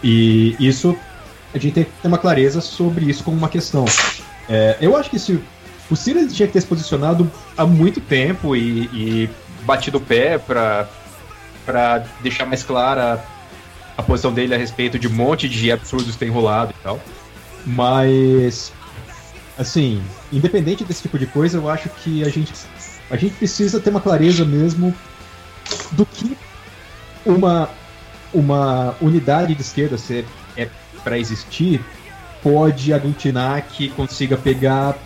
E 0.03 0.55
isso, 0.59 0.97
a 1.53 1.59
gente 1.59 1.73
tem 1.73 1.83
que 1.83 1.91
ter 2.01 2.07
uma 2.07 2.17
clareza 2.17 2.61
sobre 2.61 3.05
isso 3.05 3.23
como 3.23 3.37
uma 3.37 3.47
questão. 3.47 3.85
É, 4.49 4.77
eu 4.81 4.97
acho 4.97 5.09
que 5.09 5.19
se 5.19 5.39
o 5.89 5.95
Ciro 5.95 6.27
tinha 6.27 6.47
que 6.47 6.53
ter 6.53 6.61
se 6.61 6.67
posicionado 6.67 7.29
há 7.55 7.65
muito 7.65 8.01
tempo 8.01 8.55
e, 8.55 8.89
e 8.91 9.29
batido 9.65 9.99
o 9.99 10.01
pé 10.01 10.37
para 10.37 10.87
para 11.65 12.03
deixar 12.21 12.45
mais 12.45 12.61
clara 12.61 13.23
a 13.97 14.03
posição 14.03 14.33
dele 14.33 14.53
a 14.53 14.57
respeito 14.57 14.99
de 14.99 15.07
um 15.07 15.11
monte 15.11 15.47
de 15.47 15.71
absurdos 15.71 16.11
que 16.11 16.17
tem 16.17 16.29
rolado 16.29 16.73
e 16.77 16.83
tal. 16.83 16.99
Mas 17.65 18.73
assim, 19.57 20.01
independente 20.31 20.83
desse 20.83 21.03
tipo 21.03 21.17
de 21.17 21.25
coisa, 21.27 21.57
eu 21.57 21.69
acho 21.69 21.89
que 21.89 22.23
a 22.23 22.29
gente, 22.29 22.53
a 23.09 23.15
gente 23.15 23.35
precisa 23.35 23.79
ter 23.79 23.89
uma 23.89 24.01
clareza 24.01 24.45
mesmo 24.45 24.93
do 25.91 26.05
que 26.05 26.37
uma, 27.25 27.69
uma 28.33 28.95
unidade 29.01 29.55
de 29.55 29.61
esquerda 29.61 29.97
ser, 29.97 30.25
é 30.57 30.67
para 31.03 31.17
existir 31.17 31.83
pode 32.43 32.91
aglutinar 32.91 33.65
que 33.69 33.87
consiga 33.89 34.35
pegar 34.35 34.97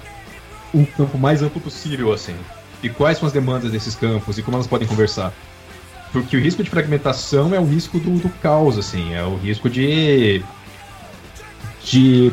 um 0.73 0.83
campo 0.83 1.17
mais 1.17 1.43
amplo 1.43 1.61
possível, 1.61 2.11
assim. 2.11 2.35
E 2.81 2.89
quais 2.89 3.19
são 3.19 3.27
as 3.27 3.33
demandas 3.33 3.71
desses 3.71 3.95
campos 3.95 4.37
e 4.37 4.43
como 4.43 4.57
elas 4.57 4.67
podem 4.67 4.87
conversar. 4.87 5.31
Porque 6.11 6.35
o 6.35 6.39
risco 6.39 6.63
de 6.63 6.69
fragmentação 6.69 7.53
é 7.53 7.59
o 7.59 7.65
risco 7.65 7.99
do, 7.99 8.17
do 8.17 8.29
caos, 8.41 8.77
assim, 8.77 9.13
é 9.13 9.23
o 9.23 9.35
risco 9.35 9.69
de. 9.69 10.43
de 11.83 12.31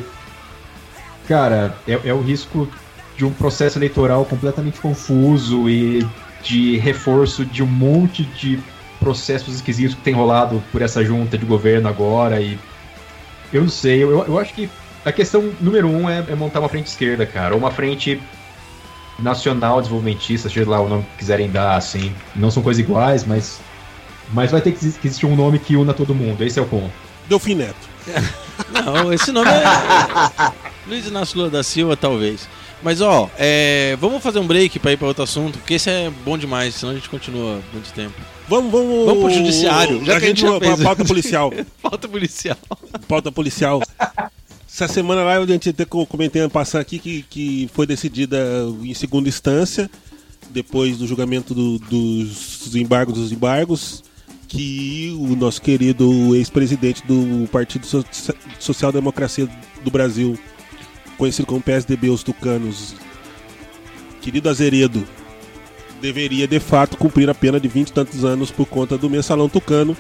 cara, 1.27 1.77
é, 1.87 1.99
é 2.05 2.15
o 2.15 2.21
risco 2.21 2.69
de 3.17 3.25
um 3.25 3.33
processo 3.33 3.79
eleitoral 3.79 4.25
completamente 4.25 4.81
confuso 4.81 5.69
e 5.69 6.07
de 6.43 6.77
reforço 6.79 7.45
de 7.45 7.63
um 7.63 7.67
monte 7.67 8.25
de 8.25 8.59
processos 8.99 9.55
esquisitos 9.55 9.95
que 9.95 10.03
tem 10.03 10.15
rolado 10.15 10.63
por 10.73 10.83
essa 10.83 11.05
junta 11.05 11.39
de 11.39 11.45
governo 11.45 11.89
agora 11.89 12.41
e 12.41 12.59
eu 13.53 13.63
não 13.63 13.69
sei, 13.69 14.03
eu, 14.03 14.25
eu 14.25 14.39
acho 14.39 14.53
que 14.53 14.69
a 15.05 15.13
questão 15.13 15.53
número 15.61 15.89
um 15.89 16.09
é, 16.09 16.25
é 16.29 16.35
montar 16.35 16.61
uma 16.61 16.69
frente 16.69 16.87
esquerda, 16.87 17.25
cara, 17.25 17.55
ou 17.55 17.61
uma 17.61 17.71
frente 17.71 18.21
nacional 19.19 19.81
desenvolvimentista, 19.81 20.49
seja 20.49 20.69
lá 20.69 20.81
o 20.81 20.89
nome 20.89 21.03
que 21.05 21.19
quiserem 21.19 21.51
dar, 21.51 21.77
assim, 21.77 22.13
não 22.35 22.51
são 22.51 22.63
coisas 22.63 22.83
iguais, 22.83 23.25
mas 23.25 23.61
mas 24.33 24.51
vai 24.51 24.61
ter 24.61 24.73
que 24.73 24.87
existir 24.87 25.27
um 25.27 25.37
nome 25.37 25.59
que 25.59 25.77
una 25.77 25.93
todo 25.93 26.15
mundo, 26.15 26.43
esse 26.43 26.59
é 26.59 26.63
o 26.63 26.67
ponto. 26.67 26.91
Delfim 27.29 27.55
Neto. 27.55 27.95
Não, 28.71 29.13
esse 29.13 29.31
nome 29.33 29.51
é. 29.51 29.63
Luiz 30.87 31.07
Inácio 31.07 31.39
Lula 31.39 31.51
da 31.51 31.63
Silva, 31.63 31.97
talvez. 31.97 32.49
Mas 32.83 33.01
ó, 33.01 33.31
é... 33.39 33.97
vamos 34.01 34.23
fazer 34.23 34.39
um 34.39 34.47
break 34.47 34.79
para 34.79 34.93
ir 34.93 34.97
para 34.99 35.09
outro 35.09 35.23
assunto, 35.25 35.59
porque 35.59 35.75
esse 35.75 35.89
é 35.89 36.11
bom 36.25 36.37
demais, 36.37 36.75
senão 36.75 36.93
a 36.93 36.95
gente 36.97 37.09
continua 37.09 37.61
muito 37.73 37.93
tempo. 37.95 38.15
Vamos, 38.49 38.71
vamos. 38.71 39.07
Vamos 39.07 39.25
pro 39.25 39.33
judiciário. 39.33 40.05
Já 40.05 40.17
a 40.17 40.21
que 40.21 40.27
a 40.27 40.29
gente, 40.29 40.45
a 40.47 40.77
pauta 40.83 41.05
policial. 41.05 41.51
pauta 41.81 42.07
policial. 42.09 42.59
Pauta 43.09 43.33
policial. 43.33 43.83
Essa 44.69 44.89
semana 44.89 45.23
lá 45.23 45.39
a 45.39 45.47
gente 45.47 45.71
até 45.71 45.85
comentei 45.85 46.43
ano 46.43 46.51
passado 46.51 46.81
aqui 46.83 46.99
que, 46.99 47.23
que 47.31 47.71
foi 47.73 47.87
decidida 47.87 48.37
em 48.83 48.93
segunda 48.93 49.29
instância, 49.29 49.89
depois 50.51 50.99
do 50.99 51.07
julgamento 51.07 51.55
do- 51.55 51.79
dos 51.79 52.75
embargos 52.77 53.15
dos 53.15 53.33
embargos, 53.33 54.03
que 54.49 55.17
o 55.19 55.35
nosso 55.37 55.63
querido 55.63 56.35
ex-presidente 56.37 57.03
do 57.07 57.49
Partido 57.49 57.87
So- 57.87 58.05
Social 58.59 58.91
Democracia 58.93 59.49
do 59.83 59.91
Brasil, 59.91 60.37
conhecido 61.17 61.47
como 61.47 61.61
PSDB, 61.61 62.11
os 62.11 62.23
Tucanos, 62.23 62.95
querido 64.21 64.49
Azeredo, 64.49 65.07
deveria 66.01 66.47
de 66.47 66.61
fato 66.61 66.97
cumprir 66.97 67.31
a 67.31 67.35
pena 67.35 67.59
de 67.59 67.69
20 67.69 67.89
e 67.89 67.93
tantos 67.93 68.25
anos 68.25 68.51
por 68.51 68.67
conta 68.67 68.99
do 68.99 69.09
mensalão 69.09 69.49
tucano, 69.49 69.97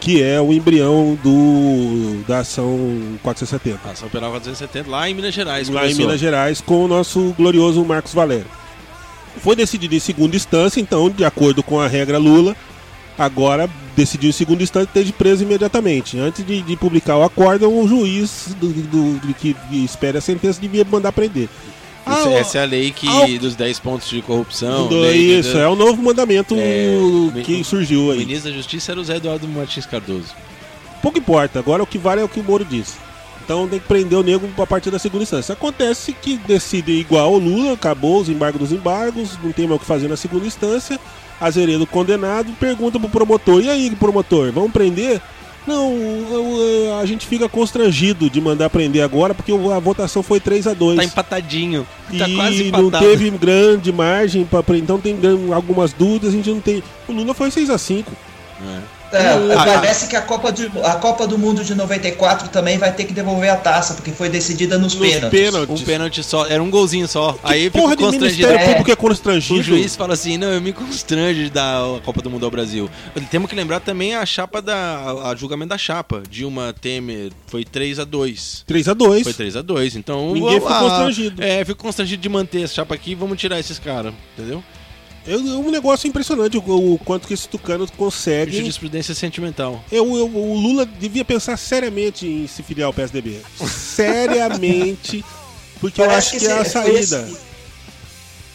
que 0.00 0.22
é 0.22 0.40
o 0.40 0.52
embrião 0.52 1.18
do, 1.22 2.22
da 2.28 2.40
ação 2.40 2.78
470. 3.22 3.90
Ação 3.90 4.08
Penal 4.08 4.30
470 4.30 4.90
lá 4.90 5.08
em 5.08 5.14
Minas 5.14 5.34
Gerais. 5.34 5.68
Lá 5.68 5.80
em 5.80 5.82
começou. 5.84 6.04
Minas 6.04 6.20
Gerais, 6.20 6.60
com 6.60 6.84
o 6.84 6.88
nosso 6.88 7.34
glorioso 7.36 7.84
Marcos 7.84 8.12
Valério. 8.12 8.46
Foi 9.38 9.56
decidido 9.56 9.94
em 9.94 10.00
segunda 10.00 10.36
instância, 10.36 10.80
então, 10.80 11.10
de 11.10 11.24
acordo 11.24 11.62
com 11.62 11.80
a 11.80 11.86
regra 11.86 12.18
Lula, 12.18 12.56
agora 13.18 13.68
decidiu 13.96 14.30
em 14.30 14.32
segunda 14.32 14.62
instância 14.62 14.88
esteja 14.88 15.12
preso 15.12 15.42
imediatamente. 15.42 16.18
Antes 16.18 16.44
de, 16.44 16.60
de 16.62 16.76
publicar 16.76 17.16
o 17.16 17.22
acórdão, 17.22 17.78
o 17.78 17.88
juiz 17.88 18.54
do, 18.60 18.68
do- 18.68 19.18
do- 19.20 19.34
que 19.34 19.56
espera 19.72 20.18
a 20.18 20.20
sentença 20.20 20.60
devia 20.60 20.84
mandar 20.84 21.12
prender. 21.12 21.48
Ah, 22.08 22.28
essa 22.30 22.58
é 22.58 22.62
a 22.62 22.64
lei 22.64 22.92
que 22.92 23.08
ah, 23.08 23.38
dos 23.40 23.56
10 23.56 23.80
pontos 23.80 24.08
de 24.08 24.22
corrupção. 24.22 24.86
do- 24.86 25.00
lei 25.00 25.38
isso, 25.40 25.52
do- 25.54 25.58
é 25.58 25.68
o 25.68 25.74
novo 25.74 26.00
mandamento 26.02 26.54
É, 26.56 26.96
que 27.44 27.54
o- 27.60 27.64
surgiu 27.64 28.06
O 28.06 28.10
aí. 28.12 28.18
ministro 28.18 28.50
da 28.50 28.56
Justiça 28.56 28.92
era 28.92 29.00
o 29.00 29.04
Zé 29.04 29.16
Eduardo 29.16 29.48
Martins 29.48 29.86
Cardoso. 29.86 30.34
Pouco 31.02 31.18
importa, 31.18 31.58
agora 31.58 31.82
o 31.82 31.86
que 31.86 31.98
vale 31.98 32.20
é 32.20 32.24
o 32.24 32.28
que 32.28 32.38
o 32.40 32.44
Moro 32.44 32.64
disse. 32.64 32.94
Então 33.44 33.66
tem 33.68 33.78
que 33.78 33.86
prender 33.86 34.18
o 34.18 34.22
nego 34.24 34.48
a 34.60 34.66
partir 34.66 34.90
da 34.90 34.98
segunda 34.98 35.22
instância. 35.22 35.52
Acontece 35.52 36.12
que 36.12 36.36
decide 36.36 36.92
igual 36.92 37.32
o 37.32 37.38
Lula, 37.38 37.74
acabou 37.74 38.20
os 38.20 38.28
embargos 38.28 38.60
dos 38.60 38.72
embargos, 38.72 39.38
não 39.42 39.52
tem 39.52 39.66
mais 39.68 39.76
o 39.76 39.80
que 39.80 39.86
fazer 39.86 40.08
na 40.08 40.16
segunda 40.16 40.46
instância. 40.46 40.98
Azeredo 41.40 41.86
condenado, 41.86 42.52
pergunta 42.58 42.98
pro 42.98 43.08
promotor: 43.08 43.62
e 43.62 43.68
aí, 43.68 43.90
promotor, 43.96 44.52
vamos 44.52 44.72
prender? 44.72 45.20
Não, 45.66 45.90
eu- 45.92 46.60
eu- 46.60 46.98
a 47.00 47.04
gente 47.06 47.26
fica 47.26 47.48
constrangido 47.48 48.30
de 48.30 48.40
mandar 48.40 48.70
prender 48.70 49.02
agora 49.02 49.34
porque 49.34 49.50
a 49.52 49.78
votação 49.80 50.22
foi 50.22 50.38
3 50.38 50.64
a 50.68 50.72
2 50.74 50.96
Tá 50.96 51.04
empatadinho. 51.04 51.84
Tá 52.16 52.28
e 52.28 52.36
quase 52.36 52.70
não 52.70 52.80
empatado. 52.86 53.04
teve 53.04 53.28
grande 53.30 53.92
margem 53.92 54.44
para 54.44 54.62
então 54.78 54.98
tem 55.00 55.18
algumas 55.52 55.92
dúvidas, 55.92 56.28
a 56.28 56.36
gente 56.36 56.48
não 56.50 56.60
tem. 56.60 56.82
O 57.08 57.12
Lula 57.12 57.34
foi 57.34 57.50
6 57.50 57.68
a 57.68 57.76
5 57.78 58.12
É. 58.62 58.95
É, 59.12 59.54
Ah, 59.54 59.64
parece 59.64 60.06
que 60.08 60.16
a 60.16 60.22
Copa, 60.22 60.50
de, 60.52 60.70
a 60.82 60.94
Copa 60.94 61.26
do 61.26 61.38
Mundo 61.38 61.64
de 61.64 61.74
94 61.74 62.48
também 62.48 62.76
vai 62.78 62.92
ter 62.92 63.04
que 63.04 63.12
devolver 63.12 63.50
a 63.50 63.56
taça, 63.56 63.94
porque 63.94 64.10
foi 64.10 64.28
decidida 64.28 64.78
nos, 64.78 64.94
nos 64.94 65.08
pênaltis. 65.08 65.40
pênaltis. 65.40 65.80
Um 65.80 65.84
pênalti 65.84 66.22
só, 66.24 66.46
era 66.46 66.62
um 66.62 66.70
golzinho 66.70 67.06
só. 67.06 67.38
Aí 67.42 67.70
Porra 67.70 67.90
ficou 67.92 67.96
de 67.96 68.12
constrangido. 68.18 68.48
Ministério 68.48 68.58
É. 68.58 68.74
Público 68.74 68.90
é 68.90 68.94
O 68.94 68.96
constrangido. 68.96 69.62
juiz 69.62 69.94
fala 69.96 70.14
assim, 70.14 70.36
não, 70.36 70.48
eu 70.48 70.60
me 70.60 70.72
constrange 70.72 71.44
de 71.44 71.50
dar 71.50 71.78
a 71.96 72.00
Copa 72.00 72.20
do 72.22 72.30
Mundo 72.30 72.44
ao 72.44 72.50
Brasil. 72.50 72.90
Temos 73.30 73.48
que 73.48 73.56
lembrar 73.56 73.80
também 73.80 74.14
a 74.14 74.26
chapa 74.26 74.60
da. 74.60 74.74
a, 74.76 75.30
a 75.30 75.36
julgamento 75.36 75.70
da 75.70 75.78
chapa. 75.78 76.22
Dilma 76.28 76.74
Temer 76.80 77.30
foi 77.46 77.64
3 77.64 77.98
a 78.00 78.04
2 78.04 78.64
3 78.66 78.88
a 78.88 78.94
2 78.94 79.22
Foi 79.22 79.32
3 79.32 79.56
a 79.56 79.62
2 79.62 79.96
então. 79.96 80.32
Ninguém 80.32 80.60
ficou 80.60 80.78
constrangido. 80.78 81.42
É, 81.42 81.64
fico 81.64 81.82
constrangido 81.82 82.22
de 82.22 82.28
manter 82.28 82.62
essa 82.62 82.74
chapa 82.74 82.94
aqui 82.94 83.14
vamos 83.14 83.38
tirar 83.38 83.58
esses 83.58 83.78
caras, 83.78 84.12
entendeu? 84.36 84.62
É 85.28 85.36
um 85.36 85.70
negócio 85.70 86.06
impressionante 86.06 86.56
o, 86.56 86.94
o 86.94 86.98
quanto 86.98 87.26
que 87.26 87.34
esse 87.34 87.48
tucano 87.48 87.86
consegue. 87.96 88.56
Jurisprudência 88.58 89.14
sentimental. 89.14 89.84
Eu, 89.90 90.16
eu- 90.16 90.26
o 90.28 90.54
Lula 90.58 90.86
devia 90.86 91.24
pensar 91.24 91.56
seriamente 91.56 92.26
em 92.26 92.46
se 92.46 92.62
filiar 92.62 92.86
ao 92.86 92.92
PSDB. 92.92 93.40
seriamente. 93.66 95.24
Porque 95.80 96.00
eu 96.00 96.06
Parece 96.06 96.36
acho 96.36 96.38
que, 96.44 96.50
é 96.50 96.58
a 96.58 96.64
saída. 96.64 96.98
esse- 97.28 97.36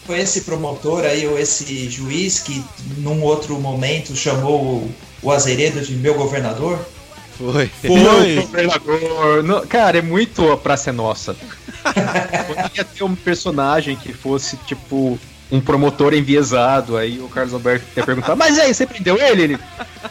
Foi 0.06 0.18
esse 0.18 0.40
promotor 0.40 1.04
aí, 1.04 1.26
ou 1.28 1.38
esse 1.38 1.88
juiz 1.88 2.40
que 2.40 2.62
num 2.98 3.22
outro 3.22 3.58
momento 3.60 4.16
chamou 4.16 4.60
o, 4.60 4.94
o 5.22 5.30
Azeredo 5.30 5.80
de 5.80 5.94
meu 5.94 6.14
governador? 6.14 6.84
Foi. 7.38 7.68
Foi. 7.80 8.34
Governador. 8.42 9.42
Não, 9.44 9.66
cara, 9.66 9.98
é 9.98 10.02
muito 10.02 10.50
a 10.50 10.56
Praça 10.56 10.90
é 10.90 10.92
Nossa. 10.92 11.36
Poderia 12.46 12.84
ter 12.84 13.04
um 13.04 13.14
personagem 13.14 13.94
que 13.96 14.12
fosse, 14.12 14.56
tipo, 14.66 15.18
um 15.52 15.60
promotor 15.60 16.14
enviesado. 16.14 16.96
Aí 16.96 17.20
o 17.20 17.28
Carlos 17.28 17.52
Alberto 17.52 17.84
ia 17.94 18.04
perguntar: 18.04 18.34
Mas 18.34 18.58
aí, 18.58 18.72
você 18.72 18.86
prendeu 18.86 19.18
ele? 19.18 19.42
Ele. 19.42 19.58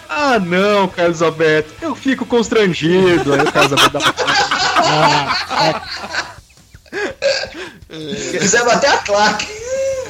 Ah, 0.07 0.39
não, 0.39 0.87
Carlos 0.87 1.21
Alberto, 1.21 1.73
eu 1.81 1.95
fico 1.95 2.25
constrangido. 2.25 3.33
Aí 3.33 3.41
o 3.41 3.51
Carlos 3.51 3.71
Alberto 3.73 3.97
dá 3.97 4.13
Fizemos 8.39 8.71
até 8.71 8.87
a 8.87 8.97
claque. 8.99 9.47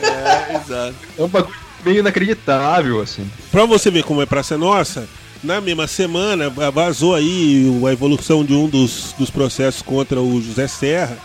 É, 0.04 0.56
exato. 0.58 0.96
É 1.18 1.24
um 1.24 1.28
bagulho 1.28 1.56
meio 1.86 2.00
inacreditável, 2.00 3.02
assim. 3.02 3.30
Pra 3.52 3.66
você 3.66 3.90
ver 3.90 4.04
como 4.04 4.22
é 4.22 4.26
Praça 4.26 4.58
Nossa, 4.58 5.08
na 5.44 5.62
mesma 5.62 5.88
semana 5.88 6.50
vazou 6.50 7.16
aí 7.16 7.66
a 7.88 7.92
evolução 7.92 8.44
de 8.44 8.54
um 8.54 8.68
dos, 8.68 9.16
dos 9.18 9.30
processos 9.30 9.82
contra 9.82 10.20
o 10.20 10.42
José 10.42 10.68
Serra. 10.68 11.18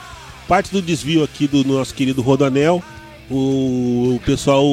Parte 0.47 0.71
do 0.71 0.81
desvio 0.81 1.25
aqui 1.25 1.49
do 1.49 1.65
nosso 1.65 1.93
querido 1.93 2.23
Rodanel. 2.23 2.83
O, 3.29 4.21
pessoal 4.25 4.65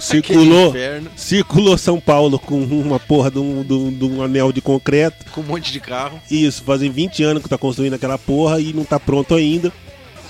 circulou, 0.00 0.74
circulou 1.16 1.78
São 1.78 2.00
Paulo 2.00 2.38
com 2.40 2.58
uma 2.60 2.98
porra 2.98 3.30
de 3.30 3.38
um, 3.38 3.62
de 3.62 3.72
um- 3.72 3.92
de 3.92 4.04
um 4.04 4.22
anel 4.22 4.52
de 4.52 4.60
concreto. 4.60 5.24
com 5.30 5.40
um 5.42 5.44
monte 5.44 5.70
de 5.72 5.78
carro. 5.78 6.20
Isso, 6.30 6.64
fazem 6.64 6.90
20 6.90 7.22
anos 7.22 7.42
que 7.42 7.48
tá 7.48 7.56
construindo 7.56 7.94
aquela 7.94 8.18
porra 8.18 8.60
e 8.60 8.72
não 8.72 8.84
tá 8.84 8.98
pronto 8.98 9.34
ainda. 9.34 9.72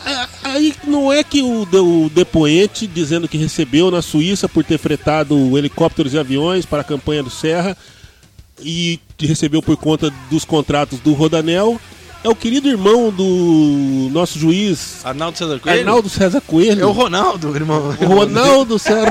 Ah, 0.04 0.28
Aí 0.44 0.74
não 0.86 1.12
é 1.12 1.22
que 1.22 1.42
o, 1.42 1.62
o 1.62 2.10
depoente 2.10 2.86
dizendo 2.86 3.28
que 3.28 3.36
recebeu 3.38 3.90
na 3.90 4.02
Suíça 4.02 4.48
por 4.48 4.64
ter 4.64 4.78
fretado 4.78 5.56
helicópteros 5.56 6.12
e 6.14 6.18
aviões 6.18 6.66
para 6.66 6.80
a 6.80 6.84
campanha 6.84 7.22
do 7.22 7.30
Serra 7.30 7.76
e 8.62 8.98
recebeu 9.18 9.62
por 9.62 9.76
conta 9.76 10.12
dos 10.30 10.44
contratos 10.44 10.98
do 11.00 11.12
Rodanel 11.14 11.80
é 12.22 12.28
o 12.28 12.34
querido 12.34 12.68
irmão 12.68 13.10
do 13.10 14.08
nosso 14.12 14.38
juiz 14.38 15.00
Arnaldo 15.04 15.38
César 15.38 15.58
Coelho? 15.58 15.80
Arnaldo 15.80 16.08
César 16.08 16.40
Coelho. 16.46 16.82
É 16.82 16.86
o 16.86 16.92
Ronaldo, 16.92 17.54
irmão. 17.56 17.96
O 18.00 18.04
Ronaldo 18.04 18.78
César. 18.78 19.10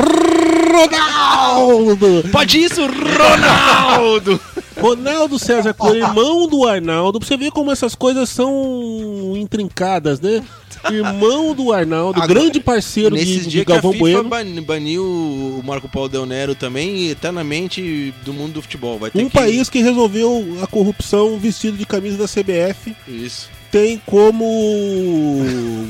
Ronaldo! 0.72 2.24
Pode 2.32 2.62
isso, 2.64 2.82
Ronaldo! 2.86 4.40
Ronaldo 4.82 5.38
César 5.40 5.74
Coelho, 5.74 6.06
irmão 6.06 6.48
do 6.48 6.68
Arnaldo. 6.68 7.20
Pra 7.20 7.28
você 7.28 7.38
ver 7.38 7.52
como 7.52 7.72
essas 7.72 7.96
coisas 7.96 8.30
são 8.30 9.34
intrincadas, 9.36 10.20
né? 10.20 10.44
Irmão 10.90 11.54
do 11.54 11.74
Arnaldo, 11.74 12.22
Agora, 12.22 12.40
grande 12.40 12.60
parceiro 12.62 13.16
de, 13.18 13.26
de 13.26 13.48
dias 13.48 13.66
que 13.66 13.72
a 13.72 13.76
Galvão 13.76 13.92
FIFA 13.92 14.24
Bueno. 14.24 14.30
ban- 14.30 14.62
baniu 14.64 15.04
o 15.04 15.62
Marco 15.66 15.90
Paulo 15.90 16.08
Del 16.08 16.26
Nero 16.26 16.56
também, 16.56 17.10
eternamente 17.10 18.14
do 18.24 18.34
mundo 18.34 18.54
do 18.54 18.62
futebol. 18.62 18.98
Vai 18.98 19.12
ter 19.12 19.22
Um 19.22 19.28
que... 19.28 19.34
país 19.38 19.70
que 19.70 19.82
resolveu 19.82 20.58
a 20.64 20.68
corrupção 20.68 21.38
vestido 21.38 21.76
de 21.78 21.86
camisa 21.86 22.18
da 22.18 22.26
CBF 22.28 22.96
Isso. 23.08 23.50
tem 23.70 24.02
como 24.06 25.42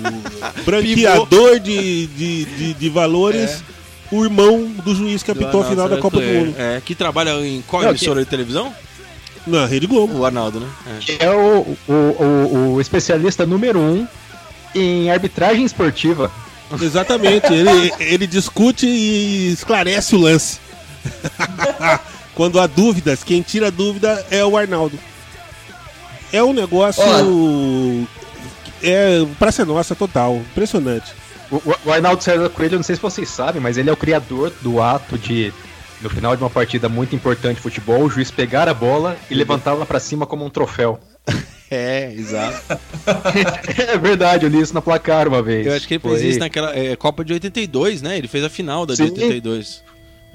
branqueador 0.66 1.60
de, 1.60 2.08
de, 2.08 2.46
de, 2.46 2.74
de 2.74 2.90
valores 2.90 3.64
o 4.12 4.24
irmão 4.24 4.66
do 4.84 4.95
juiz 4.95 5.24
que 5.24 5.32
É. 5.32 5.34
Apitou 5.34 5.62
a 5.62 5.66
final 5.66 5.89
da 5.89 5.97
Copa 5.97 6.18
do 6.18 6.24
Coelho. 6.24 6.47
Mundo. 6.47 6.55
É, 6.57 6.82
que 6.84 6.95
trabalha 6.95 7.32
em 7.45 7.62
qual 7.62 7.84
Não, 7.84 7.89
emissora 7.89 8.24
de 8.24 8.30
televisão? 8.30 8.74
Na 9.45 9.66
Rede 9.66 9.88
Globo. 9.88 10.20
O 10.20 10.26
Arnaldo, 10.26 10.60
né? 10.60 10.68
É. 11.20 11.26
É 11.26 11.32
o, 11.32 11.78
o, 11.88 11.93
o, 11.93 12.74
o 12.75 12.82
especialista 12.82 13.46
número 13.46 13.79
um 13.79 14.08
em 14.75 15.09
arbitragem 15.09 15.66
esportiva. 15.66 16.32
Exatamente, 16.82 17.51
ele, 17.51 17.92
ele 18.00 18.28
discute 18.28 18.86
e 18.86 19.51
esclarece 19.51 20.16
o 20.16 20.20
lance. 20.20 20.59
Quando 22.36 22.59
há 22.59 22.67
dúvidas, 22.67 23.24
quem 23.24 23.42
tira 23.42 23.67
a 23.67 23.71
dúvida 23.71 24.25
é 24.29 24.46
o 24.46 24.55
Arnaldo. 24.55 24.97
É 26.32 26.43
um 26.43 26.54
negócio. 26.54 27.04
É 28.82 29.25
praça 29.38 29.66
nossa 29.66 29.96
total. 29.96 30.38
Impressionante. 30.38 31.12
O, 31.51 31.92
Arnaldo 31.92 32.24
César 32.24 32.50
Coelho, 32.50 32.76
eu 32.76 32.80
não 32.80 32.84
sei 32.84 32.96
se 32.96 33.01
vocês 33.01 33.28
sabem, 33.30 33.62
mas 33.62 33.78
ele 33.78 33.89
é 33.89 33.93
o 33.93 33.97
criador 33.97 34.54
do 34.62 34.82
ato 34.82 35.17
de, 35.17 35.51
no 36.01 36.09
final 36.09 36.36
de 36.36 36.43
uma 36.43 36.50
partida 36.50 36.88
muito 36.88 37.16
importante 37.16 37.55
de 37.55 37.62
futebol, 37.62 38.04
o 38.04 38.09
juiz 38.09 38.30
pegar 38.30 38.70
a 38.70 38.74
bola 38.74 39.17
e 39.30 39.34
levantá-la 39.34 39.86
pra 39.86 40.00
cima 40.00 40.26
como 40.26 40.46
um 40.46 40.50
troféu. 40.50 41.00
É, 41.71 42.12
exato. 42.13 42.80
é 43.78 43.96
verdade, 43.96 44.43
eu 44.43 44.50
li 44.50 44.59
isso 44.59 44.74
na 44.74 44.82
placar 44.82 45.28
uma 45.28 45.39
vez. 45.39 45.67
Eu 45.67 45.76
acho 45.76 45.88
que 45.88 45.93
ele 45.93 46.01
fez 46.01 46.21
isso 46.24 46.39
naquela 46.39 46.76
é, 46.76 46.96
Copa 46.96 47.24
de 47.24 47.32
82, 47.32 48.01
né? 48.01 48.17
Ele 48.17 48.28
fez 48.28 48.43
a 48.43 48.50
final 48.50 48.88
da 48.88 48.96
de 48.96 49.05
Sim. 49.05 49.12
82. 49.12 49.84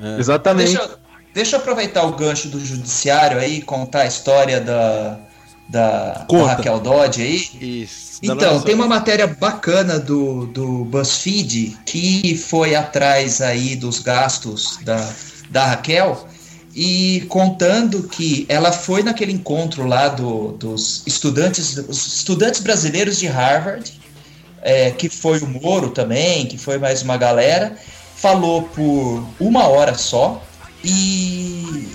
É. 0.00 0.20
Exatamente. 0.20 0.76
Deixa, 0.76 0.98
deixa 1.34 1.56
eu 1.56 1.60
aproveitar 1.60 2.04
o 2.04 2.12
gancho 2.12 2.48
do 2.48 2.64
judiciário 2.64 3.38
aí 3.38 3.56
e 3.58 3.62
contar 3.62 4.02
a 4.02 4.06
história 4.06 4.60
da, 4.60 5.18
da, 5.68 6.26
da. 6.28 6.46
Raquel 6.46 6.80
Dodge 6.80 7.22
aí. 7.22 7.82
Isso. 7.82 8.20
Então, 8.22 8.60
tem 8.60 8.74
uma 8.74 8.86
matéria 8.86 9.26
bacana 9.26 9.98
do, 9.98 10.46
do 10.46 10.84
BuzzFeed 10.84 11.76
que 11.84 12.36
foi 12.36 12.74
atrás 12.74 13.40
aí 13.40 13.76
dos 13.76 13.98
gastos 13.98 14.78
da, 14.82 15.12
da 15.50 15.66
Raquel 15.66 16.26
e 16.74 17.24
contando 17.28 18.02
que 18.04 18.46
ela 18.48 18.72
foi 18.72 19.02
naquele 19.02 19.32
encontro 19.32 19.86
lá 19.86 20.08
do, 20.08 20.52
dos 20.52 21.02
estudantes, 21.06 21.76
os 21.76 22.18
estudantes 22.18 22.60
brasileiros 22.60 23.18
de 23.18 23.26
Harvard, 23.26 23.92
é, 24.62 24.90
que 24.90 25.08
foi 25.08 25.38
o 25.38 25.46
Moro 25.46 25.90
também, 25.90 26.46
que 26.46 26.58
foi 26.58 26.78
mais 26.78 27.02
uma 27.02 27.16
galera, 27.16 27.76
falou 28.16 28.62
por 28.62 29.24
uma 29.38 29.68
hora 29.68 29.94
só 29.94 30.42
e 30.82 31.86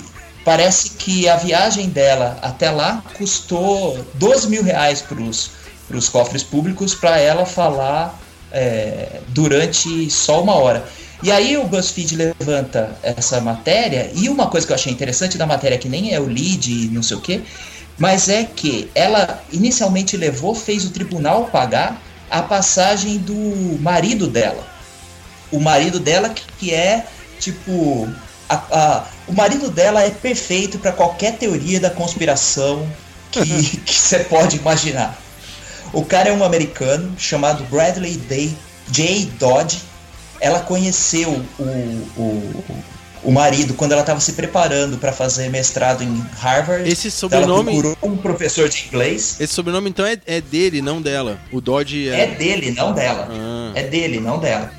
parece 0.44 0.92
que 0.92 1.28
a 1.28 1.36
viagem 1.36 1.90
dela 1.90 2.38
até 2.42 2.72
lá 2.72 3.04
custou 3.18 4.06
12 4.16 4.48
mil 4.50 4.64
reais 4.64 5.02
para 5.02 5.22
os 5.22 6.10
cofres 6.10 6.44
públicos 6.44 6.96
para 6.96 7.18
ela 7.20 7.46
falar 7.46 8.20
é, 8.52 9.22
durante 9.30 10.10
só 10.10 10.42
uma 10.42 10.56
hora. 10.56 10.86
E 11.22 11.32
aí 11.32 11.58
o 11.58 11.66
BuzzFeed 11.66 12.16
levanta 12.16 12.98
essa 13.04 13.42
matéria, 13.42 14.10
e 14.16 14.30
uma 14.30 14.48
coisa 14.48 14.66
que 14.66 14.72
eu 14.72 14.76
achei 14.76 14.92
interessante 14.92 15.38
da 15.38 15.46
matéria, 15.46 15.78
que 15.78 15.90
nem 15.90 16.14
é 16.14 16.20
o 16.20 16.26
lead 16.26 16.72
e 16.72 16.88
não 16.88 17.04
sei 17.04 17.18
o 17.18 17.22
quê, 17.22 17.42
mas 17.98 18.30
é 18.30 18.46
que 18.46 18.90
ela 18.96 19.44
inicialmente 19.52 20.16
levou, 20.16 20.56
fez 20.56 20.86
o 20.86 20.92
tribunal 20.92 21.46
pagar 21.52 22.02
a 22.32 22.42
passagem 22.42 23.18
do 23.18 23.78
marido 23.82 24.28
dela. 24.28 24.66
O 25.52 25.60
marido 25.60 26.00
dela 26.00 26.30
que 26.30 26.74
é, 26.74 27.06
tipo, 27.40 28.08
a, 28.48 28.56
a, 28.72 29.04
o 29.30 29.34
marido 29.34 29.70
dela 29.70 30.04
é 30.04 30.10
perfeito 30.10 30.80
para 30.80 30.92
qualquer 30.92 31.38
teoria 31.38 31.80
da 31.80 31.90
conspiração 31.90 32.88
que 33.32 33.80
você 33.86 34.20
pode 34.20 34.58
imaginar. 34.58 35.18
O 35.94 36.04
cara 36.04 36.30
é 36.30 36.34
um 36.34 36.44
americano 36.44 37.14
chamado 37.18 37.64
Bradley 37.66 38.18
Day, 38.18 38.56
J. 38.90 39.26
Dodge, 39.40 39.82
ela 40.40 40.60
conheceu 40.60 41.44
o, 41.60 41.64
o, 41.64 42.64
o 43.24 43.32
marido 43.32 43.74
quando 43.74 43.92
ela 43.92 44.02
estava 44.02 44.20
se 44.20 44.34
preparando 44.34 44.98
para 44.98 45.12
fazer 45.12 45.50
mestrado 45.50 46.04
em 46.04 46.26
Harvard. 46.40 46.90
Esse 46.90 47.12
sobrenome. 47.12 47.72
Ela 47.72 47.82
procurou 47.82 47.98
um 48.02 48.18
professor 48.18 48.70
de 48.70 48.86
inglês. 48.88 49.36
Esse 49.40 49.54
sobrenome 49.54 49.90
então 49.90 50.06
é, 50.06 50.18
é 50.26 50.42
dele, 50.42 50.82
não 50.82 51.02
dela. 51.02 51.40
O 51.52 51.60
Dodge 51.60 52.10
é. 52.10 52.22
É 52.22 52.28
dele, 52.28 52.72
não 52.72 52.94
dela. 52.94 53.28
Ah. 53.32 53.72
É 53.76 53.84
dele, 53.84 54.20
não 54.20 54.40
dela. 54.40 54.72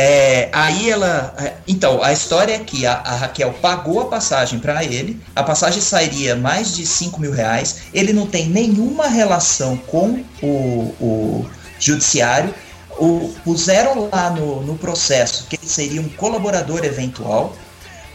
É, 0.00 0.48
aí 0.52 0.90
ela. 0.90 1.34
É, 1.36 1.54
então, 1.66 2.00
a 2.04 2.12
história 2.12 2.54
é 2.54 2.58
que 2.60 2.86
a, 2.86 2.92
a 2.92 3.16
Raquel 3.16 3.52
pagou 3.54 4.00
a 4.00 4.04
passagem 4.04 4.60
para 4.60 4.84
ele, 4.84 5.20
a 5.34 5.42
passagem 5.42 5.80
sairia 5.82 6.36
mais 6.36 6.76
de 6.76 6.86
5 6.86 7.20
mil 7.20 7.32
reais, 7.32 7.78
ele 7.92 8.12
não 8.12 8.24
tem 8.24 8.48
nenhuma 8.48 9.08
relação 9.08 9.76
com 9.76 10.22
o, 10.40 10.46
o 11.00 11.50
judiciário, 11.80 12.54
o, 12.96 13.34
puseram 13.42 14.08
lá 14.12 14.30
no, 14.30 14.62
no 14.62 14.78
processo 14.78 15.48
que 15.48 15.56
ele 15.56 15.66
seria 15.68 16.00
um 16.00 16.08
colaborador 16.10 16.84
eventual. 16.84 17.56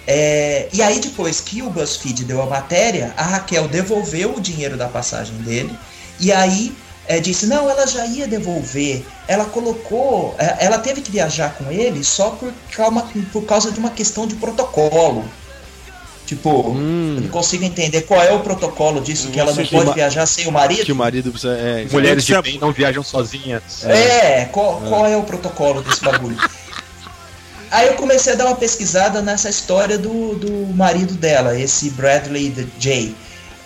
É, 0.07 0.69
e 0.71 0.81
aí, 0.81 1.01
depois 1.01 1.41
que 1.41 1.61
o 1.61 1.69
BuzzFeed 1.69 2.23
deu 2.23 2.41
a 2.41 2.45
matéria, 2.45 3.13
a 3.17 3.23
Raquel 3.23 3.67
devolveu 3.67 4.37
o 4.37 4.39
dinheiro 4.39 4.77
da 4.77 4.87
passagem 4.87 5.35
dele. 5.39 5.77
E 6.17 6.31
aí 6.31 6.73
é, 7.07 7.19
disse: 7.19 7.45
não, 7.45 7.69
ela 7.69 7.85
já 7.85 8.05
ia 8.05 8.27
devolver. 8.27 9.03
Ela 9.27 9.45
colocou. 9.45 10.35
É, 10.37 10.65
ela 10.65 10.77
teve 10.77 11.01
que 11.01 11.11
viajar 11.11 11.55
com 11.55 11.71
ele 11.71 12.03
só 12.03 12.31
por, 12.31 12.53
calma, 12.71 13.09
por 13.31 13.45
causa 13.45 13.71
de 13.71 13.79
uma 13.79 13.89
questão 13.89 14.25
de 14.25 14.35
protocolo. 14.35 15.25
Tipo, 16.25 16.69
hum. 16.69 17.19
não 17.21 17.29
consigo 17.29 17.65
entender 17.65 18.03
qual 18.03 18.21
é 18.21 18.31
o 18.31 18.39
protocolo 18.39 19.01
disso, 19.01 19.27
que 19.27 19.39
ela 19.39 19.53
não 19.53 19.65
pode 19.65 19.93
viajar 19.93 20.25
sem 20.25 20.47
o 20.47 20.51
marido. 20.51 20.85
Que 20.85 20.91
o 20.91 20.95
marido 20.95 21.31
precisa. 21.31 21.53
É, 21.53 21.85
Mulheres 21.91 22.23
de 22.25 22.41
bem 22.41 22.57
não 22.59 22.71
viajam 22.71 23.03
sozinhas. 23.03 23.83
É, 23.83 24.41
é 24.41 24.45
qual, 24.45 24.81
é. 24.85 24.89
qual 24.89 25.05
é 25.05 25.17
o 25.17 25.23
protocolo 25.23 25.81
desse 25.81 26.01
bagulho? 26.01 26.37
Aí 27.69 27.87
eu 27.87 27.95
comecei 27.95 28.33
a 28.33 28.35
dar 28.35 28.45
uma 28.45 28.55
pesquisada 28.55 29.19
nessa 29.21 29.49
história 29.49 29.97
do, 29.97 30.35
do 30.35 30.73
marido 30.75 31.15
dela, 31.15 31.59
esse 31.59 31.89
Bradley 31.89 32.53
J. 32.77 33.15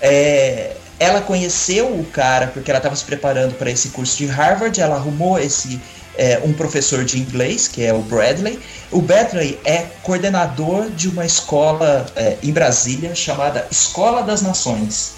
É, 0.02 0.78
ela 1.00 1.22
conheceu 1.22 1.88
o 1.88 2.06
cara 2.06 2.48
porque 2.48 2.72
ela 2.72 2.80
estava 2.80 2.96
se 2.96 3.06
preparando 3.06 3.54
para 3.56 3.70
esse 3.70 3.90
curso 3.90 4.18
de 4.18 4.26
Harvard, 4.26 4.80
ela 4.80 4.96
arrumou 4.96 5.40
esse 5.40 5.80
é, 6.18 6.42
um 6.44 6.52
professor 6.52 7.06
de 7.06 7.20
inglês, 7.20 7.68
que 7.68 7.84
é 7.84 7.94
o 7.94 8.02
Bradley. 8.02 8.60
O 8.92 9.02
Bradley 9.02 9.60
é 9.64 9.86
coordenador 10.02 10.90
de 10.90 11.08
uma 11.08 11.26
escola 11.26 12.08
é, 12.16 12.38
em 12.42 12.52
Brasília 12.52 13.14
chamada 13.14 13.68
Escola 13.70 14.24
das 14.24 14.42
Nações. 14.42 15.14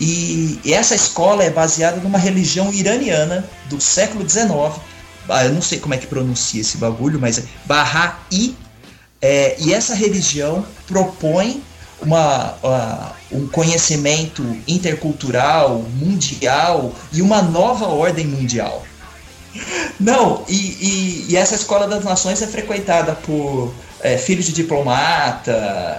E, 0.00 0.58
e, 0.64 0.72
essa 0.72 0.94
escola 0.94 1.44
é 1.44 1.50
baseada 1.50 2.00
numa 2.00 2.18
religião 2.18 2.72
iraniana 2.72 3.44
do 3.66 3.80
século 3.80 4.28
XIX. 4.28 4.48
Ah, 5.28 5.44
eu 5.44 5.52
não 5.52 5.60
sei 5.60 5.78
como 5.78 5.92
é 5.92 5.98
que 5.98 6.06
pronuncia 6.06 6.60
esse 6.60 6.78
bagulho, 6.78 7.18
mas 7.20 7.38
é 7.38 7.42
Bahá'í. 7.66 8.56
É, 9.20 9.56
e 9.58 9.74
essa 9.74 9.94
religião 9.94 10.64
propõe 10.86 11.62
uma, 12.00 12.54
uh, 12.62 13.36
um 13.36 13.48
conhecimento 13.48 14.44
intercultural, 14.66 15.84
mundial 15.94 16.92
e 17.12 17.20
uma 17.22 17.42
nova 17.42 17.86
ordem 17.86 18.26
mundial. 18.26 18.84
Não, 19.98 20.44
e, 20.48 20.54
e, 20.54 21.26
e, 21.30 21.36
essa 21.36 21.54
escola 21.54 21.88
das 21.88 22.04
nações 22.04 22.40
é 22.42 22.46
frequentada 22.46 23.14
por 23.14 23.74
é, 24.00 24.16
filhos 24.16 24.46
de 24.46 24.52
diplomata, 24.52 25.52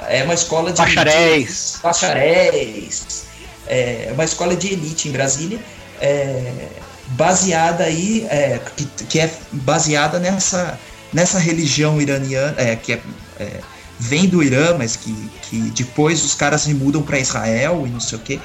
é 0.07 0.23
uma 0.23 0.33
escola 0.33 0.71
de. 0.71 0.77
Bacharéis. 0.77 1.73
De, 1.75 1.81
bacharéis. 1.81 3.23
É 3.67 4.09
uma 4.13 4.23
escola 4.23 4.55
de 4.55 4.73
elite 4.73 5.09
em 5.09 5.11
Brasília, 5.11 5.59
é, 6.01 6.67
baseada 7.09 7.83
aí, 7.83 8.25
é, 8.29 8.59
que, 8.75 8.85
que, 8.85 9.19
é 9.19 9.29
baseada 9.51 10.17
nessa, 10.19 10.79
nessa 11.13 11.37
religião 11.37 12.01
iraniana, 12.01 12.55
é, 12.57 12.75
que 12.75 12.93
é, 12.93 12.99
é, 13.39 13.59
vem 13.99 14.27
do 14.27 14.41
Irã, 14.41 14.75
mas 14.77 14.95
que, 14.95 15.13
que 15.49 15.57
depois 15.71 16.23
os 16.23 16.33
caras 16.33 16.61
se 16.61 16.73
mudam 16.73 17.01
para 17.01 17.19
Israel 17.19 17.83
e 17.85 17.89
não 17.89 17.99
sei 17.99 18.17
o 18.17 18.21
quê, 18.21 18.39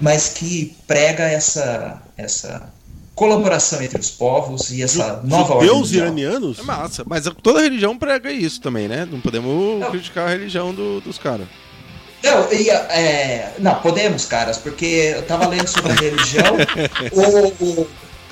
mas 0.00 0.28
que 0.28 0.76
prega 0.86 1.24
essa, 1.24 2.00
essa 2.16 2.72
colaboração 3.14 3.82
entre 3.82 4.00
os 4.00 4.10
povos 4.10 4.70
e 4.70 4.82
essa 4.82 5.20
Ju, 5.20 5.28
nova 5.28 5.54
ordem. 5.54 5.68
Judeus 5.68 5.92
iranianos? 5.92 6.58
É 6.60 6.62
massa, 6.62 7.04
mas 7.06 7.24
toda 7.42 7.60
religião 7.60 7.98
prega 7.98 8.30
isso 8.30 8.60
também, 8.60 8.88
né? 8.88 9.06
Não 9.10 9.20
podemos 9.20 9.80
não. 9.80 9.90
criticar 9.90 10.28
a 10.28 10.30
religião 10.30 10.72
do, 10.72 11.00
dos 11.00 11.18
caras. 11.18 11.46
Não, 12.22 12.52
ia, 12.52 12.74
é, 12.74 13.52
não, 13.58 13.74
podemos, 13.76 14.24
caras, 14.24 14.56
porque 14.56 15.14
eu 15.16 15.22
tava 15.26 15.46
lendo 15.48 15.66
sobre 15.66 15.90
a 15.90 15.94
religião. 15.96 16.56
o, 17.10 17.82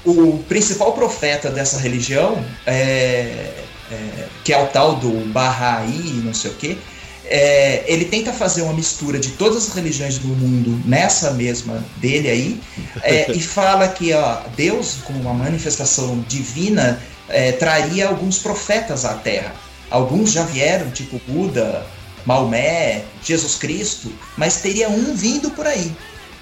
o, 0.08 0.30
o, 0.34 0.38
principal 0.44 0.92
profeta 0.92 1.50
dessa 1.50 1.76
religião, 1.78 2.44
é, 2.64 3.52
é, 3.90 4.28
que 4.50 4.54
é 4.54 4.60
o 4.60 4.66
tal 4.66 4.96
do 4.96 5.12
Bahá'í, 5.32 6.22
não 6.24 6.34
sei 6.34 6.50
o 6.50 6.54
quê, 6.54 6.76
é, 7.24 7.84
ele 7.86 8.06
tenta 8.06 8.32
fazer 8.32 8.62
uma 8.62 8.72
mistura 8.72 9.16
de 9.16 9.28
todas 9.28 9.68
as 9.68 9.72
religiões 9.72 10.18
do 10.18 10.26
mundo 10.26 10.82
nessa 10.84 11.30
mesma 11.30 11.84
dele 11.98 12.28
aí, 12.28 12.60
é, 13.00 13.30
e 13.30 13.40
fala 13.40 13.86
que 13.86 14.12
ó, 14.12 14.40
Deus, 14.56 14.96
como 15.04 15.20
uma 15.20 15.32
manifestação 15.32 16.18
divina, 16.26 17.00
é, 17.28 17.52
traria 17.52 18.08
alguns 18.08 18.40
profetas 18.40 19.04
à 19.04 19.14
Terra. 19.14 19.54
Alguns 19.88 20.32
já 20.32 20.42
vieram, 20.42 20.90
tipo 20.90 21.20
Buda, 21.28 21.86
Maomé, 22.26 23.04
Jesus 23.22 23.54
Cristo, 23.54 24.12
mas 24.36 24.56
teria 24.56 24.88
um 24.88 25.14
vindo 25.14 25.52
por 25.52 25.64
aí. 25.64 25.94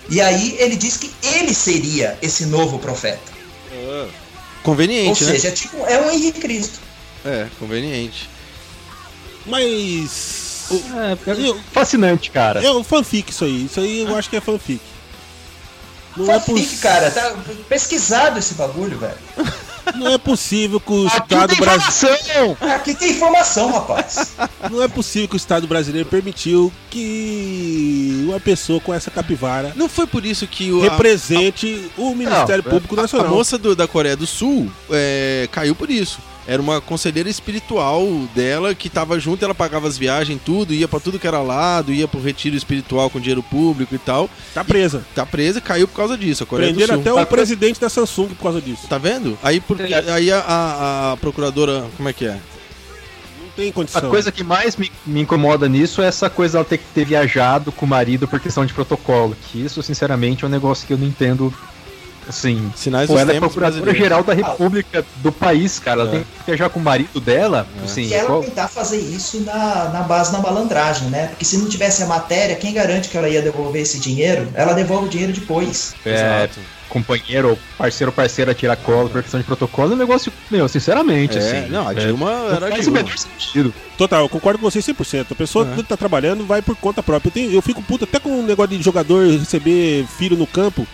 E 0.09 0.19
aí 0.23 0.57
ele 0.59 0.77
diz 0.77 0.97
que 0.97 1.11
ele 1.23 1.53
seria 1.53 2.17
esse 2.23 2.47
novo 2.47 2.79
profeta. 2.79 3.31
Ah, 3.71 4.09
conveniente, 4.63 5.25
Ou 5.25 5.31
seja, 5.31 5.51
né? 5.51 5.55
tipo, 5.55 5.77
é 5.85 6.01
um 6.01 6.11
Henrique 6.11 6.41
Cristo. 6.41 6.88
É, 7.25 7.47
conveniente. 7.59 8.29
Mas 9.47 10.49
é, 10.71 11.31
é 11.31 11.55
fascinante, 11.73 12.31
cara. 12.31 12.65
É 12.65 12.71
um 12.71 12.85
fanfic 12.85 13.31
isso 13.31 13.45
aí. 13.45 13.65
Isso 13.65 13.81
aí 13.81 14.03
eu 14.03 14.17
acho 14.17 14.29
que 14.29 14.37
é 14.37 14.41
fanfic. 14.41 14.81
Não 16.17 16.31
é 16.31 16.41
fanfic, 16.41 16.67
é 16.67 16.69
poss... 16.69 16.81
cara. 16.81 17.11
Tá 17.11 17.35
pesquisado 17.69 18.39
esse 18.39 18.55
bagulho, 18.55 18.99
velho. 18.99 19.19
Não 19.95 20.09
é 20.09 20.19
possível 20.19 20.79
que 20.79 20.93
o 20.93 21.07
aqui 21.07 21.17
Estado 21.17 21.57
brasileiro. 21.57 22.59
Aqui 22.61 22.95
tem 22.95 23.13
informação, 23.13 23.73
rapaz. 23.73 24.35
Não 24.71 24.83
é 24.83 24.89
possível 24.89 25.29
que 25.29 25.35
o 25.35 25.39
Estado 25.39 25.67
brasileiro 25.67 26.07
permitiu 26.07 26.71
que 26.91 28.25
uma 28.29 28.39
pessoa 28.39 28.81
com 28.81 28.93
essa 28.93 29.11
capivara. 29.11 29.73
Não 29.75 29.89
foi 29.89 30.07
por 30.07 30.27
isso 30.27 30.47
que 30.47 30.71
o. 30.71 30.83
Represente 30.83 31.91
a... 31.97 32.01
o 32.03 32.15
Ministério 32.15 32.63
não, 32.63 32.71
Público 32.71 32.95
Nacional. 32.97 33.29
A, 33.29 33.31
moça 33.31 33.57
do, 33.57 33.75
da 33.75 33.89
Coreia 33.89 34.15
do 34.15 34.27
Sul 34.27 34.71
é, 34.91 35.49
caiu 35.51 35.75
por 35.75 35.89
isso 35.89 36.19
era 36.49 36.63
uma 36.63 36.81
conselheira 36.81 37.29
espiritual 37.29 38.09
dela 38.35 38.75
que 38.75 38.89
tava 38.89 39.21
junto, 39.21 39.45
ela 39.45 39.55
pagava 39.55 39.87
as 39.87 39.99
viagens, 39.99 40.41
tudo, 40.43 40.73
ia 40.73 40.89
para 40.89 40.99
tudo 40.99 41.19
que 41.19 41.27
era 41.27 41.43
lado, 41.43 41.93
ia 41.93 42.09
pro 42.09 42.23
retiro 42.23 42.57
espiritual 42.57 43.11
com 43.11 43.21
dinheiro 43.21 43.43
público 43.43 43.95
e 43.95 43.99
tal. 43.99 44.31
Tá 44.55 44.65
presa. 44.65 45.05
E 45.13 45.15
tá 45.15 45.27
presa, 45.27 45.61
caiu 45.61 45.87
por 45.87 45.95
causa 45.95 46.17
disso. 46.17 46.45
A 46.45 46.47
Coreia 46.47 46.73
Prenderam 46.73 47.01
até 47.01 47.13
tá 47.13 47.21
o 47.21 47.27
presidente 47.27 47.79
da 47.79 47.91
Samsung 47.91 48.29
por 48.29 48.45
causa 48.45 48.63
disso. 48.63 48.89
Tá 48.89 48.97
vendo? 48.97 49.39
Aí, 49.43 49.61
por, 49.61 49.77
aí 49.83 50.33
a, 50.33 50.39
a, 50.39 51.13
a 51.13 51.17
procuradora, 51.19 51.85
como 51.99 52.09
é 52.09 52.15
que 52.15 52.25
é? 52.25 52.39
tem 53.55 53.73
condição. 53.73 54.07
A 54.07 54.09
coisa 54.09 54.33
que 54.33 54.45
mais 54.45 54.77
me, 54.77 54.91
me, 55.05 55.21
incomoda 55.21 55.69
nisso 55.69 56.01
é 56.01 56.07
essa 56.07 56.31
coisa 56.31 56.59
ela 56.59 56.65
ter 56.65 56.79
que 56.79 56.85
ter 56.95 57.05
viajado 57.05 57.73
com 57.73 57.85
o 57.85 57.89
marido 57.89 58.29
por 58.29 58.39
questão 58.39 58.65
de 58.65 58.73
protocolo. 58.73 59.37
Que 59.51 59.63
isso, 59.63 59.83
sinceramente, 59.83 60.45
é 60.45 60.47
um 60.47 60.51
negócio 60.51 60.87
que 60.87 60.93
eu 60.93 60.99
não 60.99 61.07
entendo 61.07 61.53
Assim, 62.29 62.71
Sinais 62.77 63.07
pô, 63.09 63.19
ela 63.19 63.33
é 63.33 63.39
procuradora-geral 63.41 64.23
da 64.23 64.35
República 64.35 65.05
do 65.17 65.33
país, 65.33 65.79
cara. 65.79 66.03
Ela 66.03 66.09
É. 66.11 66.13
tem 66.13 66.21
que 66.23 66.29
viajar 66.47 66.69
com 66.69 66.79
o 66.79 66.83
marido 66.83 67.21
dela. 67.21 67.67
Assim, 67.83 68.03
e 68.03 68.13
ela 68.15 68.27
qual- 68.27 68.43
tentar 68.43 68.69
fazer 68.69 68.99
isso 68.99 69.41
na, 69.41 69.89
na 69.93 70.03
base 70.03 70.31
da 70.31 70.39
malandragem, 70.39 71.09
né? 71.09 71.29
Porque 71.29 71.45
se 71.45 71.57
não 71.57 71.69
tivesse 71.69 72.03
a 72.03 72.07
matéria, 72.07 72.55
quem 72.57 72.73
garante 72.75 73.09
que 73.09 73.17
ela 73.17 73.29
ia 73.29 73.41
devolver 73.41 73.81
esse 73.83 73.99
dinheiro? 73.99 74.47
Ela 74.55 74.75
devolve 74.75 75.07
o 75.07 75.09
dinheiro 75.09 75.33
depois. 75.33 75.95
é, 76.05 76.15
Exato. 76.45 76.61
companheiro 76.89 77.51
ou 77.51 77.59
parceiro 77.77 78.11
ou 78.11 78.15
parceira 78.15 78.55
tirar 78.55 78.77
cola 78.77 79.09
por 79.09 79.23
questão 79.23 79.39
de 79.41 79.45
protocolo 79.47 79.93
é 79.93 79.95
um 79.95 79.99
negócio, 79.99 80.33
meu, 80.51 80.67
sinceramente, 80.69 81.37
É, 81.37 81.41
assim. 81.41 81.71
não, 81.71 81.87
a 81.89 81.93
é, 81.93 81.95
Dilma 81.95 82.31
não 82.31 82.49
era 82.57 82.61
faz 82.69 82.79
o 82.81 82.83
Dilma. 82.91 82.99
menor 83.03 83.19
sentido. 83.19 83.75
Total, 83.97 84.23
eu 84.23 84.29
concordo 84.29 84.59
com 84.59 84.71
você 84.71 84.81
100%. 84.81 85.33
A 85.33 85.35
pessoa 85.35 85.69
É. 85.71 85.77
que 85.77 85.83
tá 85.83 85.97
trabalhando 85.97 86.47
vai 86.47 86.63
por 86.63 86.77
conta 86.77 87.03
própria. 87.03 87.29
Eu, 87.29 87.33
tenho- 87.33 87.51
eu 87.53 87.63
fico 87.63 87.83
puto 87.83 88.05
até 88.05 88.19
com 88.19 88.41
o 88.41 88.43
negócio 88.43 88.77
de 88.77 88.83
jogador 88.83 89.27
receber 89.27 90.07
filho 90.19 90.37
no 90.37 90.47
campo. 90.47 90.87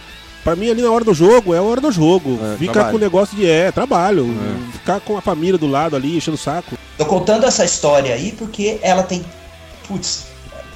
Pra 0.45 0.55
mim, 0.55 0.71
ali 0.71 0.83
na 0.83 0.91
hora 0.91 1.05
do 1.05 1.15
jogo, 1.15 1.55
é 1.55 1.59
a 1.59 1.63
hora 1.63 1.81
do 1.81 1.91
jogo. 1.91 2.39
É, 2.45 2.59
Fica 2.59 2.73
trabalho. 2.75 2.93
com 2.93 2.97
o 2.99 3.01
negócio 3.01 3.37
de, 3.37 3.49
é, 3.49 3.73
trabalho. 3.73 4.27
É. 4.27 4.73
Ficar 4.73 5.01
com 5.01 5.17
a 5.17 5.23
família 5.23 5.57
do 5.57 5.67
lado 5.67 5.97
ali, 5.97 6.19
enchendo 6.19 6.35
o 6.35 6.39
saco. 6.39 6.77
Tô 6.99 7.07
contando 7.07 7.47
essa 7.47 7.65
história 7.65 8.15
aí 8.15 8.31
porque 8.33 8.79
ela 8.83 9.03
tem. 9.03 9.25
Putz, 9.89 10.27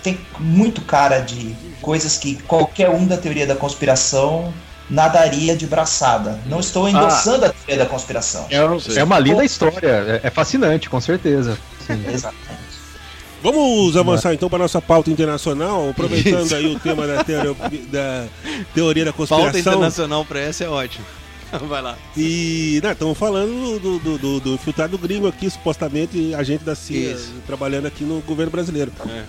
tem 0.02 0.18
muito 0.38 0.80
cara 0.80 1.20
de 1.20 1.54
coisas 1.82 2.16
que 2.16 2.36
qualquer 2.42 2.88
um 2.88 3.06
da 3.06 3.18
teoria 3.18 3.46
da 3.46 3.54
conspiração 3.54 4.52
nadaria 4.88 5.54
de 5.54 5.66
braçada. 5.66 6.40
Não 6.46 6.60
estou 6.60 6.88
endossando 6.88 7.44
a 7.44 7.50
teoria 7.50 7.84
da 7.84 7.86
conspiração. 7.86 8.46
É, 8.50 8.98
é 8.98 9.04
uma 9.04 9.18
linda 9.18 9.44
história, 9.44 10.20
é, 10.22 10.28
é 10.28 10.30
fascinante, 10.30 10.88
com 10.88 11.00
certeza. 11.00 11.58
Sim. 11.86 12.02
Exatamente. 12.10 12.67
Vamos 13.42 13.96
avançar 13.96 14.34
então 14.34 14.48
para 14.50 14.58
nossa 14.58 14.82
pauta 14.82 15.10
internacional, 15.10 15.90
aproveitando 15.90 16.44
Isso. 16.46 16.54
aí 16.54 16.66
o 16.66 16.78
tema 16.78 17.06
da, 17.06 17.22
teoria 17.22 17.54
da 17.90 18.26
teoria 18.74 19.04
da 19.04 19.12
Pauta 19.12 19.34
conspiração. 19.34 19.72
internacional 19.72 20.24
pra 20.24 20.40
essa 20.40 20.64
é 20.64 20.68
ótimo. 20.68 21.04
Vai 21.68 21.80
lá. 21.80 21.96
E 22.16 22.80
estamos 22.82 23.16
falando 23.16 23.78
do, 23.78 23.98
do, 23.98 24.18
do, 24.18 24.40
do 24.40 24.54
infiltrado 24.54 24.98
gringo 24.98 25.26
aqui, 25.26 25.48
supostamente 25.48 26.34
agente 26.34 26.64
da 26.64 26.74
CIA, 26.74 27.12
Isso. 27.12 27.32
trabalhando 27.46 27.86
aqui 27.86 28.04
no 28.04 28.20
governo 28.20 28.50
brasileiro. 28.50 28.92
É. 29.08 29.24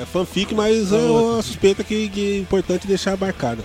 É 0.00 0.04
fanfic, 0.04 0.54
mas 0.54 0.92
é 0.92 0.96
uma 0.96 1.42
suspeita 1.42 1.82
que, 1.82 2.08
que 2.10 2.34
é 2.34 2.38
importante 2.38 2.86
deixar 2.86 3.16
marcada. 3.16 3.64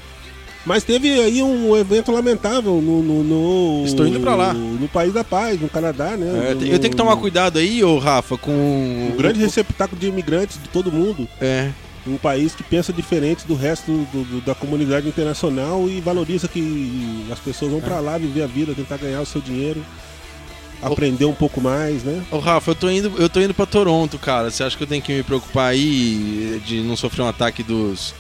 Mas 0.66 0.84
teve 0.84 1.10
aí 1.20 1.44
um 1.44 1.76
evento 1.76 2.12
lamentável 2.12 2.82
no. 2.82 3.02
no, 3.04 3.24
no- 3.24 3.86
Estou 3.86 4.08
indo 4.08 4.20
pra 4.22 4.34
lá. 4.36 4.54
No 4.54 4.88
País 4.88 5.12
da 5.14 5.24
Paz, 5.24 5.60
no 5.60 5.68
Canadá, 5.68 6.16
né? 6.16 6.52
É, 6.52 6.54
No- 6.54 6.66
eu 6.66 6.80
tenho 6.80 6.92
que 6.92 6.96
tomar 6.96 7.18
cuidado 7.18 7.60
aí, 7.60 7.84
ô 7.84 7.98
Rafa, 7.98 8.38
com. 8.38 8.52
Um 8.52 9.16
grande 9.18 9.40
receptáculo 9.40 10.00
de 10.00 10.08
imigrantes 10.08 10.58
de 10.62 10.70
todo 10.70 10.92
mundo. 10.92 11.28
É. 11.42 11.70
Um 12.08 12.18
país 12.18 12.54
que 12.56 12.64
pensa 12.64 12.92
diferente 12.94 13.46
do 13.48 13.56
resto 13.56 13.92
do- 14.14 14.24
do- 14.24 14.42
da 14.42 14.54
comunidade 14.56 15.08
internacional 15.08 15.88
e 15.90 16.00
valoriza 16.02 16.48
que 16.48 17.26
as 17.32 17.40
pessoas 17.40 17.72
vão 17.72 17.82
pra 17.82 18.00
lá 18.00 18.18
viver 18.18 18.44
a 18.44 18.48
vida, 18.48 18.74
tentar 18.74 18.98
ganhar 18.98 19.22
o 19.22 19.26
seu 19.26 19.40
dinheiro, 19.42 19.82
aprender 20.82 21.26
um 21.26 21.34
pouco 21.34 21.62
mais, 21.62 22.04
né? 22.04 22.22
Ô 22.32 22.40
Rafa, 22.40 22.72
eu 22.72 22.76
tô 22.76 22.90
indo, 22.90 23.12
eu 23.18 23.30
tô 23.30 23.40
indo 23.40 23.54
pra 23.54 23.66
Toronto, 23.66 24.18
cara. 24.18 24.50
Você 24.52 24.64
acha 24.64 24.76
que 24.78 24.84
eu 24.84 24.88
tenho 24.88 25.02
que 25.02 25.14
me 25.14 25.24
preocupar 25.24 25.72
aí 25.72 26.62
de 26.66 26.82
não 26.82 26.96
sofrer 26.98 27.24
um 27.24 27.28
ataque 27.28 27.64
dos. 27.64 28.14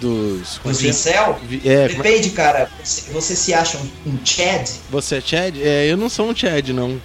Dos. 0.00 0.58
como 0.58 0.72
Os 0.72 0.78
é 0.78 0.82
que 0.82 0.86
é? 0.86 0.90
incel? 0.90 1.40
É, 1.64 1.88
como 1.88 2.02
é- 2.02 2.10
Depende, 2.10 2.30
cara. 2.30 2.70
Você, 2.82 3.10
você 3.12 3.34
se 3.36 3.52
acha 3.54 3.78
um, 3.78 4.10
um 4.12 4.18
Chad? 4.24 4.68
você 4.90 5.16
é 5.16 5.20
Chad? 5.20 5.56
É, 5.60 5.86
eu 5.90 5.96
não 5.96 6.08
sou 6.08 6.28
um 6.30 6.34
Chad, 6.36 6.68
não. 6.70 7.00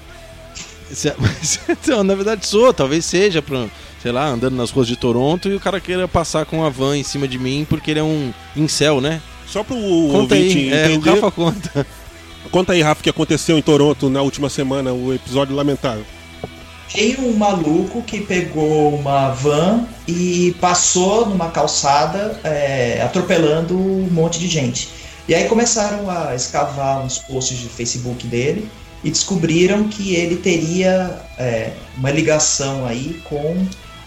Você- 0.90 1.14
mas- 1.20 1.60
Então, 1.68 2.04
na 2.04 2.14
verdade 2.16 2.46
sou, 2.46 2.74
talvez 2.74 3.04
seja, 3.06 3.42
pra, 3.42 3.66
sei 4.02 4.12
lá, 4.12 4.28
andando 4.28 4.56
nas 4.56 4.70
ruas 4.70 4.88
de 4.88 4.96
Toronto 4.96 5.50
e 5.50 5.56
o 5.56 5.60
cara 5.60 5.80
queira 5.80 6.08
passar 6.08 6.46
com 6.46 6.60
uma 6.60 6.70
van 6.70 6.98
em 6.98 7.04
cima 7.04 7.28
de 7.28 7.40
mim 7.40 7.66
porque 7.70 7.92
ele 7.92 8.00
é 8.00 8.04
um 8.04 8.32
incel, 8.56 9.02
né? 9.02 9.22
Só 9.48 9.64
pro 9.64 9.76
Conta 9.76 10.36
ouvinte 10.36 10.58
aí, 10.58 10.74
é, 10.74 10.88
o 10.88 10.92
entender. 10.92 11.10
Rafa 11.12 11.32
conta. 11.32 11.88
Conta 12.52 12.74
aí, 12.74 12.82
Rafa, 12.82 13.02
o 13.02 13.04
que 13.04 13.10
aconteceu 13.10 13.58
em 13.58 13.62
Toronto 13.62 14.10
na 14.10 14.22
última 14.22 14.50
semana, 14.50 14.92
o 14.94 15.14
episódio 15.14 15.56
lamentável. 15.56 16.06
Tem 16.92 17.16
um 17.20 17.34
maluco 17.34 18.02
que 18.02 18.22
pegou 18.22 18.96
uma 18.96 19.30
van 19.32 19.88
e 20.08 20.56
passou 20.60 21.28
numa 21.28 21.50
calçada 21.50 22.40
é, 22.44 23.02
atropelando 23.02 23.76
um 23.76 24.08
monte 24.12 24.40
de 24.40 24.48
gente. 24.48 24.90
E 25.28 25.34
aí 25.34 25.48
começaram 25.48 26.10
a 26.10 26.36
escavar 26.36 27.04
uns 27.04 27.18
posts 27.18 27.58
de 27.58 27.70
Facebook 27.70 28.28
dele 28.28 28.70
e 29.04 29.10
descobriram 29.10 29.88
que 29.88 30.16
ele 30.16 30.38
teria 30.38 31.20
é, 31.38 31.72
uma 31.98 32.12
ligação 32.12 32.86
aí 32.86 33.22
com 33.24 33.66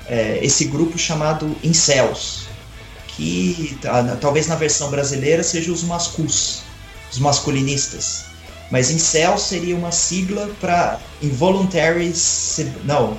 é, 0.09 0.39
esse 0.43 0.66
grupo 0.66 0.98
chamado 0.98 1.57
Incels, 1.62 2.47
que 3.09 3.78
ah, 3.85 4.16
talvez 4.20 4.47
na 4.47 4.55
versão 4.55 4.90
brasileira 4.90 5.43
seja 5.43 5.73
os 5.73 5.82
mascus, 5.82 6.62
os 7.11 7.19
masculinistas. 7.19 8.27
Mas 8.71 8.91
incel 8.91 9.39
seria 9.39 9.77
uma 9.77 9.93
sigla 9.93 10.51
para 10.61 10.99
involuntary 11.23 12.13
não 12.85 13.17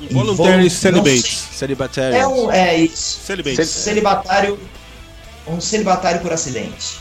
Involuntary 0.00 0.66
Invol- 0.66 0.70
celibates. 0.70 1.44
é 1.52 1.56
Celibatário. 1.56 2.28
um 2.28 2.50
é 2.50 2.76
isso 2.76 3.20
Celibates. 3.24 3.68
celibatário 3.68 4.58
um 5.46 5.60
celibatário 5.60 6.20
por 6.20 6.32
acidente 6.32 6.98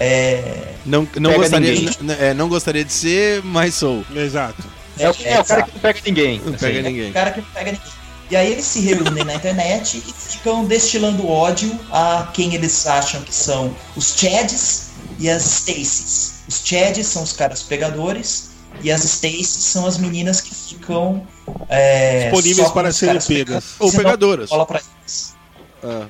É. 0.00 0.04
é, 0.04 0.74
Não, 0.84 1.08
não, 1.18 1.32
gostaria, 1.34 1.72
ninguém. 1.72 1.96
n- 2.00 2.12
é, 2.20 2.34
não 2.34 2.48
gostaria 2.48 2.84
de 2.84 2.92
ser, 2.92 3.42
mas 3.42 3.74
sou. 3.74 4.04
Exato. 4.14 4.62
É, 4.98 5.08
o, 5.10 5.14
é 5.24 5.40
o 5.40 5.44
cara 5.44 5.62
que 5.62 5.72
não 5.72 5.80
pega 5.80 6.00
ninguém. 6.04 6.38
Não 6.44 6.48
assim. 6.54 6.58
pega 6.58 6.78
é 6.78 6.82
ninguém. 6.82 7.10
o 7.10 7.12
cara 7.14 7.30
que 7.32 7.40
não 7.40 7.48
pega 7.48 7.72
ninguém 7.72 7.92
e 8.30 8.36
aí 8.36 8.50
eles 8.52 8.64
se 8.64 8.80
reúnem 8.80 9.24
na 9.24 9.34
internet 9.34 9.98
e 10.06 10.12
ficam 10.32 10.64
destilando 10.64 11.28
ódio 11.28 11.78
a 11.90 12.30
quem 12.32 12.54
eles 12.54 12.86
acham 12.86 13.20
que 13.22 13.34
são 13.34 13.74
os 13.94 14.14
Chads 14.16 14.88
e 15.18 15.28
as 15.28 15.42
Stacys. 15.44 16.32
Os 16.52 16.60
Chads 16.66 17.06
são 17.06 17.22
os 17.22 17.32
caras 17.32 17.62
pegadores 17.62 18.50
e 18.82 18.92
as 18.92 19.02
Stacys 19.04 19.48
são 19.48 19.86
as 19.86 19.96
meninas 19.96 20.42
que 20.42 20.54
ficam 20.54 21.26
é, 21.66 22.24
Disponíveis 22.24 22.70
para 22.70 22.92
serem 22.92 23.20
pegas. 23.20 23.64
Ou 23.78 23.90
pegadoras. 23.90 24.50
bola 24.50 24.66
pra 24.66 24.80
eles. 24.80 25.34
Ah, 25.82 26.06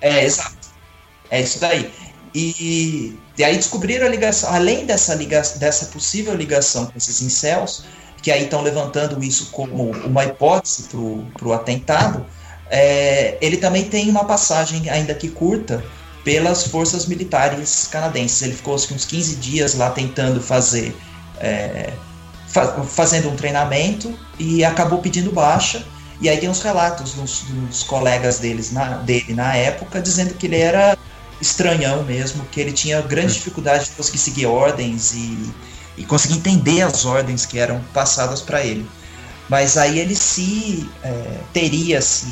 É, 0.00 0.24
exato. 0.24 0.56
É 1.28 1.40
isso 1.40 1.58
daí. 1.58 1.90
E, 2.32 3.18
e 3.36 3.42
aí 3.42 3.56
descobriram 3.56 4.06
a 4.06 4.08
ligação, 4.08 4.54
além 4.54 4.86
dessa, 4.86 5.14
liga, 5.16 5.42
dessa 5.56 5.86
possível 5.86 6.34
ligação 6.34 6.86
com 6.86 6.96
esses 6.96 7.20
incels, 7.20 7.82
que 8.22 8.30
aí 8.30 8.44
estão 8.44 8.62
levantando 8.62 9.22
isso 9.24 9.50
como 9.50 9.90
uma 10.06 10.24
hipótese 10.24 10.84
para 10.84 11.48
o 11.48 11.52
atentado, 11.52 12.24
é, 12.70 13.36
ele 13.40 13.56
também 13.56 13.88
tem 13.88 14.08
uma 14.08 14.24
passagem, 14.24 14.88
ainda 14.88 15.14
que 15.14 15.28
curta, 15.28 15.82
pelas 16.24 16.64
forças 16.66 17.06
militares 17.06 17.88
canadenses. 17.90 18.42
Ele 18.42 18.54
ficou 18.54 18.74
acho 18.74 18.92
uns 18.94 19.04
15 19.04 19.36
dias 19.36 19.74
lá 19.74 19.90
tentando 19.90 20.40
fazer. 20.42 20.96
é, 21.40 21.92
fa- 22.46 22.82
fazendo 22.84 23.28
um 23.30 23.36
treinamento 23.36 24.18
e 24.38 24.64
acabou 24.64 25.00
pedindo 25.00 25.32
baixa. 25.32 25.84
E 26.20 26.28
aí 26.28 26.38
tem 26.38 26.48
uns 26.48 26.60
relatos 26.62 27.14
dos, 27.14 27.42
dos 27.48 27.82
colegas 27.84 28.38
deles 28.38 28.72
na, 28.72 28.98
dele 28.98 29.34
na 29.34 29.54
época 29.56 30.00
dizendo 30.02 30.34
que 30.34 30.46
ele 30.46 30.56
era 30.58 30.96
estranhão 31.40 32.02
mesmo, 32.04 32.44
que 32.46 32.60
ele 32.60 32.72
tinha 32.72 33.00
grande 33.02 33.34
dificuldade 33.34 33.86
de 33.86 33.92
conseguir 33.92 34.18
seguir 34.18 34.46
ordens 34.46 35.12
e, 35.14 35.54
e 35.96 36.04
conseguir 36.04 36.34
entender 36.36 36.82
as 36.82 37.04
ordens 37.04 37.46
que 37.46 37.58
eram 37.58 37.82
passadas 37.92 38.42
para 38.42 38.64
ele. 38.64 38.90
Mas 39.48 39.76
aí 39.76 39.98
ele 39.98 40.14
se 40.16 40.94
é, 41.02 41.44
teria 41.52 42.00
se 42.02 42.26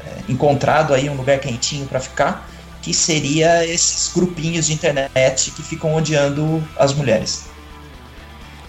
é, 0.00 0.22
encontrado 0.28 0.94
aí 0.94 1.08
um 1.10 1.16
lugar 1.16 1.38
quentinho 1.40 1.86
para 1.86 2.00
ficar, 2.00 2.51
que 2.82 2.92
seria 2.92 3.64
esses 3.66 4.12
grupinhos 4.12 4.66
de 4.66 4.72
internet 4.72 5.52
que 5.52 5.62
ficam 5.62 5.94
odiando 5.94 6.62
as 6.76 6.92
mulheres. 6.92 7.44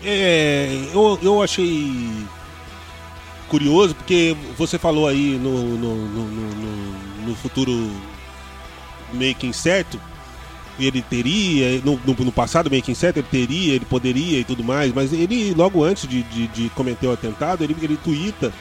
É, 0.03 0.67
eu, 0.93 1.17
eu 1.21 1.41
achei 1.41 1.91
curioso 3.49 3.95
porque 3.95 4.35
você 4.57 4.77
falou 4.77 5.07
aí 5.07 5.37
no, 5.41 5.77
no, 5.77 5.95
no, 5.95 6.25
no- 6.25 7.27
no- 7.27 7.35
futuro 7.35 7.89
meio 9.13 9.33
que 9.35 9.47
incerto, 9.47 9.99
ele 10.79 11.01
teria, 11.01 11.81
no, 11.85 11.99
no, 12.05 12.13
no 12.25 12.31
passado 12.31 12.69
meio 12.69 12.81
que 12.81 12.91
incerto, 12.91 13.19
ele 13.19 13.27
teria, 13.29 13.75
ele 13.75 13.85
poderia 13.85 14.39
e 14.39 14.43
tudo 14.43 14.63
mais, 14.63 14.93
mas 14.93 15.13
ele, 15.13 15.53
logo 15.53 15.83
antes 15.83 16.07
de, 16.07 16.23
de, 16.23 16.47
de 16.47 16.69
cometer 16.71 17.07
o 17.07 17.11
atentado, 17.13 17.63
ele, 17.63 17.75
ele 17.81 17.97
tuita 17.97 18.51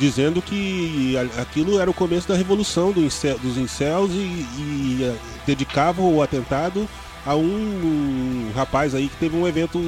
dizendo 0.00 0.40
que 0.40 1.14
aquilo 1.38 1.78
era 1.78 1.90
o 1.90 1.94
começo 1.94 2.26
da 2.26 2.34
revolução 2.34 2.90
do 2.90 3.04
incel- 3.04 3.38
dos 3.38 3.58
incels 3.58 4.10
e, 4.12 4.14
e, 4.16 4.98
eh, 5.02 5.14
dedicava 5.46 6.00
o 6.00 6.22
atentado 6.22 6.88
a 7.26 7.36
um 7.36 8.50
rapaz 8.56 8.94
aí 8.94 9.08
que 9.10 9.16
teve 9.16 9.36
um 9.36 9.46
evento 9.46 9.78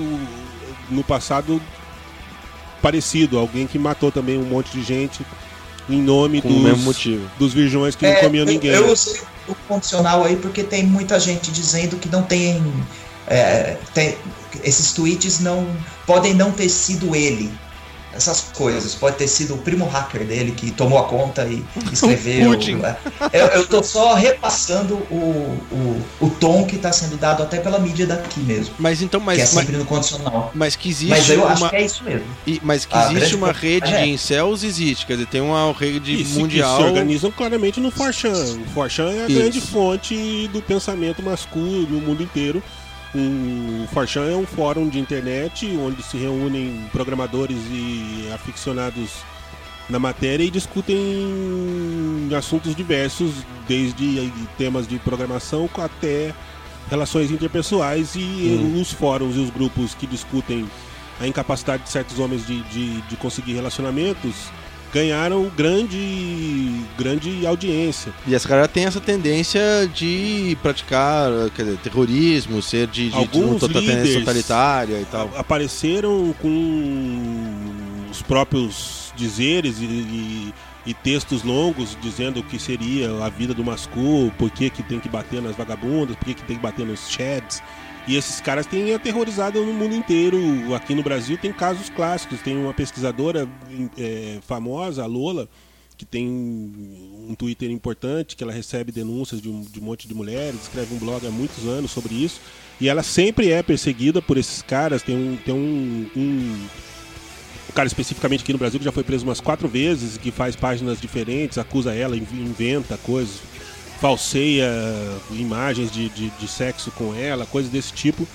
no 0.91 1.03
passado 1.03 1.61
parecido, 2.83 3.39
alguém 3.39 3.67
que 3.67 3.79
matou 3.79 4.13
também 4.13 4.37
um 4.37 4.45
monte 4.45 4.71
de 4.73 4.83
gente 4.83 5.25
em 5.89 6.01
nome 6.03 6.43
com 6.43 6.49
dos, 6.49 6.79
motivo. 6.81 7.23
dos 7.39 7.55
virgões 7.55 7.97
que 7.97 8.05
não 8.05 8.13
É, 8.13 8.17
comiam 8.17 8.45
eu- 8.47 8.53
ninguém. 8.53 8.71
Eu, 8.71 8.93
usei 8.93 9.21
o 9.49 9.55
condicional 9.67 10.25
aí 10.25 10.37
porque 10.37 10.63
tem 10.63 10.85
muita 10.85 11.19
gente 11.19 11.51
dizendo 11.51 11.97
que 11.97 12.09
não 12.11 12.23
tem, 12.23 12.63
é, 13.27 13.79
tem- 13.95 14.15
esses 14.63 14.93
tweets 14.93 15.41
não 15.41 15.67
podem 16.07 16.35
não 16.35 16.53
ter 16.53 16.69
sido 16.69 17.17
ele. 17.17 17.51
Essas 18.15 18.41
coisas. 18.55 18.95
Pode 18.95 19.17
ter 19.17 19.29
sido 19.29 19.55
o 19.55 19.59
primo 19.59 19.87
hacker 19.87 20.25
dele 20.25 20.53
que 20.53 20.71
tomou 20.71 20.99
a 20.99 21.05
conta 21.05 21.45
e 21.47 21.65
escreveu. 21.93 22.51
Putin. 22.51 22.81
eu, 23.33 23.47
eu 23.47 23.67
tô 23.67 23.83
só 23.83 24.15
repassando 24.15 24.95
o, 25.11 25.59
o, 25.71 26.03
o 26.21 26.31
tom 26.31 26.65
que 26.67 26.77
está 26.77 26.93
sendo 26.93 27.17
dado 27.17 27.43
até 27.43 27.59
pela 27.59 27.79
mídia 27.79 28.07
daqui 28.07 28.41
mesmo. 28.41 28.75
Mas 28.79 29.03
então, 29.03 29.21
mas, 29.21 29.37
que 29.37 29.43
é 29.43 29.45
mas, 29.45 29.53
sempre 29.53 29.77
no 29.77 29.85
condicional. 29.85 30.51
mas 30.55 30.77
que 30.77 30.89
existe 30.89 31.11
Mas 31.11 31.31
eu 31.31 31.47
acho 31.47 31.63
uma 31.63 31.71
que 31.71 31.77
é 31.77 31.85
isso 31.85 32.05
mesmo. 32.05 32.27
e- 32.47 32.61
mas 32.63 32.85
que 32.85 32.95
a 32.95 33.13
existe 33.13 33.35
uma 33.35 33.53
rede 33.53 33.93
é. 33.93 34.03
de 34.03 34.11
incels 34.11 34.63
existe, 34.63 35.07
quer 35.07 35.15
dizer, 35.15 35.27
tem 35.27 35.41
uma 35.41 35.73
rede 35.73 36.25
se, 36.25 36.39
mundial. 36.39 36.77
que 36.77 36.83
se 36.83 36.89
organizam 36.89 37.31
claramente 37.31 37.81
no 37.81 37.91
Forchan. 37.91 38.33
O 38.33 38.71
Forchan 38.75 39.11
é 39.11 39.25
a 39.25 39.27
Isso. 39.27 39.39
grande 39.39 39.61
fonte 39.61 40.49
do 40.53 40.61
pensamento 40.63 41.23
masculino 41.23 41.89
no 41.93 42.01
mundo 42.01 42.23
inteiro. 42.23 42.63
Um, 43.15 43.85
o 43.85 43.89
Forchan 43.89 44.25
é 44.25 44.35
um 44.35 44.47
fórum 44.47 44.89
de 44.89 44.99
internet 44.99 45.67
onde 45.77 46.03
se 46.03 46.17
reúnem 46.17 46.89
programadores 46.91 47.59
e 47.71 48.31
aficionados 48.35 49.23
na 49.89 49.99
matéria 49.99 50.45
e 50.45 50.51
discutem 50.51 50.99
assuntos 52.37 52.75
diversos, 52.75 53.45
desde 53.69 54.33
temas 54.57 54.89
de 54.89 54.99
programação 54.99 55.69
até 55.77 56.35
relações 56.89 57.31
interpessoais 57.31 58.15
e 58.15 58.75
os 58.81 58.93
fóruns 58.93 59.37
e 59.37 59.41
os 59.41 59.51
grupos 59.51 59.95
que 59.95 60.07
discutem 60.07 60.67
a 61.21 61.27
incapacidade 61.27 61.83
de 61.83 61.91
certos 61.91 62.19
homens 62.19 62.47
de, 62.47 62.63
de, 62.65 63.01
de 63.03 63.17
conseguir 63.17 63.53
relacionamentos 63.53 64.51
ganharam 64.93 65.51
grande, 65.57 66.81
grande 66.99 67.47
audiência. 67.47 68.13
E 68.27 68.35
essa 68.35 68.49
galera 68.49 68.69
tem 68.69 68.85
essa 68.85 69.01
tendência 69.01 69.61
de 69.95 70.57
praticar, 70.63 71.31
dizer, 71.57 71.79
terrorismo, 71.83 72.61
ser 72.63 72.87
de, 72.89 73.05
de, 73.05 73.11
de 73.11 73.17
Alguns 73.17 73.61
totalidade 73.61 73.99
líderes 73.99 74.19
totalitária 74.21 75.01
e 75.01 75.05
tal. 75.07 75.31
Apareceram 75.37 76.35
com 76.41 78.07
os 78.11 78.23
próprios 78.23 79.13
dizeres 79.17 79.79
e, 79.81 79.85
e- 79.85 80.55
e 80.85 80.93
textos 80.93 81.45
longos 81.45 81.97
dizendo 82.03 82.41
o 82.41 82.43
que 82.43 82.59
seria 82.59 83.09
a 83.25 83.29
vida 83.29 83.55
do 83.55 83.63
Mascu, 83.63 84.33
por 84.37 84.51
que, 84.51 84.69
que 84.69 84.83
tem 84.83 84.99
que 84.99 85.09
bater 85.09 85.41
nas 85.41 85.55
vagabundas, 85.55 86.17
por 86.17 86.25
que, 86.25 86.35
que 86.35 86.43
tem 86.43 86.57
que 86.57 86.63
bater 86.63 86.85
nos 86.85 87.09
chads. 87.09 87.63
E 88.07 88.17
esses 88.17 88.41
caras 88.41 88.67
têm 88.67 88.93
aterrorizado 88.93 89.65
no 89.65 89.73
mundo 89.73 89.95
inteiro. 89.95 90.75
Aqui 90.75 90.95
no 90.95 91.03
Brasil 91.03 91.39
tem 91.39 91.53
casos 91.53 91.89
clássicos. 91.89 92.41
Tem 92.41 92.57
uma 92.57 92.75
pesquisadora 92.75 93.49
eh, 93.97 94.39
famosa, 94.47 95.05
a 95.05 95.07
Lola, 95.07 95.49
que 95.97 96.05
tem 96.05 96.29
um 96.29 97.35
Twitter 97.39 97.71
importante, 97.71 98.35
que 98.35 98.43
ela 98.43 98.53
recebe 98.53 98.91
denúncias 98.91 99.41
de 99.41 99.49
um, 99.49 99.61
de 99.61 99.79
um 99.79 99.85
monte 99.85 100.09
de 100.09 100.15
mulheres, 100.15 100.63
escreve 100.63 100.95
um 100.95 100.99
blog 100.99 101.25
há 101.25 101.31
muitos 101.31 101.65
anos 101.65 101.93
sobre 101.93 102.15
isso. 102.15 102.41
E 102.81 102.89
ela 102.89 103.05
sempre 103.05 103.53
é 103.53 103.63
perseguida 103.63 104.21
por 104.21 104.37
esses 104.37 104.63
caras. 104.63 105.03
Tem 105.03 105.17
um, 105.17 105.37
tem 105.37 105.55
um, 105.55 106.11
um, 106.17 106.67
cara 107.73 107.87
especificamente 107.87 108.43
aqui 108.43 108.53
no 108.53 108.59
Brasil 108.59 108.79
que 108.81 108.85
já 108.85 108.93
foi 108.93 109.05
preso 109.05 109.25
umas 109.25 109.41
quatro 109.41 109.69
vezes, 109.69 110.19
que 110.19 110.31
faz 110.31 110.57
páginas 110.57 111.01
diferentes, 111.01 111.59
acusa 111.59 111.95
ela, 111.95 112.17
inv- 112.17 112.35
inventa 112.35 112.97
coisas, 112.99 113.37
falseia 114.03 114.69
imagens 115.31 115.89
de, 115.93 116.09
de, 116.09 116.29
de 116.31 116.49
sexo 116.49 116.91
com 116.91 117.15
ela, 117.15 117.47
coisas 117.47 117.71
desse 117.71 117.93
tipo. 117.93 118.27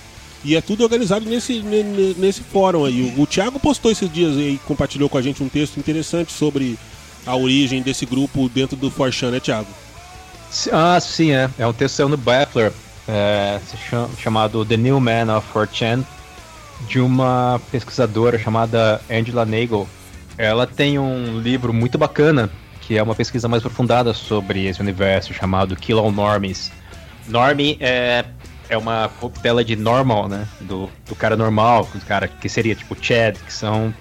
E 0.45 0.55
é 0.55 0.61
tudo 0.61 0.81
organizado 0.83 1.29
nesse, 1.29 1.59
ne- 1.59 1.83
ne- 1.83 2.15
nesse 2.17 2.39
fórum 2.41 2.85
aí. 2.85 3.13
O, 3.17 3.23
o 3.23 3.27
Thiago 3.27 3.59
postou 3.59 3.91
esses 3.91 4.09
dias 4.11 4.37
aí, 4.37 4.57
compartilhou 4.65 5.09
com 5.09 5.17
a 5.17 5.21
gente 5.21 5.43
um 5.43 5.49
texto 5.49 5.77
interessante 5.77 6.31
sobre 6.31 6.79
a 7.25 7.35
origem 7.35 7.81
desse 7.81 8.05
grupo 8.05 8.47
dentro 8.47 8.77
do 8.77 8.89
Forchan, 8.89 9.29
né, 9.31 9.41
Thiago? 9.41 9.67
Ah, 10.71 10.97
sim, 11.01 11.31
é. 11.31 11.49
É 11.59 11.67
um 11.67 11.73
texto 11.73 12.07
no 12.07 12.15
Baffler, 12.15 12.71
é, 13.05 13.59
chamado 14.23 14.63
The 14.63 14.77
New 14.77 15.01
Man 15.01 15.35
of 15.35 15.49
4chan, 15.53 16.01
de 16.87 17.01
uma 17.01 17.59
pesquisadora 17.69 18.39
chamada 18.39 19.01
Angela 19.11 19.45
Nagel. 19.45 19.85
Ela 20.37 20.65
tem 20.65 20.97
um 20.97 21.39
livro 21.41 21.73
muito 21.73 21.97
bacana, 21.97 22.49
que 22.87 22.97
é 22.97 23.03
uma 23.03 23.13
pesquisa 23.13 23.49
mais 23.49 23.61
aprofundada 23.65 24.13
sobre 24.13 24.65
esse 24.65 24.79
universo, 24.79 25.33
chamado 25.33 25.75
Kill 25.75 25.99
All 25.99 26.09
Normies. 26.09 26.71
Normie 27.27 27.77
é, 27.81 28.23
é 28.69 28.77
uma 28.77 29.09
corruptela 29.19 29.63
de 29.65 29.75
normal, 29.75 30.29
né? 30.29 30.47
Do, 30.61 30.89
do 31.05 31.13
cara 31.13 31.35
normal, 31.35 31.87
do 31.93 32.05
cara 32.05 32.29
que 32.29 32.47
seria 32.47 32.73
tipo 32.73 32.95
Chad, 32.99 33.35
que 33.45 33.51
são 33.51 33.93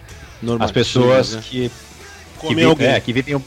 as 0.61 0.71
pessoas 0.71 1.33
né? 1.33 1.43
que 1.45 1.69
que, 1.69 2.47
Come 2.49 2.55
vi- 2.55 2.65
alguém. 2.65 2.87
é, 2.87 3.01
que 3.01 3.13
vivem 3.13 3.43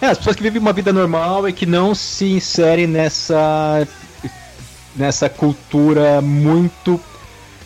é, 0.00 0.06
as 0.06 0.16
pessoas 0.16 0.36
que 0.36 0.42
vivem 0.42 0.60
uma 0.60 0.72
vida 0.72 0.92
normal 0.92 1.46
e 1.48 1.52
que 1.52 1.66
não 1.66 1.94
se 1.94 2.24
inserem 2.32 2.86
nessa 2.86 3.86
nessa 4.96 5.28
cultura 5.28 6.22
muito 6.22 6.98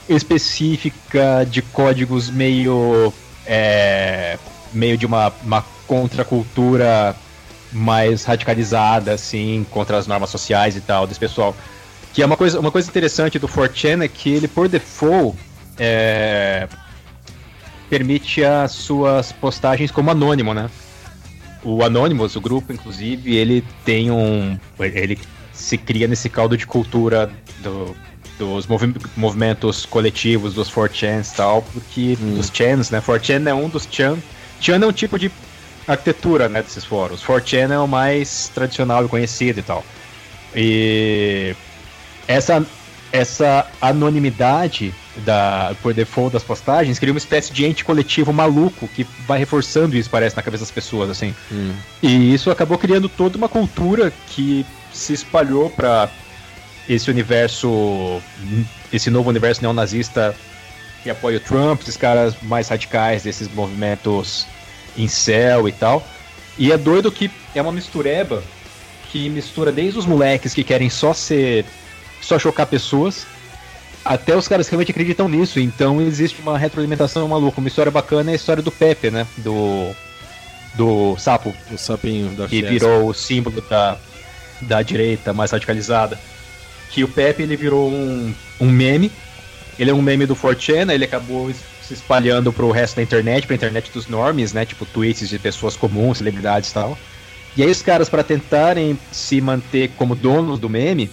específica 0.09 1.47
de 1.49 1.63
códigos 1.63 2.29
meio 2.31 3.13
é, 3.47 4.37
meio 4.73 4.97
de 4.99 5.07
uma, 5.07 5.33
uma 5.45 5.65
contracultura 5.89 7.17
mais 7.73 8.25
radicalizada 8.25 9.13
assim 9.13 9.67
contra 9.71 9.97
as 9.99 10.07
normas 10.07 10.31
sociais 10.31 10.77
e 10.77 10.81
tal 10.81 11.07
desse 11.07 11.21
pessoal 11.21 11.55
que 12.15 12.23
é 12.23 12.27
uma 12.27 12.37
coisa 12.37 12.59
uma 12.61 12.71
coisa 12.71 12.89
interessante 12.89 13.39
do 13.39 13.49
4chan 13.49 14.05
é 14.05 14.09
que 14.09 14.31
ele 14.31 14.47
por 14.49 14.69
default 14.69 15.37
é, 15.79 16.67
permite 17.91 18.45
as 18.45 18.73
suas 18.73 19.33
postagens 19.33 19.91
como 19.91 20.11
anônimo, 20.11 20.53
né? 20.55 20.69
O 21.63 21.83
Anonymous, 21.85 22.37
o 22.37 22.41
grupo, 22.41 22.73
inclusive, 22.73 23.35
ele 23.37 23.65
tem 23.85 24.11
um. 24.11 24.59
Ele 24.79 25.19
se 25.53 25.77
cria 25.79 26.07
nesse 26.07 26.29
caldo 26.29 26.57
de 26.57 26.67
cultura 26.67 27.31
do- 27.63 27.97
dos 28.39 28.67
movi- 28.67 28.95
movimentos 29.17 29.85
coletivos, 29.87 30.55
dos 30.55 30.69
4chans 30.71 31.33
e 31.33 31.37
tal, 31.37 31.63
porque 31.63 32.17
dos 32.37 32.51
chans, 32.53 32.91
né? 32.91 33.01
4chan 33.01 33.49
é 33.49 33.55
um 33.55 33.69
dos 33.69 33.89
chan. 33.91 34.19
Chan 34.61 34.77
é 34.83 34.87
um 34.87 34.93
tipo 34.93 35.19
de 35.19 35.31
arquitetura, 35.89 36.49
né, 36.49 36.63
desses 36.63 36.85
fóruns. 36.85 37.23
4chan 37.25 37.73
é 37.73 37.79
o 37.79 37.89
mais 37.89 38.51
tradicional 38.55 39.05
e 39.05 39.09
conhecido 39.09 39.61
e 39.61 39.63
tal. 39.63 39.85
E 40.55 41.57
essa, 42.27 42.65
essa 43.11 43.67
anonimidade 43.81 44.95
da, 45.17 45.75
por 45.83 45.95
default 45.95 46.33
das 46.33 46.43
postagens 46.43 46.99
cria 46.99 47.13
uma 47.13 47.19
espécie 47.19 47.53
de 47.53 47.65
ente 47.65 47.85
coletivo 47.85 48.33
maluco 48.33 48.87
que 48.89 49.05
vai 49.27 49.39
reforçando 49.39 49.97
isso, 49.97 50.11
parece, 50.11 50.37
na 50.37 50.43
cabeça 50.43 50.63
das 50.63 50.71
pessoas, 50.71 51.11
assim. 51.11 51.35
Hum. 51.51 51.73
E 52.03 52.35
isso 52.35 52.51
acabou 52.51 52.79
criando 52.79 53.09
toda 53.09 53.37
uma 53.37 53.49
cultura 53.49 54.13
que 54.29 54.65
se 54.93 55.15
espalhou 55.15 55.71
para 55.71 56.09
esse 56.89 57.11
universo, 57.11 58.21
esse 58.93 59.11
novo 59.11 59.29
universo 59.29 59.63
neonazista 59.63 60.35
que 61.03 61.11
apoia 61.11 61.37
o 61.37 61.41
Trump, 61.41 61.81
esses 61.83 61.97
caras 61.97 62.35
mais 62.43 62.69
radicais 62.69 63.23
desses 63.23 63.49
movimentos 63.49 64.47
incel 64.97 65.69
e 65.69 65.73
tal. 65.73 66.07
E 66.59 66.73
é 66.73 66.77
doido 66.77 67.11
que 67.13 67.31
é 67.55 67.63
uma 67.63 67.73
mistureba 67.73 68.43
que 69.11 69.29
mistura 69.29 69.73
desde 69.73 69.99
os 69.99 70.07
moleques 70.07 70.55
que 70.55 70.65
querem 70.65 70.91
só 70.91 71.13
ser. 71.13 71.65
só 72.21 72.39
chocar 72.39 72.67
pessoas, 72.67 73.27
até 74.05 74.37
os 74.37 74.47
caras 74.49 74.67
que 74.67 74.73
realmente 74.73 74.91
acreditam 74.91 75.29
nisso. 75.29 75.61
Então 75.61 76.01
existe 76.01 76.41
uma 76.41 76.59
retroalimentação 76.59 77.27
maluca. 77.29 77.61
Uma 77.61 77.69
história 77.69 77.91
bacana 77.91 78.31
é 78.31 78.33
a 78.33 78.37
história 78.37 78.63
do 78.63 78.73
Pepe, 78.73 79.11
né? 79.11 79.27
Do. 79.39 79.95
Do 80.75 81.17
sapo, 81.19 81.53
O 81.73 81.79
sapinho 81.79 82.31
da 82.37 82.47
que 82.47 82.63
virou 82.63 83.09
o 83.09 83.15
símbolo 83.15 83.61
da, 83.63 83.97
da 84.61 84.83
direita 84.83 85.33
mais 85.33 85.51
radicalizada. 85.51 86.19
Que 86.91 87.03
o 87.03 87.09
Pepe 87.09 87.43
ele 87.43 87.57
virou 87.57 87.91
um, 87.91 88.33
um 88.61 88.71
meme. 88.71 89.11
Ele 89.79 89.91
é 89.91 89.95
um 89.95 90.03
meme 90.03 90.27
do 90.27 90.37
4chan, 90.37 90.93
ele 90.93 91.05
acabou 91.05 91.51
se 91.89 91.95
espalhando 91.95 92.53
pro 92.53 92.71
resto 92.71 92.97
da 92.97 93.03
internet, 93.03 93.47
pra 93.47 93.57
internet 93.57 93.91
dos 93.91 94.07
normies, 94.07 94.53
né? 94.53 94.67
Tipo 94.67 94.85
tweets 94.85 95.29
de 95.29 95.39
pessoas 95.39 95.75
comuns, 95.75 96.19
celebridades 96.19 96.71
e 96.71 96.75
tal. 96.75 96.99
E 97.57 97.63
aí 97.63 97.71
os 97.71 97.81
caras, 97.83 98.09
para 98.09 98.23
tentarem 98.23 98.99
se 99.11 99.41
manter 99.41 99.89
como 99.97 100.15
donos 100.15 100.59
do 100.59 100.69
meme, 100.69 101.11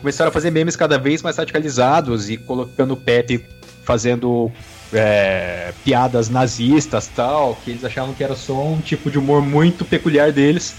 começaram 0.00 0.30
a 0.30 0.32
fazer 0.32 0.50
memes 0.50 0.76
cada 0.76 0.96
vez 0.96 1.22
mais 1.22 1.36
radicalizados 1.36 2.30
e 2.30 2.36
colocando 2.36 2.92
o 2.94 2.96
Pepe 2.96 3.44
fazendo 3.84 4.50
é, 4.92 5.72
piadas 5.84 6.28
nazistas 6.28 7.08
tal, 7.08 7.56
que 7.56 7.70
eles 7.72 7.84
achavam 7.84 8.14
que 8.14 8.22
era 8.22 8.36
só 8.36 8.64
um 8.64 8.80
tipo 8.80 9.10
de 9.10 9.18
humor 9.18 9.42
muito 9.42 9.84
peculiar 9.84 10.30
deles. 10.30 10.76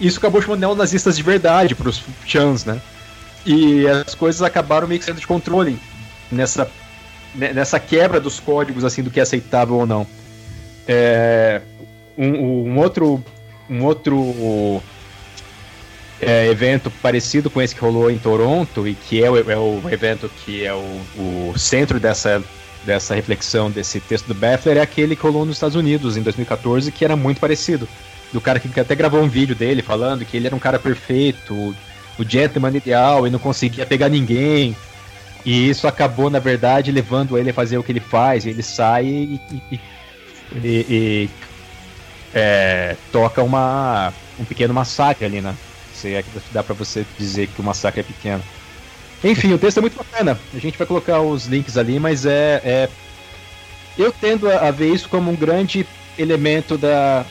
Isso 0.00 0.18
acabou 0.18 0.40
chamando 0.40 0.60
neonazistas 0.60 1.16
de 1.16 1.22
verdade 1.22 1.74
pros 1.74 2.02
chans, 2.26 2.64
né? 2.64 2.80
E 3.44 3.86
as 3.86 4.14
coisas 4.14 4.40
acabaram 4.40 4.88
meio 4.88 4.98
que 4.98 5.04
sendo 5.04 5.20
de 5.20 5.26
controle 5.26 5.78
nessa, 6.30 6.70
ne- 6.81 6.81
nessa 7.34 7.80
quebra 7.80 8.20
dos 8.20 8.38
códigos 8.38 8.84
assim 8.84 9.02
do 9.02 9.10
que 9.10 9.20
é 9.20 9.22
aceitável 9.22 9.76
ou 9.76 9.86
não. 9.86 10.06
É, 10.86 11.62
um, 12.18 12.70
um 12.70 12.78
outro 12.78 13.22
um 13.70 13.84
outro 13.84 14.82
é, 16.20 16.46
evento 16.48 16.90
parecido 17.02 17.48
com 17.48 17.60
esse 17.60 17.74
que 17.74 17.80
rolou 17.80 18.10
em 18.10 18.18
Toronto 18.18 18.86
e 18.86 18.94
que 18.94 19.22
é 19.22 19.30
o, 19.30 19.50
é 19.50 19.56
o 19.56 19.82
evento 19.90 20.30
que 20.44 20.64
é 20.64 20.72
o, 20.72 21.00
o 21.16 21.54
centro 21.56 21.98
dessa, 21.98 22.42
dessa 22.84 23.14
reflexão 23.14 23.70
desse 23.70 23.98
texto 24.00 24.26
do 24.26 24.34
Baffler 24.34 24.76
é 24.76 24.80
aquele 24.80 25.16
que 25.16 25.22
rolou 25.22 25.44
nos 25.44 25.56
Estados 25.56 25.76
Unidos 25.76 26.16
em 26.16 26.22
2014 26.22 26.92
que 26.92 27.04
era 27.04 27.16
muito 27.16 27.40
parecido 27.40 27.88
do 28.32 28.40
cara 28.40 28.60
que 28.60 28.78
até 28.78 28.94
gravou 28.94 29.22
um 29.22 29.28
vídeo 29.28 29.54
dele 29.54 29.82
falando 29.82 30.24
que 30.24 30.36
ele 30.36 30.46
era 30.46 30.56
um 30.56 30.60
cara 30.60 30.78
perfeito 30.78 31.74
o 32.18 32.24
gentleman 32.24 32.76
ideal 32.76 33.26
e 33.26 33.30
não 33.30 33.38
conseguia 33.38 33.86
pegar 33.86 34.08
ninguém 34.08 34.76
e 35.44 35.68
isso 35.68 35.86
acabou 35.86 36.30
na 36.30 36.38
verdade 36.38 36.92
levando 36.92 37.36
ele 37.36 37.50
a 37.50 37.54
fazer 37.54 37.76
o 37.78 37.82
que 37.82 37.92
ele 37.92 38.00
faz 38.00 38.46
ele 38.46 38.62
sai 38.62 39.06
e, 39.06 39.40
e- 39.52 39.62
e 39.72 39.80
e, 40.54 41.30
é, 42.34 42.96
toca 43.10 43.42
uma, 43.42 44.12
um 44.38 44.44
pequeno 44.44 44.74
massacre 44.74 45.24
ali, 45.24 45.40
né? 45.40 45.54
Se 45.94 46.14
é 46.14 46.22
que 46.22 46.30
dá 46.52 46.62
pra 46.62 46.74
você 46.74 47.06
dizer 47.18 47.48
que 47.48 47.60
o 47.60 47.64
massacre 47.64 48.00
é 48.00 48.04
pequeno. 48.04 48.42
Enfim, 49.22 49.52
o 49.52 49.58
texto 49.58 49.78
é 49.78 49.80
muito 49.80 49.96
bacana. 49.96 50.38
A 50.52 50.58
gente 50.58 50.76
vai 50.76 50.86
colocar 50.86 51.20
os 51.20 51.46
links 51.46 51.76
ali, 51.76 51.98
mas 52.00 52.26
é. 52.26 52.60
é... 52.64 52.88
Eu 53.96 54.12
tendo 54.12 54.48
a, 54.50 54.68
a 54.68 54.70
ver 54.70 54.92
isso 54.92 55.08
como 55.08 55.30
um 55.30 55.36
grande 55.36 55.86
elemento 56.18 56.76
da. 56.76 57.24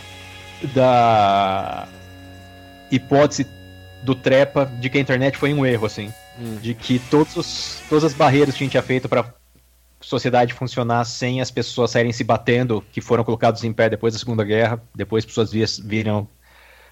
da 0.73 1.88
hipótese 2.91 3.47
do 4.03 4.15
Trepa 4.15 4.69
de 4.79 4.89
que 4.89 4.97
a 4.97 5.01
internet 5.01 5.38
foi 5.38 5.53
um 5.53 5.65
erro, 5.65 5.85
assim. 5.85 6.11
Hum. 6.39 6.57
De 6.61 6.73
que 6.73 6.99
todos 6.99 7.35
os, 7.35 7.81
todas 7.89 8.03
as 8.03 8.13
barreiras 8.13 8.55
que 8.55 8.63
a 8.63 8.65
gente 8.65 8.71
tinha 8.71 8.83
feito 8.83 9.09
para 9.09 9.33
sociedade 9.99 10.53
funcionar 10.53 11.05
sem 11.05 11.41
as 11.41 11.51
pessoas 11.51 11.91
saírem 11.91 12.11
se 12.11 12.23
batendo, 12.23 12.83
que 12.91 13.01
foram 13.01 13.23
colocados 13.23 13.63
em 13.63 13.71
pé 13.71 13.89
depois 13.89 14.13
da 14.13 14.19
Segunda 14.19 14.43
Guerra, 14.43 14.81
depois 14.95 15.23
as 15.23 15.25
pessoas 15.25 15.51
viram 15.79 16.27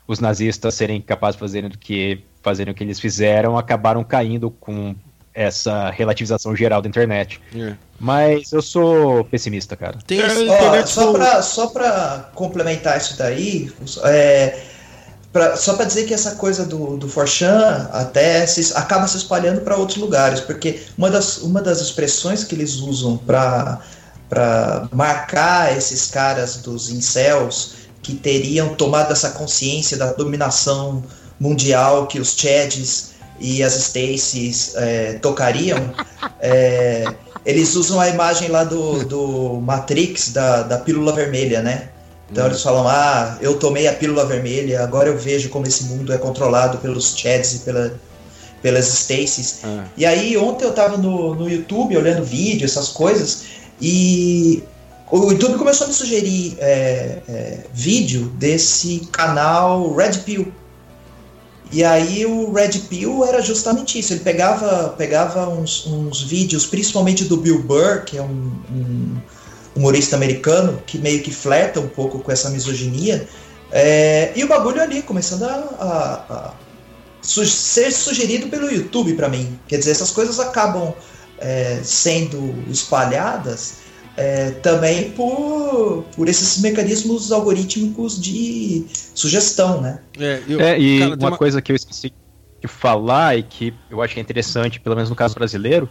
os 0.07 0.19
nazistas 0.19 0.73
serem 0.73 1.01
capazes 1.01 1.35
de 1.35 1.39
fazerem 1.39 1.69
do 1.69 1.77
que 1.77 2.23
fazerem 2.41 2.71
o 2.71 2.75
que 2.75 2.83
eles 2.83 2.99
fizeram, 2.99 3.57
acabaram 3.57 4.03
caindo 4.03 4.49
com 4.49 4.95
essa 5.33 5.89
relativização 5.91 6.55
geral 6.55 6.81
da 6.81 6.89
internet. 6.89 7.39
É. 7.55 7.73
Mas 7.99 8.51
eu 8.51 8.61
sou 8.61 9.23
pessimista, 9.25 9.75
cara. 9.75 9.99
Tem 10.05 10.19
oh, 10.21 10.87
só 10.87 11.13
para 11.13 11.41
só 11.41 11.67
pra 11.67 12.31
complementar 12.33 12.97
isso 12.97 13.17
daí, 13.17 13.71
é, 14.05 14.59
Pra, 15.31 15.55
só 15.55 15.75
para 15.75 15.85
dizer 15.85 16.05
que 16.05 16.13
essa 16.13 16.31
coisa 16.31 16.65
do, 16.65 16.97
do 16.97 17.07
Forchan 17.07 17.87
até 17.91 18.47
se, 18.47 18.73
acaba 18.75 19.07
se 19.07 19.17
espalhando 19.17 19.61
para 19.61 19.77
outros 19.77 19.97
lugares, 19.99 20.39
porque 20.39 20.79
uma 20.97 21.09
das, 21.09 21.37
uma 21.37 21.61
das 21.61 21.79
expressões 21.81 22.43
que 22.43 22.55
eles 22.55 22.77
usam 22.77 23.15
para 23.15 23.79
marcar 24.91 25.77
esses 25.77 26.07
caras 26.07 26.57
dos 26.57 26.89
incels 26.89 27.73
que 28.01 28.15
teriam 28.15 28.73
tomado 28.73 29.11
essa 29.11 29.29
consciência 29.31 29.97
da 29.97 30.11
dominação 30.13 31.03
mundial 31.39 32.07
que 32.07 32.19
os 32.19 32.35
Chads 32.35 33.11
e 33.39 33.63
as 33.63 33.73
Stacys 33.73 34.73
é, 34.75 35.13
tocariam, 35.13 35.93
é, 36.41 37.05
eles 37.45 37.75
usam 37.75 37.99
a 37.99 38.09
imagem 38.09 38.49
lá 38.49 38.63
do, 38.63 39.05
do 39.05 39.61
Matrix, 39.61 40.31
da, 40.31 40.63
da 40.63 40.77
pílula 40.79 41.13
vermelha, 41.13 41.61
né? 41.61 41.89
Então 42.31 42.45
eles 42.45 42.61
falam: 42.61 42.87
ah, 42.87 43.37
eu 43.41 43.57
tomei 43.57 43.87
a 43.87 43.93
pílula 43.93 44.25
vermelha, 44.25 44.83
agora 44.83 45.09
eu 45.09 45.17
vejo 45.17 45.49
como 45.49 45.65
esse 45.65 45.85
mundo 45.85 46.13
é 46.13 46.17
controlado 46.17 46.77
pelos 46.77 47.15
Chads 47.17 47.55
e 47.55 47.59
pela, 47.59 47.99
pelas 48.61 48.85
Stacys. 48.85 49.59
Ah. 49.63 49.85
E 49.97 50.05
aí, 50.05 50.37
ontem 50.37 50.65
eu 50.65 50.73
tava 50.73 50.97
no, 50.97 51.35
no 51.35 51.49
YouTube 51.49 51.97
olhando 51.97 52.23
vídeo, 52.23 52.65
essas 52.65 52.89
coisas, 52.89 53.43
e 53.81 54.63
o 55.11 55.31
YouTube 55.31 55.57
começou 55.57 55.85
a 55.85 55.87
me 55.87 55.93
sugerir 55.93 56.55
é, 56.59 57.19
é, 57.27 57.59
vídeo 57.73 58.31
desse 58.37 59.07
canal 59.11 59.95
Red 59.95 60.19
Pill. 60.19 60.53
E 61.71 61.83
aí 61.83 62.25
o 62.25 62.51
Red 62.51 62.79
Pill 62.89 63.23
era 63.25 63.41
justamente 63.41 63.99
isso. 63.99 64.13
Ele 64.13 64.21
pegava, 64.21 64.89
pegava 64.97 65.47
uns, 65.49 65.85
uns 65.85 66.21
vídeos, 66.23 66.65
principalmente 66.65 67.25
do 67.25 67.37
Bill 67.37 67.61
Burr, 67.61 68.03
que 68.05 68.17
é 68.17 68.21
um, 68.21 68.51
um 68.71 69.17
humorista 69.75 70.15
americano 70.15 70.81
que 70.85 70.97
meio 70.97 71.21
que 71.21 71.31
flerta 71.31 71.79
um 71.79 71.87
pouco 71.87 72.19
com 72.19 72.31
essa 72.31 72.49
misoginia. 72.49 73.27
É, 73.71 74.31
e 74.35 74.43
o 74.43 74.47
bagulho 74.47 74.81
ali 74.81 75.01
começando 75.01 75.43
a, 75.43 75.53
a, 75.79 76.33
a 76.33 76.53
su 77.21 77.45
ser 77.45 77.91
sugerido 77.91 78.47
pelo 78.47 78.71
YouTube 78.71 79.13
para 79.13 79.29
mim. 79.29 79.59
Quer 79.67 79.77
dizer, 79.77 79.91
essas 79.91 80.11
coisas 80.11 80.39
acabam 80.39 80.93
é, 81.37 81.79
sendo 81.83 82.53
espalhadas 82.69 83.79
é, 84.17 84.51
também 84.51 85.11
por, 85.11 86.03
por 86.15 86.27
esses 86.27 86.59
mecanismos 86.59 87.31
algorítmicos 87.31 88.19
de 88.19 88.85
sugestão, 89.15 89.81
né? 89.81 89.99
É, 90.19 90.41
eu, 90.47 90.59
é 90.59 90.77
e 90.77 90.99
cara, 90.99 91.15
uma, 91.15 91.29
uma 91.29 91.37
coisa 91.37 91.61
que 91.61 91.71
eu 91.71 91.75
esqueci 91.75 92.13
de 92.61 92.67
falar 92.67 93.37
e 93.37 93.43
que 93.43 93.73
eu 93.89 94.01
acho 94.01 94.13
que 94.13 94.19
é 94.19 94.23
interessante, 94.23 94.79
pelo 94.79 94.95
menos 94.95 95.09
no 95.09 95.15
caso 95.15 95.35
brasileiro, 95.35 95.89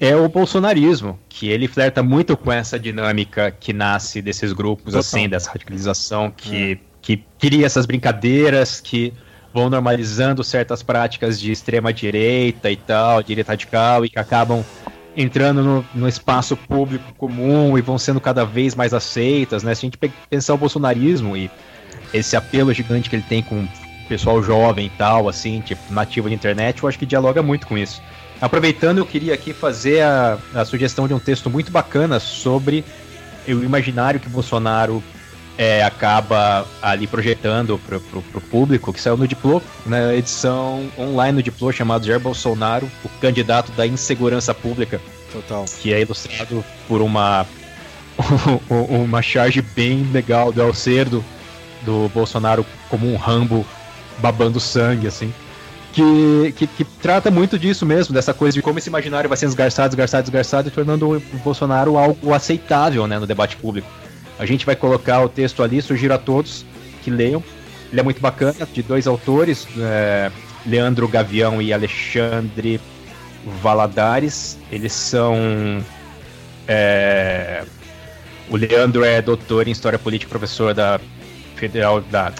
é 0.00 0.16
o 0.16 0.26
bolsonarismo, 0.30 1.18
que 1.28 1.50
ele 1.50 1.68
flerta 1.68 2.02
muito 2.02 2.34
com 2.34 2.50
essa 2.50 2.78
dinâmica 2.78 3.50
que 3.50 3.70
nasce 3.70 4.22
desses 4.22 4.54
grupos, 4.54 4.86
Total. 4.86 5.00
assim, 5.00 5.28
dessa 5.28 5.50
radicalização, 5.50 6.32
que, 6.34 6.72
é. 6.72 6.78
que 7.02 7.22
cria 7.38 7.66
essas 7.66 7.84
brincadeiras, 7.84 8.80
que 8.80 9.12
vão 9.52 9.68
normalizando 9.68 10.42
certas 10.42 10.82
práticas 10.82 11.38
de 11.38 11.52
extrema 11.52 11.92
direita 11.92 12.70
e 12.70 12.76
tal, 12.76 13.22
direita 13.22 13.52
radical, 13.52 14.04
e 14.06 14.08
que 14.08 14.18
acabam 14.18 14.64
entrando 15.14 15.62
no, 15.62 15.84
no, 15.94 16.08
espaço 16.08 16.56
público 16.56 17.12
comum 17.14 17.76
e 17.76 17.82
vão 17.82 17.98
sendo 17.98 18.20
cada 18.20 18.44
vez 18.44 18.74
mais 18.74 18.94
aceitas, 18.94 19.62
né? 19.62 19.74
Se 19.74 19.84
a 19.84 19.86
gente 19.90 19.98
pensar 20.30 20.54
o 20.54 20.56
bolsonarismo 20.56 21.36
e 21.36 21.50
esse 22.14 22.36
apelo 22.36 22.72
gigante 22.72 23.10
que 23.10 23.16
ele 23.16 23.24
tem 23.28 23.42
com 23.42 23.64
o 23.64 23.68
pessoal 24.08 24.42
jovem 24.42 24.86
e 24.86 24.90
tal, 24.90 25.28
assim, 25.28 25.60
tipo, 25.60 25.92
nativo 25.92 26.28
de 26.28 26.34
internet, 26.34 26.82
eu 26.82 26.88
acho 26.88 26.98
que 26.98 27.04
dialoga 27.04 27.42
muito 27.42 27.66
com 27.66 27.76
isso. 27.76 28.00
Aproveitando, 28.40 28.98
eu 28.98 29.06
queria 29.06 29.34
aqui 29.34 29.52
fazer 29.52 30.00
a, 30.00 30.38
a 30.54 30.64
sugestão 30.64 31.06
de 31.06 31.12
um 31.12 31.18
texto 31.18 31.50
muito 31.50 31.70
bacana 31.70 32.18
sobre 32.18 32.84
o 33.46 33.62
imaginário 33.62 34.18
que 34.18 34.28
Bolsonaro 34.30 35.02
é, 35.58 35.82
acaba 35.82 36.66
ali 36.80 37.06
projetando 37.06 37.78
para 37.78 37.98
o 37.98 38.40
público, 38.40 38.94
que 38.94 39.00
saiu 39.00 39.18
no 39.18 39.28
Diplo, 39.28 39.62
na 39.84 40.14
edição 40.14 40.90
online 40.98 41.36
do 41.36 41.42
Diplo, 41.42 41.70
chamado 41.70 42.06
Jair 42.06 42.18
Bolsonaro, 42.18 42.90
o 43.04 43.08
candidato 43.20 43.70
da 43.72 43.86
insegurança 43.86 44.54
pública. 44.54 44.98
Total. 45.30 45.66
Que 45.82 45.92
é 45.92 46.00
ilustrado 46.00 46.64
por 46.88 47.02
uma, 47.02 47.46
uma 48.88 49.20
charge 49.20 49.60
bem 49.60 50.02
legal 50.12 50.50
do 50.50 50.62
Alcerdo, 50.62 51.22
do 51.82 52.08
Bolsonaro 52.08 52.64
como 52.88 53.06
um 53.12 53.16
Rambo 53.16 53.66
babando 54.18 54.58
sangue, 54.58 55.06
assim 55.06 55.30
que, 55.92 56.52
que, 56.56 56.66
que, 56.66 56.84
trata 56.84 57.30
muito 57.30 57.58
disso 57.58 57.84
mesmo, 57.84 58.14
dessa 58.14 58.32
coisa 58.32 58.54
de 58.54 58.62
como 58.62 58.78
esse 58.78 58.88
imaginário 58.88 59.28
vai 59.28 59.36
sendo 59.36 59.50
esgarçado, 59.50 59.92
esgarçado, 59.92 60.24
esgarçado 60.24 60.68
e 60.68 60.70
tornando 60.70 61.16
o 61.16 61.20
Bolsonaro 61.44 61.98
algo 61.98 62.32
aceitável 62.32 63.06
né, 63.06 63.18
no 63.18 63.26
debate 63.26 63.56
público. 63.56 63.88
A 64.38 64.46
gente 64.46 64.64
vai 64.64 64.76
colocar 64.76 65.22
o 65.22 65.28
texto 65.28 65.62
ali, 65.62 65.82
sugiro 65.82 66.14
a 66.14 66.18
todos 66.18 66.64
que 67.02 67.10
leiam. 67.10 67.42
Ele 67.90 68.00
é 68.00 68.02
muito 68.02 68.20
bacana, 68.20 68.66
de 68.72 68.82
dois 68.82 69.06
autores, 69.06 69.66
é, 69.78 70.30
Leandro 70.64 71.08
Gavião 71.08 71.60
e 71.60 71.72
Alexandre 71.72 72.80
Valadares. 73.60 74.58
Eles 74.70 74.92
são. 74.92 75.84
É, 76.68 77.64
o 78.48 78.56
Leandro 78.56 79.04
é 79.04 79.20
doutor 79.20 79.66
em 79.66 79.72
História 79.72 79.98
Política, 79.98 80.30
professor 80.30 80.72
da 80.72 81.00
Federal 81.56 82.00
da 82.00 82.32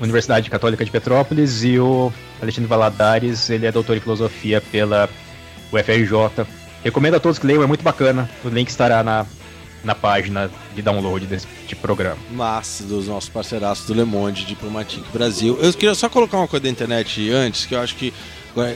Universidade 0.00 0.48
Católica 0.48 0.84
de 0.84 0.90
Petrópolis 0.90 1.64
e 1.64 1.78
o 1.78 2.12
Alexandre 2.42 2.68
Valadares, 2.68 3.48
ele 3.48 3.66
é 3.66 3.72
doutor 3.72 3.96
em 3.96 4.00
filosofia 4.00 4.60
pela 4.60 5.08
UFRJ. 5.72 6.44
Recomendo 6.82 7.14
a 7.14 7.20
todos 7.20 7.38
que 7.38 7.46
leiam, 7.46 7.62
é 7.62 7.66
muito 7.66 7.84
bacana. 7.84 8.28
O 8.44 8.48
link 8.48 8.68
estará 8.68 9.04
na, 9.04 9.24
na 9.84 9.94
página 9.94 10.50
de 10.74 10.82
download 10.82 11.24
desse 11.24 11.46
tipo 11.68 11.80
programa. 11.80 12.18
Massa, 12.32 12.82
dos 12.82 13.06
nossos 13.06 13.30
parceiraços 13.30 13.86
do 13.86 13.94
Le 13.94 14.04
Monde 14.04 14.44
Diplomatique 14.44 15.06
Brasil. 15.12 15.56
Eu 15.62 15.72
queria 15.72 15.94
só 15.94 16.08
colocar 16.08 16.36
uma 16.36 16.48
coisa 16.48 16.64
da 16.64 16.68
internet 16.68 17.30
antes, 17.30 17.64
que 17.64 17.76
eu 17.76 17.80
acho 17.80 17.94
que 17.94 18.12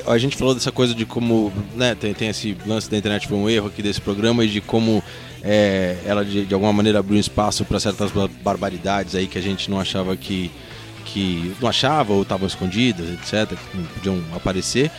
a 0.06 0.16
gente 0.16 0.36
falou 0.36 0.54
dessa 0.54 0.72
coisa 0.72 0.94
de 0.94 1.04
como, 1.04 1.52
né, 1.74 1.94
tem, 1.94 2.14
tem 2.14 2.28
esse 2.28 2.56
lance 2.64 2.88
da 2.88 2.96
internet 2.96 3.28
foi 3.28 3.36
um 3.36 3.50
erro 3.50 3.66
aqui 3.66 3.82
desse 3.82 4.00
programa 4.00 4.44
e 4.44 4.48
de 4.48 4.60
como 4.60 5.02
é, 5.42 5.98
ela 6.06 6.24
de, 6.24 6.46
de, 6.46 6.54
alguma 6.54 6.72
maneira 6.72 7.00
abriu 7.00 7.18
espaço 7.20 7.64
para 7.64 7.78
certas 7.78 8.10
barbaridades 8.42 9.14
aí 9.14 9.26
que 9.26 9.36
a 9.36 9.42
gente 9.42 9.70
não 9.70 9.78
achava 9.78 10.16
que 10.16 10.50
que 11.16 11.56
não 11.58 11.66
achava 11.66 12.12
ou 12.12 12.20
estavam 12.20 12.46
escondidas, 12.46 13.08
etc, 13.08 13.58
que 13.70 13.76
não 13.78 13.84
podiam 13.86 14.22
aparecer. 14.34 14.90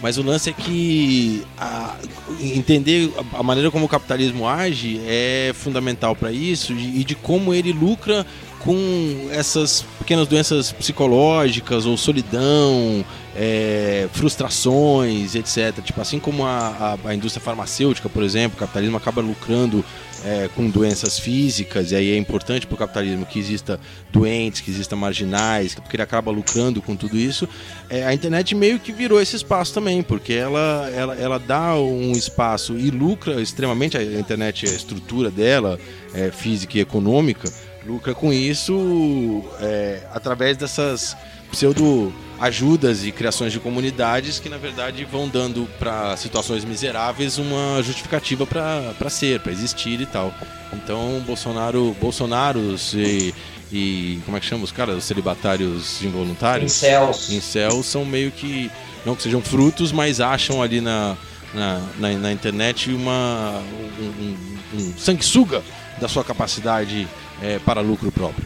Mas 0.00 0.18
o 0.18 0.22
lance 0.22 0.50
é 0.50 0.52
que 0.52 1.42
a, 1.58 1.96
entender 2.40 3.10
a 3.32 3.42
maneira 3.42 3.70
como 3.72 3.86
o 3.86 3.88
capitalismo 3.88 4.46
age 4.46 5.00
é 5.04 5.52
fundamental 5.52 6.14
para 6.14 6.30
isso 6.30 6.72
e 6.72 7.02
de 7.02 7.14
como 7.16 7.52
ele 7.52 7.72
lucra 7.72 8.24
com 8.60 9.28
essas 9.30 9.84
pequenas 9.98 10.28
doenças 10.28 10.70
psicológicas 10.72 11.86
ou 11.86 11.96
solidão, 11.96 13.04
é, 13.34 14.08
frustrações, 14.12 15.34
etc. 15.34 15.82
Tipo, 15.82 16.00
assim 16.00 16.18
como 16.18 16.44
a, 16.46 16.96
a, 17.04 17.08
a, 17.08 17.14
indústria 17.14 17.44
farmacêutica, 17.44 18.08
por 18.08 18.22
exemplo, 18.22 18.56
o 18.56 18.60
capitalismo 18.60 18.96
acaba 18.96 19.20
lucrando 19.20 19.84
é, 20.24 20.48
com 20.54 20.68
doenças 20.70 21.18
físicas, 21.18 21.92
e 21.92 21.96
aí 21.96 22.12
é 22.12 22.16
importante 22.16 22.66
para 22.66 22.74
o 22.74 22.78
capitalismo 22.78 23.26
que 23.26 23.38
exista 23.38 23.78
doentes, 24.10 24.62
que 24.62 24.70
exista 24.70 24.96
marginais, 24.96 25.74
porque 25.74 25.96
ele 25.96 26.02
acaba 26.02 26.30
lucrando 26.30 26.80
com 26.80 26.96
tudo 26.96 27.16
isso. 27.16 27.48
É, 27.90 28.06
a 28.06 28.14
internet 28.14 28.54
meio 28.54 28.80
que 28.80 28.90
virou 28.90 29.20
esse 29.20 29.36
espaço 29.36 29.74
também, 29.74 30.02
porque 30.02 30.32
ela, 30.32 30.90
ela, 30.94 31.14
ela 31.16 31.38
dá 31.38 31.76
um 31.76 32.12
espaço 32.12 32.78
e 32.78 32.90
lucra 32.90 33.40
extremamente, 33.40 33.98
a 33.98 34.02
internet, 34.02 34.66
a 34.66 34.70
estrutura 34.70 35.30
dela, 35.30 35.78
é, 36.14 36.30
física 36.30 36.78
e 36.78 36.80
econômica, 36.80 37.52
lucra 37.86 38.14
com 38.14 38.32
isso 38.32 39.44
é, 39.60 40.00
através 40.10 40.56
dessas 40.56 41.14
pseudo 41.50 42.12
ajudas 42.40 43.04
e 43.04 43.12
criações 43.12 43.52
de 43.52 43.60
comunidades 43.60 44.38
que 44.38 44.48
na 44.48 44.56
verdade 44.58 45.04
vão 45.04 45.28
dando 45.28 45.68
para 45.78 46.16
situações 46.16 46.64
miseráveis 46.64 47.38
uma 47.38 47.82
justificativa 47.82 48.44
para 48.46 49.08
ser, 49.10 49.40
para 49.40 49.52
existir 49.52 50.00
e 50.00 50.06
tal. 50.06 50.34
Então 50.72 51.22
Bolsonaro, 51.26 51.96
Bolsonaros 52.00 52.92
e, 52.94 53.32
e 53.72 54.20
como 54.24 54.36
é 54.36 54.40
que 54.40 54.46
chama 54.46 54.64
os 54.64 54.72
caras, 54.72 54.96
os 54.96 55.04
celibatários 55.04 56.02
involuntários, 56.02 56.72
Incels. 56.72 57.30
incels 57.30 57.86
são 57.86 58.04
meio 58.04 58.30
que 58.32 58.70
não 59.06 59.14
que 59.14 59.22
sejam 59.22 59.40
frutos, 59.40 59.92
mas 59.92 60.20
acham 60.20 60.62
ali 60.62 60.80
na 60.80 61.16
na, 61.54 61.80
na, 62.00 62.08
na 62.18 62.32
internet 62.32 62.90
uma 62.90 63.62
um, 64.00 64.04
um, 64.04 64.36
um 64.80 64.94
sanguessuga 64.98 65.62
da 66.00 66.08
sua 66.08 66.24
capacidade 66.24 67.06
é, 67.40 67.60
para 67.60 67.80
lucro 67.80 68.10
próprio. 68.10 68.44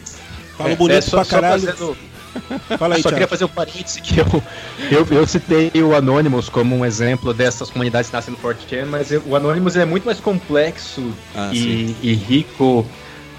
Falou 0.55 0.75
bonito 0.75 0.97
é, 0.99 1.01
só, 1.01 1.17
pra 1.17 1.23
só 1.23 1.31
caralho. 1.31 1.61
fazendo- 1.63 1.97
Fala 2.77 2.95
aí, 2.95 3.01
Só 3.01 3.09
queria 3.09 3.27
fazer 3.27 3.45
um 3.45 3.49
parêntese 3.49 4.01
que 4.01 4.19
eu, 4.19 4.25
eu, 4.91 5.07
eu 5.11 5.27
citei 5.27 5.71
o 5.81 5.95
Anonymous 5.95 6.49
como 6.49 6.75
um 6.75 6.85
exemplo 6.85 7.33
dessas 7.33 7.69
comunidades 7.69 8.09
que 8.09 8.15
nascem 8.15 8.33
no 8.33 8.39
4chan, 8.39 8.85
mas 8.85 9.11
eu- 9.11 9.23
o 9.25 9.35
Anonymous 9.35 9.75
é 9.75 9.85
muito 9.85 10.05
mais 10.05 10.19
complexo 10.19 11.11
Ah, 11.35 11.51
e, 11.53 11.95
e 12.01 12.13
rico 12.13 12.85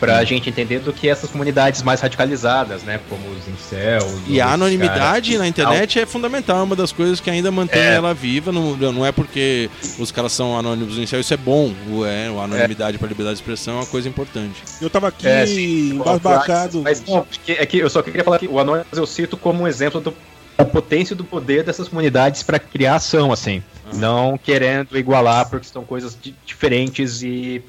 pra 0.01 0.25
gente 0.25 0.49
entender 0.49 0.79
do 0.81 0.93
que 0.93 1.09
essas 1.09 1.31
comunidades 1.31 1.83
mais 1.83 2.01
radicalizadas, 2.01 2.83
né? 2.83 2.99
Como 3.09 3.23
os 3.29 3.47
incels. 3.47 4.21
E 4.27 4.41
a 4.41 4.49
anonimidade 4.55 5.31
caras- 5.33 5.39
na 5.41 5.47
internet 5.47 6.01
é 6.01 6.07
fundamental, 6.07 6.59
é 6.61 6.63
uma 6.63 6.75
das 6.75 6.91
coisas 6.91 7.21
que 7.21 7.29
ainda 7.31 7.51
mantém 7.51 7.83
É. 7.83 7.95
ela 7.97 8.15
viva. 8.15 8.51
Não, 8.51 8.75
não 8.77 9.05
é 9.07 9.13
porque 9.13 9.69
os 9.99 10.11
caras 10.11 10.33
são 10.33 10.59
anônimos 10.59 10.97
no 10.97 11.07
céu, 11.07 11.21
isso 11.21 11.35
é 11.35 11.37
bom. 11.37 11.73
O, 11.91 12.05
é, 12.07 12.27
a 12.29 12.43
anonimidade 12.45 12.97
para 12.99 13.07
liberdade 13.09 13.37
de 13.37 13.43
expressão 13.43 13.75
é 13.75 13.77
uma 13.81 13.87
coisa 13.87 14.09
importante. 14.09 14.63
Eu 14.81 14.89
tava 14.89 15.09
aqui 15.09 15.29
É, 15.29 15.47
sim. 15.47 15.91
embasbacado. 15.91 16.81
Mas 16.83 17.05
não, 17.05 17.23
porque 17.23 17.53
é 17.53 17.67
que 17.67 17.79
eu 17.79 17.91
só 17.91 18.03
queria 18.03 18.25
falar 18.25 18.39
que 18.39 18.49
o 18.49 18.59
Anonymous 18.59 18.97
eu 18.97 19.07
cito 19.07 19.37
como 19.37 19.63
um 19.65 19.69
exemplo 19.69 20.01
do, 20.01 20.15
da 20.57 20.65
potência 20.65 21.13
e 21.15 21.17
do 21.17 21.25
poder 21.25 21.63
dessas 21.63 21.89
comunidades 21.89 22.43
pra 22.43 22.59
criar 22.59 22.95
ação, 22.97 23.33
assim. 23.33 23.63
Não 23.95 24.39
querendo 24.39 24.97
igualar, 24.97 25.49
porque 25.51 25.67
são 25.67 25.85
coisas 25.85 26.17
di- 26.21 26.35
diferentes 26.47 27.23
e 27.23 27.61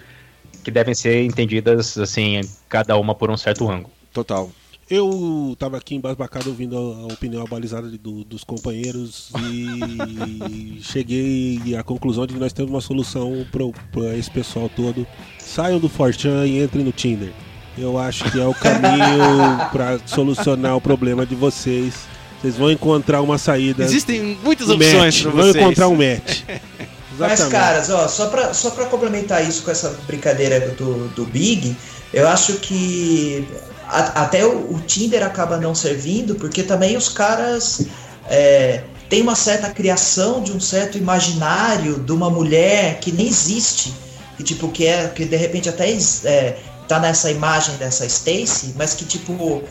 que 0.64 0.72
devem 0.72 0.94
ser 0.94 1.24
entendidas, 1.26 1.98
assim, 1.98 2.42
cada 2.70 2.98
uma 2.98 3.14
por 3.16 3.30
um 3.32 3.38
certo 3.38 3.70
ângulo. 3.70 3.92
Total. 4.14 4.50
Eu 4.90 5.56
tava 5.58 5.78
aqui 5.78 5.96
embasbacado 5.96 6.50
ouvindo 6.50 6.78
a, 6.78 6.80
a 6.80 7.14
opinião 7.14 7.42
abalizada 7.42 7.90
de- 7.90 7.98
do- 7.98 8.26
dos 8.26 8.44
companheiros 8.44 9.32
e 9.50 10.80
cheguei 10.84 11.76
à 11.78 11.84
conclusão 11.84 12.28
de 12.28 12.34
que 12.34 12.40
nós 12.40 12.52
temos 12.52 12.72
uma 12.72 12.82
solução 12.82 13.46
para 13.92 14.18
esse 14.18 14.30
pessoal 14.30 14.70
todo. 14.76 15.08
Saiam 15.40 15.80
do 15.80 15.88
Fortran 15.88 16.46
e 16.46 16.62
entrem 16.62 16.84
no 16.84 16.92
Tinder. 16.92 17.32
Eu 17.78 17.98
acho 17.98 18.30
que 18.32 18.40
é 18.40 18.46
o 18.46 18.54
caminho 18.54 19.58
para 19.72 19.98
solucionar 20.06 20.76
o 20.76 20.82
problema 20.82 21.26
de 21.26 21.36
vocês. 21.36 21.96
Vocês 22.42 22.58
vão 22.58 22.70
encontrar 22.72 23.22
uma 23.22 23.38
saída. 23.38 23.84
Existem 23.86 24.38
muitas 24.44 24.68
opções 24.70 25.22
para 25.22 25.32
Vão 25.32 25.42
vocês. 25.44 25.56
encontrar 25.56 25.88
um 25.88 25.96
match. 25.96 26.42
Mas, 27.18 27.40
Exatamente. 27.40 27.52
caras, 27.52 27.90
ó, 27.90 28.08
só 28.08 28.28
pra, 28.28 28.54
só 28.54 28.72
pra 28.72 28.86
complementar 28.86 29.48
isso 29.48 29.64
com 29.64 29.72
essa 29.72 29.90
brincadeira 30.08 30.60
do, 30.72 31.10
do 31.10 31.26
Big, 31.26 31.76
eu 32.14 32.28
acho 32.28 32.54
que 32.56 33.48
a- 33.88 34.24
até 34.24 34.46
o, 34.46 34.74
o 34.74 34.80
Tinder 34.88 35.24
acaba 35.24 35.58
não 35.58 35.76
servindo, 35.76 36.36
porque 36.36 36.64
também 36.64 36.96
os 36.96 37.10
caras 37.10 37.82
é, 38.30 38.84
têm 39.10 39.22
uma 39.22 39.36
certa 39.36 39.70
criação 39.70 40.42
de 40.42 40.54
um 40.54 40.60
certo 40.60 40.98
imaginário 40.98 42.00
de 42.00 42.12
uma 42.14 42.30
mulher 42.30 43.00
que 43.00 43.12
nem 43.12 43.28
existe. 43.28 43.94
Que, 44.38 44.44
tipo, 44.44 44.70
que, 44.70 44.88
é, 44.88 45.08
que 45.10 45.26
de 45.26 45.36
repente 45.36 45.68
até 45.70 45.92
é, 46.24 46.58
tá 46.88 47.00
nessa 47.00 47.30
imagem 47.30 47.76
dessa 47.76 48.06
Stacy, 48.06 48.74
mas 48.76 48.94
que, 48.94 49.06
tipo, 49.06 49.64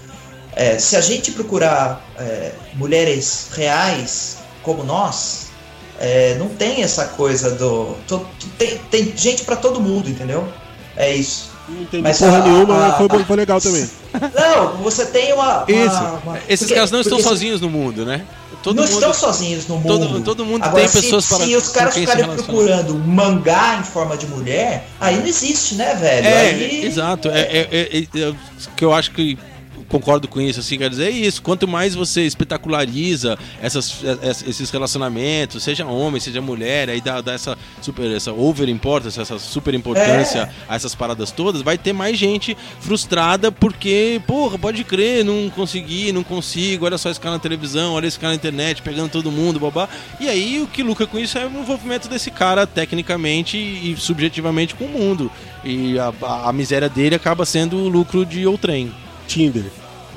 é, 0.54 0.78
se 0.78 0.94
a 0.94 1.00
gente 1.00 1.32
procurar 1.32 2.06
é, 2.18 2.52
mulheres 2.74 3.48
reais 3.52 4.36
como 4.62 4.84
nós, 4.84 5.49
é, 6.00 6.34
não 6.38 6.48
tem 6.48 6.82
essa 6.82 7.04
coisa 7.06 7.50
do. 7.50 7.94
to- 8.08 8.26
tem, 8.58 8.78
tem 8.90 9.12
gente 9.16 9.44
pra 9.44 9.54
todo 9.56 9.80
mundo, 9.80 10.08
entendeu? 10.08 10.48
É 10.96 11.14
isso. 11.14 11.50
Não 11.68 11.82
entendi 11.82 12.02
Mas 12.02 12.18
porra 12.18 12.38
a- 12.38 12.42
nenhuma, 12.42 12.86
a- 12.88 12.92
foi, 12.94 13.08
foi 13.24 13.36
legal 13.36 13.60
também. 13.60 13.88
Não, 14.34 14.78
você 14.78 15.06
tem 15.06 15.32
uma. 15.32 15.58
uma- 15.64 15.70
Isso. 15.70 16.02
uma- 16.24 16.38
Esses 16.48 16.60
porque- 16.60 16.74
caras 16.74 16.90
não 16.90 17.00
estão 17.00 17.18
se- 17.18 17.22
sozinhos 17.24 17.60
no 17.60 17.70
mundo, 17.70 18.04
né? 18.04 18.22
Todo 18.62 18.76
não 18.76 18.82
mundo. 18.82 18.92
estão 18.94 19.14
sozinhos 19.14 19.68
no 19.68 19.76
mundo. 19.76 19.86
todo- 19.86 20.20
todo 20.22 20.44
mundo 20.44 20.64
Agora, 20.64 20.80
tem 20.82 20.88
se, 20.88 21.00
pessoas 21.00 21.26
para- 21.26 21.44
Se 21.46 21.54
os 21.56 21.68
caras 21.68 21.94
se 21.94 22.00
ficarem 22.00 22.24
procurando 22.26 22.94
mangá 22.94 23.78
em 23.80 23.84
forma 23.84 24.16
de 24.16 24.26
mulher, 24.26 24.86
aí 25.00 25.16
não 25.18 25.26
existe, 25.26 25.76
né, 25.76 25.94
velho? 25.94 26.26
É, 26.26 26.40
aí, 26.50 26.84
exato. 26.84 27.28
É, 27.28 27.40
é, 27.40 27.68
é, 27.70 27.98
é, 27.98 28.20
é, 28.28 28.34
que 28.76 28.84
eu 28.84 28.92
acho 28.92 29.12
que 29.12 29.38
concordo 29.90 30.26
com 30.28 30.40
isso, 30.40 30.60
assim, 30.60 30.78
quer 30.78 30.88
dizer, 30.88 31.08
é 31.08 31.10
isso. 31.10 31.42
Quanto 31.42 31.68
mais 31.68 31.94
você 31.94 32.22
espetaculariza 32.22 33.36
essas, 33.60 34.02
es- 34.22 34.42
esses 34.48 34.70
relacionamentos, 34.70 35.62
seja 35.62 35.84
homem, 35.84 36.20
seja 36.20 36.40
mulher, 36.40 36.88
aí 36.88 37.00
dá, 37.00 37.20
dá 37.20 37.32
essa 37.34 37.58
super, 37.82 38.10
essa 38.10 38.32
over 38.32 38.68
importância, 38.68 39.20
essa 39.20 39.38
super 39.38 39.74
importância 39.74 40.40
É. 40.40 40.50
a 40.72 40.76
essas 40.76 40.94
paradas 40.94 41.30
todas, 41.30 41.60
vai 41.60 41.76
ter 41.76 41.92
mais 41.92 42.16
gente 42.16 42.56
frustrada 42.80 43.50
porque, 43.52 44.20
porra, 44.26 44.56
pode 44.58 44.84
crer, 44.84 45.24
não 45.24 45.50
consegui, 45.50 46.12
não 46.12 46.22
consigo, 46.22 46.84
olha 46.86 46.96
só 46.96 47.10
esse 47.10 47.20
cara 47.20 47.34
na 47.34 47.40
televisão, 47.40 47.92
olha 47.94 48.06
esse 48.06 48.18
cara 48.18 48.30
na 48.32 48.36
internet, 48.36 48.82
pegando 48.82 49.10
todo 49.10 49.30
mundo, 49.30 49.58
babá. 49.60 49.88
E 50.20 50.28
aí 50.28 50.62
o 50.62 50.66
que 50.66 50.82
lucra 50.82 51.06
com 51.06 51.18
isso 51.18 51.36
é 51.36 51.44
o 51.46 51.50
envolvimento 51.60 52.08
desse 52.08 52.30
cara 52.30 52.66
tecnicamente 52.66 53.56
e 53.58 53.94
subjetivamente 53.98 54.74
com 54.74 54.84
o 54.84 54.88
mundo. 54.88 55.30
E 55.64 55.98
a, 55.98 56.12
a- 56.22 56.48
a 56.48 56.52
miséria 56.52 56.88
dele 56.88 57.16
acaba 57.16 57.44
sendo 57.44 57.76
o 57.76 57.88
lucro 57.88 58.24
de 58.24 58.46
outrem. 58.46 58.92
Tinder. 59.26 59.64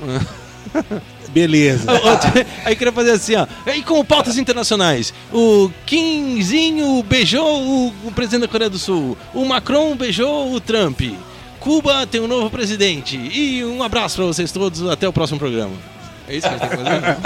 Beleza. 1.34 1.88
Aí 2.64 2.76
queria 2.76 2.94
fazer 2.94 3.12
assim, 3.12 3.36
ó. 3.36 3.48
E 3.72 3.82
com 3.82 4.06
pautas 4.06 4.38
internacionais. 4.38 5.14
O 5.32 5.72
Kimzinho 5.86 7.02
beijou 7.04 7.62
o, 7.62 7.94
o 8.06 8.12
presidente 8.12 8.42
da 8.42 8.48
Coreia 8.48 8.70
do 8.70 8.78
Sul. 8.78 9.18
O 9.34 9.44
Macron 9.44 9.96
beijou 9.96 10.54
o 10.54 10.62
Trump. 10.62 11.02
Cuba 11.60 12.06
tem 12.06 12.22
um 12.22 12.28
novo 12.28 12.50
presidente. 12.50 13.18
E 13.18 13.66
um 13.66 13.82
abraço 13.82 14.18
pra 14.18 14.26
vocês 14.26 14.52
todos. 14.52 14.88
Até 14.88 15.08
o 15.08 15.14
próximo 15.14 15.40
programa. 15.40 15.74
É 16.28 16.36
isso 16.36 16.48
que 16.48 16.54
a 16.54 16.58
gente 16.58 16.70
tem 16.70 16.70
que 16.70 16.84
fazer? 16.84 17.18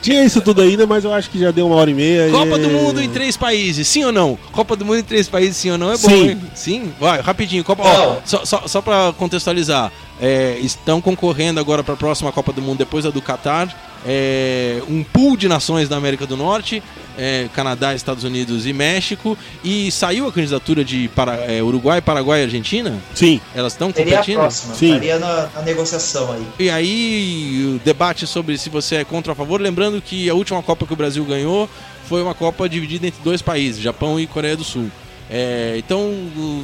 Tinha 0.00 0.24
isso 0.24 0.40
tudo 0.40 0.62
ainda, 0.62 0.86
mas 0.86 1.04
eu 1.04 1.12
acho 1.12 1.28
que 1.30 1.38
já 1.38 1.50
deu 1.50 1.66
uma 1.66 1.76
hora 1.76 1.90
e 1.90 1.94
meia. 1.94 2.30
Copa 2.30 2.56
e- 2.56 2.62
do 2.62 2.70
Mundo 2.70 3.02
em 3.02 3.08
três 3.08 3.36
países, 3.36 3.86
sim 3.88 4.04
ou 4.04 4.12
não? 4.12 4.38
Copa 4.52 4.76
do 4.76 4.84
Mundo 4.84 4.98
em 4.98 5.02
três 5.02 5.28
países, 5.28 5.56
sim 5.56 5.70
ou 5.70 5.78
não? 5.78 5.90
É 5.92 5.98
bom, 5.98 6.08
Sim. 6.08 6.28
hein? 6.30 6.40
Sim? 6.54 6.92
Vai, 7.00 7.20
rapidinho. 7.20 7.64
Copa, 7.64 7.82
ó, 7.84 8.16
só, 8.24 8.44
só, 8.44 8.62
só 8.66 8.80
pra 8.80 9.12
contextualizar, 9.18 9.90
é, 10.20 10.58
estão 10.60 11.00
concorrendo 11.00 11.58
agora 11.60 11.82
para 11.82 11.94
a 11.94 11.96
próxima 11.96 12.30
Copa 12.32 12.52
do 12.52 12.62
Mundo, 12.62 12.78
depois 12.78 13.04
da 13.04 13.10
do 13.10 13.20
Catar, 13.20 13.97
é, 14.10 14.80
um 14.88 15.04
pool 15.04 15.36
de 15.36 15.46
nações 15.48 15.86
da 15.86 15.96
América 15.98 16.24
do 16.26 16.34
Norte, 16.34 16.82
é, 17.18 17.46
Canadá, 17.54 17.94
Estados 17.94 18.24
Unidos 18.24 18.64
e 18.64 18.72
México, 18.72 19.36
e 19.62 19.92
saiu 19.92 20.26
a 20.26 20.32
candidatura 20.32 20.82
de 20.82 21.08
para, 21.08 21.34
é, 21.34 21.62
Uruguai, 21.62 22.00
Paraguai 22.00 22.40
e 22.40 22.44
Argentina? 22.44 22.98
Sim. 23.14 23.38
Elas 23.54 23.74
estão 23.74 23.92
Seria 23.92 24.14
a 24.14 24.16
competindo? 24.16 24.36
próxima. 24.36 24.74
Sim. 24.74 24.86
Estaria 24.86 25.18
na, 25.18 25.48
na 25.54 25.60
negociação 25.62 26.32
aí. 26.32 26.46
E 26.58 26.70
aí, 26.70 27.74
o 27.76 27.84
debate 27.84 28.26
sobre 28.26 28.56
se 28.56 28.70
você 28.70 28.96
é 28.96 29.04
contra 29.04 29.32
ou 29.32 29.34
a 29.34 29.36
favor. 29.36 29.60
Lembrando 29.60 30.00
que 30.00 30.30
a 30.30 30.34
última 30.34 30.62
Copa 30.62 30.86
que 30.86 30.92
o 30.94 30.96
Brasil 30.96 31.22
ganhou 31.26 31.68
foi 32.08 32.22
uma 32.22 32.34
Copa 32.34 32.66
dividida 32.66 33.06
entre 33.06 33.22
dois 33.22 33.42
países, 33.42 33.82
Japão 33.82 34.18
e 34.18 34.26
Coreia 34.26 34.56
do 34.56 34.64
Sul. 34.64 34.90
É, 35.28 35.74
então, 35.76 36.10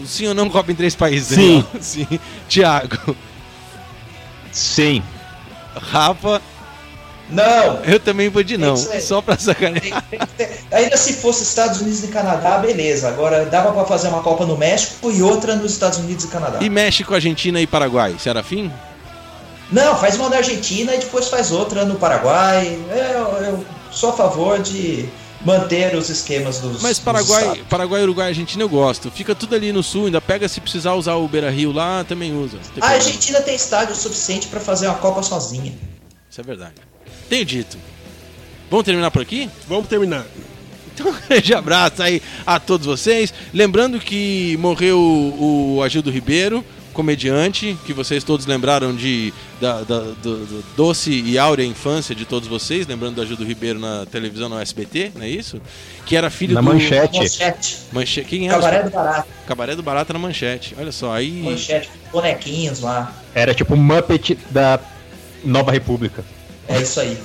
sim 0.07 0.27
ou 0.27 0.33
não 0.35 0.49
Copa 0.49 0.73
em 0.73 0.75
três 0.75 0.95
países? 0.95 1.37
Sim. 1.37 1.63
Sim. 1.79 2.19
Tiago, 2.49 3.15
Sim. 4.51 5.03
Rafa, 5.75 6.41
Não! 7.31 7.83
eu 7.85 7.99
também 7.99 8.29
vou 8.29 8.43
de 8.43 8.57
não. 8.57 8.75
Aí. 8.91 9.01
Só 9.01 9.23
pra 9.23 9.39
sacanear. 9.39 10.05
Ainda 10.71 10.97
se 10.97 11.15
fosse 11.15 11.43
Estados 11.43 11.81
Unidos 11.81 12.05
e 12.05 12.09
Canadá, 12.09 12.59
beleza. 12.59 13.09
Agora 13.09 13.47
dava 13.47 13.73
pra 13.73 13.85
fazer 13.85 14.09
uma 14.09 14.23
Copa 14.23 14.45
no 14.45 14.57
México 14.57 15.11
e 15.11 15.23
outra 15.23 15.57
nos 15.57 15.73
Estados 15.73 15.99
Unidos 15.99 16.25
e 16.25 16.29
Canadá. 16.29 16.59
E 16.61 16.69
México, 16.69 17.15
Argentina 17.15 17.61
e 17.61 17.67
Paraguai, 17.67 18.17
Serafim? 18.19 18.71
Não, 19.73 19.97
faz 19.97 20.17
uma 20.17 20.29
na 20.29 20.37
Argentina 20.37 20.95
e 20.95 20.99
depois 20.99 21.29
faz 21.29 21.51
outra 21.51 21.85
no 21.85 21.97
Paraguai. 21.97 22.79
Eu, 22.91 23.45
eu 23.45 23.65
sou 23.91 24.11
a 24.11 24.13
favor 24.13 24.61
de 24.61 25.09
manter 25.45 25.95
os 25.97 26.09
esquemas 26.11 26.59
dos. 26.59 26.83
Mas 26.83 26.99
dos 26.99 27.05
Paraguai, 27.05 27.43
estados. 27.43 27.63
Paraguai, 27.69 28.03
Uruguai 28.03 28.29
Argentina 28.29 28.63
eu 28.63 28.69
gosto. 28.69 29.11
Fica 29.11 29.35
tudo 29.35 29.55
ali 29.55 29.73
no 29.73 29.83
sul, 29.83 30.07
ainda 30.07 30.21
pega 30.21 30.49
se 30.49 30.61
precisar 30.61 30.95
usar 30.95 31.15
o 31.15 31.27
Beira 31.27 31.51
Rio 31.51 31.73
lá, 31.73 32.05
também 32.05 32.37
usa. 32.37 32.59
A. 32.81 32.89
Argentina 32.89 33.41
tem 33.41 33.55
estádio 33.55 33.95
suficiente 33.95 34.49
pra 34.49 34.61
fazer 34.61 34.87
uma 34.87 34.97
Copa 34.97 35.23
sozinha. 35.23 35.73
Isso 36.31 36.41
é 36.41 36.45
verdade. 36.45 36.75
Tenho 37.29 37.45
dito. 37.45 37.77
Vamos 38.71 38.85
terminar 38.85 39.11
por 39.11 39.23
aqui? 39.23 39.49
Vamos 39.69 39.89
terminar. 39.89 40.25
Então, 40.95 41.09
um 41.11 41.15
grande 41.29 41.55
abraço 41.55 42.03
aí 42.03 42.21
a 42.47 42.59
todos 42.61 42.87
vocês. 42.87 43.33
Lembrando 43.53 43.99
que 43.99 44.57
morreu 44.61 44.99
o 44.99 45.81
Agildo 45.83 46.11
Ribeiro, 46.11 46.65
comediante, 46.93 47.77
que 47.85 47.93
vocês 47.93 48.23
todos 48.23 48.47
lembraram 48.47 48.95
de 48.95 49.35
da, 49.61 49.81
da- 49.83 50.01
do, 50.23 50.47
do 50.47 50.65
doce 50.77 51.11
e 51.11 51.37
áurea 51.37 51.65
infância 51.65 52.15
de 52.15 52.25
todos 52.25 52.49
vocês, 52.49 52.87
lembrando 52.87 53.17
do 53.17 53.23
Agildo 53.23 53.45
Ribeiro 53.45 53.81
na 53.81 54.07
televisão 54.07 54.49
no 54.49 54.59
SBT, 54.61 55.11
não 55.17 55.23
é 55.23 55.29
isso? 55.29 55.61
Que 56.07 56.15
era 56.17 56.31
filho 56.31 56.55
Na 56.55 56.61
do 56.61 56.67
manchete. 56.69 57.19
Manchete. 57.19 57.77
Manche... 57.93 58.23
Quem 58.23 58.47
era? 58.49 58.55
Cabaré 58.61 58.83
do 58.85 58.91
Barato. 58.91 59.29
Cabaré 59.47 59.75
do 59.77 59.83
Barata 59.83 60.13
na 60.13 60.19
manchete. 60.21 60.75
Olha 60.79 60.93
só, 60.93 61.13
aí 61.13 61.43
Manchete. 61.43 61.91
Bonequinhos 62.13 62.81
lá. 62.81 63.13
Era 63.35 63.53
tipo 63.53 63.75
um 63.75 63.77
Muppet 63.77 64.39
da 64.51 64.79
Nova 65.45 65.73
República. 65.73 66.25
É 66.69 66.81
isso 66.81 67.01
aí. 67.01 67.19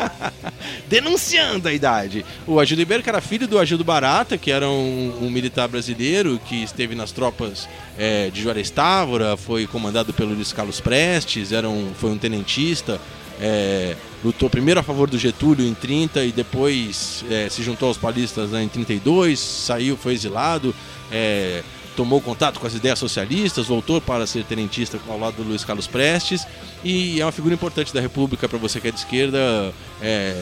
Denunciando 0.88 1.68
a 1.68 1.72
idade. 1.72 2.24
O 2.46 2.58
Agildo 2.60 2.80
Ribeiro, 2.80 3.02
que 3.02 3.08
era 3.08 3.20
filho 3.20 3.46
do 3.46 3.58
Agildo 3.58 3.84
Barata, 3.84 4.36
que 4.36 4.50
era 4.50 4.68
um, 4.68 5.18
um 5.22 5.30
militar 5.30 5.68
brasileiro 5.68 6.40
que 6.44 6.62
esteve 6.62 6.94
nas 6.94 7.12
tropas 7.12 7.68
é, 7.98 8.30
de 8.30 8.42
Juarez 8.42 8.70
Távora, 8.70 9.36
foi 9.36 9.66
comandado 9.66 10.12
pelo 10.12 10.34
Luiz 10.34 10.52
Carlos 10.52 10.80
Prestes, 10.80 11.52
era 11.52 11.68
um, 11.68 11.92
foi 11.94 12.10
um 12.10 12.18
tenentista. 12.18 13.00
É, 13.40 13.94
lutou 14.24 14.48
primeiro 14.48 14.80
a 14.80 14.82
favor 14.82 15.10
do 15.10 15.18
Getúlio 15.18 15.66
em 15.66 15.74
30 15.74 16.24
e 16.24 16.32
depois 16.32 17.24
é, 17.30 17.48
se 17.50 17.62
juntou 17.62 17.88
aos 17.88 17.98
paulistas 17.98 18.50
né, 18.50 18.62
em 18.62 18.68
32, 18.68 19.38
saiu, 19.38 19.96
foi 19.96 20.14
exilado, 20.14 20.74
é, 21.12 21.62
tomou 21.96 22.20
contato 22.20 22.60
com 22.60 22.66
as 22.66 22.74
ideias 22.74 22.98
socialistas, 22.98 23.66
voltou 23.66 24.00
para 24.00 24.26
ser 24.26 24.44
tenentista 24.44 25.00
ao 25.08 25.18
lado 25.18 25.36
do 25.36 25.42
Luiz 25.42 25.64
Carlos 25.64 25.86
Prestes 25.86 26.46
e 26.84 27.20
é 27.20 27.24
uma 27.24 27.32
figura 27.32 27.54
importante 27.54 27.92
da 27.92 28.00
República 28.00 28.48
para 28.48 28.58
você 28.58 28.80
que 28.80 28.88
é 28.88 28.90
de 28.90 28.98
esquerda. 28.98 29.72
É, 30.00 30.40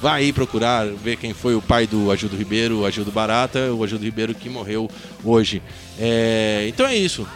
vai 0.00 0.22
aí 0.24 0.32
procurar 0.32 0.84
ver 0.86 1.16
quem 1.16 1.32
foi 1.32 1.54
o 1.54 1.62
pai 1.62 1.86
do 1.86 2.10
Agildo 2.10 2.36
Ribeiro, 2.36 2.80
o 2.80 2.84
Agildo 2.84 3.12
Barata, 3.12 3.72
o 3.72 3.84
Agildo 3.84 4.04
Ribeiro 4.04 4.34
que 4.34 4.48
morreu 4.48 4.90
hoje. 5.24 5.62
É, 5.96 6.66
então 6.68 6.84
é 6.84 6.96
isso. 6.96 7.26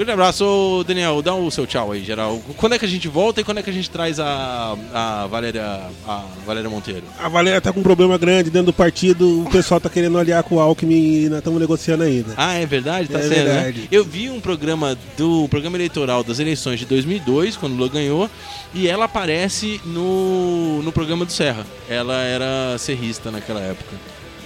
Grande 0.00 0.12
abraço, 0.12 0.82
Daniel. 0.88 1.20
Dá 1.20 1.34
o 1.34 1.50
seu 1.50 1.66
tchau 1.66 1.92
aí, 1.92 2.02
geral. 2.02 2.40
Quando 2.56 2.74
é 2.74 2.78
que 2.78 2.86
a 2.86 2.88
gente 2.88 3.06
volta 3.06 3.42
e 3.42 3.44
quando 3.44 3.58
é 3.58 3.62
que 3.62 3.68
a 3.68 3.72
gente 3.72 3.90
traz 3.90 4.18
a, 4.18 4.74
a, 4.94 5.26
Valéria, 5.26 5.62
a 6.08 6.24
Valéria 6.46 6.70
Monteiro? 6.70 7.02
A 7.18 7.28
Valéria 7.28 7.60
tá 7.60 7.70
com 7.70 7.80
um 7.80 7.82
problema 7.82 8.16
grande 8.16 8.48
dentro 8.48 8.68
do 8.68 8.72
partido, 8.72 9.42
o 9.42 9.50
pessoal 9.50 9.78
tá 9.78 9.90
querendo 9.90 10.16
aliar 10.16 10.42
com 10.42 10.54
o 10.54 10.58
Alckmin 10.58 11.24
e 11.24 11.28
nós 11.28 11.40
estamos 11.40 11.60
negociando 11.60 12.02
ainda. 12.02 12.32
Ah, 12.34 12.54
é 12.54 12.64
verdade? 12.64 13.08
Tá 13.10 13.18
É 13.18 13.22
sendo, 13.24 13.34
né? 13.34 13.44
verdade. 13.44 13.88
Eu 13.92 14.02
vi 14.02 14.30
um 14.30 14.40
programa 14.40 14.96
do 15.18 15.46
programa 15.50 15.76
eleitoral 15.76 16.24
das 16.24 16.38
eleições 16.38 16.78
de 16.80 16.86
2002, 16.86 17.58
quando 17.58 17.74
Lula 17.76 17.90
ganhou, 17.90 18.30
e 18.72 18.88
ela 18.88 19.04
aparece 19.04 19.82
no, 19.84 20.82
no 20.82 20.92
programa 20.92 21.26
do 21.26 21.32
Serra. 21.32 21.66
Ela 21.90 22.22
era 22.22 22.78
serrista 22.78 23.30
naquela 23.30 23.60
época. 23.60 23.94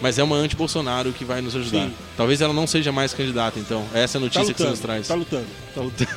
Mas 0.05 0.19
é 0.19 0.23
uma 0.23 0.37
anti-Bolsonaro 0.37 1.15
que 1.15 1.25
vai 1.25 1.41
nos 1.41 1.57
ajudar. 1.57 1.87
Sim. 1.87 1.95
Talvez 2.15 2.43
ela 2.43 2.53
não 2.53 2.67
seja 2.67 2.93
mais 2.93 3.15
candidata, 3.15 3.59
então. 3.59 3.87
Essa 3.95 4.19
é 4.19 4.21
a 4.21 4.21
Tá 4.21 4.25
notícia 4.27 4.53
que 4.53 4.59
você 4.61 4.65
lutando, 4.65 4.71
nos 4.73 4.81
traz. 4.81 5.09
tá 5.09 5.15
lutando. 5.15 5.47
Tá 5.75 5.81
lutando. 5.81 6.11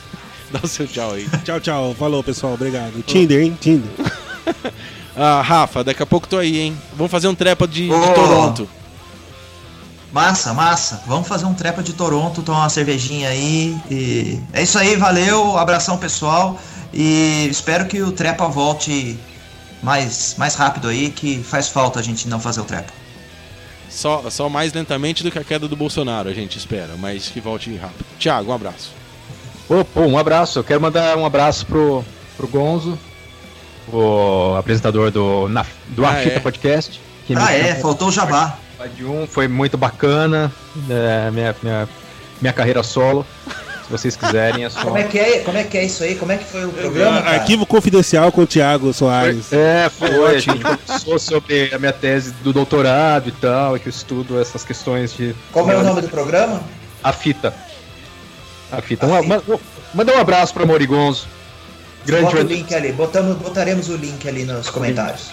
Dá 0.50 0.60
o 0.62 0.66
seu 0.66 0.86
tchau 0.86 1.12
aí. 1.12 1.28
Tchau, 1.44 1.60
tchau. 1.60 1.94
Falou, 1.98 2.24
pessoal. 2.24 2.54
Obrigado. 2.54 3.02
Tinder, 3.02 3.42
hein? 3.42 3.58
Tinder. 3.60 3.90
Ah, 5.16 5.42
Rafa, 5.42 5.84
daqui 5.84 6.02
a 6.02 6.06
pouco 6.06 6.26
tô 6.26 6.38
aí, 6.38 6.58
hein? 6.58 6.76
Vamos 6.96 7.12
fazer 7.12 7.28
um 7.28 7.34
trepa 7.36 7.68
de, 7.68 7.86
de 7.86 7.92
Ô. 7.92 8.14
Toronto. 8.14 8.68
Massa, 10.10 10.52
massa. 10.54 11.02
Vamos 11.06 11.28
fazer 11.28 11.44
um 11.44 11.54
trepa 11.54 11.82
de 11.84 11.92
Toronto, 11.92 12.42
tomar 12.42 12.60
uma 12.62 12.68
cervejinha 12.70 13.28
aí. 13.28 13.76
E 13.90 14.40
é 14.54 14.62
isso 14.62 14.76
aí, 14.76 14.96
valeu, 14.96 15.56
abração 15.56 15.98
pessoal. 15.98 16.58
E 16.92 17.46
espero 17.48 17.86
que 17.86 18.02
o 18.02 18.10
trepa 18.10 18.48
volte 18.48 19.16
mais, 19.82 20.34
mais 20.36 20.54
rápido 20.56 20.88
aí, 20.88 21.10
que 21.10 21.44
faz 21.44 21.68
falta 21.68 22.00
a 22.00 22.02
gente 22.02 22.26
não 22.26 22.40
fazer 22.40 22.62
o 22.62 22.64
trepa. 22.64 23.03
Só, 23.94 24.28
só 24.28 24.48
mais 24.48 24.72
lentamente 24.72 25.22
do 25.22 25.30
que 25.30 25.38
a 25.38 25.44
queda 25.44 25.68
do 25.68 25.76
Bolsonaro, 25.76 26.28
a 26.28 26.32
gente 26.34 26.58
espera, 26.58 26.90
mas 26.98 27.28
que 27.28 27.40
volte 27.40 27.74
rápido. 27.76 28.04
Tiago, 28.18 28.50
um 28.50 28.54
abraço. 28.54 28.92
Pô, 29.94 30.00
um 30.00 30.18
abraço. 30.18 30.58
Eu 30.58 30.64
quero 30.64 30.80
mandar 30.80 31.16
um 31.16 31.24
abraço 31.24 31.64
pro, 31.64 32.04
pro 32.36 32.48
Gonzo, 32.48 32.98
o 33.92 34.56
apresentador 34.58 35.10
do, 35.10 35.48
na, 35.48 35.64
do 35.88 36.04
Ah, 36.04 36.10
Afita 36.10 36.36
é? 36.36 36.40
Podcast. 36.40 37.00
Que 37.26 37.34
me 37.36 37.40
Ah, 37.40 37.52
é, 37.52 37.74
faltou 37.76 38.08
o 38.08 38.12
jabá. 38.12 38.58
de 38.96 39.04
um, 39.04 39.26
foi 39.26 39.46
muito 39.48 39.78
bacana. 39.78 40.52
é, 40.90 41.30
minha, 41.30 41.54
minha, 41.62 41.88
minha 42.42 42.52
carreira 42.52 42.82
solo. 42.82 43.24
Se 43.84 43.90
vocês 43.92 44.16
quiserem, 44.16 44.64
é 44.64 44.70
só. 44.70 44.80
Como 44.82 44.96
é 44.96 45.02
que 45.04 45.18
é, 45.18 45.40
como 45.40 45.58
é, 45.58 45.64
que 45.64 45.76
é 45.76 45.84
isso 45.84 46.02
aí? 46.02 46.14
Como 46.14 46.32
é 46.32 46.38
que 46.38 46.44
foi 46.44 46.64
o 46.64 46.70
programa? 46.70 47.20
cara? 47.22 47.36
Arquivo 47.36 47.66
confidencial 47.66 48.32
com 48.32 48.40
o 48.42 48.46
Thiago 48.46 48.92
Soares. 48.94 49.52
É, 49.52 49.90
foi. 49.90 50.08
A 50.08 50.20
Ótimo. 50.20 50.54
gente 50.56 50.62
conversou 50.64 51.18
sobre 51.18 51.70
a 51.74 51.78
minha 51.78 51.92
tese 51.92 52.30
do 52.42 52.50
doutorado 52.52 53.28
e 53.28 53.32
tal, 53.32 53.78
que 53.78 53.86
eu 53.86 53.90
estudo 53.90 54.40
essas 54.40 54.64
questões 54.64 55.14
de. 55.14 55.34
Como 55.52 55.70
é 55.70 55.76
o 55.76 55.82
nome 55.82 56.00
do 56.00 56.08
programa? 56.08 56.62
A 57.02 57.12
fita. 57.12 57.54
A 58.72 58.80
fita. 58.80 59.04
A 59.04 59.08
Um- 59.10 59.22
fita. 59.22 59.42
ma- 59.46 59.58
Manda 59.92 60.12
um 60.16 60.18
abraço 60.18 60.52
pro 60.54 60.66
Morigonzo. 60.66 61.26
Grande 62.06 62.24
Bota 62.24 62.38
o 62.38 62.42
link 62.42 62.74
ali, 62.74 62.92
botamos, 62.92 63.36
botaremos 63.36 63.88
o 63.90 63.96
link 63.96 64.26
ali 64.28 64.44
nos 64.44 64.68
comentários. 64.70 65.30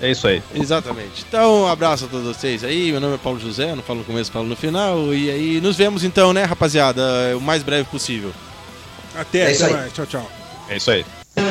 É 0.00 0.10
isso 0.10 0.26
aí. 0.26 0.42
Exatamente. 0.54 1.24
Então, 1.26 1.62
um 1.62 1.66
abraço 1.66 2.04
a 2.04 2.08
todos 2.08 2.26
vocês 2.26 2.64
aí. 2.64 2.90
Meu 2.90 3.00
nome 3.00 3.14
é 3.14 3.18
Paulo 3.18 3.38
José, 3.38 3.74
não 3.74 3.82
falo 3.82 4.00
no 4.00 4.04
começo, 4.04 4.30
falo 4.30 4.46
no 4.46 4.56
final. 4.56 5.14
E 5.14 5.30
aí, 5.30 5.60
nos 5.60 5.76
vemos 5.76 6.04
então, 6.04 6.32
né, 6.32 6.44
rapaziada? 6.44 7.02
O 7.36 7.40
mais 7.40 7.62
breve 7.62 7.88
possível. 7.88 8.32
Até, 9.14 9.52
é 9.52 9.54
até 9.54 9.68
mais. 9.70 9.92
Tchau, 9.92 10.06
tchau. 10.06 10.30
É 10.68 10.76
isso 10.76 10.90
aí. 10.90 11.04
É. 11.36 11.44